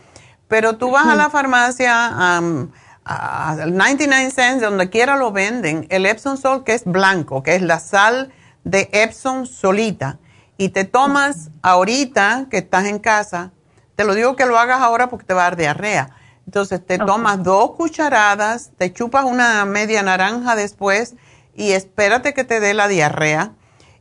Pero 0.48 0.78
tú 0.78 0.92
vas 0.92 1.08
a 1.08 1.16
la 1.16 1.30
farmacia, 1.30 2.38
am, 2.38 2.72
a 3.04 3.58
99 3.68 4.32
cents, 4.32 4.62
donde 4.62 4.90
quiera 4.90 5.18
lo 5.18 5.34
venden, 5.34 5.86
el 5.90 6.06
Epsom 6.06 6.38
Salt 6.38 6.64
que 6.64 6.74
es 6.74 6.86
blanco, 6.86 7.44
que 7.44 7.56
es 7.56 7.62
la 7.62 7.80
sal 7.80 8.32
de 8.64 8.90
Epsom 8.94 9.46
solita. 9.46 10.18
Y 10.58 10.70
te 10.70 10.86
tomas 10.86 11.50
ahorita 11.62 12.46
que 12.50 12.60
estás 12.60 12.86
en 12.86 13.00
casa, 13.00 13.52
te 13.98 14.06
lo 14.06 14.16
digo 14.16 14.38
que 14.38 14.46
lo 14.46 14.58
hagas 14.58 14.80
ahora 14.80 15.10
porque 15.10 15.26
te 15.26 15.34
va 15.34 15.42
a 15.42 15.50
dar 15.50 15.58
diarrea. 15.58 16.17
Entonces 16.48 16.84
te 16.84 16.98
tomas 16.98 17.44
dos 17.44 17.72
cucharadas, 17.72 18.72
te 18.78 18.94
chupas 18.94 19.26
una 19.26 19.66
media 19.66 20.02
naranja 20.02 20.56
después 20.56 21.16
y 21.54 21.74
espérate 21.74 22.34
que 22.34 22.46
te 22.46 22.62
dé 22.62 22.74
la 22.74 22.88
diarrea. 22.88 23.52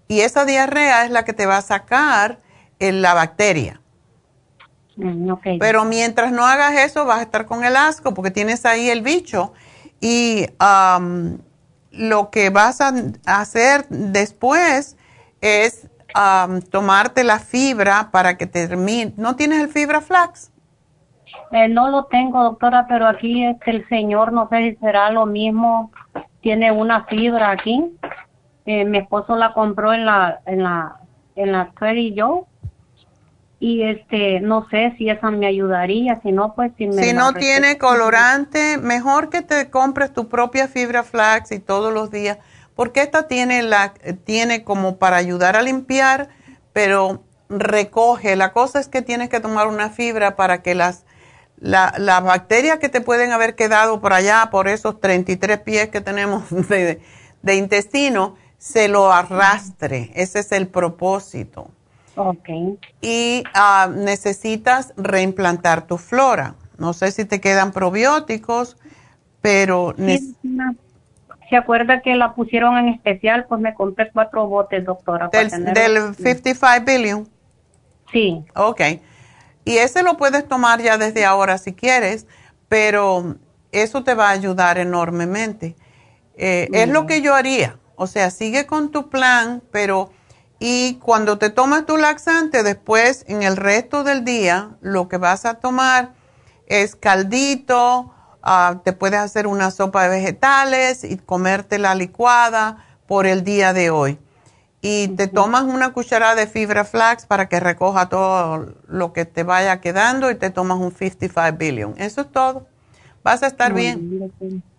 Y 0.07 0.21
esa 0.21 0.45
diarrea 0.45 1.05
es 1.05 1.11
la 1.11 1.25
que 1.25 1.33
te 1.33 1.45
va 1.45 1.57
a 1.57 1.63
sacar 1.63 2.39
eh, 2.79 2.93
la 2.93 3.15
bacteria. 3.15 3.81
Mm. 4.95 5.33
Pero 5.59 5.85
mientras 5.85 6.31
no 6.31 6.47
hagas 6.47 6.79
eso, 6.79 7.05
vas 7.05 7.19
a 7.19 7.23
estar 7.23 7.47
con 7.47 7.65
el 7.65 7.75
asco 7.75 8.15
porque 8.15 8.31
tienes 8.31 8.65
ahí 8.65 8.91
el 8.91 9.03
bicho. 9.03 9.53
Y 10.01 10.47
am, 10.61 11.39
lo 11.91 12.31
que 12.31 12.51
vas 12.51 12.81
a 12.81 12.95
hacer 13.27 13.89
después 13.89 14.97
es 15.41 15.89
am, 16.15 16.63
tomarte 16.63 17.25
la 17.25 17.41
fibra 17.41 18.13
para 18.13 18.39
que 18.39 18.47
termine. 18.47 19.15
¿No 19.17 19.35
tienes 19.35 19.61
el 19.61 19.69
fibra 19.69 20.01
flax? 20.01 20.53
Eh, 21.53 21.69
no 21.69 21.89
lo 21.91 22.05
tengo, 22.05 22.43
doctora, 22.43 22.87
pero 22.89 23.07
aquí 23.07 23.45
este, 23.45 23.71
el 23.71 23.89
señor, 23.89 24.33
no 24.33 24.49
sé 24.49 24.71
si 24.71 24.77
será 24.77 25.11
lo 25.11 25.27
mismo, 25.27 25.93
tiene 26.41 26.73
una 26.73 27.05
fibra 27.05 27.51
aquí. 27.51 27.85
Eh, 28.67 28.85
mi 28.85 28.99
esposo 28.99 29.37
la 29.37 29.53
compró 29.53 29.93
en 29.93 30.05
la, 30.05 30.41
en 30.47 30.63
la, 30.63 30.97
en 31.37 31.53
la 31.53 31.71
Trader 31.79 32.13
Joe. 32.17 32.43
Y 33.59 33.83
este, 33.85 34.41
no 34.41 34.69
sé 34.69 34.95
si 34.99 35.09
esa 35.09 35.31
me 35.31 35.47
ayudaría, 35.47 36.21
si 36.21 36.31
no, 36.31 36.55
pues 36.55 36.73
si 36.77 36.89
me 36.89 37.03
Si 37.03 37.15
no 37.15 37.33
tiene 37.33 37.79
colorante, 37.79 38.77
mejor 38.77 39.31
que 39.31 39.41
te 39.41 39.71
compres 39.71 40.13
tu 40.13 40.29
propia 40.29 40.69
fibra 40.69 41.05
flax 41.05 41.53
y 41.53 41.59
todos 41.59 41.95
los 41.95 42.11
días, 42.11 42.39
porque 42.75 43.01
esta 43.01 43.29
tiene 43.29 43.63
la 43.63 43.95
tiene 44.25 44.63
como 44.63 44.97
para 44.99 45.17
ayudar 45.17 45.57
a 45.57 45.63
limpiar, 45.63 46.29
pero 46.75 47.23
recoge. 47.49 48.37
La 48.37 48.53
cosa 48.53 48.79
es 48.79 48.89
que 48.89 49.01
tienes 49.01 49.31
que 49.31 49.41
tomar 49.41 49.69
una 49.69 49.89
fibra 49.89 50.37
para 50.37 50.61
que 50.61 50.75
las 50.75 51.06
la- 51.59 51.95
las 51.99 52.23
bacterias 52.23 52.79
que 52.79 52.89
te 52.89 53.01
pueden 53.01 53.33
haber 53.33 53.55
quedado 53.55 54.01
por 54.01 54.13
allá, 54.13 54.49
por 54.51 54.69
esos 54.69 55.01
33 55.01 55.59
pies 55.61 55.89
que 55.89 56.01
tenemos 56.01 56.45
de, 56.69 57.01
de 57.43 57.55
intestino, 57.57 58.37
se 58.59 58.89
lo 58.89 59.13
arrastre. 59.13 60.11
Ese 60.15 60.41
es 60.41 60.53
el 60.53 60.69
propósito. 60.69 61.71
Ok. 62.17 62.49
Y 63.03 63.45
ah, 63.55 63.91
necesitas 63.95 64.93
reimplantar 64.97 65.87
tu 65.87 65.99
flora. 65.99 66.55
No 66.79 66.93
sé 66.93 67.11
si 67.11 67.25
te 67.25 67.41
quedan 67.41 67.73
probióticos, 67.73 68.77
pero 69.41 69.95
Sí, 69.99 70.35
¿Se 71.49 71.57
acuerda 71.57 72.01
que 72.01 72.17
la 72.17 72.35
pusieron 72.35 72.77
en 72.77 72.89
especial? 72.89 73.47
Pues 73.49 73.61
me 73.61 73.73
compré 73.75 74.11
cuatro 74.13 74.49
botes, 74.49 74.85
doctora. 74.85 75.31
para 75.31 75.43
del, 75.45 75.51
tener- 75.51 75.75
del 75.75 76.15
55 76.17 76.85
billion. 76.85 77.29
Sí. 78.11 78.45
Ok. 78.57 78.81
Y 79.67 79.79
ese 79.79 80.05
lo 80.05 80.17
puedes 80.17 80.47
tomar 80.47 80.81
ya 80.81 80.97
desde 80.97 81.25
ahora 81.25 81.59
si 81.59 81.75
quieres, 81.75 82.27
pero 82.69 83.35
eso 83.73 84.05
te 84.05 84.15
va 84.15 84.29
a 84.29 84.31
ayudar 84.31 84.79
enormemente. 84.79 85.75
Eh, 86.37 86.69
Es 86.73 86.89
lo 86.89 87.07
que 87.07 87.21
yo 87.21 87.35
haría. 87.35 87.77
O 87.97 88.07
sea, 88.07 88.31
sigue 88.31 88.67
con 88.67 88.93
tu 88.93 89.11
plan, 89.11 89.65
pero 89.73 90.13
y 90.61 90.95
cuando 91.03 91.37
te 91.37 91.51
tomas 91.51 91.85
tu 91.85 91.97
laxante, 91.97 92.63
después 92.63 93.25
en 93.27 93.43
el 93.43 93.57
resto 93.57 94.05
del 94.05 94.25
día, 94.25 94.71
lo 94.81 95.09
que 95.09 95.17
vas 95.17 95.45
a 95.45 95.55
tomar 95.55 96.13
es 96.69 96.95
caldito, 96.95 98.15
ah, 98.43 98.81
te 98.85 98.93
puedes 98.93 99.19
hacer 99.19 99.49
una 99.49 99.73
sopa 99.73 100.05
de 100.05 100.11
vegetales 100.11 101.03
y 101.03 101.17
comértela 101.17 101.97
licuada 101.97 102.87
por 103.09 103.27
el 103.27 103.43
día 103.43 103.73
de 103.73 103.91
hoy. 103.91 104.19
Y 104.87 105.09
te 105.09 105.27
tomas 105.27 105.65
una 105.65 105.93
cucharada 105.93 106.35
de 106.37 106.47
fibra 106.47 106.85
flax 106.85 107.27
para 107.27 107.49
que 107.49 107.59
recoja 107.61 108.09
todo 108.09 108.73
lo 108.87 109.13
que 109.13 109.25
te 109.25 109.43
vaya 109.43 109.81
quedando 109.81 110.31
y 110.31 110.37
te 110.37 110.51
tomas 110.51 110.79
un 110.79 110.93
55 110.93 111.57
billion. 111.59 111.95
Eso 111.99 112.21
es 112.21 112.31
todo. 112.31 112.67
Vas 113.25 113.43
a 113.43 113.49
estar 113.49 113.73
bien. 113.73 114.31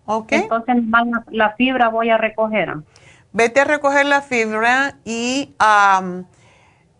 ¿Ok? 0.06 0.32
Entonces, 0.32 0.76
la, 0.88 1.24
la 1.30 1.50
fibra 1.56 1.88
voy 1.88 2.08
a 2.10 2.16
recoger. 2.16 2.74
Vete 3.32 3.60
a 3.60 3.64
recoger 3.64 4.06
la 4.06 4.22
fibra 4.22 4.96
y 5.04 5.54
am, 5.58 6.24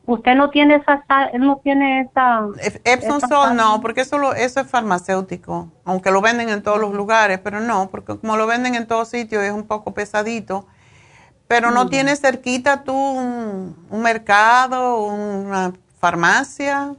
¿Usted 0.07 0.35
no 0.37 0.49
tiene 0.49 0.77
esa, 0.77 1.03
no 1.39 1.61
tiene 1.63 2.01
esa... 2.01 2.47
Epsom 2.85 3.21
salt 3.21 3.31
sal? 3.31 3.57
no, 3.57 3.81
porque 3.83 4.01
eso, 4.03 4.17
lo- 4.19 4.35
eso 4.35 4.61
es 4.61 4.67
farmacéutico, 4.67 5.71
aunque 5.85 6.11
lo 6.11 6.23
venden 6.23 6.49
en 6.49 6.63
todos 6.63 6.79
los 6.81 6.95
lugares, 6.95 7.41
pero 7.45 7.61
no, 7.61 7.91
porque 7.91 8.17
como 8.17 8.37
lo 8.39 8.47
venden 8.47 8.75
en 8.75 8.87
todos 8.87 9.09
sitios 9.09 9.43
es 9.43 9.53
un 9.53 9.67
poco 9.67 9.93
pesadito. 9.93 10.67
Pero 11.49 11.71
no 11.71 11.89
tienes 11.89 12.21
cerquita 12.21 12.85
tú 12.85 12.95
un, 12.95 13.75
un 13.91 14.03
mercado, 14.03 15.03
una 15.07 15.73
farmacia. 15.99 16.95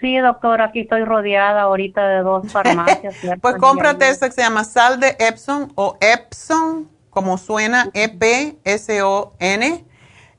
Sí, 0.00 0.18
doctora, 0.18 0.66
aquí 0.66 0.80
estoy 0.80 1.04
rodeada 1.04 1.62
ahorita 1.62 2.06
de 2.06 2.22
dos 2.22 2.46
farmacias. 2.52 3.14
Pues 3.40 3.56
cómprate 3.56 4.08
esa 4.08 4.28
que 4.28 4.34
se 4.34 4.42
llama 4.42 4.64
sal 4.64 5.00
de 5.00 5.16
Epsom 5.18 5.70
o 5.76 5.96
Epsom, 6.00 6.88
como 7.08 7.38
suena 7.38 7.90
E-P-S-O-N. 7.94 9.84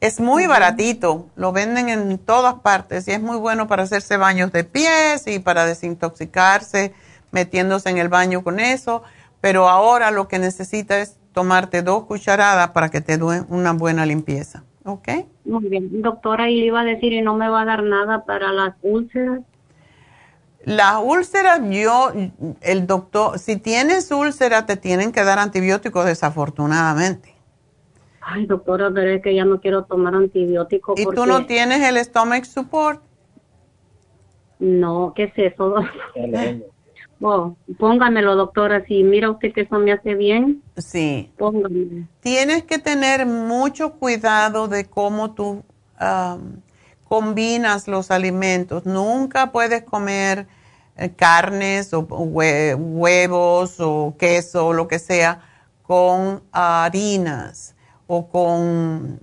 Es 0.01 0.19
muy 0.19 0.45
baratito, 0.45 1.29
lo 1.35 1.51
venden 1.51 1.89
en 1.89 2.19
todas 2.19 2.55
partes 2.55 3.07
y 3.07 3.11
es 3.11 3.21
muy 3.21 3.37
bueno 3.37 3.67
para 3.67 3.83
hacerse 3.83 4.17
baños 4.17 4.51
de 4.51 4.63
pies 4.63 5.25
y 5.25 5.39
para 5.39 5.65
desintoxicarse 5.65 6.93
metiéndose 7.31 7.89
en 7.89 7.97
el 7.97 8.09
baño 8.09 8.43
con 8.43 8.59
eso. 8.59 9.01
Pero 9.41 9.67
ahora 9.67 10.11
lo 10.11 10.27
que 10.27 10.37
necesitas 10.37 10.97
es 10.97 11.17
tomarte 11.35 11.83
dos 11.83 12.05
cucharadas 12.05 12.69
para 12.69 12.89
que 12.89 13.01
te 13.01 13.17
dé 13.17 13.43
una 13.49 13.73
buena 13.73 14.05
limpieza. 14.05 14.63
¿Ok? 14.85 15.09
Muy 15.43 15.67
bien. 15.67 16.01
Doctora, 16.01 16.49
y 16.49 16.59
le 16.59 16.67
iba 16.67 16.81
a 16.81 16.83
decir, 16.83 17.11
y 17.11 17.21
no 17.21 17.35
me 17.35 17.49
va 17.49 17.61
a 17.61 17.65
dar 17.65 17.83
nada 17.83 18.23
para 18.23 18.51
las 18.53 18.75
úlceras. 18.81 19.41
Las 20.63 20.95
úlceras, 21.03 21.59
yo, 21.69 22.11
el 22.61 22.87
doctor, 22.87 23.37
si 23.37 23.57
tienes 23.57 24.11
úlcera, 24.11 24.65
te 24.65 24.77
tienen 24.77 25.11
que 25.11 25.23
dar 25.23 25.37
antibióticos 25.37 26.05
desafortunadamente. 26.05 27.35
Ay, 28.21 28.45
doctora, 28.45 28.89
pero 28.93 29.11
es 29.11 29.21
que 29.21 29.35
ya 29.35 29.43
no 29.45 29.59
quiero 29.59 29.83
tomar 29.83 30.15
antibióticos. 30.15 30.99
¿Y 30.99 31.03
porque... 31.03 31.15
tú 31.15 31.25
no 31.25 31.45
tienes 31.45 31.83
el 31.83 31.97
stomach 32.03 32.45
support? 32.45 33.01
No, 34.59 35.13
¿qué 35.15 35.25
es 35.25 35.33
eso? 35.35 35.75
Oh, 37.21 37.55
póngamelo, 37.79 38.35
doctora, 38.35 38.83
si 38.85 39.03
mira 39.03 39.31
usted 39.31 39.53
que 39.53 39.61
eso 39.61 39.79
me 39.79 39.93
hace 39.93 40.15
bien. 40.15 40.61
Sí. 40.77 41.31
Póngamelo. 41.37 42.05
Tienes 42.19 42.63
que 42.63 42.77
tener 42.77 43.25
mucho 43.25 43.93
cuidado 43.93 44.67
de 44.67 44.85
cómo 44.85 45.33
tú 45.33 45.63
am, 45.97 46.61
combinas 47.05 47.87
los 47.87 48.11
alimentos. 48.11 48.85
Nunca 48.85 49.51
puedes 49.51 49.83
comer 49.83 50.47
eh, 50.97 51.09
carnes 51.15 51.93
o 51.93 52.05
hue- 52.07 52.75
huevos 52.77 53.77
o 53.79 54.15
queso 54.19 54.67
o 54.67 54.73
lo 54.73 54.87
que 54.87 54.99
sea 54.99 55.41
con 55.83 56.43
harinas 56.51 57.75
o 58.07 58.27
con, 58.27 59.19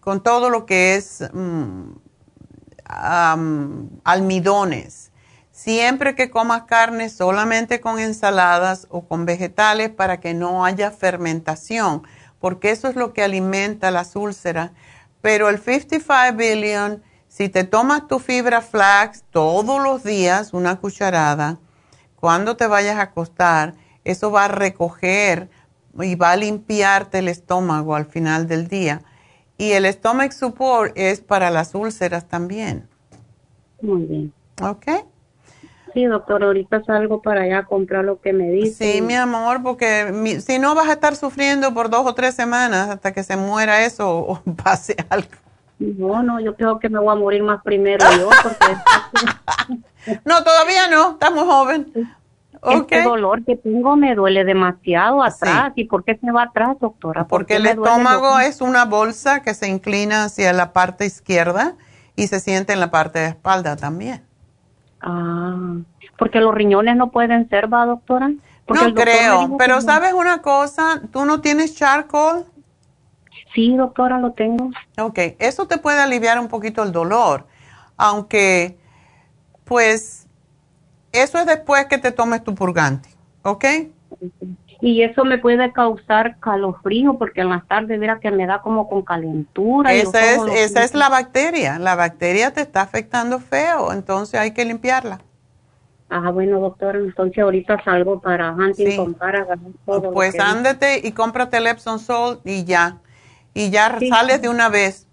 con 0.00 0.22
todo 0.22 0.50
lo 0.50 0.66
que 0.66 0.96
es 0.96 1.22
am, 2.86 3.88
almidones. 4.04 5.11
Siempre 5.62 6.16
que 6.16 6.28
comas 6.28 6.64
carne, 6.64 7.08
solamente 7.08 7.80
con 7.80 8.00
ensaladas 8.00 8.88
o 8.90 9.02
con 9.02 9.26
vegetales 9.26 9.90
para 9.90 10.18
que 10.18 10.34
no 10.34 10.64
haya 10.64 10.90
fermentación, 10.90 12.02
porque 12.40 12.72
eso 12.72 12.88
es 12.88 12.96
lo 12.96 13.12
que 13.12 13.22
alimenta 13.22 13.92
las 13.92 14.16
úlceras. 14.16 14.72
Pero 15.20 15.48
el 15.48 15.60
55 15.60 16.36
billion, 16.36 17.00
si 17.28 17.48
te 17.48 17.62
tomas 17.62 18.08
tu 18.08 18.18
fibra 18.18 18.60
flax 18.60 19.22
todos 19.30 19.80
los 19.80 20.02
días, 20.02 20.52
una 20.52 20.80
cucharada, 20.80 21.60
cuando 22.16 22.56
te 22.56 22.66
vayas 22.66 22.96
a 22.96 23.02
acostar, 23.02 23.74
eso 24.02 24.32
va 24.32 24.46
a 24.46 24.48
recoger 24.48 25.48
y 26.00 26.16
va 26.16 26.32
a 26.32 26.36
limpiarte 26.36 27.20
el 27.20 27.28
estómago 27.28 27.94
al 27.94 28.06
final 28.06 28.48
del 28.48 28.66
día. 28.66 29.02
Y 29.58 29.70
el 29.70 29.86
stomach 29.92 30.32
support 30.32 30.92
es 30.96 31.20
para 31.20 31.50
las 31.50 31.76
úlceras 31.76 32.26
también. 32.26 32.88
Muy 33.80 34.02
bien. 34.02 34.32
¿Ok? 34.60 35.11
Sí, 35.94 36.04
doctora, 36.04 36.46
ahorita 36.46 36.82
salgo 36.84 37.20
para 37.22 37.42
allá 37.42 37.58
a 37.58 37.64
comprar 37.64 38.04
lo 38.04 38.20
que 38.20 38.32
me 38.32 38.48
dice. 38.50 38.94
Sí, 38.94 39.02
mi 39.02 39.14
amor, 39.14 39.62
porque 39.62 40.10
mi- 40.12 40.40
si 40.40 40.58
no 40.58 40.74
vas 40.74 40.88
a 40.88 40.92
estar 40.94 41.16
sufriendo 41.16 41.72
por 41.74 41.90
dos 41.90 42.06
o 42.06 42.14
tres 42.14 42.34
semanas 42.34 42.88
hasta 42.88 43.12
que 43.12 43.22
se 43.22 43.36
muera 43.36 43.84
eso 43.84 44.10
o 44.10 44.42
pase 44.64 44.96
algo. 45.10 45.28
No, 45.78 46.22
no, 46.22 46.38
yo 46.40 46.54
creo 46.54 46.78
que 46.78 46.88
me 46.88 46.98
voy 47.00 47.12
a 47.12 47.18
morir 47.18 47.42
más 47.42 47.62
primero 47.62 48.04
yo, 48.16 48.28
porque 48.42 48.74
No, 50.24 50.42
todavía 50.42 50.88
no, 50.90 51.12
estamos 51.12 51.44
joven. 51.44 51.92
este 52.70 53.02
dolor 53.02 53.44
que 53.44 53.56
tengo 53.56 53.96
me 53.96 54.14
duele 54.14 54.44
demasiado 54.44 55.22
atrás. 55.22 55.72
¿Y 55.76 55.84
por 55.84 56.04
qué 56.04 56.16
se 56.16 56.30
va 56.30 56.44
atrás, 56.44 56.76
doctora? 56.80 57.22
¿Por 57.22 57.40
Porque 57.40 57.56
el 57.56 57.66
estómago 57.66 58.38
es 58.40 58.60
una 58.60 58.84
bolsa 58.84 59.42
que 59.42 59.54
se 59.54 59.68
inclina 59.68 60.24
hacia 60.24 60.52
la 60.52 60.72
parte 60.72 61.04
izquierda 61.04 61.74
y 62.14 62.28
se 62.28 62.40
siente 62.40 62.72
en 62.72 62.80
la 62.80 62.90
parte 62.90 63.18
de 63.18 63.26
espalda 63.28 63.76
también. 63.76 64.22
Ah, 65.02 65.76
porque 66.16 66.40
los 66.40 66.54
riñones 66.54 66.96
no 66.96 67.10
pueden 67.10 67.48
ser, 67.48 67.72
¿va, 67.72 67.84
doctora? 67.84 68.30
Porque 68.64 68.88
no 68.88 68.94
creo, 68.94 69.56
pero 69.58 69.76
que. 69.76 69.82
¿sabes 69.82 70.12
una 70.12 70.40
cosa? 70.40 71.02
¿Tú 71.12 71.24
no 71.24 71.40
tienes 71.40 71.74
charcoal? 71.74 72.46
Sí, 73.54 73.76
doctora, 73.76 74.18
lo 74.18 74.32
tengo. 74.32 74.70
Ok, 74.98 75.18
eso 75.38 75.66
te 75.66 75.78
puede 75.78 76.00
aliviar 76.00 76.38
un 76.38 76.48
poquito 76.48 76.82
el 76.82 76.92
dolor, 76.92 77.46
aunque 77.96 78.78
pues 79.64 80.26
eso 81.12 81.38
es 81.38 81.46
después 81.46 81.86
que 81.86 81.98
te 81.98 82.12
tomes 82.12 82.44
tu 82.44 82.54
purgante, 82.54 83.08
¿ok? 83.42 83.64
Y 84.82 85.04
eso 85.04 85.24
me 85.24 85.38
puede 85.38 85.72
causar 85.72 86.40
calofrío 86.40 87.16
porque 87.16 87.42
en 87.42 87.50
las 87.50 87.64
tardes 87.68 88.00
mira 88.00 88.18
que 88.18 88.32
me 88.32 88.48
da 88.48 88.62
como 88.62 88.88
con 88.88 89.02
calentura. 89.02 89.92
Esa 89.92 90.32
es, 90.32 90.42
esa 90.56 90.82
es 90.82 90.94
la 90.94 91.08
bacteria, 91.08 91.78
la 91.78 91.94
bacteria 91.94 92.52
te 92.52 92.62
está 92.62 92.80
afectando 92.80 93.38
feo, 93.38 93.92
entonces 93.92 94.40
hay 94.40 94.50
que 94.50 94.64
limpiarla. 94.64 95.20
Ah, 96.10 96.32
bueno, 96.32 96.58
doctora, 96.58 96.98
entonces 96.98 97.38
ahorita 97.38 97.80
salgo 97.84 98.20
para 98.20 98.50
Huntington 98.50 99.14
para 99.14 99.42
agarrar 99.42 99.70
todo. 99.86 100.12
Pues 100.12 100.38
ándate 100.40 101.00
y 101.06 101.12
cómprate 101.12 101.58
el 101.58 101.68
Epsom 101.68 102.00
Salt 102.00 102.40
y 102.44 102.64
ya, 102.64 102.98
y 103.54 103.70
ya 103.70 103.96
sales 104.10 104.42
de 104.42 104.48
una 104.48 104.68
vez. 104.68 105.06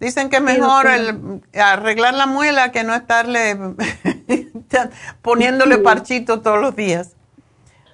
Dicen 0.00 0.28
que 0.28 0.38
es 0.38 0.42
mejor 0.42 0.88
el, 0.88 1.40
arreglar 1.54 2.14
la 2.14 2.26
muela 2.26 2.72
que 2.72 2.82
no 2.82 2.96
estarle 2.96 3.56
poniéndole 5.22 5.78
parchito 5.78 6.40
todos 6.40 6.60
los 6.60 6.74
días. 6.74 7.14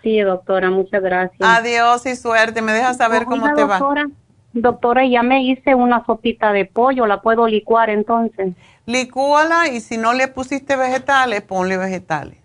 Sí, 0.03 0.21
doctora, 0.21 0.71
muchas 0.71 1.03
gracias. 1.03 1.41
Adiós 1.41 2.07
y 2.07 2.17
suerte. 2.17 2.63
Me 2.63 2.73
dejas 2.73 2.97
saber 2.97 3.25
cómo 3.25 3.53
te 3.55 3.65
va. 3.65 3.81
Doctora, 4.53 5.07
ya 5.07 5.23
me 5.23 5.45
hice 5.45 5.75
una 5.77 6.05
sopita 6.07 6.53
de 6.53 6.65
pollo, 6.65 7.07
¿la 7.07 7.23
puedo 7.23 7.47
licuar 7.47 7.89
entonces? 7.89 8.55
Licúala 8.85 9.69
y 9.69 9.81
si 9.81 9.97
no 9.97 10.13
le 10.13 10.27
pusiste 10.27 10.75
vegetales, 10.75 11.43
ponle 11.43 11.77
vegetales. 11.77 12.39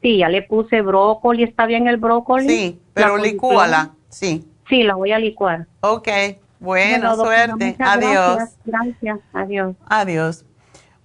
Sí, 0.00 0.18
ya 0.18 0.28
le 0.28 0.42
puse 0.42 0.80
brócoli, 0.80 1.42
¿está 1.42 1.66
bien 1.66 1.88
el 1.88 1.96
brócoli? 1.96 2.48
Sí, 2.48 2.80
pero 2.94 3.16
licúala, 3.16 3.90
sí. 4.08 4.46
Sí, 4.68 4.84
la 4.84 4.94
voy 4.94 5.10
a 5.10 5.18
licuar. 5.18 5.66
Ok, 5.80 6.08
bueno, 6.60 7.16
suerte. 7.16 7.76
Adiós. 7.80 8.50
Gracias. 8.64 9.18
adiós. 9.32 9.74
Adiós. 9.86 10.44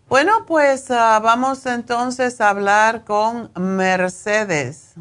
Bueno, 0.07 0.45
pues 0.45 0.91
ah, 0.91 1.19
vamos 1.23 1.65
entonces 1.65 2.39
a 2.39 2.51
hablar 2.51 3.03
con 3.03 3.49
Mercedes. 3.55 4.93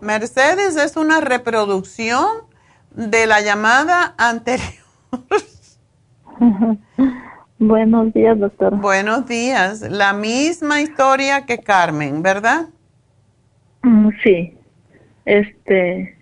Mercedes 0.00 0.76
es 0.76 0.96
una 0.96 1.20
reproducción 1.20 2.26
de 2.94 3.26
la 3.26 3.40
llamada 3.40 4.14
anterior. 4.16 4.66
Buenos 7.58 8.12
días, 8.12 8.38
doctor. 8.38 8.76
Buenos 8.76 9.26
días. 9.26 9.80
La 9.90 10.12
misma 10.12 10.80
historia 10.80 11.44
que 11.46 11.58
Carmen, 11.58 12.22
¿verdad? 12.22 12.66
Mm, 13.82 14.10
sí. 14.22 14.56
Este, 15.24 16.16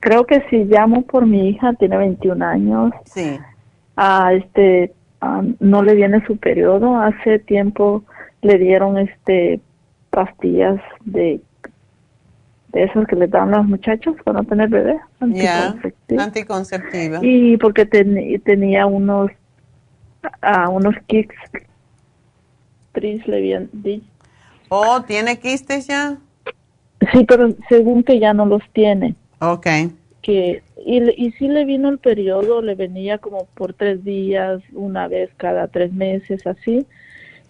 creo 0.00 0.24
que 0.26 0.42
si 0.48 0.64
llamo 0.64 1.02
por 1.02 1.26
mi 1.26 1.50
hija, 1.50 1.74
tiene 1.74 1.98
21 1.98 2.44
años. 2.44 2.92
Sí. 3.04 3.38
Ah, 3.96 4.32
este, 4.32 4.94
no 5.60 5.82
le 5.82 5.94
viene 5.94 6.24
su 6.26 6.38
periodo. 6.38 6.96
Hace 6.96 7.38
tiempo 7.38 8.02
le 8.40 8.58
dieron 8.58 8.98
este 8.98 9.60
pastillas 10.10 10.80
de 11.04 11.40
de 12.72 12.84
esas 12.84 13.06
que 13.06 13.16
le 13.16 13.26
dan 13.26 13.50
las 13.50 13.64
muchachas 13.64 14.14
para 14.24 14.42
tener 14.42 14.68
bebé, 14.68 14.98
anticonceptiva. 15.20 16.24
anticonceptiva. 16.24 17.18
Y 17.22 17.56
porque 17.58 17.84
tenía 17.86 18.86
unos 18.86 19.30
a 20.40 20.68
unos 20.68 20.94
kicks, 21.06 21.34
Tris 22.92 23.26
le 23.26 23.36
habían 23.36 23.68
dicho. 23.72 24.06
Oh, 24.68 25.02
¿tiene 25.02 25.38
quistes 25.38 25.86
ya? 25.86 26.18
Sí, 27.12 27.24
pero 27.24 27.54
según 27.68 28.04
que 28.04 28.18
ya 28.18 28.32
no 28.32 28.46
los 28.46 28.62
tiene. 28.72 29.16
Ok. 29.40 29.66
Que, 30.22 30.62
y, 30.86 31.26
y 31.26 31.32
sí 31.32 31.48
le 31.48 31.64
vino 31.64 31.88
el 31.88 31.98
periodo, 31.98 32.62
le 32.62 32.74
venía 32.74 33.18
como 33.18 33.46
por 33.54 33.74
tres 33.74 34.04
días, 34.04 34.62
una 34.72 35.08
vez 35.08 35.30
cada 35.36 35.68
tres 35.68 35.92
meses, 35.92 36.46
así. 36.46 36.86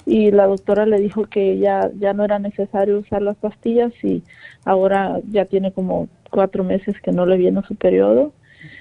Y 0.07 0.31
la 0.31 0.47
doctora 0.47 0.87
le 0.87 1.01
dijo 1.01 1.27
que 1.27 1.59
ya, 1.59 1.91
ya 1.99 2.12
no 2.12 2.24
era 2.24 2.39
necesario 2.39 2.99
usar 2.99 3.23
las 3.23 3.37
pastillas 3.37 3.93
y 4.03 4.23
ahora 4.65 5.20
ya 5.31 5.45
tiene 5.45 5.73
como 5.73 6.09
cuatro 6.31 6.65
meses 6.65 7.01
que 7.01 7.12
no 7.12 7.27
le 7.27 7.37
viene 7.37 7.62
su 7.66 7.77
periodo 7.77 8.33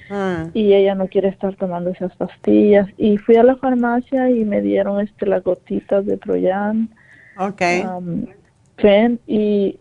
Ah. 0.10 0.49
y 0.53 0.73
ella 0.73 0.95
no 0.95 1.07
quiere 1.07 1.30
estar 1.30 1.56
tomando 1.56 1.89
esas 1.89 2.15
pastillas. 2.15 2.88
Y 2.98 3.18
fui 3.18 3.38
a 3.38 3.43
la 3.43 3.56
farmacia 3.56 4.30
y 4.30 4.43
me 4.45 4.61
dieron 4.61 4.99
este 4.99 5.26
las 5.26 5.43
gotitas 5.43 6.06
de 6.06 6.18
Troyan, 6.18 6.89
okay. 7.38 7.84
Um, 7.84 8.26
Fen 8.77 9.19
y 9.27 9.80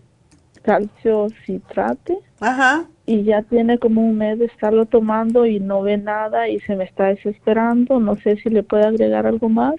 calcio 0.62 1.28
citrate. 1.44 2.18
Ajá. 2.40 2.84
Y 3.06 3.24
ya 3.24 3.42
tiene 3.42 3.78
como 3.78 4.02
un 4.02 4.18
mes 4.18 4.38
de 4.38 4.44
estarlo 4.44 4.86
tomando 4.86 5.46
y 5.46 5.58
no 5.58 5.82
ve 5.82 5.96
nada 5.96 6.48
y 6.48 6.60
se 6.60 6.76
me 6.76 6.84
está 6.84 7.06
desesperando. 7.06 7.98
No 7.98 8.14
sé 8.16 8.36
si 8.36 8.50
le 8.50 8.62
puede 8.62 8.84
agregar 8.84 9.26
algo 9.26 9.48
más 9.48 9.74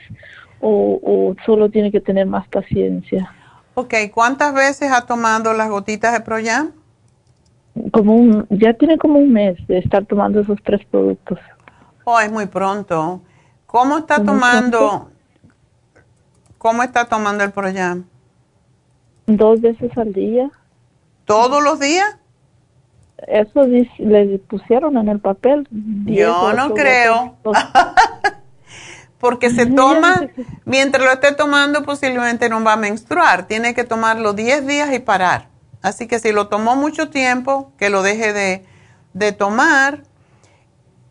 o, 0.62 1.00
o 1.04 1.36
solo 1.46 1.70
tiene 1.70 1.92
que 1.92 2.02
tener 2.02 2.28
más 2.28 2.48
paciencia. 2.48 3.34
Ok, 3.74 3.94
¿cuántas 4.14 4.54
veces 4.54 4.92
ha 4.92 5.06
tomado 5.06 5.54
las 5.54 5.70
gotitas 5.70 6.14
de 6.14 6.22
Proyan? 6.22 6.74
como 7.92 8.16
un, 8.16 8.48
ya 8.50 8.74
tiene 8.74 8.98
como 8.98 9.20
un 9.20 9.32
mes 9.32 9.56
de 9.68 9.80
estar 9.80 10.06
tomando 10.06 10.42
esos 10.42 10.60
tres 10.64 10.86
productos. 10.86 11.40
Oh, 12.04 12.20
es 12.20 12.32
muy 12.32 12.48
pronto. 12.48 13.22
¿Cómo 13.66 14.00
está 14.00 14.24
tomando? 14.24 15.10
¿Cómo 16.58 16.84
está 16.84 17.06
tomando 17.06 17.44
el 17.44 17.52
Proyam? 17.52 18.06
Dos 19.28 19.62
veces 19.62 19.98
al 19.98 20.14
día. 20.14 20.52
¿Todos 21.26 21.64
los 21.64 21.80
días? 21.80 22.18
Eso 23.28 23.64
le 23.64 24.40
pusieron 24.40 24.98
en 24.98 25.08
el 25.08 25.20
papel. 25.20 25.68
Yo 25.72 26.54
no 26.54 26.74
creo. 26.74 27.38
Porque 29.22 29.52
se 29.52 29.68
toma, 29.68 30.30
mientras 30.66 31.06
lo 31.06 31.12
esté 31.12 31.34
tomando 31.34 31.84
posiblemente 31.84 32.50
no 32.50 32.62
va 32.64 32.74
a 32.74 32.78
menstruar. 32.78 33.48
Tiene 33.48 33.76
que 33.76 33.84
tomarlo 33.84 34.34
10 34.34 34.66
días 34.68 34.92
y 34.94 35.00
parar. 35.00 35.48
Así 35.84 36.08
que 36.08 36.20
si 36.20 36.32
lo 36.32 36.48
tomó 36.48 36.76
mucho 36.76 37.10
tiempo, 37.10 37.72
que 37.78 37.90
lo 37.90 38.02
deje 38.02 38.34
de, 39.14 39.32
tomar. 39.34 40.00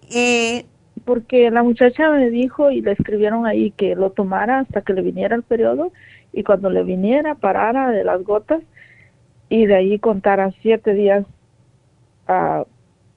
Y 0.08 0.66
porque 1.04 1.50
la 1.50 1.62
muchacha 1.62 2.10
me 2.10 2.30
dijo 2.30 2.70
y 2.70 2.82
le 2.82 2.92
escribieron 2.92 3.46
ahí 3.46 3.70
que 3.70 3.94
lo 3.94 4.10
tomara 4.10 4.58
hasta 4.58 4.82
que 4.82 4.92
le 4.92 5.02
viniera 5.02 5.36
el 5.36 5.44
periodo 5.44 5.92
y 6.32 6.42
cuando 6.42 6.68
le 6.68 6.82
viniera 6.82 7.36
parara 7.36 7.90
de 7.90 8.04
las 8.04 8.22
gotas 8.22 8.62
y 9.48 9.66
de 9.66 9.76
ahí 9.76 9.98
contara 9.98 10.52
siete 10.62 10.94
días 10.94 11.24
uh, 12.28 12.64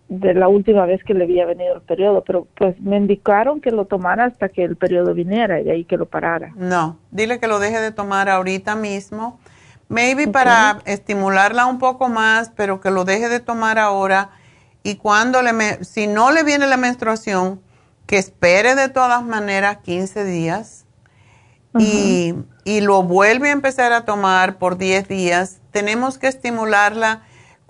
de 0.10 0.34
la 0.34 0.48
última 0.48 0.86
vez 0.86 1.04
que 1.04 1.14
le 1.14 1.24
había 1.24 1.46
venido 1.46 1.76
el 1.76 1.82
periodo, 1.82 2.24
pero 2.24 2.48
pues 2.56 2.80
me 2.82 2.98
indicaron 2.98 3.62
que 3.62 3.72
lo 3.72 3.86
tomara 3.86 4.26
hasta 4.26 4.50
que 4.50 4.64
el 4.64 4.76
periodo 4.76 5.14
viniera 5.14 5.60
y 5.60 5.64
de 5.64 5.72
ahí 5.72 5.86
que 5.86 5.98
lo 5.98 6.06
parara. 6.06 6.52
No, 6.56 7.00
dile 7.12 7.40
que 7.40 7.48
lo 7.48 7.60
deje 7.60 7.80
de 7.80 7.92
tomar 7.92 8.30
ahorita 8.30 8.76
mismo 8.76 9.40
Maybe 9.94 10.28
para 10.28 10.82
estimularla 10.86 11.68
un 11.68 11.78
poco 11.78 12.10
más, 12.10 12.52
pero 12.56 12.82
que 12.82 12.90
lo 12.90 13.06
deje 13.06 13.30
de 13.30 13.40
tomar 13.40 13.78
ahora. 13.78 14.32
Y 14.82 14.96
cuando 14.96 15.44
le, 15.44 15.84
si 15.84 16.08
no 16.08 16.32
le 16.32 16.44
viene 16.44 16.66
la 16.68 16.78
menstruación, 16.78 17.62
que 18.08 18.18
espere 18.18 18.74
de 18.74 18.90
todas 18.90 19.24
maneras 19.24 19.78
15 19.84 20.26
días 20.26 20.86
y, 21.78 22.34
y, 22.66 22.82
lo 22.82 23.04
vuelve 23.04 23.50
a 23.50 23.52
empezar 23.52 23.94
a 23.94 24.04
tomar 24.04 24.58
por 24.58 24.78
10 24.78 25.08
días. 25.08 25.60
Tenemos 25.72 26.18
que 26.18 26.28
estimularla. 26.28 27.22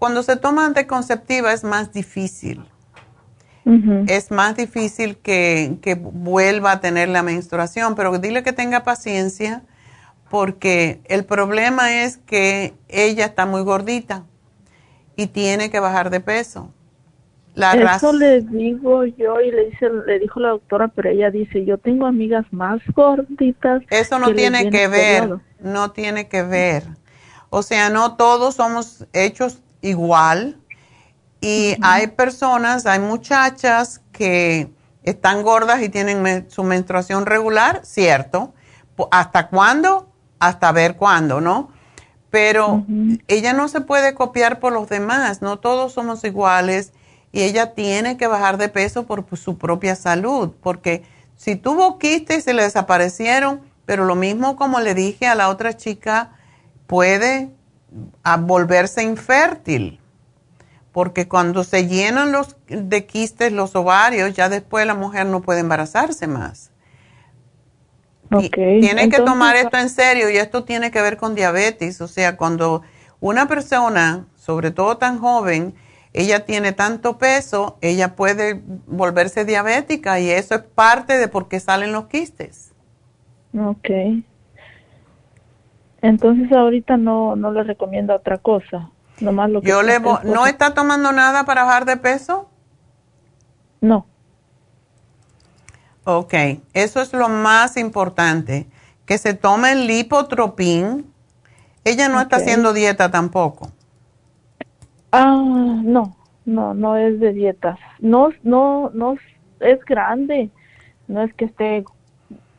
Cuando 0.03 0.21
se 0.21 0.35
toma 0.35 0.65
anticonceptiva 0.65 1.53
es 1.53 1.63
más 1.63 1.93
difícil. 1.93 2.61
Es 4.07 4.31
más 4.31 4.57
difícil 4.57 5.15
que, 5.15 5.77
que 5.81 5.95
vuelva 5.95 6.73
a 6.73 6.79
tener 6.81 7.07
la 7.07 7.23
menstruación, 7.23 7.95
pero 7.95 8.17
dile 8.17 8.43
que 8.43 8.51
tenga 8.51 8.83
paciencia 8.83 9.63
porque 10.29 10.99
el 11.05 11.23
problema 11.23 12.03
es 12.03 12.17
que 12.17 12.73
ella 12.89 13.23
está 13.23 13.45
muy 13.45 13.61
gordita 13.61 14.25
y 15.15 15.27
tiene 15.27 15.71
que 15.71 15.79
bajar 15.79 16.09
de 16.09 16.19
peso. 16.19 16.73
La 17.55 17.71
Eso 17.71 18.11
le 18.11 18.41
digo 18.41 19.05
yo 19.05 19.39
y 19.39 19.51
le 19.51 19.69
dice, 19.69 19.89
le 20.05 20.19
dijo 20.19 20.41
la 20.41 20.49
doctora, 20.49 20.89
pero 20.89 21.11
ella 21.11 21.31
dice, 21.31 21.63
yo 21.63 21.77
tengo 21.77 22.07
amigas 22.07 22.45
más 22.51 22.81
gorditas. 22.93 23.83
Eso 23.89 24.19
no 24.19 24.33
tiene 24.33 24.69
que 24.69 24.89
ver, 24.89 25.37
no 25.61 25.91
tiene 25.91 26.27
que 26.27 26.43
ver. 26.43 26.83
O 27.49 27.61
sea, 27.61 27.89
no 27.89 28.17
todos 28.17 28.55
somos 28.55 29.07
hechos 29.13 29.62
igual 29.83 30.59
y 31.39 31.75
hay 31.83 32.07
personas, 32.07 32.87
hay 32.87 32.99
muchachas 32.99 34.01
que 34.11 34.71
están 35.03 35.43
gordas 35.43 35.83
y 35.83 35.89
tienen 35.89 36.49
su 36.49 36.63
menstruación 36.63 37.27
regular, 37.27 37.81
cierto. 37.83 38.55
¿Hasta 39.11 39.49
cuándo? 39.49 40.13
hasta 40.43 40.71
ver 40.73 40.97
cuándo, 40.97 41.39
¿no? 41.39 41.69
Pero 42.29 42.83
ella 43.27 43.53
no 43.53 43.67
se 43.67 43.81
puede 43.81 44.13
copiar 44.13 44.59
por 44.59 44.73
los 44.73 44.89
demás, 44.89 45.41
no 45.41 45.59
todos 45.59 45.93
somos 45.93 46.23
iguales 46.23 46.91
y 47.31 47.43
ella 47.43 47.73
tiene 47.73 48.17
que 48.17 48.27
bajar 48.27 48.57
de 48.57 48.69
peso 48.69 49.05
por 49.05 49.25
su 49.37 49.57
propia 49.57 49.95
salud, 49.95 50.51
porque 50.61 51.03
si 51.37 51.55
tuvo 51.55 51.99
quistes 51.99 52.43
se 52.43 52.53
le 52.53 52.63
desaparecieron, 52.63 53.61
pero 53.85 54.05
lo 54.05 54.15
mismo 54.15 54.55
como 54.55 54.79
le 54.79 54.95
dije 54.95 55.27
a 55.27 55.35
la 55.35 55.47
otra 55.49 55.77
chica, 55.77 56.31
puede 56.87 57.51
volverse 58.39 59.03
infértil, 59.03 59.99
porque 60.91 61.27
cuando 61.27 61.63
se 61.63 61.87
llenan 61.87 62.31
los 62.31 62.55
de 62.67 63.05
quistes 63.05 63.51
los 63.51 63.75
ovarios, 63.75 64.33
ya 64.33 64.49
después 64.49 64.85
la 64.85 64.95
mujer 64.95 65.25
no 65.25 65.41
puede 65.41 65.59
embarazarse 65.61 66.27
más. 66.27 66.71
Tiene 68.51 69.09
que 69.09 69.17
tomar 69.17 69.55
esto 69.55 69.77
en 69.77 69.89
serio 69.89 70.29
y 70.29 70.37
esto 70.37 70.63
tiene 70.63 70.91
que 70.91 71.01
ver 71.01 71.17
con 71.17 71.35
diabetes. 71.35 72.01
O 72.01 72.07
sea, 72.07 72.35
cuando 72.37 72.81
una 73.19 73.47
persona, 73.47 74.25
sobre 74.35 74.71
todo 74.71 74.97
tan 74.97 75.19
joven, 75.19 75.75
ella 76.13 76.45
tiene 76.45 76.71
tanto 76.73 77.17
peso, 77.17 77.77
ella 77.81 78.15
puede 78.15 78.61
volverse 78.87 79.45
diabética 79.45 80.19
y 80.19 80.29
eso 80.29 80.55
es 80.55 80.61
parte 80.61 81.17
de 81.17 81.27
por 81.27 81.47
qué 81.47 81.59
salen 81.59 81.91
los 81.91 82.07
quistes. 82.07 82.71
Ok. 83.57 83.89
Entonces 86.03 86.51
ahorita 86.51 86.97
no, 86.97 87.37
no 87.37 87.51
le 87.51 87.63
recomiendo 87.63 88.13
otra 88.13 88.37
cosa. 88.37 88.89
Nomás 89.21 89.49
lo 89.49 89.61
que 89.61 89.69
Yo 89.69 89.81
le 89.83 90.01
¿No 90.01 90.45
está 90.45 90.73
tomando 90.73 91.13
nada 91.13 91.45
para 91.45 91.63
bajar 91.63 91.85
de 91.85 91.95
peso? 91.95 92.49
No. 93.79 94.05
Ok, 96.03 96.33
eso 96.73 97.01
es 97.01 97.13
lo 97.13 97.29
más 97.29 97.77
importante, 97.77 98.67
que 99.05 99.17
se 99.17 99.33
tome 99.33 99.71
el 99.71 99.87
lipotropín. 99.87 101.09
Ella 101.85 102.09
no 102.09 102.19
está 102.19 102.35
haciendo 102.35 102.73
dieta 102.73 103.09
tampoco. 103.09 103.71
Ah, 105.13 105.41
no, 105.83 106.17
no, 106.43 106.73
no 106.73 106.97
es 106.97 107.17
de 107.21 107.31
dietas. 107.31 107.79
No, 107.99 108.29
no, 108.43 108.91
no 108.93 109.15
es 109.61 109.79
grande. 109.85 110.49
No 111.07 111.21
es 111.21 111.33
que 111.33 111.45
esté, 111.45 111.85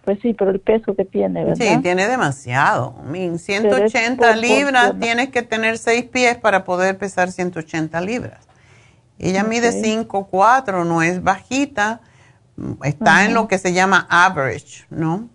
pues 0.05 0.19
sí, 0.21 0.35
pero 0.35 0.51
el 0.51 0.61
peso 0.61 0.95
que 0.95 1.05
tiene, 1.05 1.45
¿verdad? 1.45 1.77
Sí, 1.77 1.83
tiene 1.83 2.07
demasiado. 2.07 2.95
I 3.05 3.11
mean, 3.11 3.39
180 3.39 4.17
Pero 4.19 4.33
es 4.33 4.41
libras, 4.41 4.95
tienes 5.01 5.31
que 5.31 5.43
tener 5.43 5.79
6 5.79 6.05
pies 6.05 6.37
para 6.37 6.65
poder 6.65 6.99
pesar 6.99 7.33
180 7.33 8.01
libras. 8.01 8.47
Ella 9.19 9.43
mide 9.45 9.69
Ok. 9.69 10.31
5'4", 10.31 10.85
no 10.85 11.03
es 11.03 11.23
bajita, 11.23 12.01
está 12.83 13.25
en 13.25 13.35
lo 13.35 13.49
que 13.49 13.59
se 13.59 13.73
llama 13.73 14.07
average, 14.11 14.87
¿no? 14.91 15.29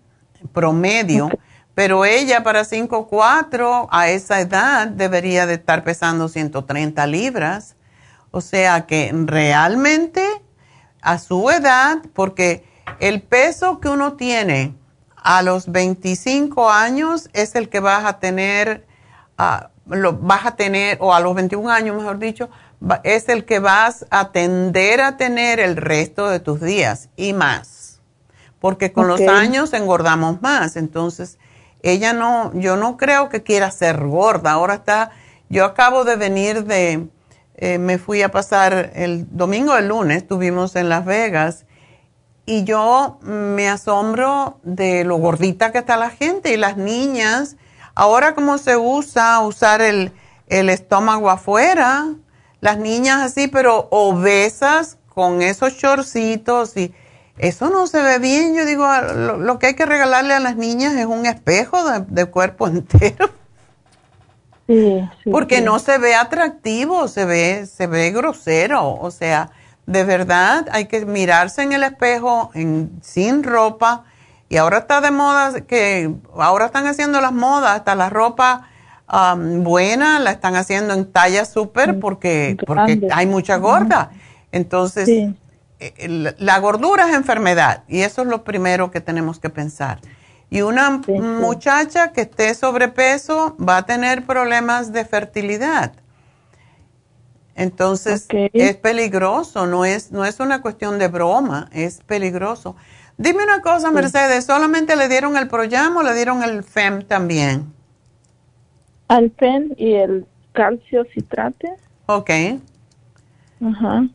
Promedio. 0.53 1.29
Pero 1.73 2.05
ella 2.05 2.43
para 2.43 2.65
5'4", 2.65 3.87
a 3.89 4.09
esa 4.09 4.41
edad, 4.41 4.87
debería 4.87 5.45
de 5.45 5.55
estar 5.55 5.83
pesando 5.83 6.27
130 6.27 7.07
libras. 7.07 7.75
O 8.31 8.41
sea 8.41 8.85
que 8.85 9.11
realmente 9.25 10.21
a 11.01 11.17
su 11.17 11.49
edad, 11.49 11.99
porque 12.13 12.68
el 12.99 13.21
peso 13.21 13.79
que 13.79 13.89
uno 13.89 14.13
tiene 14.13 14.73
a 15.15 15.41
los 15.41 15.71
25 15.71 16.69
años 16.71 17.29
es 17.33 17.55
el 17.55 17.69
que 17.69 17.79
vas 17.79 18.05
a 18.05 18.19
tener, 18.19 18.85
ah, 19.37 19.69
lo 19.87 20.13
vas 20.13 20.45
a 20.45 20.55
tener, 20.55 20.97
o 21.01 21.13
a 21.13 21.19
los 21.19 21.35
21 21.35 21.69
años, 21.69 21.95
mejor 21.95 22.19
dicho, 22.19 22.49
va- 22.81 23.01
es 23.03 23.27
el 23.29 23.45
que 23.45 23.59
vas 23.59 24.05
a 24.09 24.31
tender 24.31 25.01
a 25.01 25.17
tener 25.17 25.59
el 25.59 25.75
resto 25.75 26.29
de 26.29 26.39
tus 26.39 26.61
días 26.61 27.09
y 27.15 27.33
más. 27.33 27.99
Porque 28.59 28.91
con 28.91 29.07
los 29.07 29.19
años 29.31 29.73
engordamos 29.73 30.41
más. 30.41 30.75
Entonces, 30.75 31.37
ella 31.81 32.11
no, 32.13 32.51
yo 32.53 32.75
no 32.75 32.97
creo 32.97 33.29
que 33.29 33.41
quiera 33.41 33.71
ser 33.71 34.05
gorda. 34.05 34.51
Ahora 34.51 34.75
está, 34.75 35.11
yo 35.49 35.63
acabo 35.65 36.03
de 36.03 36.17
venir 36.17 36.65
de, 36.65 37.07
eh, 37.55 37.77
me 37.77 37.97
fui 37.97 38.21
a 38.21 38.31
pasar 38.31 38.91
el 38.95 39.25
domingo, 39.31 39.75
el 39.77 39.87
lunes, 39.87 40.17
estuvimos 40.17 40.75
en 40.75 40.89
Las 40.89 41.05
Vegas 41.05 41.65
y 42.49 42.63
yo 42.63 43.19
me 43.21 43.69
asombro 43.69 44.57
de 44.63 45.03
lo 45.03 45.17
gordita 45.17 45.71
que 45.71 45.77
está 45.77 45.97
la 45.97 46.09
gente 46.09 46.51
y 46.51 46.57
las 46.57 46.77
niñas. 46.77 47.57
Ahora 47.93 48.33
como 48.33 48.57
se 48.57 48.75
usa 48.75 49.39
usar 49.41 49.83
el, 49.83 50.11
el 50.47 50.71
estómago 50.71 51.29
afuera, 51.29 52.07
las 52.59 52.79
niñas 52.79 53.21
así, 53.21 53.47
pero 53.47 53.87
obesas 53.91 54.97
con 55.09 55.43
esos 55.43 55.73
shortcitos 55.73 56.75
y 56.75 56.91
eso 57.37 57.69
no 57.69 57.85
se 57.85 58.01
ve 58.01 58.17
bien. 58.17 58.55
Yo 58.55 58.65
digo, 58.65 58.83
ah, 58.83 59.03
lo, 59.03 59.37
lo 59.37 59.59
que 59.59 59.67
hay 59.67 59.75
que 59.75 59.85
regalarle 59.85 60.33
a 60.33 60.39
las 60.39 60.55
niñas 60.55 60.95
es 60.95 61.05
un 61.05 61.27
espejo 61.27 61.87
de, 61.87 62.03
de 62.07 62.25
cuerpo 62.25 62.67
entero. 62.67 63.29
Sí, 64.65 65.07
sí, 65.23 65.29
Porque 65.29 65.57
sí. 65.57 65.61
no 65.61 65.77
se 65.77 65.99
ve 65.99 66.15
atractivo, 66.15 67.07
se 67.07 67.25
ve, 67.25 67.67
se 67.67 67.85
ve 67.85 68.09
grosero. 68.09 68.95
O 68.95 69.11
sea, 69.11 69.51
de 69.89 70.03
verdad 70.03 70.67
hay 70.71 70.85
que 70.85 71.05
mirarse 71.05 71.63
en 71.63 71.71
el 71.73 71.83
espejo 71.83 72.51
en, 72.53 72.91
sin 73.01 73.43
ropa. 73.43 74.03
Y 74.47 74.57
ahora 74.57 74.79
está 74.79 75.01
de 75.01 75.11
moda 75.11 75.61
que 75.61 76.11
ahora 76.37 76.65
están 76.67 76.85
haciendo 76.87 77.21
las 77.21 77.31
modas, 77.33 77.71
hasta 77.77 77.95
la 77.95 78.09
ropa 78.09 78.67
am, 79.07 79.63
buena 79.63 80.19
la 80.19 80.31
están 80.31 80.55
haciendo 80.55 80.93
en 80.93 81.11
talla 81.11 81.45
súper 81.45 81.99
porque, 81.99 82.55
porque 82.67 82.95
Grande. 82.95 83.07
hay 83.11 83.25
mucha 83.25 83.57
gorda. 83.57 84.11
Entonces, 84.51 85.05
Sí. 85.05 85.35
eh, 85.79 86.33
la 86.37 86.59
gordura 86.59 87.09
es 87.09 87.15
enfermedad 87.15 87.83
y 87.87 88.01
eso 88.01 88.21
es 88.21 88.27
lo 88.27 88.43
primero 88.43 88.91
que 88.91 89.01
tenemos 89.01 89.39
que 89.39 89.49
pensar. 89.49 89.99
Y 90.51 90.61
una 90.61 91.01
Sí, 91.05 91.13
sí. 91.13 91.19
muchacha 91.19 92.11
que 92.11 92.21
esté 92.21 92.53
sobrepeso 92.53 93.55
va 93.57 93.77
a 93.77 93.85
tener 93.85 94.23
problemas 94.25 94.91
de 94.93 95.05
fertilidad. 95.05 95.93
Entonces 97.59 98.25
es 98.29 98.77
peligroso, 98.77 99.67
no 99.67 99.83
es, 99.83 100.13
no 100.13 100.23
es 100.23 100.39
una 100.39 100.61
cuestión 100.61 100.97
de 100.97 101.09
broma, 101.09 101.67
es 101.73 101.99
peligroso. 102.05 102.77
Dime 103.17 103.43
una 103.43 103.61
cosa, 103.61 103.91
Mercedes, 103.91 104.45
¿solamente 104.45 104.95
le 104.95 105.09
dieron 105.09 105.35
el 105.35 105.49
Proyam 105.49 105.97
o 105.97 106.03
le 106.03 106.13
dieron 106.15 106.41
el 106.41 106.63
FEM 106.63 107.03
también? 107.03 107.73
Alpen 109.09 109.75
y 109.77 109.91
el 109.95 110.25
calcio 110.53 111.03
citrate. 111.13 111.67
Ok, 112.05 112.29
Ajá. 113.61 114.07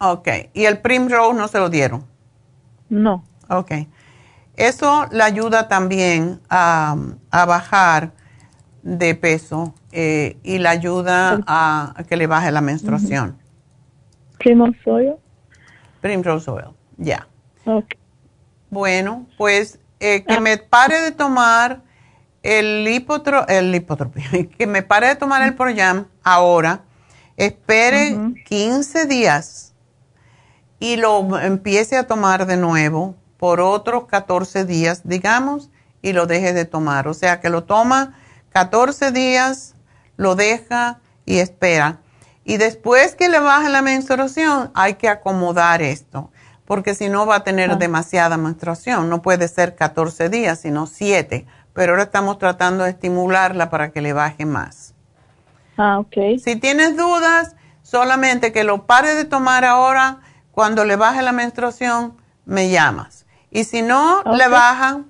ok. 0.00 0.28
¿Y 0.52 0.64
el 0.64 0.78
Primrose 0.78 1.38
no 1.38 1.46
se 1.46 1.60
lo 1.60 1.70
dieron? 1.70 2.04
No. 2.88 3.22
Ok. 3.48 3.70
Eso 4.56 5.06
le 5.12 5.22
ayuda 5.22 5.68
también 5.68 6.40
a, 6.50 6.96
a 7.30 7.44
bajar 7.46 8.10
de 8.82 9.14
peso 9.14 9.74
eh, 9.92 10.38
y 10.42 10.58
le 10.58 10.68
ayuda 10.68 11.40
a, 11.46 11.94
a 11.96 12.04
que 12.04 12.16
le 12.16 12.26
baje 12.26 12.50
la 12.50 12.60
menstruación. 12.60 13.38
Primo 14.38 14.66
soyo. 14.82 15.18
Primrose 16.00 16.50
oil, 16.50 16.74
ya. 16.96 17.28
Ok. 17.64 17.94
Bueno, 18.70 19.26
pues 19.38 19.78
eh, 20.00 20.24
que 20.24 20.40
me 20.40 20.58
pare 20.58 21.00
de 21.00 21.12
tomar 21.12 21.82
el 22.42 22.84
lipotro, 22.84 23.46
el 23.46 23.84
que 24.58 24.66
me 24.66 24.82
pare 24.82 25.08
de 25.08 25.16
tomar 25.16 25.42
el 25.42 25.54
Proyam 25.54 26.08
ahora, 26.24 26.82
espere 27.36 28.18
15 28.46 29.06
días 29.06 29.74
y 30.80 30.96
lo 30.96 31.38
empiece 31.38 31.96
a 31.96 32.08
tomar 32.08 32.46
de 32.46 32.56
nuevo 32.56 33.14
por 33.36 33.60
otros 33.60 34.06
14 34.06 34.64
días, 34.64 35.02
digamos, 35.04 35.70
y 36.02 36.12
lo 36.12 36.26
deje 36.26 36.52
de 36.52 36.64
tomar. 36.64 37.06
O 37.06 37.14
sea, 37.14 37.40
que 37.40 37.48
lo 37.48 37.62
toma 37.62 38.18
14 38.50 39.12
días, 39.12 39.76
lo 40.22 40.34
deja 40.34 41.00
y 41.26 41.38
espera. 41.38 41.98
Y 42.44 42.56
después 42.56 43.14
que 43.14 43.28
le 43.28 43.38
baje 43.38 43.68
la 43.68 43.82
menstruación, 43.82 44.70
hay 44.74 44.94
que 44.94 45.08
acomodar 45.08 45.82
esto, 45.82 46.30
porque 46.64 46.94
si 46.94 47.08
no 47.08 47.26
va 47.26 47.36
a 47.36 47.44
tener 47.44 47.70
Ah. 47.72 47.76
demasiada 47.76 48.36
menstruación. 48.36 49.08
No 49.08 49.20
puede 49.22 49.46
ser 49.48 49.74
14 49.76 50.28
días, 50.28 50.60
sino 50.60 50.86
7. 50.86 51.46
Pero 51.74 51.92
ahora 51.92 52.04
estamos 52.04 52.38
tratando 52.38 52.84
de 52.84 52.90
estimularla 52.90 53.70
para 53.70 53.90
que 53.92 54.00
le 54.00 54.12
baje 54.12 54.44
más. 54.46 54.94
Ah, 55.76 55.98
ok. 55.98 56.38
Si 56.42 56.56
tienes 56.56 56.96
dudas, 56.96 57.54
solamente 57.82 58.52
que 58.52 58.64
lo 58.64 58.86
pare 58.86 59.14
de 59.14 59.24
tomar 59.24 59.64
ahora, 59.64 60.20
cuando 60.50 60.84
le 60.84 60.96
baje 60.96 61.22
la 61.22 61.32
menstruación, 61.32 62.16
me 62.44 62.68
llamas. 62.70 63.24
Y 63.50 63.64
si 63.64 63.82
no 63.82 64.22
le 64.24 64.48
baja, 64.48 65.00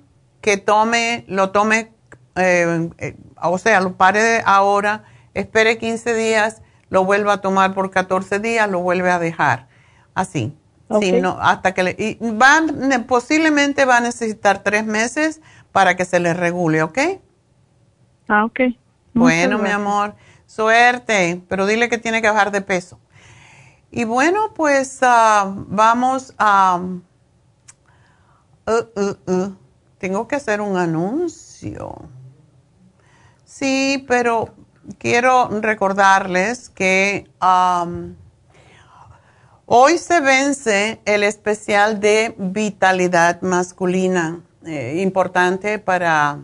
que 0.41 0.57
tome, 0.57 1.23
lo 1.27 1.51
tome, 1.51 1.92
eh, 2.35 2.89
eh, 2.97 3.15
o 3.41 3.57
sea, 3.57 3.81
lo 3.81 3.95
pare 3.97 4.21
de 4.21 4.41
ahora, 4.45 5.03
espere 5.33 5.77
15 5.77 6.13
días, 6.13 6.61
lo 6.89 7.05
vuelva 7.05 7.33
a 7.33 7.41
tomar 7.41 7.73
por 7.73 7.91
14 7.91 8.39
días, 8.39 8.69
lo 8.69 8.79
vuelve 8.81 9.11
a 9.11 9.19
dejar. 9.19 9.67
Así. 10.13 10.57
Si 10.99 11.11
Ok. 11.13 11.21
no, 11.21 11.37
hasta 11.41 11.73
que 11.73 11.83
le, 11.83 11.95
y 11.97 12.17
va, 12.21 12.61
ne- 12.61 12.99
posiblemente 12.99 13.85
va 13.85 13.97
a 13.97 14.01
necesitar 14.01 14.63
tres 14.63 14.85
meses 14.85 15.41
para 15.71 15.95
que 15.95 16.05
se 16.05 16.19
le 16.19 16.33
regule, 16.35 16.83
¿ok? 16.83 16.99
Ah, 18.27 18.45
ok. 18.45 18.59
Bueno, 19.13 19.57
mi 19.59 19.69
amor, 19.69 20.15
suerte, 20.45 21.41
pero 21.47 21.65
dile 21.65 21.89
que 21.89 21.97
tiene 21.97 22.21
que 22.21 22.29
bajar 22.29 22.51
de 22.51 22.61
peso. 22.61 22.99
Y 23.91 24.05
bueno, 24.05 24.53
pues 24.55 24.99
ah, 25.01 25.51
vamos 25.67 26.33
a... 26.37 26.79
uh, 28.67 28.71
uh, 28.99 29.31
uh. 29.31 29.55
Tengo 29.97 30.27
que 30.27 30.35
hacer 30.35 30.61
un 30.61 30.77
anuncio. 30.77 32.09
Sí, 33.63 34.03
pero 34.09 34.53
quiero 34.97 35.47
recordarles 35.61 36.67
que 36.67 37.31
am, 37.39 38.17
hoy 39.65 39.97
se 39.97 40.19
vence 40.19 40.99
el 41.05 41.23
especial 41.23 42.01
de 42.01 42.35
vitalidad 42.37 43.41
masculina, 43.41 44.41
eh, 44.65 44.99
importante 45.01 45.79
para 45.79 46.39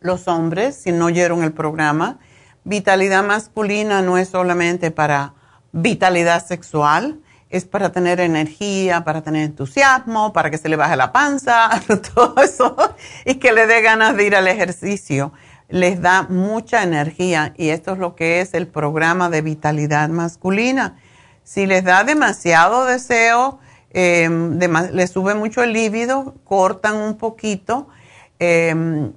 los 0.00 0.26
hombres, 0.26 0.76
si 0.76 0.90
no 0.90 1.04
oyeron 1.04 1.44
el 1.44 1.52
programa. 1.52 2.18
Vitalidad 2.64 3.22
masculina 3.22 4.00
no 4.00 4.16
es 4.16 4.30
solamente 4.30 4.90
para 4.90 5.34
vitalidad 5.72 6.42
sexual, 6.42 7.20
es 7.50 7.66
para 7.66 7.92
tener 7.92 8.20
energía, 8.20 9.04
para 9.04 9.20
tener 9.20 9.42
entusiasmo, 9.42 10.32
para 10.32 10.50
que 10.50 10.56
se 10.56 10.70
le 10.70 10.76
baje 10.76 10.96
la 10.96 11.12
panza, 11.12 11.68
todo 12.14 12.42
eso, 12.42 12.74
y 13.26 13.34
que 13.34 13.52
le 13.52 13.66
dé 13.66 13.82
ganas 13.82 14.16
de 14.16 14.24
ir 14.24 14.34
al 14.34 14.48
ejercicio. 14.48 15.34
Les 15.68 16.00
da 16.00 16.22
mucha 16.22 16.82
energía 16.82 17.52
y 17.56 17.70
esto 17.70 17.92
es 17.94 17.98
lo 17.98 18.14
que 18.14 18.40
es 18.40 18.54
el 18.54 18.66
programa 18.68 19.28
de 19.30 19.42
vitalidad 19.42 20.08
masculina. 20.08 20.96
Si 21.42 21.66
les 21.66 21.84
da 21.84 22.04
demasiado 22.04 22.84
deseo, 22.84 23.58
eh, 23.90 24.28
les 24.92 25.10
sube 25.10 25.34
mucho 25.34 25.62
el 25.62 25.72
líbido, 25.72 26.34
cortan 26.44 26.96
un 26.96 27.16
poquito. 27.18 27.88
eh, 28.38 29.10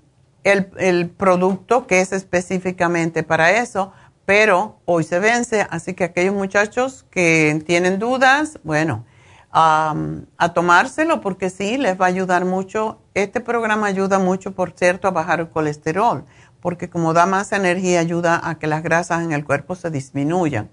el, 0.43 0.71
el 0.77 1.09
producto 1.09 1.87
que 1.87 2.01
es 2.01 2.11
específicamente 2.13 3.23
para 3.23 3.51
eso, 3.51 3.91
pero 4.25 4.79
hoy 4.85 5.03
se 5.03 5.19
vence, 5.19 5.65
así 5.69 5.93
que 5.93 6.03
aquellos 6.05 6.33
muchachos 6.33 7.05
que 7.09 7.61
tienen 7.65 7.99
dudas, 7.99 8.59
bueno, 8.63 9.05
a, 9.51 9.95
a 10.37 10.53
tomárselo 10.53 11.21
porque 11.21 11.49
sí, 11.49 11.77
les 11.77 11.99
va 11.99 12.05
a 12.05 12.09
ayudar 12.09 12.45
mucho. 12.45 12.99
Este 13.15 13.41
programa 13.41 13.87
ayuda 13.87 14.19
mucho, 14.19 14.53
por 14.53 14.71
cierto, 14.71 15.07
a 15.07 15.11
bajar 15.11 15.39
el 15.39 15.49
colesterol, 15.49 16.25
porque 16.61 16.89
como 16.89 17.13
da 17.13 17.25
más 17.25 17.51
energía, 17.51 17.99
ayuda 17.99 18.41
a 18.43 18.59
que 18.59 18.67
las 18.67 18.83
grasas 18.83 19.23
en 19.23 19.31
el 19.31 19.45
cuerpo 19.45 19.75
se 19.75 19.89
disminuyan. 19.89 20.69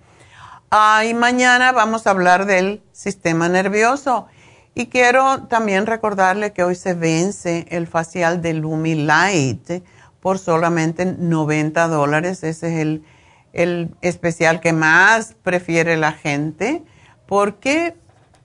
Ah, 0.70 1.04
y 1.04 1.14
mañana 1.14 1.72
vamos 1.72 2.06
a 2.06 2.10
hablar 2.10 2.46
del 2.46 2.82
sistema 2.92 3.48
nervioso. 3.48 4.26
Y 4.74 4.86
quiero 4.86 5.44
también 5.44 5.86
recordarle 5.86 6.52
que 6.52 6.62
hoy 6.62 6.74
se 6.74 6.94
vence 6.94 7.66
el 7.70 7.86
facial 7.86 8.42
de 8.42 8.54
Lumi 8.54 8.94
Light 8.94 9.82
por 10.20 10.38
solamente 10.38 11.06
90 11.06 11.88
dólares. 11.88 12.42
Ese 12.42 12.74
es 12.74 12.80
el, 12.80 13.04
el 13.52 13.94
especial 14.02 14.60
que 14.60 14.72
más 14.72 15.34
prefiere 15.42 15.96
la 15.96 16.12
gente 16.12 16.82
porque 17.26 17.94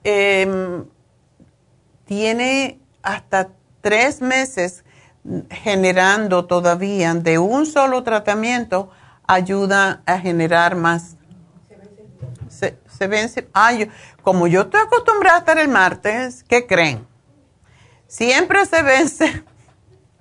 Em, 0.04 0.84
tiene 2.06 2.80
hasta 3.02 3.50
tres 3.80 4.20
meses 4.20 4.81
generando 5.50 6.46
todavía 6.46 7.14
de 7.14 7.38
un 7.38 7.66
solo 7.66 8.02
tratamiento, 8.02 8.90
ayuda 9.26 10.02
a 10.06 10.18
generar 10.18 10.76
más. 10.76 11.16
Se, 12.48 12.78
se 12.86 13.06
vence. 13.06 13.48
Como 14.22 14.46
yo 14.46 14.62
estoy 14.62 14.80
acostumbrada 14.80 15.36
a 15.36 15.40
estar 15.40 15.58
el 15.58 15.68
martes, 15.68 16.44
¿qué 16.44 16.66
creen? 16.66 17.06
Siempre 18.06 18.66
se 18.66 18.82
vence 18.82 19.44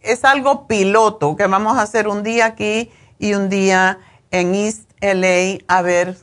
es 0.00 0.24
algo 0.24 0.66
piloto 0.66 1.34
que 1.34 1.46
vamos 1.46 1.78
a 1.78 1.82
hacer 1.82 2.08
un 2.08 2.22
día 2.22 2.46
aquí 2.46 2.90
y 3.18 3.34
un 3.34 3.48
día 3.48 3.98
en 4.30 4.54
East 4.54 4.90
LA 5.00 5.64
a 5.66 5.82
ver 5.82 6.16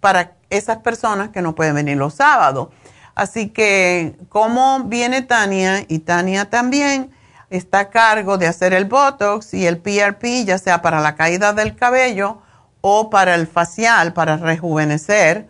para 0.00 0.36
esas 0.50 0.78
personas 0.78 1.30
que 1.30 1.40
no 1.40 1.54
pueden 1.54 1.74
venir 1.74 1.96
los 1.96 2.14
sábados. 2.14 2.68
Así 3.14 3.48
que 3.48 4.16
como 4.28 4.84
viene 4.84 5.22
Tania 5.22 5.84
y 5.88 6.00
Tania 6.00 6.50
también 6.50 7.10
está 7.48 7.80
a 7.80 7.90
cargo 7.90 8.36
de 8.36 8.46
hacer 8.46 8.74
el 8.74 8.84
Botox 8.84 9.54
y 9.54 9.66
el 9.66 9.78
PRP, 9.78 10.44
ya 10.44 10.58
sea 10.58 10.82
para 10.82 11.00
la 11.00 11.14
caída 11.14 11.52
del 11.52 11.76
cabello 11.76 12.42
o 12.86 13.08
para 13.08 13.34
el 13.34 13.46
facial, 13.46 14.12
para 14.12 14.36
rejuvenecer 14.36 15.48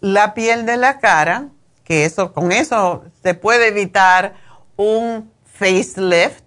la 0.00 0.34
piel 0.34 0.66
de 0.66 0.76
la 0.76 0.98
cara, 0.98 1.50
que 1.84 2.04
eso, 2.04 2.32
con 2.32 2.50
eso 2.50 3.04
se 3.22 3.34
puede 3.34 3.68
evitar 3.68 4.34
un 4.74 5.30
facelift 5.44 6.42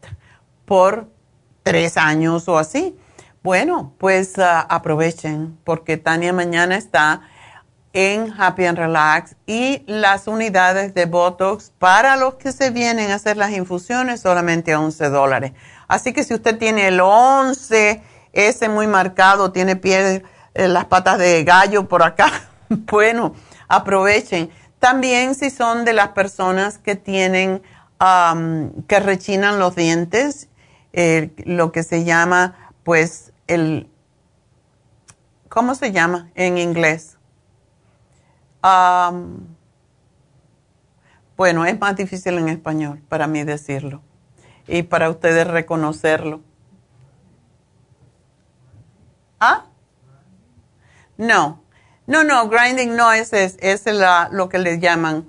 por 0.65 1.07
tres 1.63 1.95
años 1.95 2.49
o 2.49 2.57
así. 2.57 2.99
Bueno, 3.43 3.93
pues 3.97 4.37
ah, 4.39 4.59
aprovechen 4.59 5.57
porque 5.63 5.95
Tania 5.95 6.33
mañana 6.33 6.75
está 6.75 7.21
en 7.93 8.33
Happy 8.37 8.65
and 8.65 8.77
Relax 8.77 9.37
y 9.45 9.83
las 9.87 10.27
unidades 10.27 10.93
de 10.93 11.05
Botox 11.05 11.71
para 11.79 12.17
los 12.17 12.33
que 12.33 12.51
se 12.51 12.71
vienen 12.71 13.11
a 13.11 13.15
hacer 13.15 13.37
las 13.37 13.51
infusiones 13.51 14.19
solamente 14.19 14.73
a 14.73 14.81
11 14.81 15.07
dólares. 15.07 15.53
Así 15.87 16.11
que 16.11 16.25
si 16.25 16.33
usted 16.33 16.57
tiene 16.57 16.89
el 16.89 16.99
11, 16.99 18.03
ese 18.33 18.69
muy 18.69 18.87
marcado, 18.87 19.51
tiene 19.51 19.75
pies, 19.75 20.23
eh, 20.53 20.67
las 20.67 20.85
patas 20.85 21.17
de 21.17 21.43
gallo 21.43 21.87
por 21.87 22.03
acá, 22.03 22.31
bueno, 22.69 23.33
aprovechen. 23.67 24.49
También 24.79 25.35
si 25.35 25.49
son 25.49 25.85
de 25.85 25.93
las 25.93 26.09
personas 26.09 26.77
que 26.77 26.95
tienen, 26.95 27.61
que 28.87 28.99
rechinan 29.01 29.59
los 29.59 29.75
dientes, 29.75 30.47
eh, 30.93 31.31
lo 31.45 31.71
que 31.73 31.83
se 31.83 32.05
llama, 32.05 32.71
pues, 32.83 33.33
el, 33.47 33.89
¿cómo 35.49 35.75
se 35.75 35.91
llama 35.91 36.29
en 36.35 36.57
inglés? 36.57 37.15
bueno, 41.37 41.65
es 41.65 41.79
más 41.79 41.95
difícil 41.95 42.37
en 42.37 42.49
español 42.49 43.01
para 43.07 43.25
mí 43.25 43.45
decirlo 43.45 44.01
y 44.67 44.83
para 44.83 45.09
ustedes 45.09 45.47
reconocerlo. 45.47 46.41
¿Ah? 49.39 49.65
No, 51.17 51.61
no, 52.07 52.23
no, 52.23 52.49
grinding 52.49 52.95
no 52.95 53.11
es, 53.11 53.33
es, 53.33 53.57
es 53.61 53.85
lo 54.31 54.49
que 54.49 54.57
les 54.57 54.79
llaman, 54.79 55.27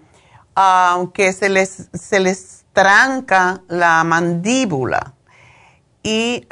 aunque 0.54 1.32
se 1.32 1.48
les, 1.48 1.88
se 1.92 2.20
les 2.20 2.64
tranca 2.72 3.62
la 3.68 4.04
mandíbula 4.04 5.14
y 6.02 6.46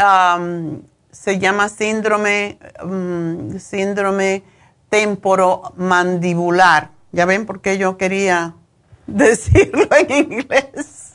se 1.11 1.39
llama 1.39 1.69
síndrome, 1.69 2.59
um, 2.83 3.59
síndrome 3.59 4.43
temporomandibular. 4.89 6.91
Ya 7.13 7.25
ven 7.25 7.47
por 7.47 7.61
qué 7.61 7.79
yo 7.79 7.97
quería 7.97 8.55
decirlo 9.07 9.89
en 9.97 10.33
inglés. 10.33 11.15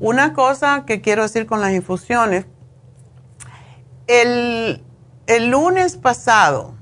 una 0.01 0.33
cosa 0.33 0.85
que 0.85 1.01
quiero 1.01 1.23
decir 1.23 1.45
con 1.45 1.59
las 1.59 1.73
infusiones, 1.73 2.45
el, 4.07 4.81
lunes 5.49 5.97
pasado, 5.97 6.73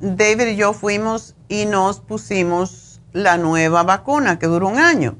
David 0.00 0.48
y 0.48 0.56
yo 0.56 0.72
fuimos 0.72 1.36
y 1.48 1.66
nos 1.66 2.00
pusimos 2.00 2.91
la 3.12 3.36
nueva 3.36 3.82
vacuna 3.82 4.38
que 4.38 4.46
dura 4.46 4.66
un 4.66 4.78
año. 4.78 5.16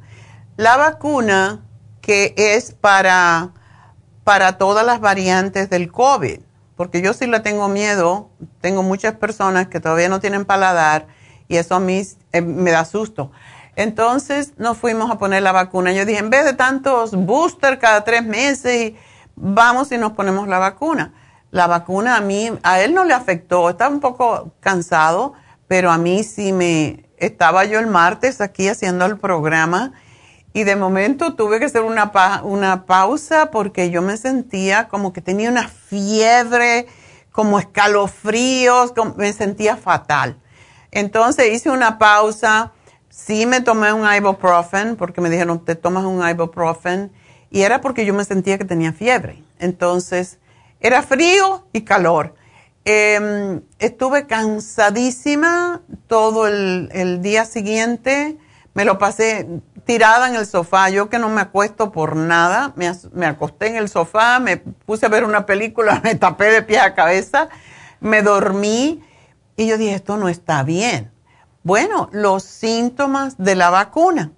La 0.56 0.76
vacuna 0.76 1.64
que 2.00 2.34
es 2.36 2.72
para 2.72 3.52
para 4.24 4.58
todas 4.58 4.86
las 4.86 5.00
variantes 5.00 5.68
del 5.70 5.90
COVID, 5.90 6.40
porque 6.76 7.02
yo 7.02 7.12
sí 7.12 7.26
le 7.26 7.40
tengo 7.40 7.68
miedo, 7.68 8.30
tengo 8.60 8.82
muchas 8.82 9.14
personas 9.14 9.68
que 9.68 9.80
todavía 9.80 10.08
no 10.08 10.20
tienen 10.20 10.44
paladar 10.44 11.06
y 11.48 11.56
eso 11.56 11.74
a 11.74 11.80
mí 11.80 12.02
eh, 12.32 12.40
me 12.40 12.70
da 12.70 12.84
susto. 12.84 13.32
Entonces 13.74 14.52
nos 14.58 14.76
fuimos 14.78 15.10
a 15.10 15.18
poner 15.18 15.42
la 15.42 15.52
vacuna. 15.52 15.92
Yo 15.92 16.04
dije, 16.04 16.18
en 16.18 16.30
vez 16.30 16.44
de 16.44 16.52
tantos 16.52 17.12
booster 17.12 17.78
cada 17.78 18.04
tres 18.04 18.24
meses, 18.24 18.92
vamos 19.34 19.90
y 19.92 19.98
nos 19.98 20.12
ponemos 20.12 20.46
la 20.46 20.58
vacuna. 20.58 21.14
La 21.50 21.66
vacuna 21.66 22.16
a 22.16 22.20
mí, 22.20 22.50
a 22.62 22.80
él 22.80 22.94
no 22.94 23.04
le 23.04 23.14
afectó, 23.14 23.68
estaba 23.70 23.92
un 23.92 24.00
poco 24.00 24.52
cansado, 24.60 25.34
pero 25.68 25.90
a 25.90 25.98
mí 25.98 26.22
sí 26.22 26.52
me, 26.52 27.04
estaba 27.22 27.64
yo 27.64 27.78
el 27.78 27.86
martes 27.86 28.40
aquí 28.40 28.68
haciendo 28.68 29.06
el 29.06 29.16
programa 29.16 29.92
y 30.52 30.64
de 30.64 30.76
momento 30.76 31.34
tuve 31.34 31.60
que 31.60 31.66
hacer 31.66 31.82
una, 31.82 32.10
una 32.42 32.84
pausa 32.84 33.50
porque 33.50 33.90
yo 33.90 34.02
me 34.02 34.16
sentía 34.16 34.88
como 34.88 35.12
que 35.12 35.20
tenía 35.20 35.48
una 35.48 35.68
fiebre, 35.68 36.86
como 37.30 37.58
escalofríos, 37.58 38.92
me 39.16 39.32
sentía 39.32 39.76
fatal. 39.76 40.36
Entonces 40.90 41.52
hice 41.52 41.70
una 41.70 41.98
pausa, 41.98 42.72
sí 43.08 43.46
me 43.46 43.60
tomé 43.60 43.92
un 43.92 44.12
ibuprofen 44.12 44.96
porque 44.96 45.20
me 45.20 45.30
dijeron, 45.30 45.64
te 45.64 45.76
tomas 45.76 46.04
un 46.04 46.28
ibuprofen 46.28 47.12
y 47.50 47.62
era 47.62 47.80
porque 47.80 48.04
yo 48.04 48.12
me 48.12 48.24
sentía 48.24 48.58
que 48.58 48.64
tenía 48.64 48.92
fiebre. 48.92 49.42
Entonces 49.58 50.38
era 50.80 51.02
frío 51.02 51.64
y 51.72 51.82
calor. 51.82 52.34
Em, 52.84 53.62
estuve 53.78 54.26
cansadísima 54.26 55.82
todo 56.08 56.48
el, 56.48 57.22
día 57.22 57.44
siguiente, 57.44 58.38
me 58.74 58.84
lo 58.84 58.98
pasé 58.98 59.46
tirada 59.84 60.28
en 60.28 60.34
el 60.34 60.46
sofá, 60.46 60.88
yo 60.90 61.08
que 61.08 61.20
no 61.20 61.28
me 61.28 61.42
acuesto 61.42 61.92
por 61.92 62.16
nada, 62.16 62.72
me, 62.74 63.26
acosté 63.26 63.68
en 63.68 63.76
el 63.76 63.88
sofá, 63.88 64.40
me 64.40 64.56
puse 64.56 65.06
a 65.06 65.08
ver 65.08 65.22
una 65.24 65.46
película, 65.46 66.00
me 66.04 66.16
tapé 66.16 66.46
de 66.46 66.62
pie 66.62 66.80
a 66.80 66.94
cabeza, 66.94 67.48
me 68.00 68.22
dormí 68.22 69.00
y 69.56 69.68
yo 69.68 69.78
dije, 69.78 69.94
esto 69.94 70.16
no 70.16 70.28
está 70.28 70.64
bien. 70.64 71.12
Bueno, 71.62 72.08
los 72.10 72.42
síntomas 72.42 73.38
de 73.38 73.54
la 73.54 73.70
vacuna. 73.70 74.32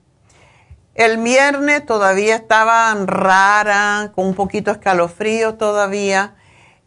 El 0.94 1.16
viernes 1.16 1.86
todavía 1.86 2.36
estaba 2.36 2.94
rara, 3.06 4.12
con 4.14 4.26
un 4.26 4.34
poquito 4.34 4.70
escalofrío 4.70 5.54
todavía. 5.54 6.36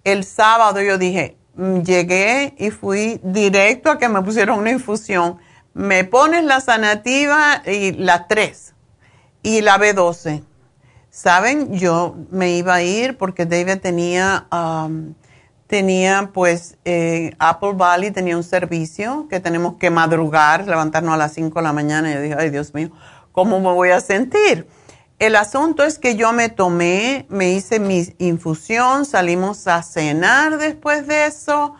El 0.04 0.24
sábado 0.24 0.82
yo 0.82 0.98
dije, 1.00 1.37
llegué 1.84 2.54
y 2.58 2.72
fui 2.72 3.20
directo 3.24 3.90
a 3.90 3.98
que 3.98 4.10
me 4.10 4.22
pusieron 4.22 4.60
una 4.60 4.72
infusión 4.72 5.38
me 5.78 6.04
pones 6.06 6.44
la 6.44 6.60
sanativa 6.60 7.62
y 7.64 7.92
la 7.92 8.28
3 8.28 8.74
y 9.44 9.62
la 9.62 9.78
B12. 9.78 10.44
Saben, 11.12 11.78
yo 11.78 12.16
me 12.32 12.58
iba 12.58 12.74
a 12.74 12.82
ir 12.82 13.16
porque 13.16 13.46
David 13.46 13.78
tenía, 13.80 14.48
um, 14.52 15.14
tenía 15.68 16.32
pues 16.34 16.78
eh, 16.84 17.36
Apple 17.38 17.74
Valley, 17.76 18.10
tenía 18.10 18.36
un 18.36 18.44
servicio 18.44 19.28
que 19.30 19.40
tenemos 19.40 19.76
que 19.76 19.92
madrugar, 19.92 20.68
levantarnos 20.68 21.14
a 21.14 21.18
las 21.18 21.34
5 21.34 21.60
de 21.60 21.64
la 21.64 21.74
mañana. 21.74 22.10
Y 22.10 22.16
yo 22.16 22.22
dije, 22.22 22.36
ay 22.40 22.50
Dios 22.50 22.74
mío, 22.74 22.90
¿cómo 23.32 23.60
me 23.60 23.72
voy 23.72 23.92
a 23.92 24.02
sentir? 24.02 24.68
El 25.19 25.35
asunto 25.35 25.84
es 25.84 25.98
que 25.98 26.15
yo 26.15 26.31
me 26.31 26.49
tomé, 26.49 27.26
me 27.30 27.49
hice 27.49 27.80
mi 27.80 28.14
infusión, 28.19 29.03
salimos 29.03 29.68
a 29.68 29.81
cenar 29.81 30.60
después 30.60 31.07
de 31.07 31.26
eso 31.26 31.73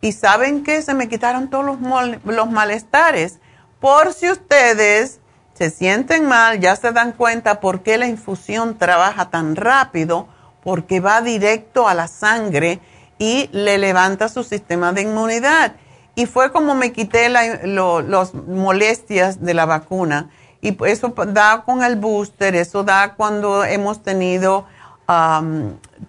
y 0.00 0.12
saben 0.12 0.64
que 0.64 0.80
se 0.80 0.94
me 0.94 1.06
quitaron 1.06 1.50
todos 1.50 1.64
los, 1.66 1.78
los 2.24 2.50
malestares. 2.50 3.38
Por 3.80 4.14
si 4.14 4.30
ustedes 4.30 5.20
se 5.52 5.68
sienten 5.68 6.26
mal, 6.26 6.58
ya 6.58 6.74
se 6.74 6.90
dan 6.92 7.12
cuenta 7.12 7.60
por 7.60 7.82
qué 7.82 7.98
la 7.98 8.06
infusión 8.06 8.78
trabaja 8.78 9.28
tan 9.28 9.56
rápido, 9.56 10.26
porque 10.64 11.00
va 11.00 11.20
directo 11.20 11.86
a 11.86 11.92
la 11.92 12.08
sangre 12.08 12.80
y 13.18 13.50
le 13.52 13.76
levanta 13.76 14.30
su 14.30 14.42
sistema 14.42 14.94
de 14.94 15.02
inmunidad. 15.02 15.74
Y 16.14 16.24
fue 16.24 16.50
como 16.50 16.74
me 16.74 16.92
quité 16.92 17.28
las 17.28 18.34
molestias 18.34 19.42
de 19.42 19.52
la 19.52 19.66
vacuna. 19.66 20.30
Y 20.60 20.76
eso 20.84 21.14
da 21.28 21.62
con 21.64 21.82
el 21.82 21.96
booster, 21.96 22.54
eso 22.54 22.84
da 22.84 23.14
cuando 23.14 23.64
hemos 23.64 24.02
tenido 24.02 24.66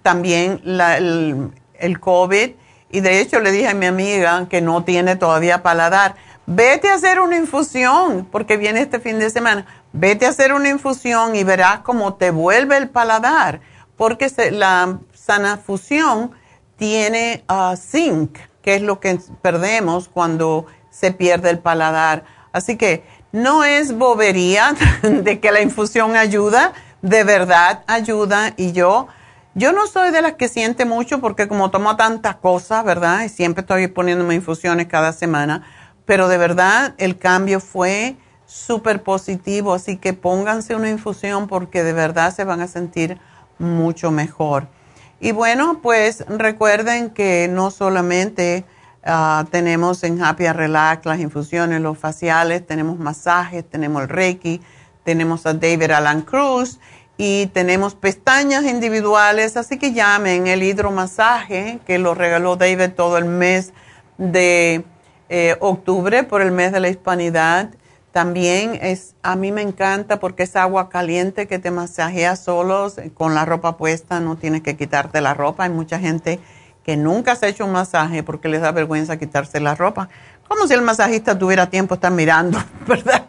también 0.03 0.61
el, 0.65 1.51
el 1.79 1.99
COVID 1.99 2.51
y 2.91 2.99
de 2.99 3.19
hecho 3.19 3.39
le 3.39 3.51
dije 3.51 3.69
a 3.69 3.73
mi 3.73 3.85
amiga 3.85 4.47
que 4.49 4.61
no 4.61 4.83
tiene 4.83 5.15
todavía 5.15 5.63
paladar, 5.63 6.15
vete 6.45 6.89
a 6.89 6.95
hacer 6.95 7.19
una 7.19 7.37
infusión, 7.37 8.27
porque 8.29 8.57
viene 8.57 8.81
este 8.81 8.99
fin 8.99 9.17
de 9.17 9.29
semana, 9.29 9.65
vete 9.93 10.25
a 10.25 10.29
hacer 10.29 10.53
una 10.53 10.69
infusión 10.69 11.35
y 11.35 11.43
verás 11.43 11.79
cómo 11.79 12.15
te 12.15 12.31
vuelve 12.31 12.77
el 12.77 12.89
paladar, 12.89 13.61
porque 13.95 14.29
la 14.51 14.99
sana 15.13 15.57
fusión 15.57 16.31
tiene 16.75 17.45
uh, 17.49 17.75
zinc, 17.77 18.37
que 18.61 18.75
es 18.75 18.81
lo 18.81 18.99
que 18.99 19.19
perdemos 19.41 20.09
cuando 20.09 20.65
se 20.89 21.11
pierde 21.11 21.49
el 21.49 21.59
paladar. 21.59 22.25
Así 22.51 22.75
que 22.75 23.03
no 23.31 23.63
es 23.63 23.97
bobería 23.97 24.75
de 25.03 25.39
que 25.39 25.51
la 25.51 25.61
infusión 25.61 26.15
ayuda, 26.15 26.73
de 27.01 27.23
verdad 27.23 27.83
ayuda 27.87 28.53
y 28.57 28.71
yo 28.71 29.07
yo 29.53 29.73
no 29.73 29.85
soy 29.85 30.11
de 30.11 30.21
las 30.21 30.35
que 30.35 30.47
siente 30.47 30.85
mucho 30.85 31.19
porque 31.19 31.49
como 31.49 31.71
tomo 31.71 31.97
tantas 31.97 32.37
cosas, 32.37 32.85
¿verdad? 32.85 33.23
Y 33.23 33.29
siempre 33.29 33.61
estoy 33.61 33.87
poniéndome 33.87 34.35
infusiones 34.35 34.87
cada 34.87 35.11
semana, 35.11 35.63
pero 36.05 36.29
de 36.29 36.37
verdad 36.37 36.95
el 36.97 37.17
cambio 37.17 37.59
fue 37.59 38.15
súper 38.45 39.03
positivo, 39.03 39.73
así 39.73 39.97
que 39.97 40.13
pónganse 40.13 40.73
una 40.73 40.89
infusión 40.89 41.47
porque 41.47 41.83
de 41.83 41.91
verdad 41.91 42.33
se 42.33 42.45
van 42.45 42.61
a 42.61 42.67
sentir 42.67 43.19
mucho 43.59 44.09
mejor. 44.09 44.67
Y 45.19 45.33
bueno, 45.33 45.81
pues 45.83 46.25
recuerden 46.29 47.09
que 47.09 47.49
no 47.51 47.71
solamente 47.71 48.63
ah, 49.03 49.45
tenemos 49.51 50.03
en 50.03 50.23
Happy 50.23 50.47
Relax 50.47 51.05
las 51.05 51.19
infusiones, 51.19 51.81
los 51.81 51.97
faciales, 51.97 52.65
tenemos 52.65 52.99
masajes, 52.99 53.67
tenemos 53.69 54.03
el 54.03 54.09
Reiki, 54.09 54.61
tenemos 55.03 55.45
a 55.45 55.53
David 55.53 55.91
Alan 55.91 56.21
Cruz 56.21 56.79
y 57.17 57.47
tenemos 57.47 57.93
pestañas 57.93 58.65
individuales, 58.65 59.55
así 59.57 59.77
que 59.77 59.93
llamen 59.93 60.47
el 60.47 60.63
hidromasaje 60.63 61.79
que 61.85 61.99
lo 61.99 62.15
regaló 62.15 62.55
David 62.55 62.93
todo 62.95 63.17
el 63.17 63.25
mes 63.25 63.73
de 64.17 64.83
eh, 65.29 65.55
octubre 65.59 66.23
por 66.23 66.41
el 66.41 66.51
mes 66.51 66.71
de 66.71 66.79
la 66.79 66.89
hispanidad. 66.89 67.69
También 68.11 68.77
es, 68.81 69.15
a 69.23 69.35
mí 69.35 69.51
me 69.51 69.61
encanta 69.61 70.19
porque 70.19 70.43
es 70.43 70.55
agua 70.55 70.89
caliente 70.89 71.47
que 71.47 71.59
te 71.59 71.71
masajea 71.71 72.35
solos 72.35 72.95
con 73.13 73.33
la 73.35 73.45
ropa 73.45 73.77
puesta, 73.77 74.19
no 74.19 74.35
tienes 74.35 74.61
que 74.61 74.75
quitarte 74.75 75.21
la 75.21 75.33
ropa. 75.33 75.63
Hay 75.63 75.69
mucha 75.69 75.99
gente 75.99 76.39
que 76.83 76.97
nunca 76.97 77.35
se 77.35 77.45
ha 77.45 77.49
hecho 77.49 77.65
un 77.65 77.71
masaje 77.71 78.23
porque 78.23 78.49
les 78.49 78.61
da 78.61 78.71
vergüenza 78.71 79.17
quitarse 79.17 79.59
la 79.59 79.75
ropa. 79.75 80.09
Como 80.47 80.65
si 80.67 80.73
el 80.73 80.81
masajista 80.81 81.37
tuviera 81.37 81.69
tiempo 81.69 81.93
de 81.95 81.97
estar 81.97 82.11
mirando, 82.11 82.57
¿verdad? 82.87 83.25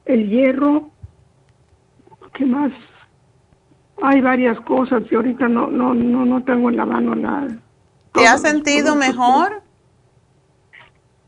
el 0.06 0.30
hierro, 0.30 0.90
¿qué 2.34 2.46
más? 2.46 2.72
Hay 4.02 4.22
varias 4.22 4.60
cosas 4.62 5.04
y 5.10 5.16
ahorita 5.16 5.48
no 5.48 5.68
no 5.68 5.94
no 5.94 6.26
no 6.26 6.44
tengo 6.44 6.70
en 6.70 6.78
la 6.78 6.86
mano 6.86 7.16
la. 7.16 7.48
¿Te 8.14 8.28
has 8.28 8.42
sentido 8.42 8.96
mejor? 8.96 9.62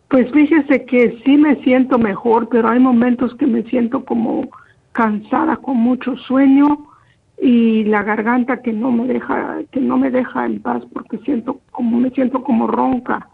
Pues 0.09 0.31
fíjese 0.31 0.85
que 0.85 1.19
sí 1.23 1.37
me 1.37 1.55
siento 1.63 1.97
mejor, 1.97 2.47
pero 2.49 2.69
hay 2.69 2.79
momentos 2.79 3.33
que 3.35 3.47
me 3.47 3.63
siento 3.63 4.05
como 4.05 4.49
cansada, 4.91 5.57
con 5.57 5.77
mucho 5.77 6.15
sueño 6.17 6.84
y 7.41 7.83
la 7.85 8.03
garganta 8.03 8.61
que 8.61 8.71
no 8.71 8.91
me 8.91 9.05
deja 9.07 9.59
que 9.71 9.79
no 9.81 9.97
me 9.97 10.09
deja 10.09 10.45
en 10.45 10.61
paz 10.61 10.83
porque 10.93 11.17
siento 11.19 11.59
como 11.71 11.99
me 11.99 12.09
siento 12.11 12.43
como 12.43 12.67
ronca. 12.67 13.27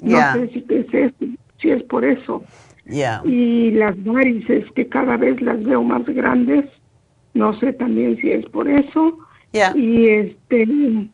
No 0.00 0.18
sé 0.34 0.48
si 0.50 0.64
es 0.68 0.86
eso, 0.94 1.14
si 1.60 1.70
es 1.70 1.82
por 1.84 2.04
eso. 2.04 2.44
Ya. 2.84 3.20
Y 3.24 3.70
las 3.72 4.02
varices 4.04 4.64
que 4.72 4.86
cada 4.88 5.16
vez 5.16 5.40
las 5.42 5.62
veo 5.62 5.82
más 5.82 6.04
grandes, 6.06 6.64
no 7.34 7.52
sé 7.58 7.72
también 7.72 8.16
si 8.18 8.30
es 8.30 8.46
por 8.46 8.68
eso. 8.68 9.18
Ya. 9.52 9.72
Y 9.76 10.06
este 10.08 10.64
um, 10.66 11.08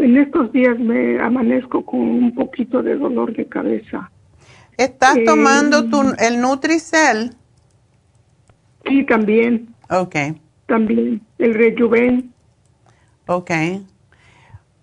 en 0.00 0.16
estos 0.16 0.52
días 0.52 0.78
me 0.78 1.18
amanezco 1.20 1.84
con 1.84 2.00
un 2.00 2.34
poquito 2.34 2.82
de 2.82 2.96
dolor 2.96 3.34
de 3.34 3.46
cabeza. 3.46 4.10
¿Estás 4.76 5.16
Eh, 5.16 5.24
tomando 5.26 5.88
tu, 5.90 6.00
el 6.18 6.40
Nutricel? 6.40 7.32
Sí, 8.86 9.04
también, 9.04 9.68
Ok, 9.90 10.14
también 10.70 11.20
el 11.38 11.52
Rejuven, 11.54 12.32
ok. 13.26 13.50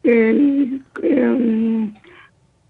el 0.03 0.83
em, 1.01 1.93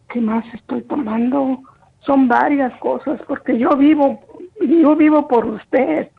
¿qué 0.09 0.21
más 0.21 0.45
estoy 0.53 0.81
tomando? 0.83 1.61
Son 2.05 2.27
varias 2.27 2.71
cosas 2.79 3.19
porque 3.27 3.57
yo 3.57 3.75
vivo 3.75 4.19
yo 4.61 4.95
vivo 4.95 5.27
por 5.27 5.45
usted. 5.45 6.09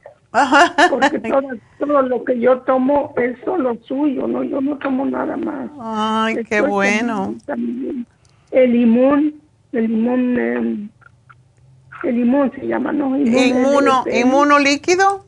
Porque 0.91 1.19
todo, 1.21 1.49
todo 1.79 2.03
lo 2.03 2.23
que 2.25 2.39
yo 2.39 2.59
tomo 2.61 3.15
es 3.17 3.37
solo 3.45 3.77
suyo, 3.87 4.27
no 4.29 4.43
yo 4.45 4.61
no 4.61 4.77
tomo 4.79 5.07
nada 5.07 5.37
más. 5.37 5.71
Ay, 5.81 6.45
qué 6.45 6.61
bueno. 6.61 7.35
también 7.47 8.07
El 8.51 8.73
limón, 8.73 9.35
el 9.73 9.87
limón, 9.89 10.39
em, 10.39 10.89
el 12.05 12.15
limón 12.17 12.53
se 12.57 12.67
llama, 12.67 12.93
¿no? 12.93 13.17
Inmun- 13.17 13.49
¿Inmuno, 13.49 14.03
el- 14.07 14.13
el- 14.13 14.21
inmuno 14.27 14.59
líquido? 14.59 15.25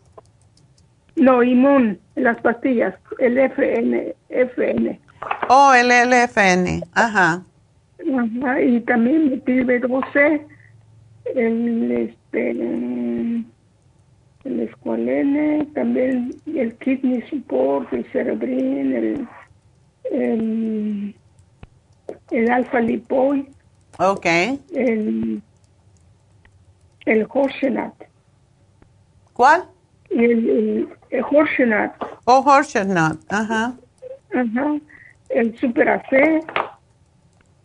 No, 1.17 1.43
inmun, 1.43 1.99
las 2.15 2.41
pastillas, 2.41 2.95
el 3.19 3.39
FN, 3.39 4.15
FN. 4.29 5.01
Oh, 5.49 5.73
el 5.75 5.89
LFN. 5.89 6.83
Ajá. 6.95 7.43
Ajá, 8.19 8.61
y 8.63 8.81
también 8.81 9.31
metil 9.31 9.67
12 9.81 10.47
el 11.35 11.93
este 11.93 12.51
el 14.45 14.61
escualene, 14.61 15.67
también 15.75 16.35
el 16.47 16.75
kidney 16.79 17.23
support, 17.29 17.93
el 17.93 18.05
cerebrin, 18.11 18.95
el 18.97 19.29
el, 20.11 21.15
el 22.31 22.51
alfa 22.51 22.81
lipoid, 22.81 23.45
Ok. 23.99 24.27
el 24.75 25.43
el 27.05 27.27
horsenat. 27.29 27.95
¿Cuál? 29.35 29.65
El, 30.11 30.89
el, 31.11 31.25
horsenat. 31.31 31.95
Oh, 32.25 32.41
Horsesnut. 32.45 33.21
Ajá. 33.29 33.75
Ajá. 34.35 34.77
El 35.29 35.57
super 35.59 35.89
AC. 35.89 36.45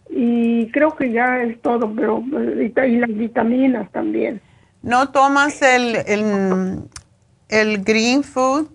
Y 0.09 0.69
creo 0.71 0.95
que 0.95 1.11
ya 1.11 1.41
es 1.41 1.59
todo, 1.61 1.91
pero 1.93 2.23
y, 2.23 2.95
las 2.97 3.09
vitaminas 3.09 3.91
también. 3.91 4.39
¿No 4.81 5.09
tomas 5.09 5.61
el, 5.61 5.95
el, 6.05 6.79
el 7.49 7.83
green 7.83 8.23
food? 8.23 8.67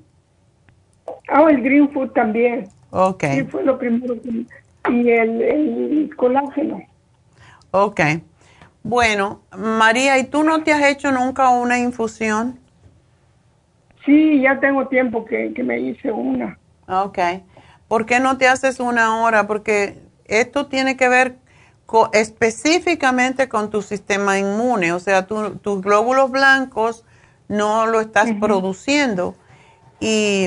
Ah, 1.28 1.46
el 1.48 1.62
green 1.62 1.88
food 1.90 2.10
también. 2.10 2.68
Ok, 2.90 3.24
Sí, 3.32 3.44
fue 3.44 3.62
lo 3.64 3.78
primero 3.78 4.20
que... 4.20 4.44
Y 4.90 5.10
el, 5.10 5.42
el 5.42 6.16
colágeno. 6.16 6.82
ok. 7.70 8.00
Bueno, 8.82 9.42
María, 9.56 10.18
¿y 10.18 10.24
tú 10.24 10.42
no 10.42 10.62
te 10.64 10.72
has 10.72 10.82
hecho 10.84 11.12
nunca 11.12 11.50
una 11.50 11.78
infusión? 11.78 12.58
Sí, 14.04 14.40
ya 14.40 14.58
tengo 14.60 14.88
tiempo 14.88 15.24
que, 15.24 15.52
que 15.54 15.62
me 15.62 15.78
hice 15.78 16.10
una. 16.10 16.58
Ok. 16.88 17.18
¿Por 17.88 18.06
qué 18.06 18.20
no 18.20 18.38
te 18.38 18.48
haces 18.48 18.80
una 18.80 19.06
ahora? 19.06 19.46
Porque 19.46 19.98
esto 20.26 20.66
tiene 20.66 20.96
que 20.96 21.08
ver 21.08 21.36
co- 21.86 22.10
específicamente 22.12 23.48
con 23.48 23.70
tu 23.70 23.82
sistema 23.82 24.38
inmune. 24.38 24.92
O 24.92 24.98
sea, 25.00 25.26
tu- 25.26 25.56
tus 25.56 25.82
glóbulos 25.82 26.30
blancos 26.30 27.04
no 27.48 27.86
lo 27.86 28.00
estás 28.00 28.30
produciendo. 28.40 29.34
¿Y 29.98 30.46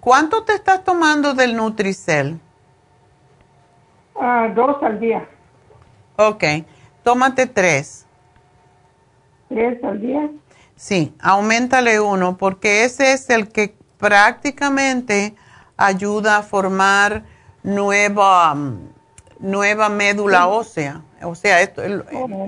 cuánto 0.00 0.44
te 0.44 0.54
estás 0.54 0.84
tomando 0.84 1.34
del 1.34 1.56
Nutricel? 1.56 2.38
Ah, 4.20 4.52
dos 4.54 4.82
al 4.82 5.00
día. 5.00 5.26
Ok. 6.16 6.44
Tómate 7.02 7.46
tres. 7.46 8.06
Tres 9.48 9.82
al 9.84 10.00
día. 10.00 10.30
Sí, 10.76 11.14
aumentale 11.20 12.00
uno 12.00 12.36
porque 12.36 12.84
ese 12.84 13.12
es 13.12 13.30
el 13.30 13.48
que 13.48 13.74
prácticamente 13.98 15.34
ayuda 15.76 16.38
a 16.38 16.42
formar 16.42 17.24
nueva, 17.62 18.54
mm, 18.54 18.88
nueva 19.38 19.88
médula 19.88 20.46
ósea. 20.46 21.02
O 21.22 21.34
sea, 21.34 21.62
esto, 21.62 21.82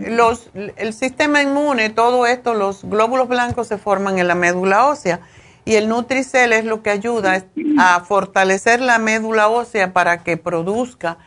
los, 0.07 0.51
el 0.55 0.93
sistema 0.93 1.43
inmune, 1.43 1.89
todo 1.91 2.27
esto, 2.27 2.53
los 2.55 2.85
glóbulos 2.85 3.29
blancos 3.29 3.69
se 3.69 3.79
forman 3.79 4.19
en 4.19 4.29
la 4.29 4.35
médula 4.35 4.87
ósea 4.87 5.21
y 5.67 5.75
el 5.75 5.89
Nutricel 5.89 6.53
es 6.53 6.65
lo 6.65 6.83
que 6.83 6.91
ayuda 6.91 7.43
a 7.79 8.01
fortalecer 8.01 8.81
la 8.81 8.99
médula 8.99 9.49
ósea 9.49 9.93
para 9.93 10.23
que 10.23 10.37
produzca 10.37 11.19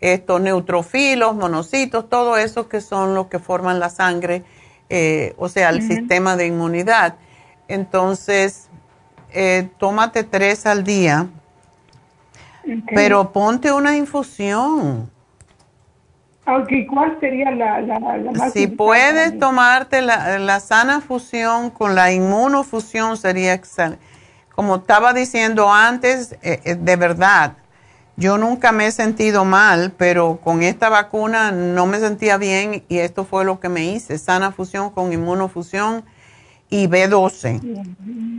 estos 0.00 0.40
neutrofilos, 0.40 1.34
monocitos, 1.34 2.08
todo 2.10 2.36
eso 2.36 2.68
que 2.68 2.82
son 2.82 3.14
los 3.14 3.28
que 3.28 3.38
forman 3.38 3.80
la 3.80 3.88
sangre, 3.88 4.44
eh, 4.88 5.34
o 5.38 5.48
sea, 5.48 5.70
el 5.70 5.78
Ujú. 5.78 5.86
sistema 5.86 6.36
de 6.36 6.46
inmunidad. 6.46 7.14
Entonces, 7.68 8.68
eh, 9.32 9.68
tómate 9.78 10.24
tres 10.24 10.66
al 10.66 10.84
día, 10.84 11.26
pero 12.94 13.32
ponte 13.32 13.72
una 13.72 13.96
infusión. 13.96 15.10
Ok, 16.46 16.68
¿cuál 16.88 17.18
sería 17.18 17.50
la, 17.50 17.80
la, 17.80 17.98
la 17.98 18.32
más 18.32 18.52
Si 18.52 18.68
puedes 18.68 19.36
tomarte 19.38 20.00
la, 20.00 20.38
la 20.38 20.60
sana 20.60 21.00
fusión 21.00 21.70
con 21.70 21.96
la 21.96 22.12
inmunofusión 22.12 23.16
sería 23.16 23.52
excelente. 23.52 23.98
Como 24.54 24.76
estaba 24.76 25.12
diciendo 25.12 25.72
antes, 25.72 26.36
eh, 26.42 26.76
de 26.78 26.96
verdad, 26.96 27.54
yo 28.16 28.38
nunca 28.38 28.72
me 28.72 28.86
he 28.86 28.92
sentido 28.92 29.44
mal, 29.44 29.92
pero 29.96 30.40
con 30.42 30.62
esta 30.62 30.88
vacuna 30.88 31.52
no 31.52 31.86
me 31.86 31.98
sentía 32.00 32.38
bien 32.38 32.82
y 32.88 32.98
esto 32.98 33.24
fue 33.24 33.44
lo 33.44 33.60
que 33.60 33.68
me 33.68 33.84
hice, 33.84 34.18
sana 34.18 34.52
fusión 34.52 34.90
con 34.90 35.12
inmunofusión 35.12 36.04
y 36.70 36.88
B12. 36.88 37.60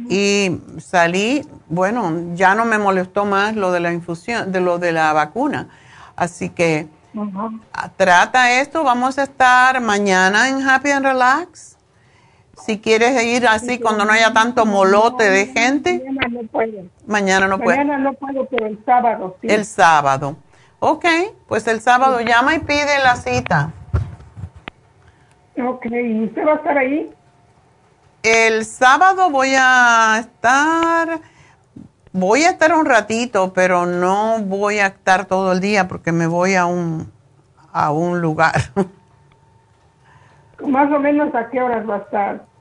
Y 0.10 0.60
salí, 0.80 1.48
bueno, 1.68 2.34
ya 2.34 2.56
no 2.56 2.66
me 2.66 2.80
molestó 2.80 3.26
más 3.26 3.56
lo 3.56 3.72
de 3.72 3.80
la 3.80 3.94
infusión, 3.94 4.52
de 4.52 4.62
lo 4.62 4.80
de 4.80 4.92
la 4.92 5.14
vacuna. 5.14 5.70
Así 6.16 6.50
que 6.50 6.88
Ajá. 7.16 7.92
trata 7.96 8.60
esto, 8.60 8.84
vamos 8.84 9.18
a 9.20 9.24
estar 9.24 9.80
mañana 9.80 10.50
en 10.50 10.68
Happy 10.68 10.90
and 10.90 11.06
Relax. 11.06 11.77
Si 12.68 12.80
quieres 12.80 13.24
ir 13.24 13.48
así 13.48 13.80
cuando 13.80 14.04
no 14.04 14.12
haya 14.12 14.34
tanto 14.34 14.66
molote 14.66 15.24
de 15.30 15.46
gente, 15.48 16.04
Mañana 16.06 16.28
no 16.30 16.48
puedo. 16.50 16.84
mañana 17.08 17.48
no 17.48 17.58
puedes. 17.60 17.78
Mañana 17.80 17.98
no 17.98 18.14
puedo, 18.14 18.46
pero 18.48 18.66
el 18.68 18.84
sábado 18.84 19.38
sí. 19.40 19.48
El 19.50 19.64
sábado. 19.64 20.36
Ok, 20.80 21.06
pues 21.48 21.66
el 21.68 21.80
sábado 21.80 22.20
llama 22.20 22.56
y 22.56 22.60
pide 22.60 23.00
la 23.02 23.16
cita. 23.16 23.72
Ok, 25.66 25.86
¿y 25.86 26.26
usted 26.26 26.46
va 26.46 26.52
a 26.52 26.56
estar 26.56 26.78
ahí? 26.78 27.10
El 28.22 28.66
sábado 28.66 29.30
voy 29.30 29.56
a 29.58 30.18
estar, 30.20 31.22
voy 32.12 32.44
a 32.44 32.50
estar 32.50 32.74
un 32.74 32.86
ratito, 32.86 33.54
pero 33.54 33.86
no 33.86 34.40
voy 34.40 34.80
a 34.80 34.88
estar 34.88 35.24
todo 35.26 35.54
el 35.54 35.62
día 35.62 35.88
porque 35.88 36.12
me 36.12 36.28
voy 36.28 36.56
a 36.56 36.66
un, 36.66 37.10
a 37.72 37.92
un 37.92 38.20
lugar. 38.20 38.56
Más 40.68 40.92
o 40.92 41.00
menos 41.00 41.34
a 41.34 41.50
qué 41.50 41.62
horas 41.62 41.90
va 41.90 41.96
a 41.96 42.00
estar. 42.00 42.57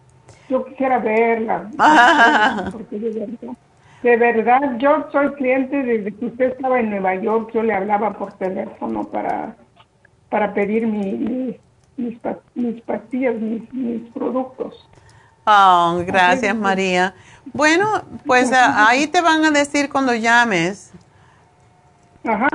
Yo 0.48 0.64
quisiera 0.64 0.98
verla. 0.98 1.70
porque 2.73 2.98
de 2.98 3.10
verdad, 3.10 3.56
de 4.02 4.16
verdad, 4.16 4.78
yo 4.78 5.09
soy 5.10 5.32
cliente 5.35 5.82
desde 5.82 6.14
que 6.14 6.27
usted 6.27 6.52
estaba 6.52 6.81
en 6.81 6.90
Nueva 6.90 7.14
York. 7.16 7.51
Yo 7.52 7.62
le 7.62 7.74
hablaba 7.74 8.12
por 8.16 8.32
teléfono 8.35 9.05
para, 9.05 9.56
para 10.28 10.55
pedir 10.55 10.86
mi, 10.86 11.59
mis, 11.97 12.18
mis 12.55 12.82
pastillas, 12.82 13.35
mis, 13.36 13.73
mis 13.73 14.10
productos. 14.12 14.89
Oh, 15.47 16.02
gracias 16.05 16.55
María. 16.56 17.14
Bueno, 17.52 18.02
pues 18.27 18.52
ahí 18.52 19.06
te 19.06 19.20
van 19.20 19.44
a 19.44 19.51
decir 19.51 19.89
cuando 19.89 20.14
llames. 20.14 20.93
Ajá. 22.24 22.48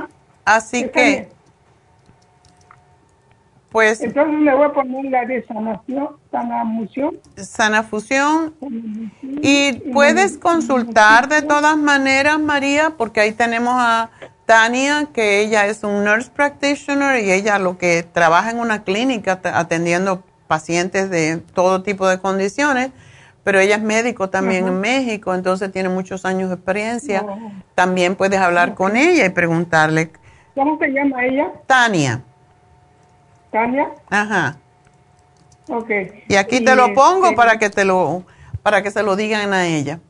Así 0.44 0.88
que, 0.90 1.28
pues... 3.72 4.02
Entonces 4.02 4.40
le 4.40 4.54
voy 4.54 4.66
a 4.66 4.72
poner 4.72 5.04
la 5.06 5.24
de 5.24 5.44
sanación, 5.46 6.08
sanafusión. 6.30 7.18
Sanafusión. 7.36 8.54
Y 9.42 9.72
puedes 9.92 10.38
consultar 10.38 11.28
de 11.28 11.42
todas 11.42 11.76
maneras, 11.76 12.38
María, 12.38 12.92
porque 12.96 13.20
ahí 13.20 13.32
tenemos 13.32 13.74
a 13.76 14.10
Tania, 14.44 15.08
que 15.14 15.40
ella 15.40 15.66
es 15.66 15.82
un 15.82 16.04
nurse 16.04 16.30
practitioner 16.30 17.24
y 17.24 17.32
ella 17.32 17.58
lo 17.58 17.78
que 17.78 18.02
trabaja 18.02 18.50
en 18.50 18.60
una 18.60 18.84
clínica 18.84 19.40
atendiendo 19.42 20.22
pacientes 20.46 21.08
de 21.08 21.38
todo 21.54 21.82
tipo 21.82 22.06
de 22.06 22.18
condiciones, 22.18 22.90
pero 23.44 23.58
ella 23.58 23.76
es 23.76 23.82
médico 23.82 24.28
también 24.28 24.68
en 24.68 24.80
México, 24.80 25.34
entonces 25.34 25.72
tiene 25.72 25.88
muchos 25.88 26.26
años 26.26 26.50
de 26.50 26.56
experiencia. 26.56 27.24
También 27.74 28.14
puedes 28.16 28.38
hablar 28.38 28.74
con 28.74 28.96
ella 28.96 29.24
y 29.24 29.30
preguntarle. 29.30 30.10
¿Cómo 30.54 30.78
se 30.78 30.88
llama 30.88 31.24
ella? 31.24 31.50
Tania. 31.66 32.22
Tania. 33.52 33.90
Ajá. 34.10 34.56
Ok. 35.68 35.90
Y 36.28 36.34
aquí 36.34 36.64
te 36.64 36.74
lo 36.74 36.92
pongo 36.94 37.26
este 37.26 37.36
para 37.36 37.58
que 37.58 37.70
te 37.70 37.84
lo 37.84 38.24
para 38.62 38.82
que 38.82 38.90
se 38.90 39.02
lo 39.02 39.14
digan 39.14 39.52
a 39.52 39.66
ella. 39.66 40.00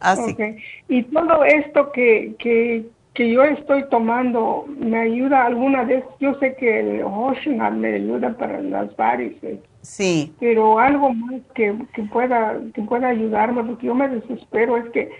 Así. 0.00 0.32
Okay. 0.32 0.56
Y 0.88 1.02
todo 1.04 1.44
esto 1.44 1.92
que, 1.92 2.34
que, 2.38 2.86
que 3.14 3.30
yo 3.30 3.42
estoy 3.42 3.88
tomando 3.88 4.64
me 4.78 4.98
ayuda 4.98 5.44
alguna 5.44 5.84
vez. 5.84 6.04
Yo 6.20 6.34
sé 6.38 6.54
que 6.56 6.80
el 6.80 7.02
Ocean 7.02 7.80
me 7.80 7.94
ayuda 7.94 8.36
para 8.36 8.60
las 8.60 8.94
varices. 8.96 9.58
Sí. 9.82 10.34
Pero 10.40 10.78
algo 10.78 11.12
más 11.12 11.40
que, 11.54 11.74
que, 11.94 12.02
pueda 12.04 12.58
que 12.74 12.82
pueda 12.82 13.08
ayudarme, 13.08 13.62
porque 13.64 13.86
yo 13.86 13.94
me 13.94 14.08
desespero, 14.08 14.76
es 14.76 14.88
que 14.90 15.10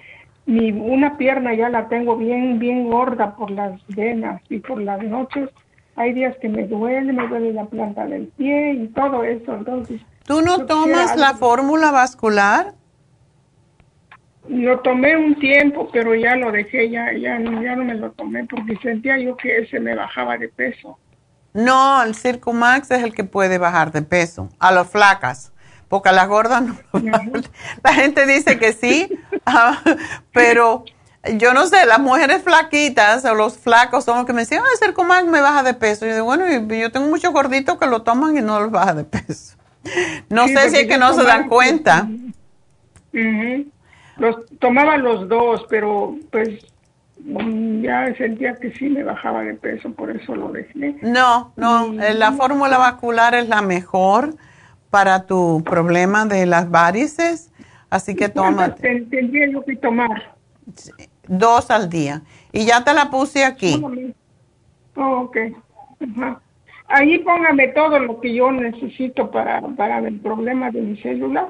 mi 0.47 0.73
una 0.73 1.17
pierna 1.17 1.55
ya 1.55 1.69
la 1.69 1.89
tengo 1.89 2.17
bien 2.17 2.59
bien 2.59 2.89
gorda 2.89 3.35
por 3.35 3.51
las 3.51 3.81
venas 3.89 4.41
y 4.49 4.59
por 4.59 4.81
las 4.81 5.03
noches 5.03 5.51
hay 5.97 6.13
días 6.13 6.37
que 6.41 6.49
me 6.49 6.65
duele, 6.65 7.13
me 7.13 7.27
duele 7.27 7.53
la 7.55 7.65
planta 7.65 8.07
del 8.07 8.29
pie 8.37 8.75
y 8.75 8.89
todo 8.89 9.25
eso. 9.25 9.55
Entonces, 9.55 10.01
¿tú 10.25 10.43
no 10.43 10.67
tomas 10.67 11.17
la 11.17 11.35
fórmula 11.35 11.91
vascular? 11.91 12.75
Lo 14.49 14.79
tomé 14.81 15.17
un 15.17 15.35
tiempo, 15.37 15.89
pero 15.93 16.15
ya 16.15 16.37
lo 16.37 16.53
dejé, 16.53 16.91
ya, 16.91 17.13
ya, 17.13 17.39
no, 17.39 17.63
ya 17.63 17.75
no 17.75 17.85
me 17.85 17.95
lo 17.95 18.13
tomé 18.13 18.45
porque 18.45 18.77
sentía 18.77 19.19
yo 19.19 19.37
que 19.37 19.59
ese 19.59 19.81
me 19.81 19.95
bajaba 19.95 20.39
de 20.39 20.49
peso. 20.49 20.99
No, 21.53 22.03
el 22.03 22.15
Circumax 22.15 22.91
es 22.91 23.03
el 23.03 23.15
que 23.15 23.25
puede 23.25 23.57
bajar 23.57 23.91
de 23.91 24.03
peso, 24.03 24.51
a 24.59 24.71
las 24.71 24.91
flacas, 24.91 25.53
porque 25.89 26.11
a 26.11 26.13
las 26.13 26.29
gordas 26.29 26.63
no. 26.63 26.77
La 27.83 27.95
gente 27.95 28.27
dice 28.27 28.59
que 28.59 28.73
sí, 28.73 29.09
ah, 29.47 29.83
pero 30.33 30.85
yo 31.35 31.53
no 31.55 31.67
sé, 31.67 31.87
las 31.87 31.99
mujeres 31.99 32.43
flaquitas 32.43 33.25
o 33.25 33.35
los 33.35 33.59
flacos 33.59 34.05
son 34.05 34.19
los 34.19 34.27
que 34.27 34.33
me 34.33 34.41
dicen, 34.41 34.61
ah, 34.63 34.69
el 34.73 34.79
Circumax 34.79 35.27
me 35.27 35.41
baja 35.41 35.63
de 35.63 35.75
peso. 35.75 36.05
Y 36.05 36.09
yo 36.09 36.15
digo, 36.15 36.27
bueno, 36.27 36.45
yo 36.49 36.91
tengo 36.91 37.09
muchos 37.09 37.33
gorditos 37.33 37.79
que 37.79 37.87
lo 37.87 38.03
toman 38.03 38.37
y 38.37 38.43
no 38.43 38.61
los 38.61 38.71
baja 38.71 38.95
de 38.95 39.05
peso. 39.05 39.57
No 40.29 40.49
sé 40.49 40.71
si 40.71 40.79
es 40.79 40.87
que 40.89 40.99
no 40.99 41.13
se 41.15 41.23
dan 41.23 41.49
cuenta. 41.49 42.09
Los 44.19 44.37
tomaba 44.59 44.97
los 44.97 45.29
dos, 45.29 45.67
pero 45.69 46.17
pues 46.31 46.49
mm, 47.19 47.83
ya 47.83 48.15
sentía 48.17 48.55
que 48.55 48.73
sí 48.73 48.89
me 48.89 49.03
bajaba 49.03 49.43
de 49.43 49.55
peso, 49.55 49.91
por 49.93 50.11
eso 50.11 50.35
lo 50.35 50.51
dejé. 50.53 50.97
No, 51.03 51.53
no, 51.57 52.03
eh, 52.03 52.15
la 52.15 52.33
fórmula 52.33 52.79
vascular 52.79 53.35
es 53.35 53.49
la 53.49 53.61
mejor 53.61 54.35
para 54.91 55.27
tu 55.27 55.63
problema 55.65 56.25
de 56.25 56.47
las 56.47 56.71
varices, 56.71 57.53
así 57.91 58.15
que 58.15 58.31
toma. 58.31 58.75
Tendría 58.75 59.51
yo 59.51 59.63
que 59.63 59.77
tomar. 59.77 60.35
Dos 61.29 61.71
al 61.71 61.89
día. 61.89 62.23
Y 62.53 62.65
ya 62.65 62.85
te 62.85 62.93
la 62.95 63.11
puse 63.11 63.45
aquí. 63.45 63.83
Oh, 64.97 65.23
ok. 65.23 65.37
Ahí 66.89 67.19
póngame 67.19 67.69
todo 67.69 67.99
lo 67.99 68.21
que 68.21 68.35
yo 68.35 68.51
necesito 68.53 69.31
para, 69.31 69.61
para 69.61 69.99
el 69.99 70.21
problema 70.21 70.71
de 70.71 70.81
mis 70.83 71.03
células. 71.03 71.47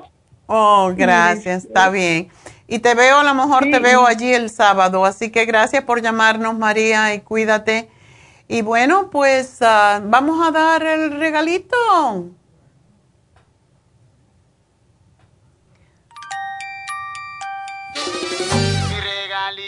Oh, 0.47 0.93
gracias, 0.97 1.65
está 1.65 1.91
bien. 1.91 2.29
Y 2.69 2.79
te 2.79 2.95
veo, 2.95 3.19
a 3.19 3.25
lo 3.25 3.35
mejor 3.35 3.65
te 3.65 3.79
veo 3.79 4.07
allí 4.07 4.33
el 4.33 4.49
sábado, 4.49 5.05
así 5.05 5.31
que 5.31 5.45
gracias 5.45 5.85
por 5.85 6.01
llamarnos, 6.01 6.57
María, 6.57 7.15
y 7.15 7.21
cuídate. 7.21 7.89
Y 8.49 8.63
bueno, 8.63 9.11
pues 9.11 9.59
ah, 9.61 10.01
vamos 10.05 10.47
a 10.47 10.53
dar 10.53 10.83
el 10.85 11.19
regalito. 11.19 11.77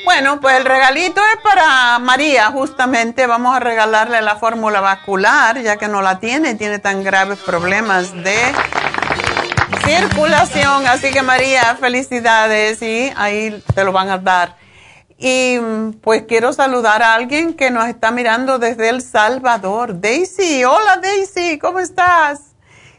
Bueno, 0.05 0.41
pues 0.41 0.57
el 0.57 0.65
regalito 0.65 1.21
es 1.35 1.43
para 1.43 1.99
María, 1.99 2.47
justamente. 2.51 3.27
Vamos 3.27 3.57
a 3.57 3.61
regalarle 3.61 4.21
la 4.23 4.37
fórmula 4.37 4.81
vascular, 4.81 5.61
ya 5.61 5.77
que 5.77 5.89
no 5.89 6.03
la 6.03 6.19
tiene, 6.19 6.55
tiene 6.55 6.79
tan 6.79 7.03
graves 7.03 7.39
problemas 7.39 8.13
de 8.13 8.37
circulación. 9.85 10.87
Así 10.87 11.11
que 11.11 11.23
María, 11.23 11.77
felicidades 11.77 12.83
y 12.83 13.13
ahí 13.17 13.63
te 13.75 13.85
lo 13.85 13.93
van 13.93 14.11
a 14.11 14.19
dar. 14.19 14.57
Y 15.17 15.59
pues 16.03 16.25
quiero 16.29 16.53
saludar 16.53 17.03
a 17.03 17.15
alguien 17.15 17.55
que 17.55 17.71
nos 17.71 17.89
está 17.89 18.11
mirando 18.11 18.59
desde 18.59 18.89
El 18.89 19.03
Salvador. 19.03 20.01
Daisy, 20.01 20.65
hola 20.65 20.97
Daisy, 21.03 21.59
¿cómo 21.59 21.81
estás? 21.81 22.41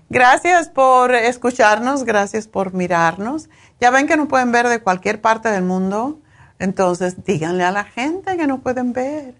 Gracias 0.09 0.69
por 0.69 1.13
escucharnos, 1.13 2.03
gracias 2.03 2.47
por 2.47 2.73
mirarnos. 2.73 3.47
Ya 3.79 3.91
ven 3.91 4.07
que 4.07 4.17
nos 4.17 4.27
pueden 4.27 4.51
ver 4.51 4.67
de 4.67 4.81
cualquier 4.81 5.21
parte 5.21 5.49
del 5.49 5.63
mundo. 5.63 6.19
Entonces 6.59 7.23
díganle 7.23 7.63
a 7.63 7.71
la 7.71 7.85
gente 7.85 8.37
que 8.37 8.45
nos 8.45 8.61
pueden 8.61 8.93
ver 8.93 9.35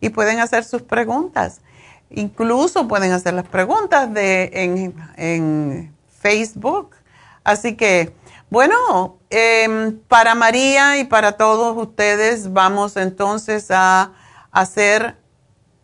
y 0.00 0.10
pueden 0.10 0.40
hacer 0.40 0.64
sus 0.64 0.82
preguntas. 0.82 1.60
Incluso 2.10 2.86
pueden 2.86 3.12
hacer 3.12 3.34
las 3.34 3.48
preguntas 3.48 4.12
de, 4.12 4.50
en, 4.52 4.94
en 5.16 5.94
Facebook. 6.20 6.96
Así 7.44 7.76
que, 7.76 8.14
bueno, 8.50 9.18
em, 9.30 9.98
para 10.08 10.34
María 10.34 10.98
y 10.98 11.04
para 11.04 11.32
todos 11.32 11.76
ustedes 11.76 12.52
vamos 12.52 12.96
entonces 12.96 13.70
a 13.70 14.12
hacer 14.50 15.16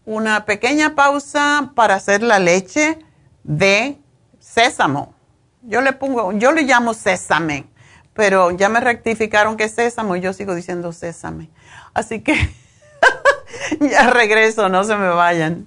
una 0.04 0.44
pequeña 0.44 0.94
pausa 0.94 1.72
para 1.74 1.94
hacer 1.94 2.22
la 2.22 2.38
leche 2.38 2.98
de 3.44 3.98
sésamo. 4.38 5.14
Yo 5.62 5.80
le 5.82 5.92
pongo, 5.92 6.32
yo 6.32 6.52
le 6.52 6.62
llamo 6.62 6.94
sésame, 6.94 7.66
pero 8.14 8.50
ya 8.50 8.68
me 8.68 8.80
rectificaron 8.80 9.56
que 9.56 9.64
es 9.64 9.72
sésamo 9.72 10.16
y 10.16 10.20
yo 10.20 10.32
sigo 10.32 10.54
diciendo 10.54 10.92
sésame. 10.92 11.48
Así 11.94 12.20
que 12.20 12.34
ya 13.80 14.10
regreso, 14.10 14.68
no 14.68 14.84
se 14.84 14.96
me 14.96 15.08
vayan. 15.08 15.66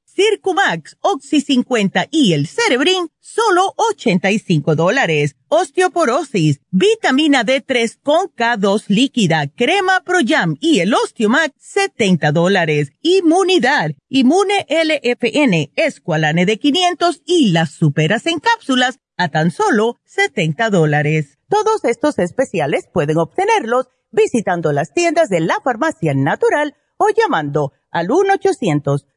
Circumax, 0.21 0.97
Oxy 1.01 1.41
50 1.41 2.05
y 2.11 2.33
el 2.33 2.45
Cerebrin, 2.45 3.09
solo 3.19 3.73
85 3.75 4.75
dólares. 4.75 5.35
Osteoporosis, 5.47 6.61
vitamina 6.69 7.43
D3 7.43 7.97
con 8.03 8.27
K2 8.27 8.83
líquida, 8.87 9.47
crema 9.47 10.03
Pro 10.05 10.19
Jam 10.23 10.57
y 10.59 10.81
el 10.81 10.93
Osteomax, 10.93 11.55
70 11.57 12.31
dólares. 12.33 12.91
Inmunidad, 13.01 13.93
Inmune 14.09 14.67
LFN, 14.69 15.71
Esqualane 15.75 16.45
de 16.45 16.59
500 16.59 17.23
y 17.25 17.51
las 17.51 17.71
superas 17.71 18.27
en 18.27 18.39
cápsulas 18.39 18.99
a 19.17 19.29
tan 19.29 19.49
solo 19.49 19.99
70 20.05 20.69
dólares. 20.69 21.39
Todos 21.49 21.83
estos 21.83 22.19
especiales 22.19 22.87
pueden 22.93 23.17
obtenerlos 23.17 23.87
visitando 24.11 24.71
las 24.71 24.93
tiendas 24.93 25.29
de 25.29 25.39
la 25.39 25.59
farmacia 25.63 26.13
natural 26.13 26.75
o 26.97 27.07
llamando 27.09 27.73
al 27.89 28.11
1 28.11 28.35
800 28.35 29.07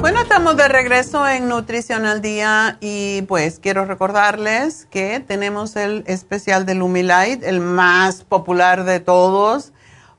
Bueno, 0.00 0.22
estamos 0.22 0.56
de 0.56 0.66
regreso 0.66 1.28
en 1.28 1.46
Nutrición 1.46 2.06
al 2.06 2.22
Día 2.22 2.78
y 2.80 3.20
pues 3.28 3.58
quiero 3.60 3.84
recordarles 3.84 4.86
que 4.86 5.20
tenemos 5.20 5.76
el 5.76 6.04
especial 6.06 6.64
de 6.64 6.74
Lumilight, 6.74 7.42
el 7.42 7.60
más 7.60 8.24
popular 8.24 8.84
de 8.84 9.00
todos, 9.00 9.74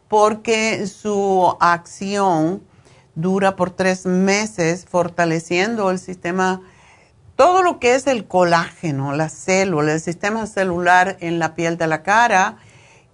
porque 0.08 0.86
su 0.86 1.58
acción 1.60 2.62
dura 3.16 3.56
por 3.56 3.72
tres 3.72 4.06
meses 4.06 4.86
fortaleciendo 4.86 5.90
el 5.90 5.98
sistema, 5.98 6.62
todo 7.36 7.64
lo 7.64 7.80
que 7.80 7.96
es 7.96 8.06
el 8.06 8.28
colágeno, 8.28 9.14
la 9.14 9.30
célula, 9.30 9.94
el 9.94 10.00
sistema 10.00 10.46
celular 10.46 11.18
en 11.22 11.40
la 11.40 11.56
piel 11.56 11.80
de 11.80 11.88
la 11.88 12.04
cara 12.04 12.58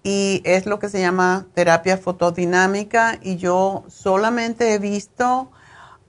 y 0.04 0.42
es 0.44 0.66
lo 0.66 0.80
que 0.80 0.90
se 0.90 1.00
llama 1.00 1.48
terapia 1.54 1.98
fotodinámica 1.98 3.20
y 3.22 3.38
yo 3.38 3.86
solamente 3.88 4.74
he 4.74 4.80
visto 4.80 5.50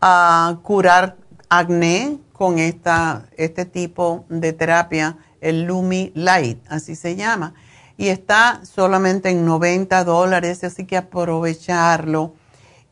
a 0.01 0.59
curar 0.62 1.16
acné 1.49 2.19
con 2.33 2.59
esta, 2.59 3.27
este 3.37 3.65
tipo 3.65 4.25
de 4.29 4.53
terapia, 4.53 5.16
el 5.41 5.65
Lumi 5.65 6.12
Light, 6.15 6.59
así 6.69 6.95
se 6.95 7.16
llama. 7.16 7.55
Y 7.97 8.09
está 8.09 8.61
solamente 8.65 9.31
en 9.31 9.45
90 9.45 10.05
dólares, 10.05 10.62
así 10.62 10.85
que 10.85 10.97
aprovecharlo. 10.97 12.35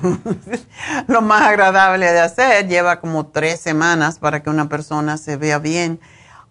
lo 1.06 1.22
más 1.22 1.42
agradable 1.42 2.12
de 2.12 2.20
hacer. 2.20 2.66
Lleva 2.66 3.00
como 3.00 3.26
tres 3.26 3.60
semanas 3.60 4.18
para 4.18 4.42
que 4.42 4.50
una 4.50 4.68
persona 4.68 5.16
se 5.18 5.36
vea 5.36 5.60
bien 5.60 6.00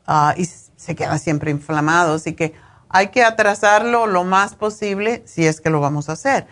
ah, 0.08 0.34
y 0.38 0.46
se 0.46 0.96
queda 0.96 1.18
siempre 1.18 1.52
inflamado, 1.52 2.16
así 2.16 2.34
que 2.34 2.54
hay 2.88 3.10
que 3.10 3.24
atrasarlo 3.24 4.08
lo 4.08 4.24
más 4.24 4.56
posible 4.56 5.24
si 5.26 5.46
es 5.46 5.60
que 5.60 5.70
lo 5.70 5.82
vamos 5.82 6.08
a 6.08 6.14
hacer. 6.14 6.48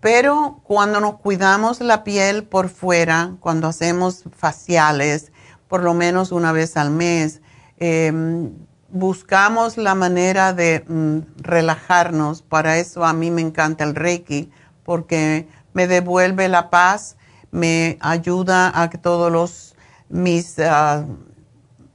Pero 0.00 0.60
cuando 0.64 1.00
nos 1.00 1.16
cuidamos 1.16 1.80
la 1.80 2.04
piel 2.04 2.44
por 2.44 2.70
fuera, 2.70 3.36
cuando 3.40 3.68
hacemos 3.68 4.24
faciales, 4.34 5.30
por 5.68 5.82
lo 5.82 5.92
menos 5.94 6.32
una 6.32 6.52
vez 6.52 6.76
al 6.76 6.90
mes, 6.90 7.42
em, 7.78 8.52
buscamos 8.88 9.76
la 9.76 9.94
manera 9.94 10.52
de 10.52 10.84
mm, 10.86 11.42
relajarnos. 11.42 12.42
Para 12.42 12.78
eso 12.78 13.04
a 13.04 13.12
mí 13.12 13.30
me 13.30 13.42
encanta 13.42 13.84
el 13.84 13.94
Reiki, 13.94 14.50
porque 14.84 15.46
me 15.74 15.86
devuelve 15.86 16.48
la 16.48 16.70
paz, 16.70 17.16
me 17.50 17.98
ayuda 18.00 18.72
a 18.74 18.88
que 18.90 18.98
todos 18.98 19.30
los 19.30 19.76
mis, 20.08 20.58
ah, 20.58 21.04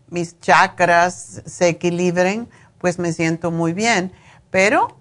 mis 0.10 0.40
chakras 0.40 1.42
se 1.46 1.70
equilibren, 1.70 2.48
pues 2.78 3.00
me 3.00 3.12
siento 3.14 3.52
muy 3.52 3.74
bien. 3.74 4.14
Pero 4.52 4.98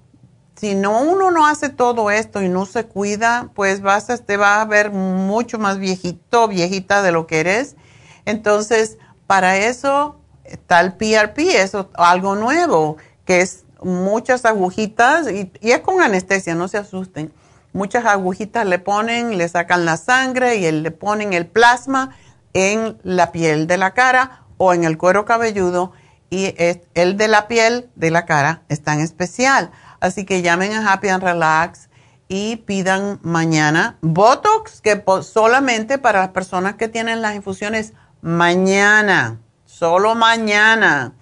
si 0.57 0.75
no 0.75 1.01
uno 1.03 1.31
no 1.31 1.47
hace 1.47 1.69
todo 1.69 2.11
esto 2.11 2.43
y 2.43 2.49
no 2.49 2.67
se 2.67 2.85
cuida, 2.85 3.51
pues 3.55 3.81
vas 3.81 4.11
a, 4.11 4.19
te 4.19 4.37
va 4.37 4.61
a 4.61 4.65
ver 4.65 4.91
mucho 4.91 5.59
más 5.59 5.79
viejito, 5.79 6.49
viejita 6.49 7.03
de 7.03 7.13
lo 7.13 7.27
que 7.27 7.41
eres. 7.41 7.77
Entonces, 8.25 8.99
para 9.27 9.57
eso 9.57 10.17
está 10.45 10.81
el 10.81 10.95
PRP, 10.95 11.61
eso 11.61 11.91
algo 11.95 12.37
nuevo, 12.37 12.97
que 13.25 13.41
es 13.41 13.65
muchas 13.83 14.45
agujitas 14.45 15.31
y, 15.31 15.51
y, 15.61 15.73
es 15.73 15.81
con 15.81 16.01
anestesia, 16.01 16.55
no 16.55 16.69
se 16.69 16.79
asusten. 16.79 17.33
Muchas 17.73 18.05
agujitas 18.05 18.65
le 18.65 18.79
ponen, 18.79 19.37
le 19.37 19.49
sacan 19.49 19.85
la 19.85 19.97
sangre 19.97 20.57
y 20.57 20.71
le 20.71 20.91
ponen 20.93 21.33
el 21.33 21.47
plasma 21.47 22.17
en 22.53 22.97
la 23.03 23.33
piel 23.33 23.67
de 23.67 23.77
la 23.77 23.93
cara 23.93 24.45
o 24.59 24.73
en 24.73 24.85
el 24.85 24.97
cuero 24.97 25.25
cabelludo 25.25 25.93
y 26.31 26.55
el 26.95 27.17
de 27.17 27.29
la 27.29 27.49
piel 27.49 27.91
de 27.97 28.11
la 28.11 28.25
cara 28.27 28.63
es 28.69 28.83
tan 28.83 29.01
especial 29.01 29.73
Así 30.01 30.25
que 30.25 30.43
llamen 30.43 30.73
a 30.73 30.93
Happy 30.93 31.09
and 31.09 31.23
Relax 31.23 31.89
y 32.29 32.57
pidan 32.57 33.19
mañana 33.23 33.99
Botox, 34.01 34.81
que 34.81 35.03
solamente 35.23 35.99
para 35.99 36.21
las 36.21 36.31
personas 36.31 36.75
que 36.75 36.89
tienen 36.89 37.23
las 37.23 37.35
infusiones 37.35 37.93
mañana, 38.23 39.41
solo 39.65 40.15
mañana. 40.15 41.15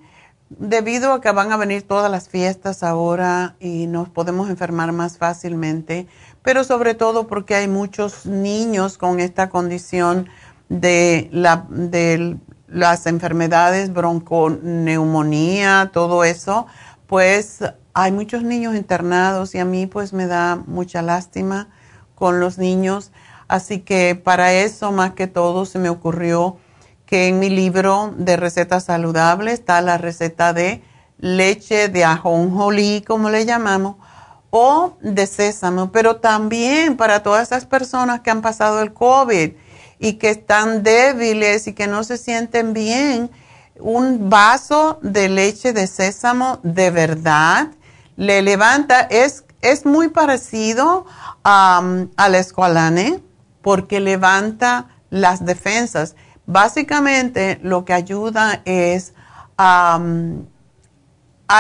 debido 0.50 1.12
a 1.14 1.22
que 1.22 1.32
van 1.32 1.54
a 1.54 1.58
venir 1.58 1.84
todas 1.84 2.12
las 2.12 2.28
fiestas 2.28 2.84
ahora 2.84 3.56
y 3.60 3.88
nos 3.88 4.10
podemos 4.10 4.50
enfermar 4.50 4.92
más 4.92 5.18
fácilmente, 5.18 6.08
pero 6.42 6.66
sobre 6.66 6.94
todo 6.94 7.26
porque 7.28 7.56
hay 7.56 7.70
muchos 7.70 8.26
niños 8.26 8.98
con 8.98 9.22
esta 9.22 9.50
condición 9.50 10.28
de, 10.68 11.30
la, 11.32 11.66
de 11.70 12.36
las 12.68 13.08
enfermedades, 13.08 13.94
bronconeumonía, 13.94 15.90
todo 15.94 16.26
eso, 16.26 16.68
pues 17.08 17.60
hay 17.94 18.12
muchos 18.12 18.44
niños 18.44 18.76
internados 18.76 19.56
y 19.56 19.60
a 19.60 19.66
mí 19.66 19.88
pues 19.88 20.12
me 20.12 20.28
da 20.28 20.62
mucha 20.68 21.02
lástima 21.02 21.70
con 22.16 22.40
los 22.40 22.58
niños. 22.58 23.12
Así 23.48 23.80
que 23.80 24.16
para 24.16 24.54
eso, 24.54 24.92
más 24.92 25.14
que 25.14 25.28
todo, 25.28 25.66
se 25.66 25.80
me 25.80 25.90
ocurrió 25.90 26.58
que 27.06 27.28
en 27.28 27.40
mi 27.40 27.50
libro 27.50 28.14
de 28.18 28.38
recetas 28.38 28.86
saludables 28.86 29.56
está 29.56 29.82
la 29.82 29.98
receta 29.98 30.54
de 30.54 30.82
leche 31.20 31.90
de 31.90 32.04
ajonjolí, 32.04 33.04
como 33.06 33.30
le 33.30 33.46
llamamos, 33.46 33.96
o 34.50 34.98
de 35.02 35.26
sésamo, 35.26 35.92
pero 35.92 36.18
también 36.18 36.98
para 36.98 37.24
todas 37.24 37.48
esas 37.48 37.66
personas 37.66 38.22
que 38.22 38.30
han 38.30 38.42
pasado 38.42 38.82
el 38.82 38.94
COVID 38.94 39.52
y 40.00 40.14
que 40.14 40.30
están 40.30 40.84
débiles 40.84 41.68
y 41.68 41.74
que 41.74 41.88
no 41.88 42.04
se 42.04 42.18
sienten 42.18 42.74
bien, 42.74 43.32
un 43.80 44.30
vaso 44.30 45.00
de 45.02 45.30
leche 45.30 45.74
de 45.74 45.88
sésamo 45.88 46.60
de 46.62 46.92
verdad 46.92 47.70
le 48.16 48.42
levanta, 48.42 49.02
es 49.02 49.44
es 49.64 49.86
muy 49.86 50.10
parecido 50.10 51.06
a 51.44 51.82
la 52.30 52.38
escualane 52.38 53.24
porque 53.62 54.00
levanta 54.00 54.90
las 55.10 55.46
defensas. 55.46 56.16
Básicamente 56.46 57.60
lo 57.64 57.86
que 57.86 57.94
ayuda 57.94 58.62
es 58.66 59.14
a 59.58 60.00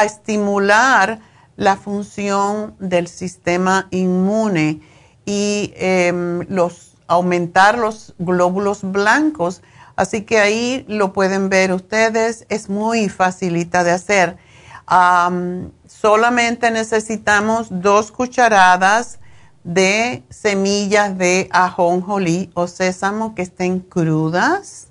estimular 0.03 1.19
la 1.55 1.77
función 1.77 2.75
del 2.79 3.07
sistema 3.07 3.87
inmune 3.91 4.81
y 5.25 5.73
em, 5.75 6.45
los, 6.49 6.95
aumentar 7.07 7.77
los 7.77 8.15
glóbulos 8.17 8.81
blancos. 8.83 9.61
Así 9.95 10.23
que 10.23 10.39
ahí 10.39 10.85
lo 10.87 11.13
pueden 11.13 11.49
ver 11.49 11.71
ustedes, 11.71 12.45
es 12.49 12.69
muy 12.69 13.09
facilita 13.09 13.83
de 13.83 13.91
hacer. 13.91 14.37
Solamente 16.03 16.69
necesitamos 16.69 17.67
dos 17.69 18.11
cucharadas 18.11 19.19
de 19.63 20.21
semillas 20.29 21.17
de 21.17 21.47
ajonjolí 21.49 22.51
o 22.55 22.67
sésamo 22.67 23.35
que 23.35 23.41
estén 23.41 23.79
crudas, 23.79 24.89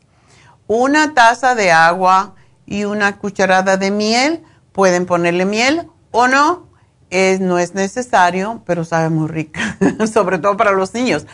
una 0.67 1.13
taza 1.13 1.55
de 1.55 1.71
agua 1.71 2.35
y 2.65 2.85
una 2.85 3.19
cucharada 3.19 3.77
de 3.77 3.91
miel. 3.91 4.43
Pueden 4.73 5.05
ponerle 5.05 5.45
miel 5.45 5.87
o 6.13 6.29
no, 6.29 6.69
es, 7.11 7.41
no 7.41 7.59
es 7.59 7.75
necesario, 7.75 8.63
pero 8.65 8.87
sabe 8.87 9.11
muy 9.11 9.29
rica, 9.29 9.77
sobre 10.11 10.39
todo 10.39 10.57
para 10.57 10.71
los 10.71 10.95
niños. 10.95 11.27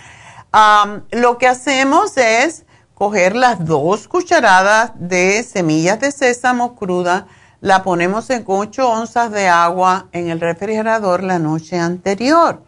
lo 1.13 1.39
que 1.39 1.47
hacemos 1.47 2.17
es 2.17 2.65
coger 2.95 3.37
las 3.37 3.65
dos 3.65 4.09
cucharadas 4.09 4.91
de 4.97 5.45
semillas 5.45 6.01
de 6.01 6.11
sésamo 6.11 6.75
cruda, 6.75 7.29
la 7.61 7.83
ponemos 7.83 8.31
en 8.31 8.45
8 8.47 8.89
onzas 8.89 9.31
de 9.31 9.49
agua 9.49 10.07
en 10.13 10.29
el 10.29 10.41
refrigerador 10.41 11.23
la 11.23 11.39
noche 11.39 11.79
anterior. 11.79 12.63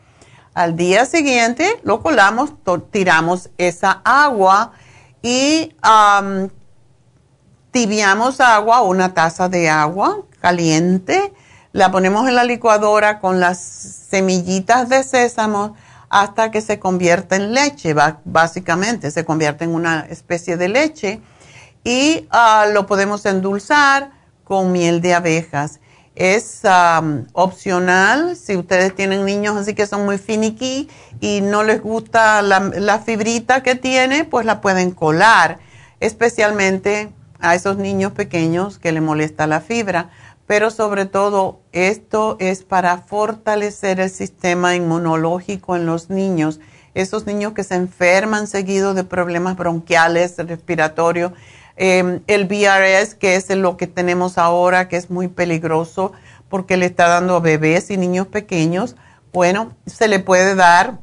Al 0.54 0.76
día 0.76 1.06
siguiente 1.06 1.80
lo 1.84 2.02
colamos, 2.02 2.52
tiramos 2.90 3.50
esa 3.56 4.00
agua 4.04 4.72
y 5.22 5.74
tibiamos 7.70 8.40
agua, 8.40 8.82
una 8.82 9.14
taza 9.14 9.48
de 9.48 9.70
agua 9.70 10.22
caliente 10.40 11.32
la 11.72 11.92
ponemos 11.92 12.28
en 12.28 12.34
la 12.34 12.44
licuadora 12.44 13.20
con 13.20 13.38
las 13.38 13.58
semillitas 13.60 14.88
de 14.88 15.04
sésamo 15.04 15.76
hasta 16.08 16.50
que 16.50 16.60
se 16.60 16.80
convierte 16.80 17.36
en 17.36 17.54
leche, 17.54 17.94
básicamente 18.24 19.12
se 19.12 19.24
convierte 19.24 19.64
en 19.64 19.74
una 19.74 20.00
especie 20.10 20.56
de 20.56 20.68
leche 20.68 21.20
y 21.84 22.26
ah, 22.30 22.66
lo 22.72 22.86
podemos 22.86 23.24
endulzar 23.26 24.10
con 24.50 24.72
miel 24.72 25.00
de 25.00 25.14
abejas. 25.14 25.78
Es 26.16 26.62
opcional 27.34 28.34
si 28.34 28.56
ustedes 28.56 28.92
tienen 28.96 29.24
niños 29.24 29.56
así 29.56 29.74
que 29.74 29.86
son 29.86 30.04
muy 30.04 30.18
finicky 30.18 30.88
y 31.20 31.40
no 31.40 31.62
les 31.62 31.80
gusta 31.80 32.42
la, 32.42 32.58
la 32.58 32.98
fibrita 32.98 33.62
que 33.62 33.76
tiene, 33.76 34.24
pues 34.24 34.44
la 34.44 34.60
pueden 34.60 34.90
colar, 34.90 35.60
especialmente 36.00 37.12
a 37.38 37.54
esos 37.54 37.76
niños 37.76 38.10
pequeños 38.10 38.80
que 38.80 38.90
le 38.90 39.00
molesta 39.00 39.46
la 39.46 39.60
fibra 39.60 40.10
pero 40.48 40.72
sobre 40.72 41.06
todo 41.06 41.60
esto 41.70 42.36
es 42.40 42.64
para 42.64 42.98
fortalecer 42.98 44.00
el 44.00 44.10
sistema 44.10 44.74
inmunológico 44.74 45.76
en 45.76 45.86
los 45.86 46.10
niños, 46.10 46.58
esos 46.94 47.24
niños 47.24 47.52
que 47.52 47.62
se 47.62 47.76
enferman 47.76 48.48
seguido 48.48 48.92
de 48.94 49.04
problemas 49.04 49.56
bronquiales, 49.56 50.34
respiratorios, 50.38 51.34
em, 51.82 52.20
el 52.26 52.44
VRS, 52.44 53.14
que 53.14 53.36
es 53.36 53.48
lo 53.48 53.78
que 53.78 53.86
tenemos 53.86 54.36
ahora, 54.36 54.86
que 54.88 54.98
es 54.98 55.08
muy 55.08 55.28
peligroso 55.28 56.12
porque 56.50 56.76
le 56.76 56.84
está 56.84 57.08
dando 57.08 57.36
a 57.36 57.40
bebés 57.40 57.90
y 57.90 57.96
niños 57.96 58.26
pequeños, 58.26 58.96
bueno, 59.32 59.74
se 59.86 60.06
le 60.06 60.18
puede 60.18 60.54
dar, 60.54 60.98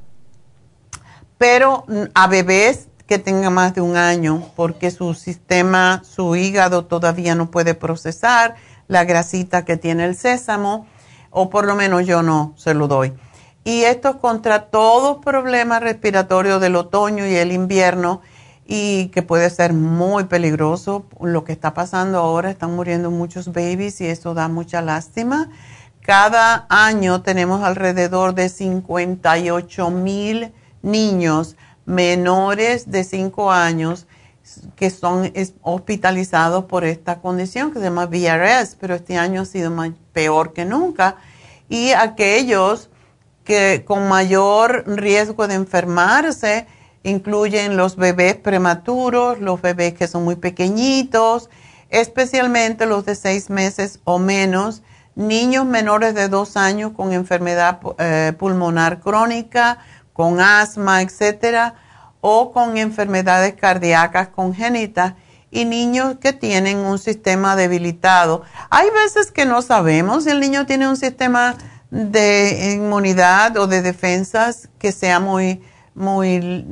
pero 1.40 1.86
a 2.14 2.28
bebés 2.28 2.90
que 3.08 3.18
tengan 3.18 3.56
más 3.56 3.74
de 3.74 3.82
un 3.82 3.98
año, 3.98 4.52
porque 4.56 4.92
su 4.92 5.16
sistema, 5.16 6.04
su 6.06 6.36
hígado 6.36 6.86
todavía 6.86 7.34
no 7.34 7.50
puede 7.50 7.74
procesar 7.74 8.54
la 8.88 9.04
grasita 9.04 9.66
que 9.66 9.78
tiene 9.78 10.06
el 10.06 10.16
sésamo, 10.16 10.86
o 11.32 11.50
por 11.50 11.66
lo 11.66 11.74
menos 11.74 12.06
yo 12.06 12.22
no 12.22 12.54
se 12.56 12.76
lo 12.76 12.88
doy. 12.88 13.14
Y 13.64 13.84
esto 13.84 14.10
es 14.10 14.16
contra 14.18 14.66
todos 14.70 15.24
problemas 15.26 15.82
respiratorios 15.82 16.62
del 16.62 16.76
otoño 16.76 17.26
y 17.26 17.36
el 17.36 17.52
invierno 17.52 18.22
y 18.68 19.08
que 19.08 19.22
puede 19.22 19.50
ser 19.50 19.74
muy 19.74 20.26
peligroso. 20.26 21.06
Lo 21.22 21.46
que 21.46 21.54
está 21.54 21.74
pasando 21.74 22.20
ahora, 22.20 22.52
están 22.52 22.76
muriendo 22.76 23.10
muchos 23.10 23.54
babies 23.54 24.02
y 24.02 24.08
eso 24.08 24.34
da 24.34 24.50
mucha 24.50 24.82
lástima. 24.82 25.50
Cada 26.02 26.66
año 26.70 27.22
tenemos 27.22 27.64
alrededor 27.64 28.36
de 28.36 28.50
58 28.50 29.90
mil 29.90 30.52
niños 30.82 31.56
menores 31.86 32.92
de 32.92 33.04
5 33.04 33.52
años 33.52 34.08
que 34.76 34.90
son 34.90 35.32
hospitalizados 35.62 36.66
por 36.66 36.86
esta 36.86 37.20
condición 37.20 37.72
que 37.72 37.80
se 37.80 37.86
llama 37.86 38.06
VRS, 38.06 38.78
pero 38.80 38.96
este 38.96 39.18
año 39.18 39.42
ha 39.42 39.46
sido 39.46 39.74
peor 40.14 40.54
que 40.54 40.66
nunca. 40.66 41.18
Y 41.70 41.92
aquellos 41.92 42.90
que 43.44 43.84
con 43.86 44.08
mayor 44.08 44.84
riesgo 44.88 45.48
de 45.48 45.56
enfermarse 45.56 46.68
incluyen 47.08 47.78
los 47.78 47.96
bebés 47.96 48.36
prematuros, 48.36 49.40
los 49.40 49.62
bebés 49.62 49.94
que 49.94 50.08
son 50.08 50.26
muy 50.26 50.36
pequeñitos, 50.36 51.50
especialmente 51.90 52.86
los 52.86 53.06
de 53.06 53.16
seis 53.16 53.50
meses 53.50 54.00
o 54.04 54.20
menos, 54.20 54.84
niños 55.16 55.66
menores 55.66 56.14
de 56.14 56.28
dos 56.28 56.58
años 56.58 56.92
con 56.96 57.14
enfermedad 57.14 57.80
eh, 57.98 58.34
pulmonar 58.38 59.00
crónica, 59.00 59.80
con 60.14 60.42
asma, 60.42 61.02
etcétera 61.02 61.76
o 62.20 62.52
con 62.52 62.78
enfermedades 62.78 63.54
cardíacas 63.54 64.28
congénitas 64.30 65.14
y 65.50 65.64
niños 65.64 66.18
que 66.20 66.34
tienen 66.34 66.80
un 66.80 67.00
sistema 67.00 67.56
debilitado. 67.56 68.42
Hay 68.70 68.90
veces 68.90 69.32
que 69.32 69.46
no 69.46 69.62
sabemos 69.62 70.26
si 70.26 70.32
el 70.32 70.42
niño 70.42 70.66
tiene 70.66 70.90
un 70.90 70.98
sistema 70.98 71.56
de 71.90 72.74
inmunidad 72.76 73.56
o 73.58 73.68
de 73.68 73.82
defensas 73.82 74.68
que 74.78 74.92
sea 74.92 75.22
muy, 75.22 75.62
muy, 75.96 76.66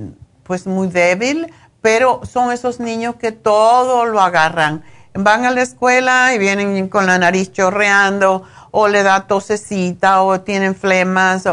pues 0.46 0.68
muy 0.68 0.88
débil, 0.88 1.52
pero 1.82 2.22
son 2.24 2.52
esos 2.52 2.80
niños 2.80 3.16
que 3.16 3.32
todo 3.32 4.06
lo 4.06 4.22
agarran. 4.22 4.84
Van 5.14 5.46
a 5.46 5.52
la 5.52 5.62
escuela 5.62 6.34
y 6.34 6.38
vienen 6.38 6.88
con 6.88 7.06
la 7.06 7.18
nariz 7.18 7.52
chorreando 7.52 8.44
o 8.72 8.88
le 8.88 9.04
da 9.04 9.28
tosecita 9.28 10.22
o 10.22 10.42
tienen 10.42 10.76
flemas. 10.76 11.44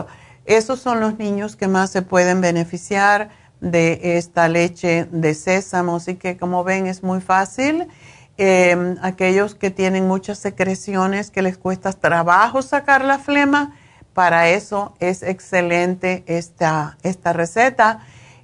Esos 0.44 0.80
son 0.80 1.00
los 1.00 1.18
niños 1.18 1.56
que 1.56 1.68
más 1.68 1.90
se 1.90 2.02
pueden 2.02 2.40
beneficiar 2.40 3.30
de 3.60 4.16
esta 4.18 4.48
leche 4.48 5.06
de 5.10 5.34
sésamo. 5.34 5.96
Así 5.96 6.16
que 6.16 6.36
como 6.36 6.64
ven 6.64 6.86
es 6.86 7.02
muy 7.02 7.20
fácil. 7.20 7.88
Em, 8.36 8.96
aquellos 9.02 9.54
que 9.54 9.70
tienen 9.70 10.08
muchas 10.08 10.38
secreciones 10.38 11.30
que 11.30 11.42
les 11.42 11.58
cuesta 11.58 11.92
trabajo 11.92 12.62
sacar 12.62 13.04
la 13.04 13.18
flema, 13.18 13.76
para 14.14 14.48
eso 14.48 14.94
es 15.00 15.22
excelente 15.22 16.24
esta, 16.26 16.96
esta 17.02 17.32
receta. 17.32 18.00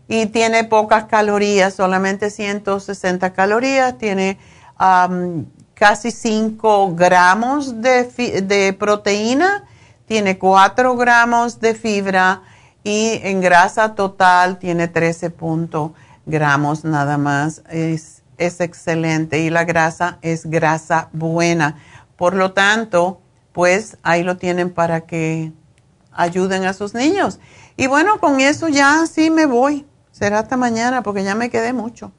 Y 0.09 0.27
tiene 0.27 0.65
pocas 0.65 1.05
calorías, 1.05 1.75
solamente 1.75 2.31
160 2.31 3.33
calorías, 3.35 3.99
tiene 3.99 4.39
casi 5.75 6.11
5 6.11 6.95
gramos 6.95 7.83
de, 7.83 8.05
de 8.43 8.73
proteína, 8.73 9.65
tiene 10.07 10.39
4 10.39 10.97
gramos 10.97 11.61
de 11.61 11.75
fibra 11.75 12.43
y 12.83 13.21
en 13.23 13.41
grasa 13.43 13.95
total 13.95 14.59
tiene 14.59 14.89
13 14.89 15.31
gramos 16.25 16.85
nada 16.85 17.19
más. 17.19 17.63
Es, 17.69 18.23
es 18.39 18.61
excelente 18.61 19.41
y 19.41 19.51
la 19.51 19.65
grasa 19.65 20.19
es 20.23 20.47
grasa 20.47 21.11
buena. 21.13 21.77
Por 22.17 22.35
lo 22.35 22.53
tanto, 22.53 23.21
pues 23.53 23.99
ahí 24.03 24.23
lo 24.23 24.37
tienen 24.37 24.71
para 24.71 25.03
que 25.03 25.53
ayuden 26.13 26.65
a 26.65 26.73
sus 26.73 26.95
niños. 26.95 27.41
Y 27.77 27.87
bueno, 27.87 28.19
con 28.19 28.41
eso 28.41 28.69
ya 28.69 29.07
sí 29.07 29.31
me 29.31 29.47
voy. 29.47 29.87
Será 30.19 30.41
hasta 30.41 30.57
mañana 30.57 31.03
porque 31.05 31.23
ya 31.23 31.37
me 31.37 31.49
quedé 31.49 31.73
mucho. 31.73 32.11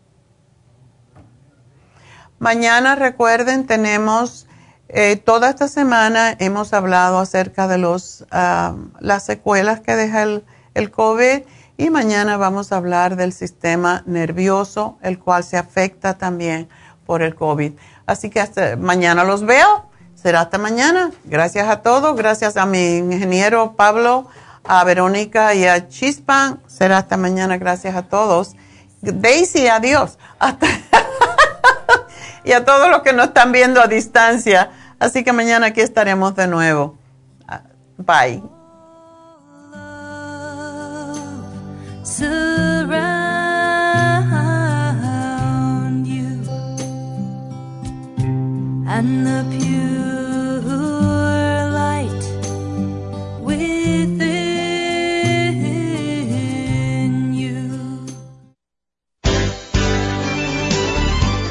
Mañana 2.37 2.95
recuerden, 2.95 3.67
tenemos 3.67 4.47
eh, 4.87 5.17
toda 5.17 5.49
esta 5.49 5.67
semana 5.67 6.33
hemos 6.39 6.71
hablado 6.71 7.19
acerca 7.19 7.67
de 7.67 7.77
los, 7.77 8.25
ah, 8.31 8.77
las 9.01 9.25
secuelas 9.25 9.81
que 9.81 9.97
deja 9.97 10.23
el, 10.23 10.45
el 10.75 10.91
COVID 10.91 11.41
y 11.75 11.89
mañana 11.89 12.37
vamos 12.37 12.71
a 12.71 12.77
hablar 12.77 13.17
del 13.17 13.33
sistema 13.33 14.03
nervioso, 14.05 14.97
el 15.01 15.19
cual 15.19 15.43
se 15.43 15.57
afecta 15.57 16.17
también 16.17 16.69
por 17.05 17.21
el 17.21 17.35
COVID. 17.35 17.73
Así 18.05 18.29
que 18.29 18.39
hasta 18.39 18.77
mañana 18.77 19.25
los 19.25 19.45
veo. 19.45 19.89
Será 20.15 20.41
hasta 20.41 20.57
mañana. 20.57 21.11
Gracias 21.25 21.67
a 21.67 21.81
todos. 21.81 22.15
Gracias 22.15 22.55
a 22.55 22.65
mi 22.65 22.97
ingeniero 22.97 23.73
Pablo, 23.75 24.27
a 24.63 24.83
Verónica 24.83 25.53
y 25.53 25.65
a 25.65 25.87
Chispan. 25.87 26.61
Será 26.67 26.97
hasta 26.97 27.17
mañana, 27.17 27.57
gracias 27.57 27.95
a 27.95 28.03
todos. 28.03 28.55
Daisy, 29.01 29.67
adiós. 29.67 30.17
Hasta 30.39 30.67
y 32.43 32.51
a 32.51 32.65
todos 32.65 32.89
los 32.89 33.01
que 33.01 33.13
nos 33.13 33.27
están 33.27 33.51
viendo 33.51 33.81
a 33.81 33.87
distancia. 33.87 34.71
Así 34.99 35.23
que 35.23 35.33
mañana 35.33 35.67
aquí 35.67 35.81
estaremos 35.81 36.35
de 36.35 36.47
nuevo. 36.47 36.97
Bye. 37.97 38.41
and 48.99 49.25
the 49.25 49.57
pew. 49.57 49.88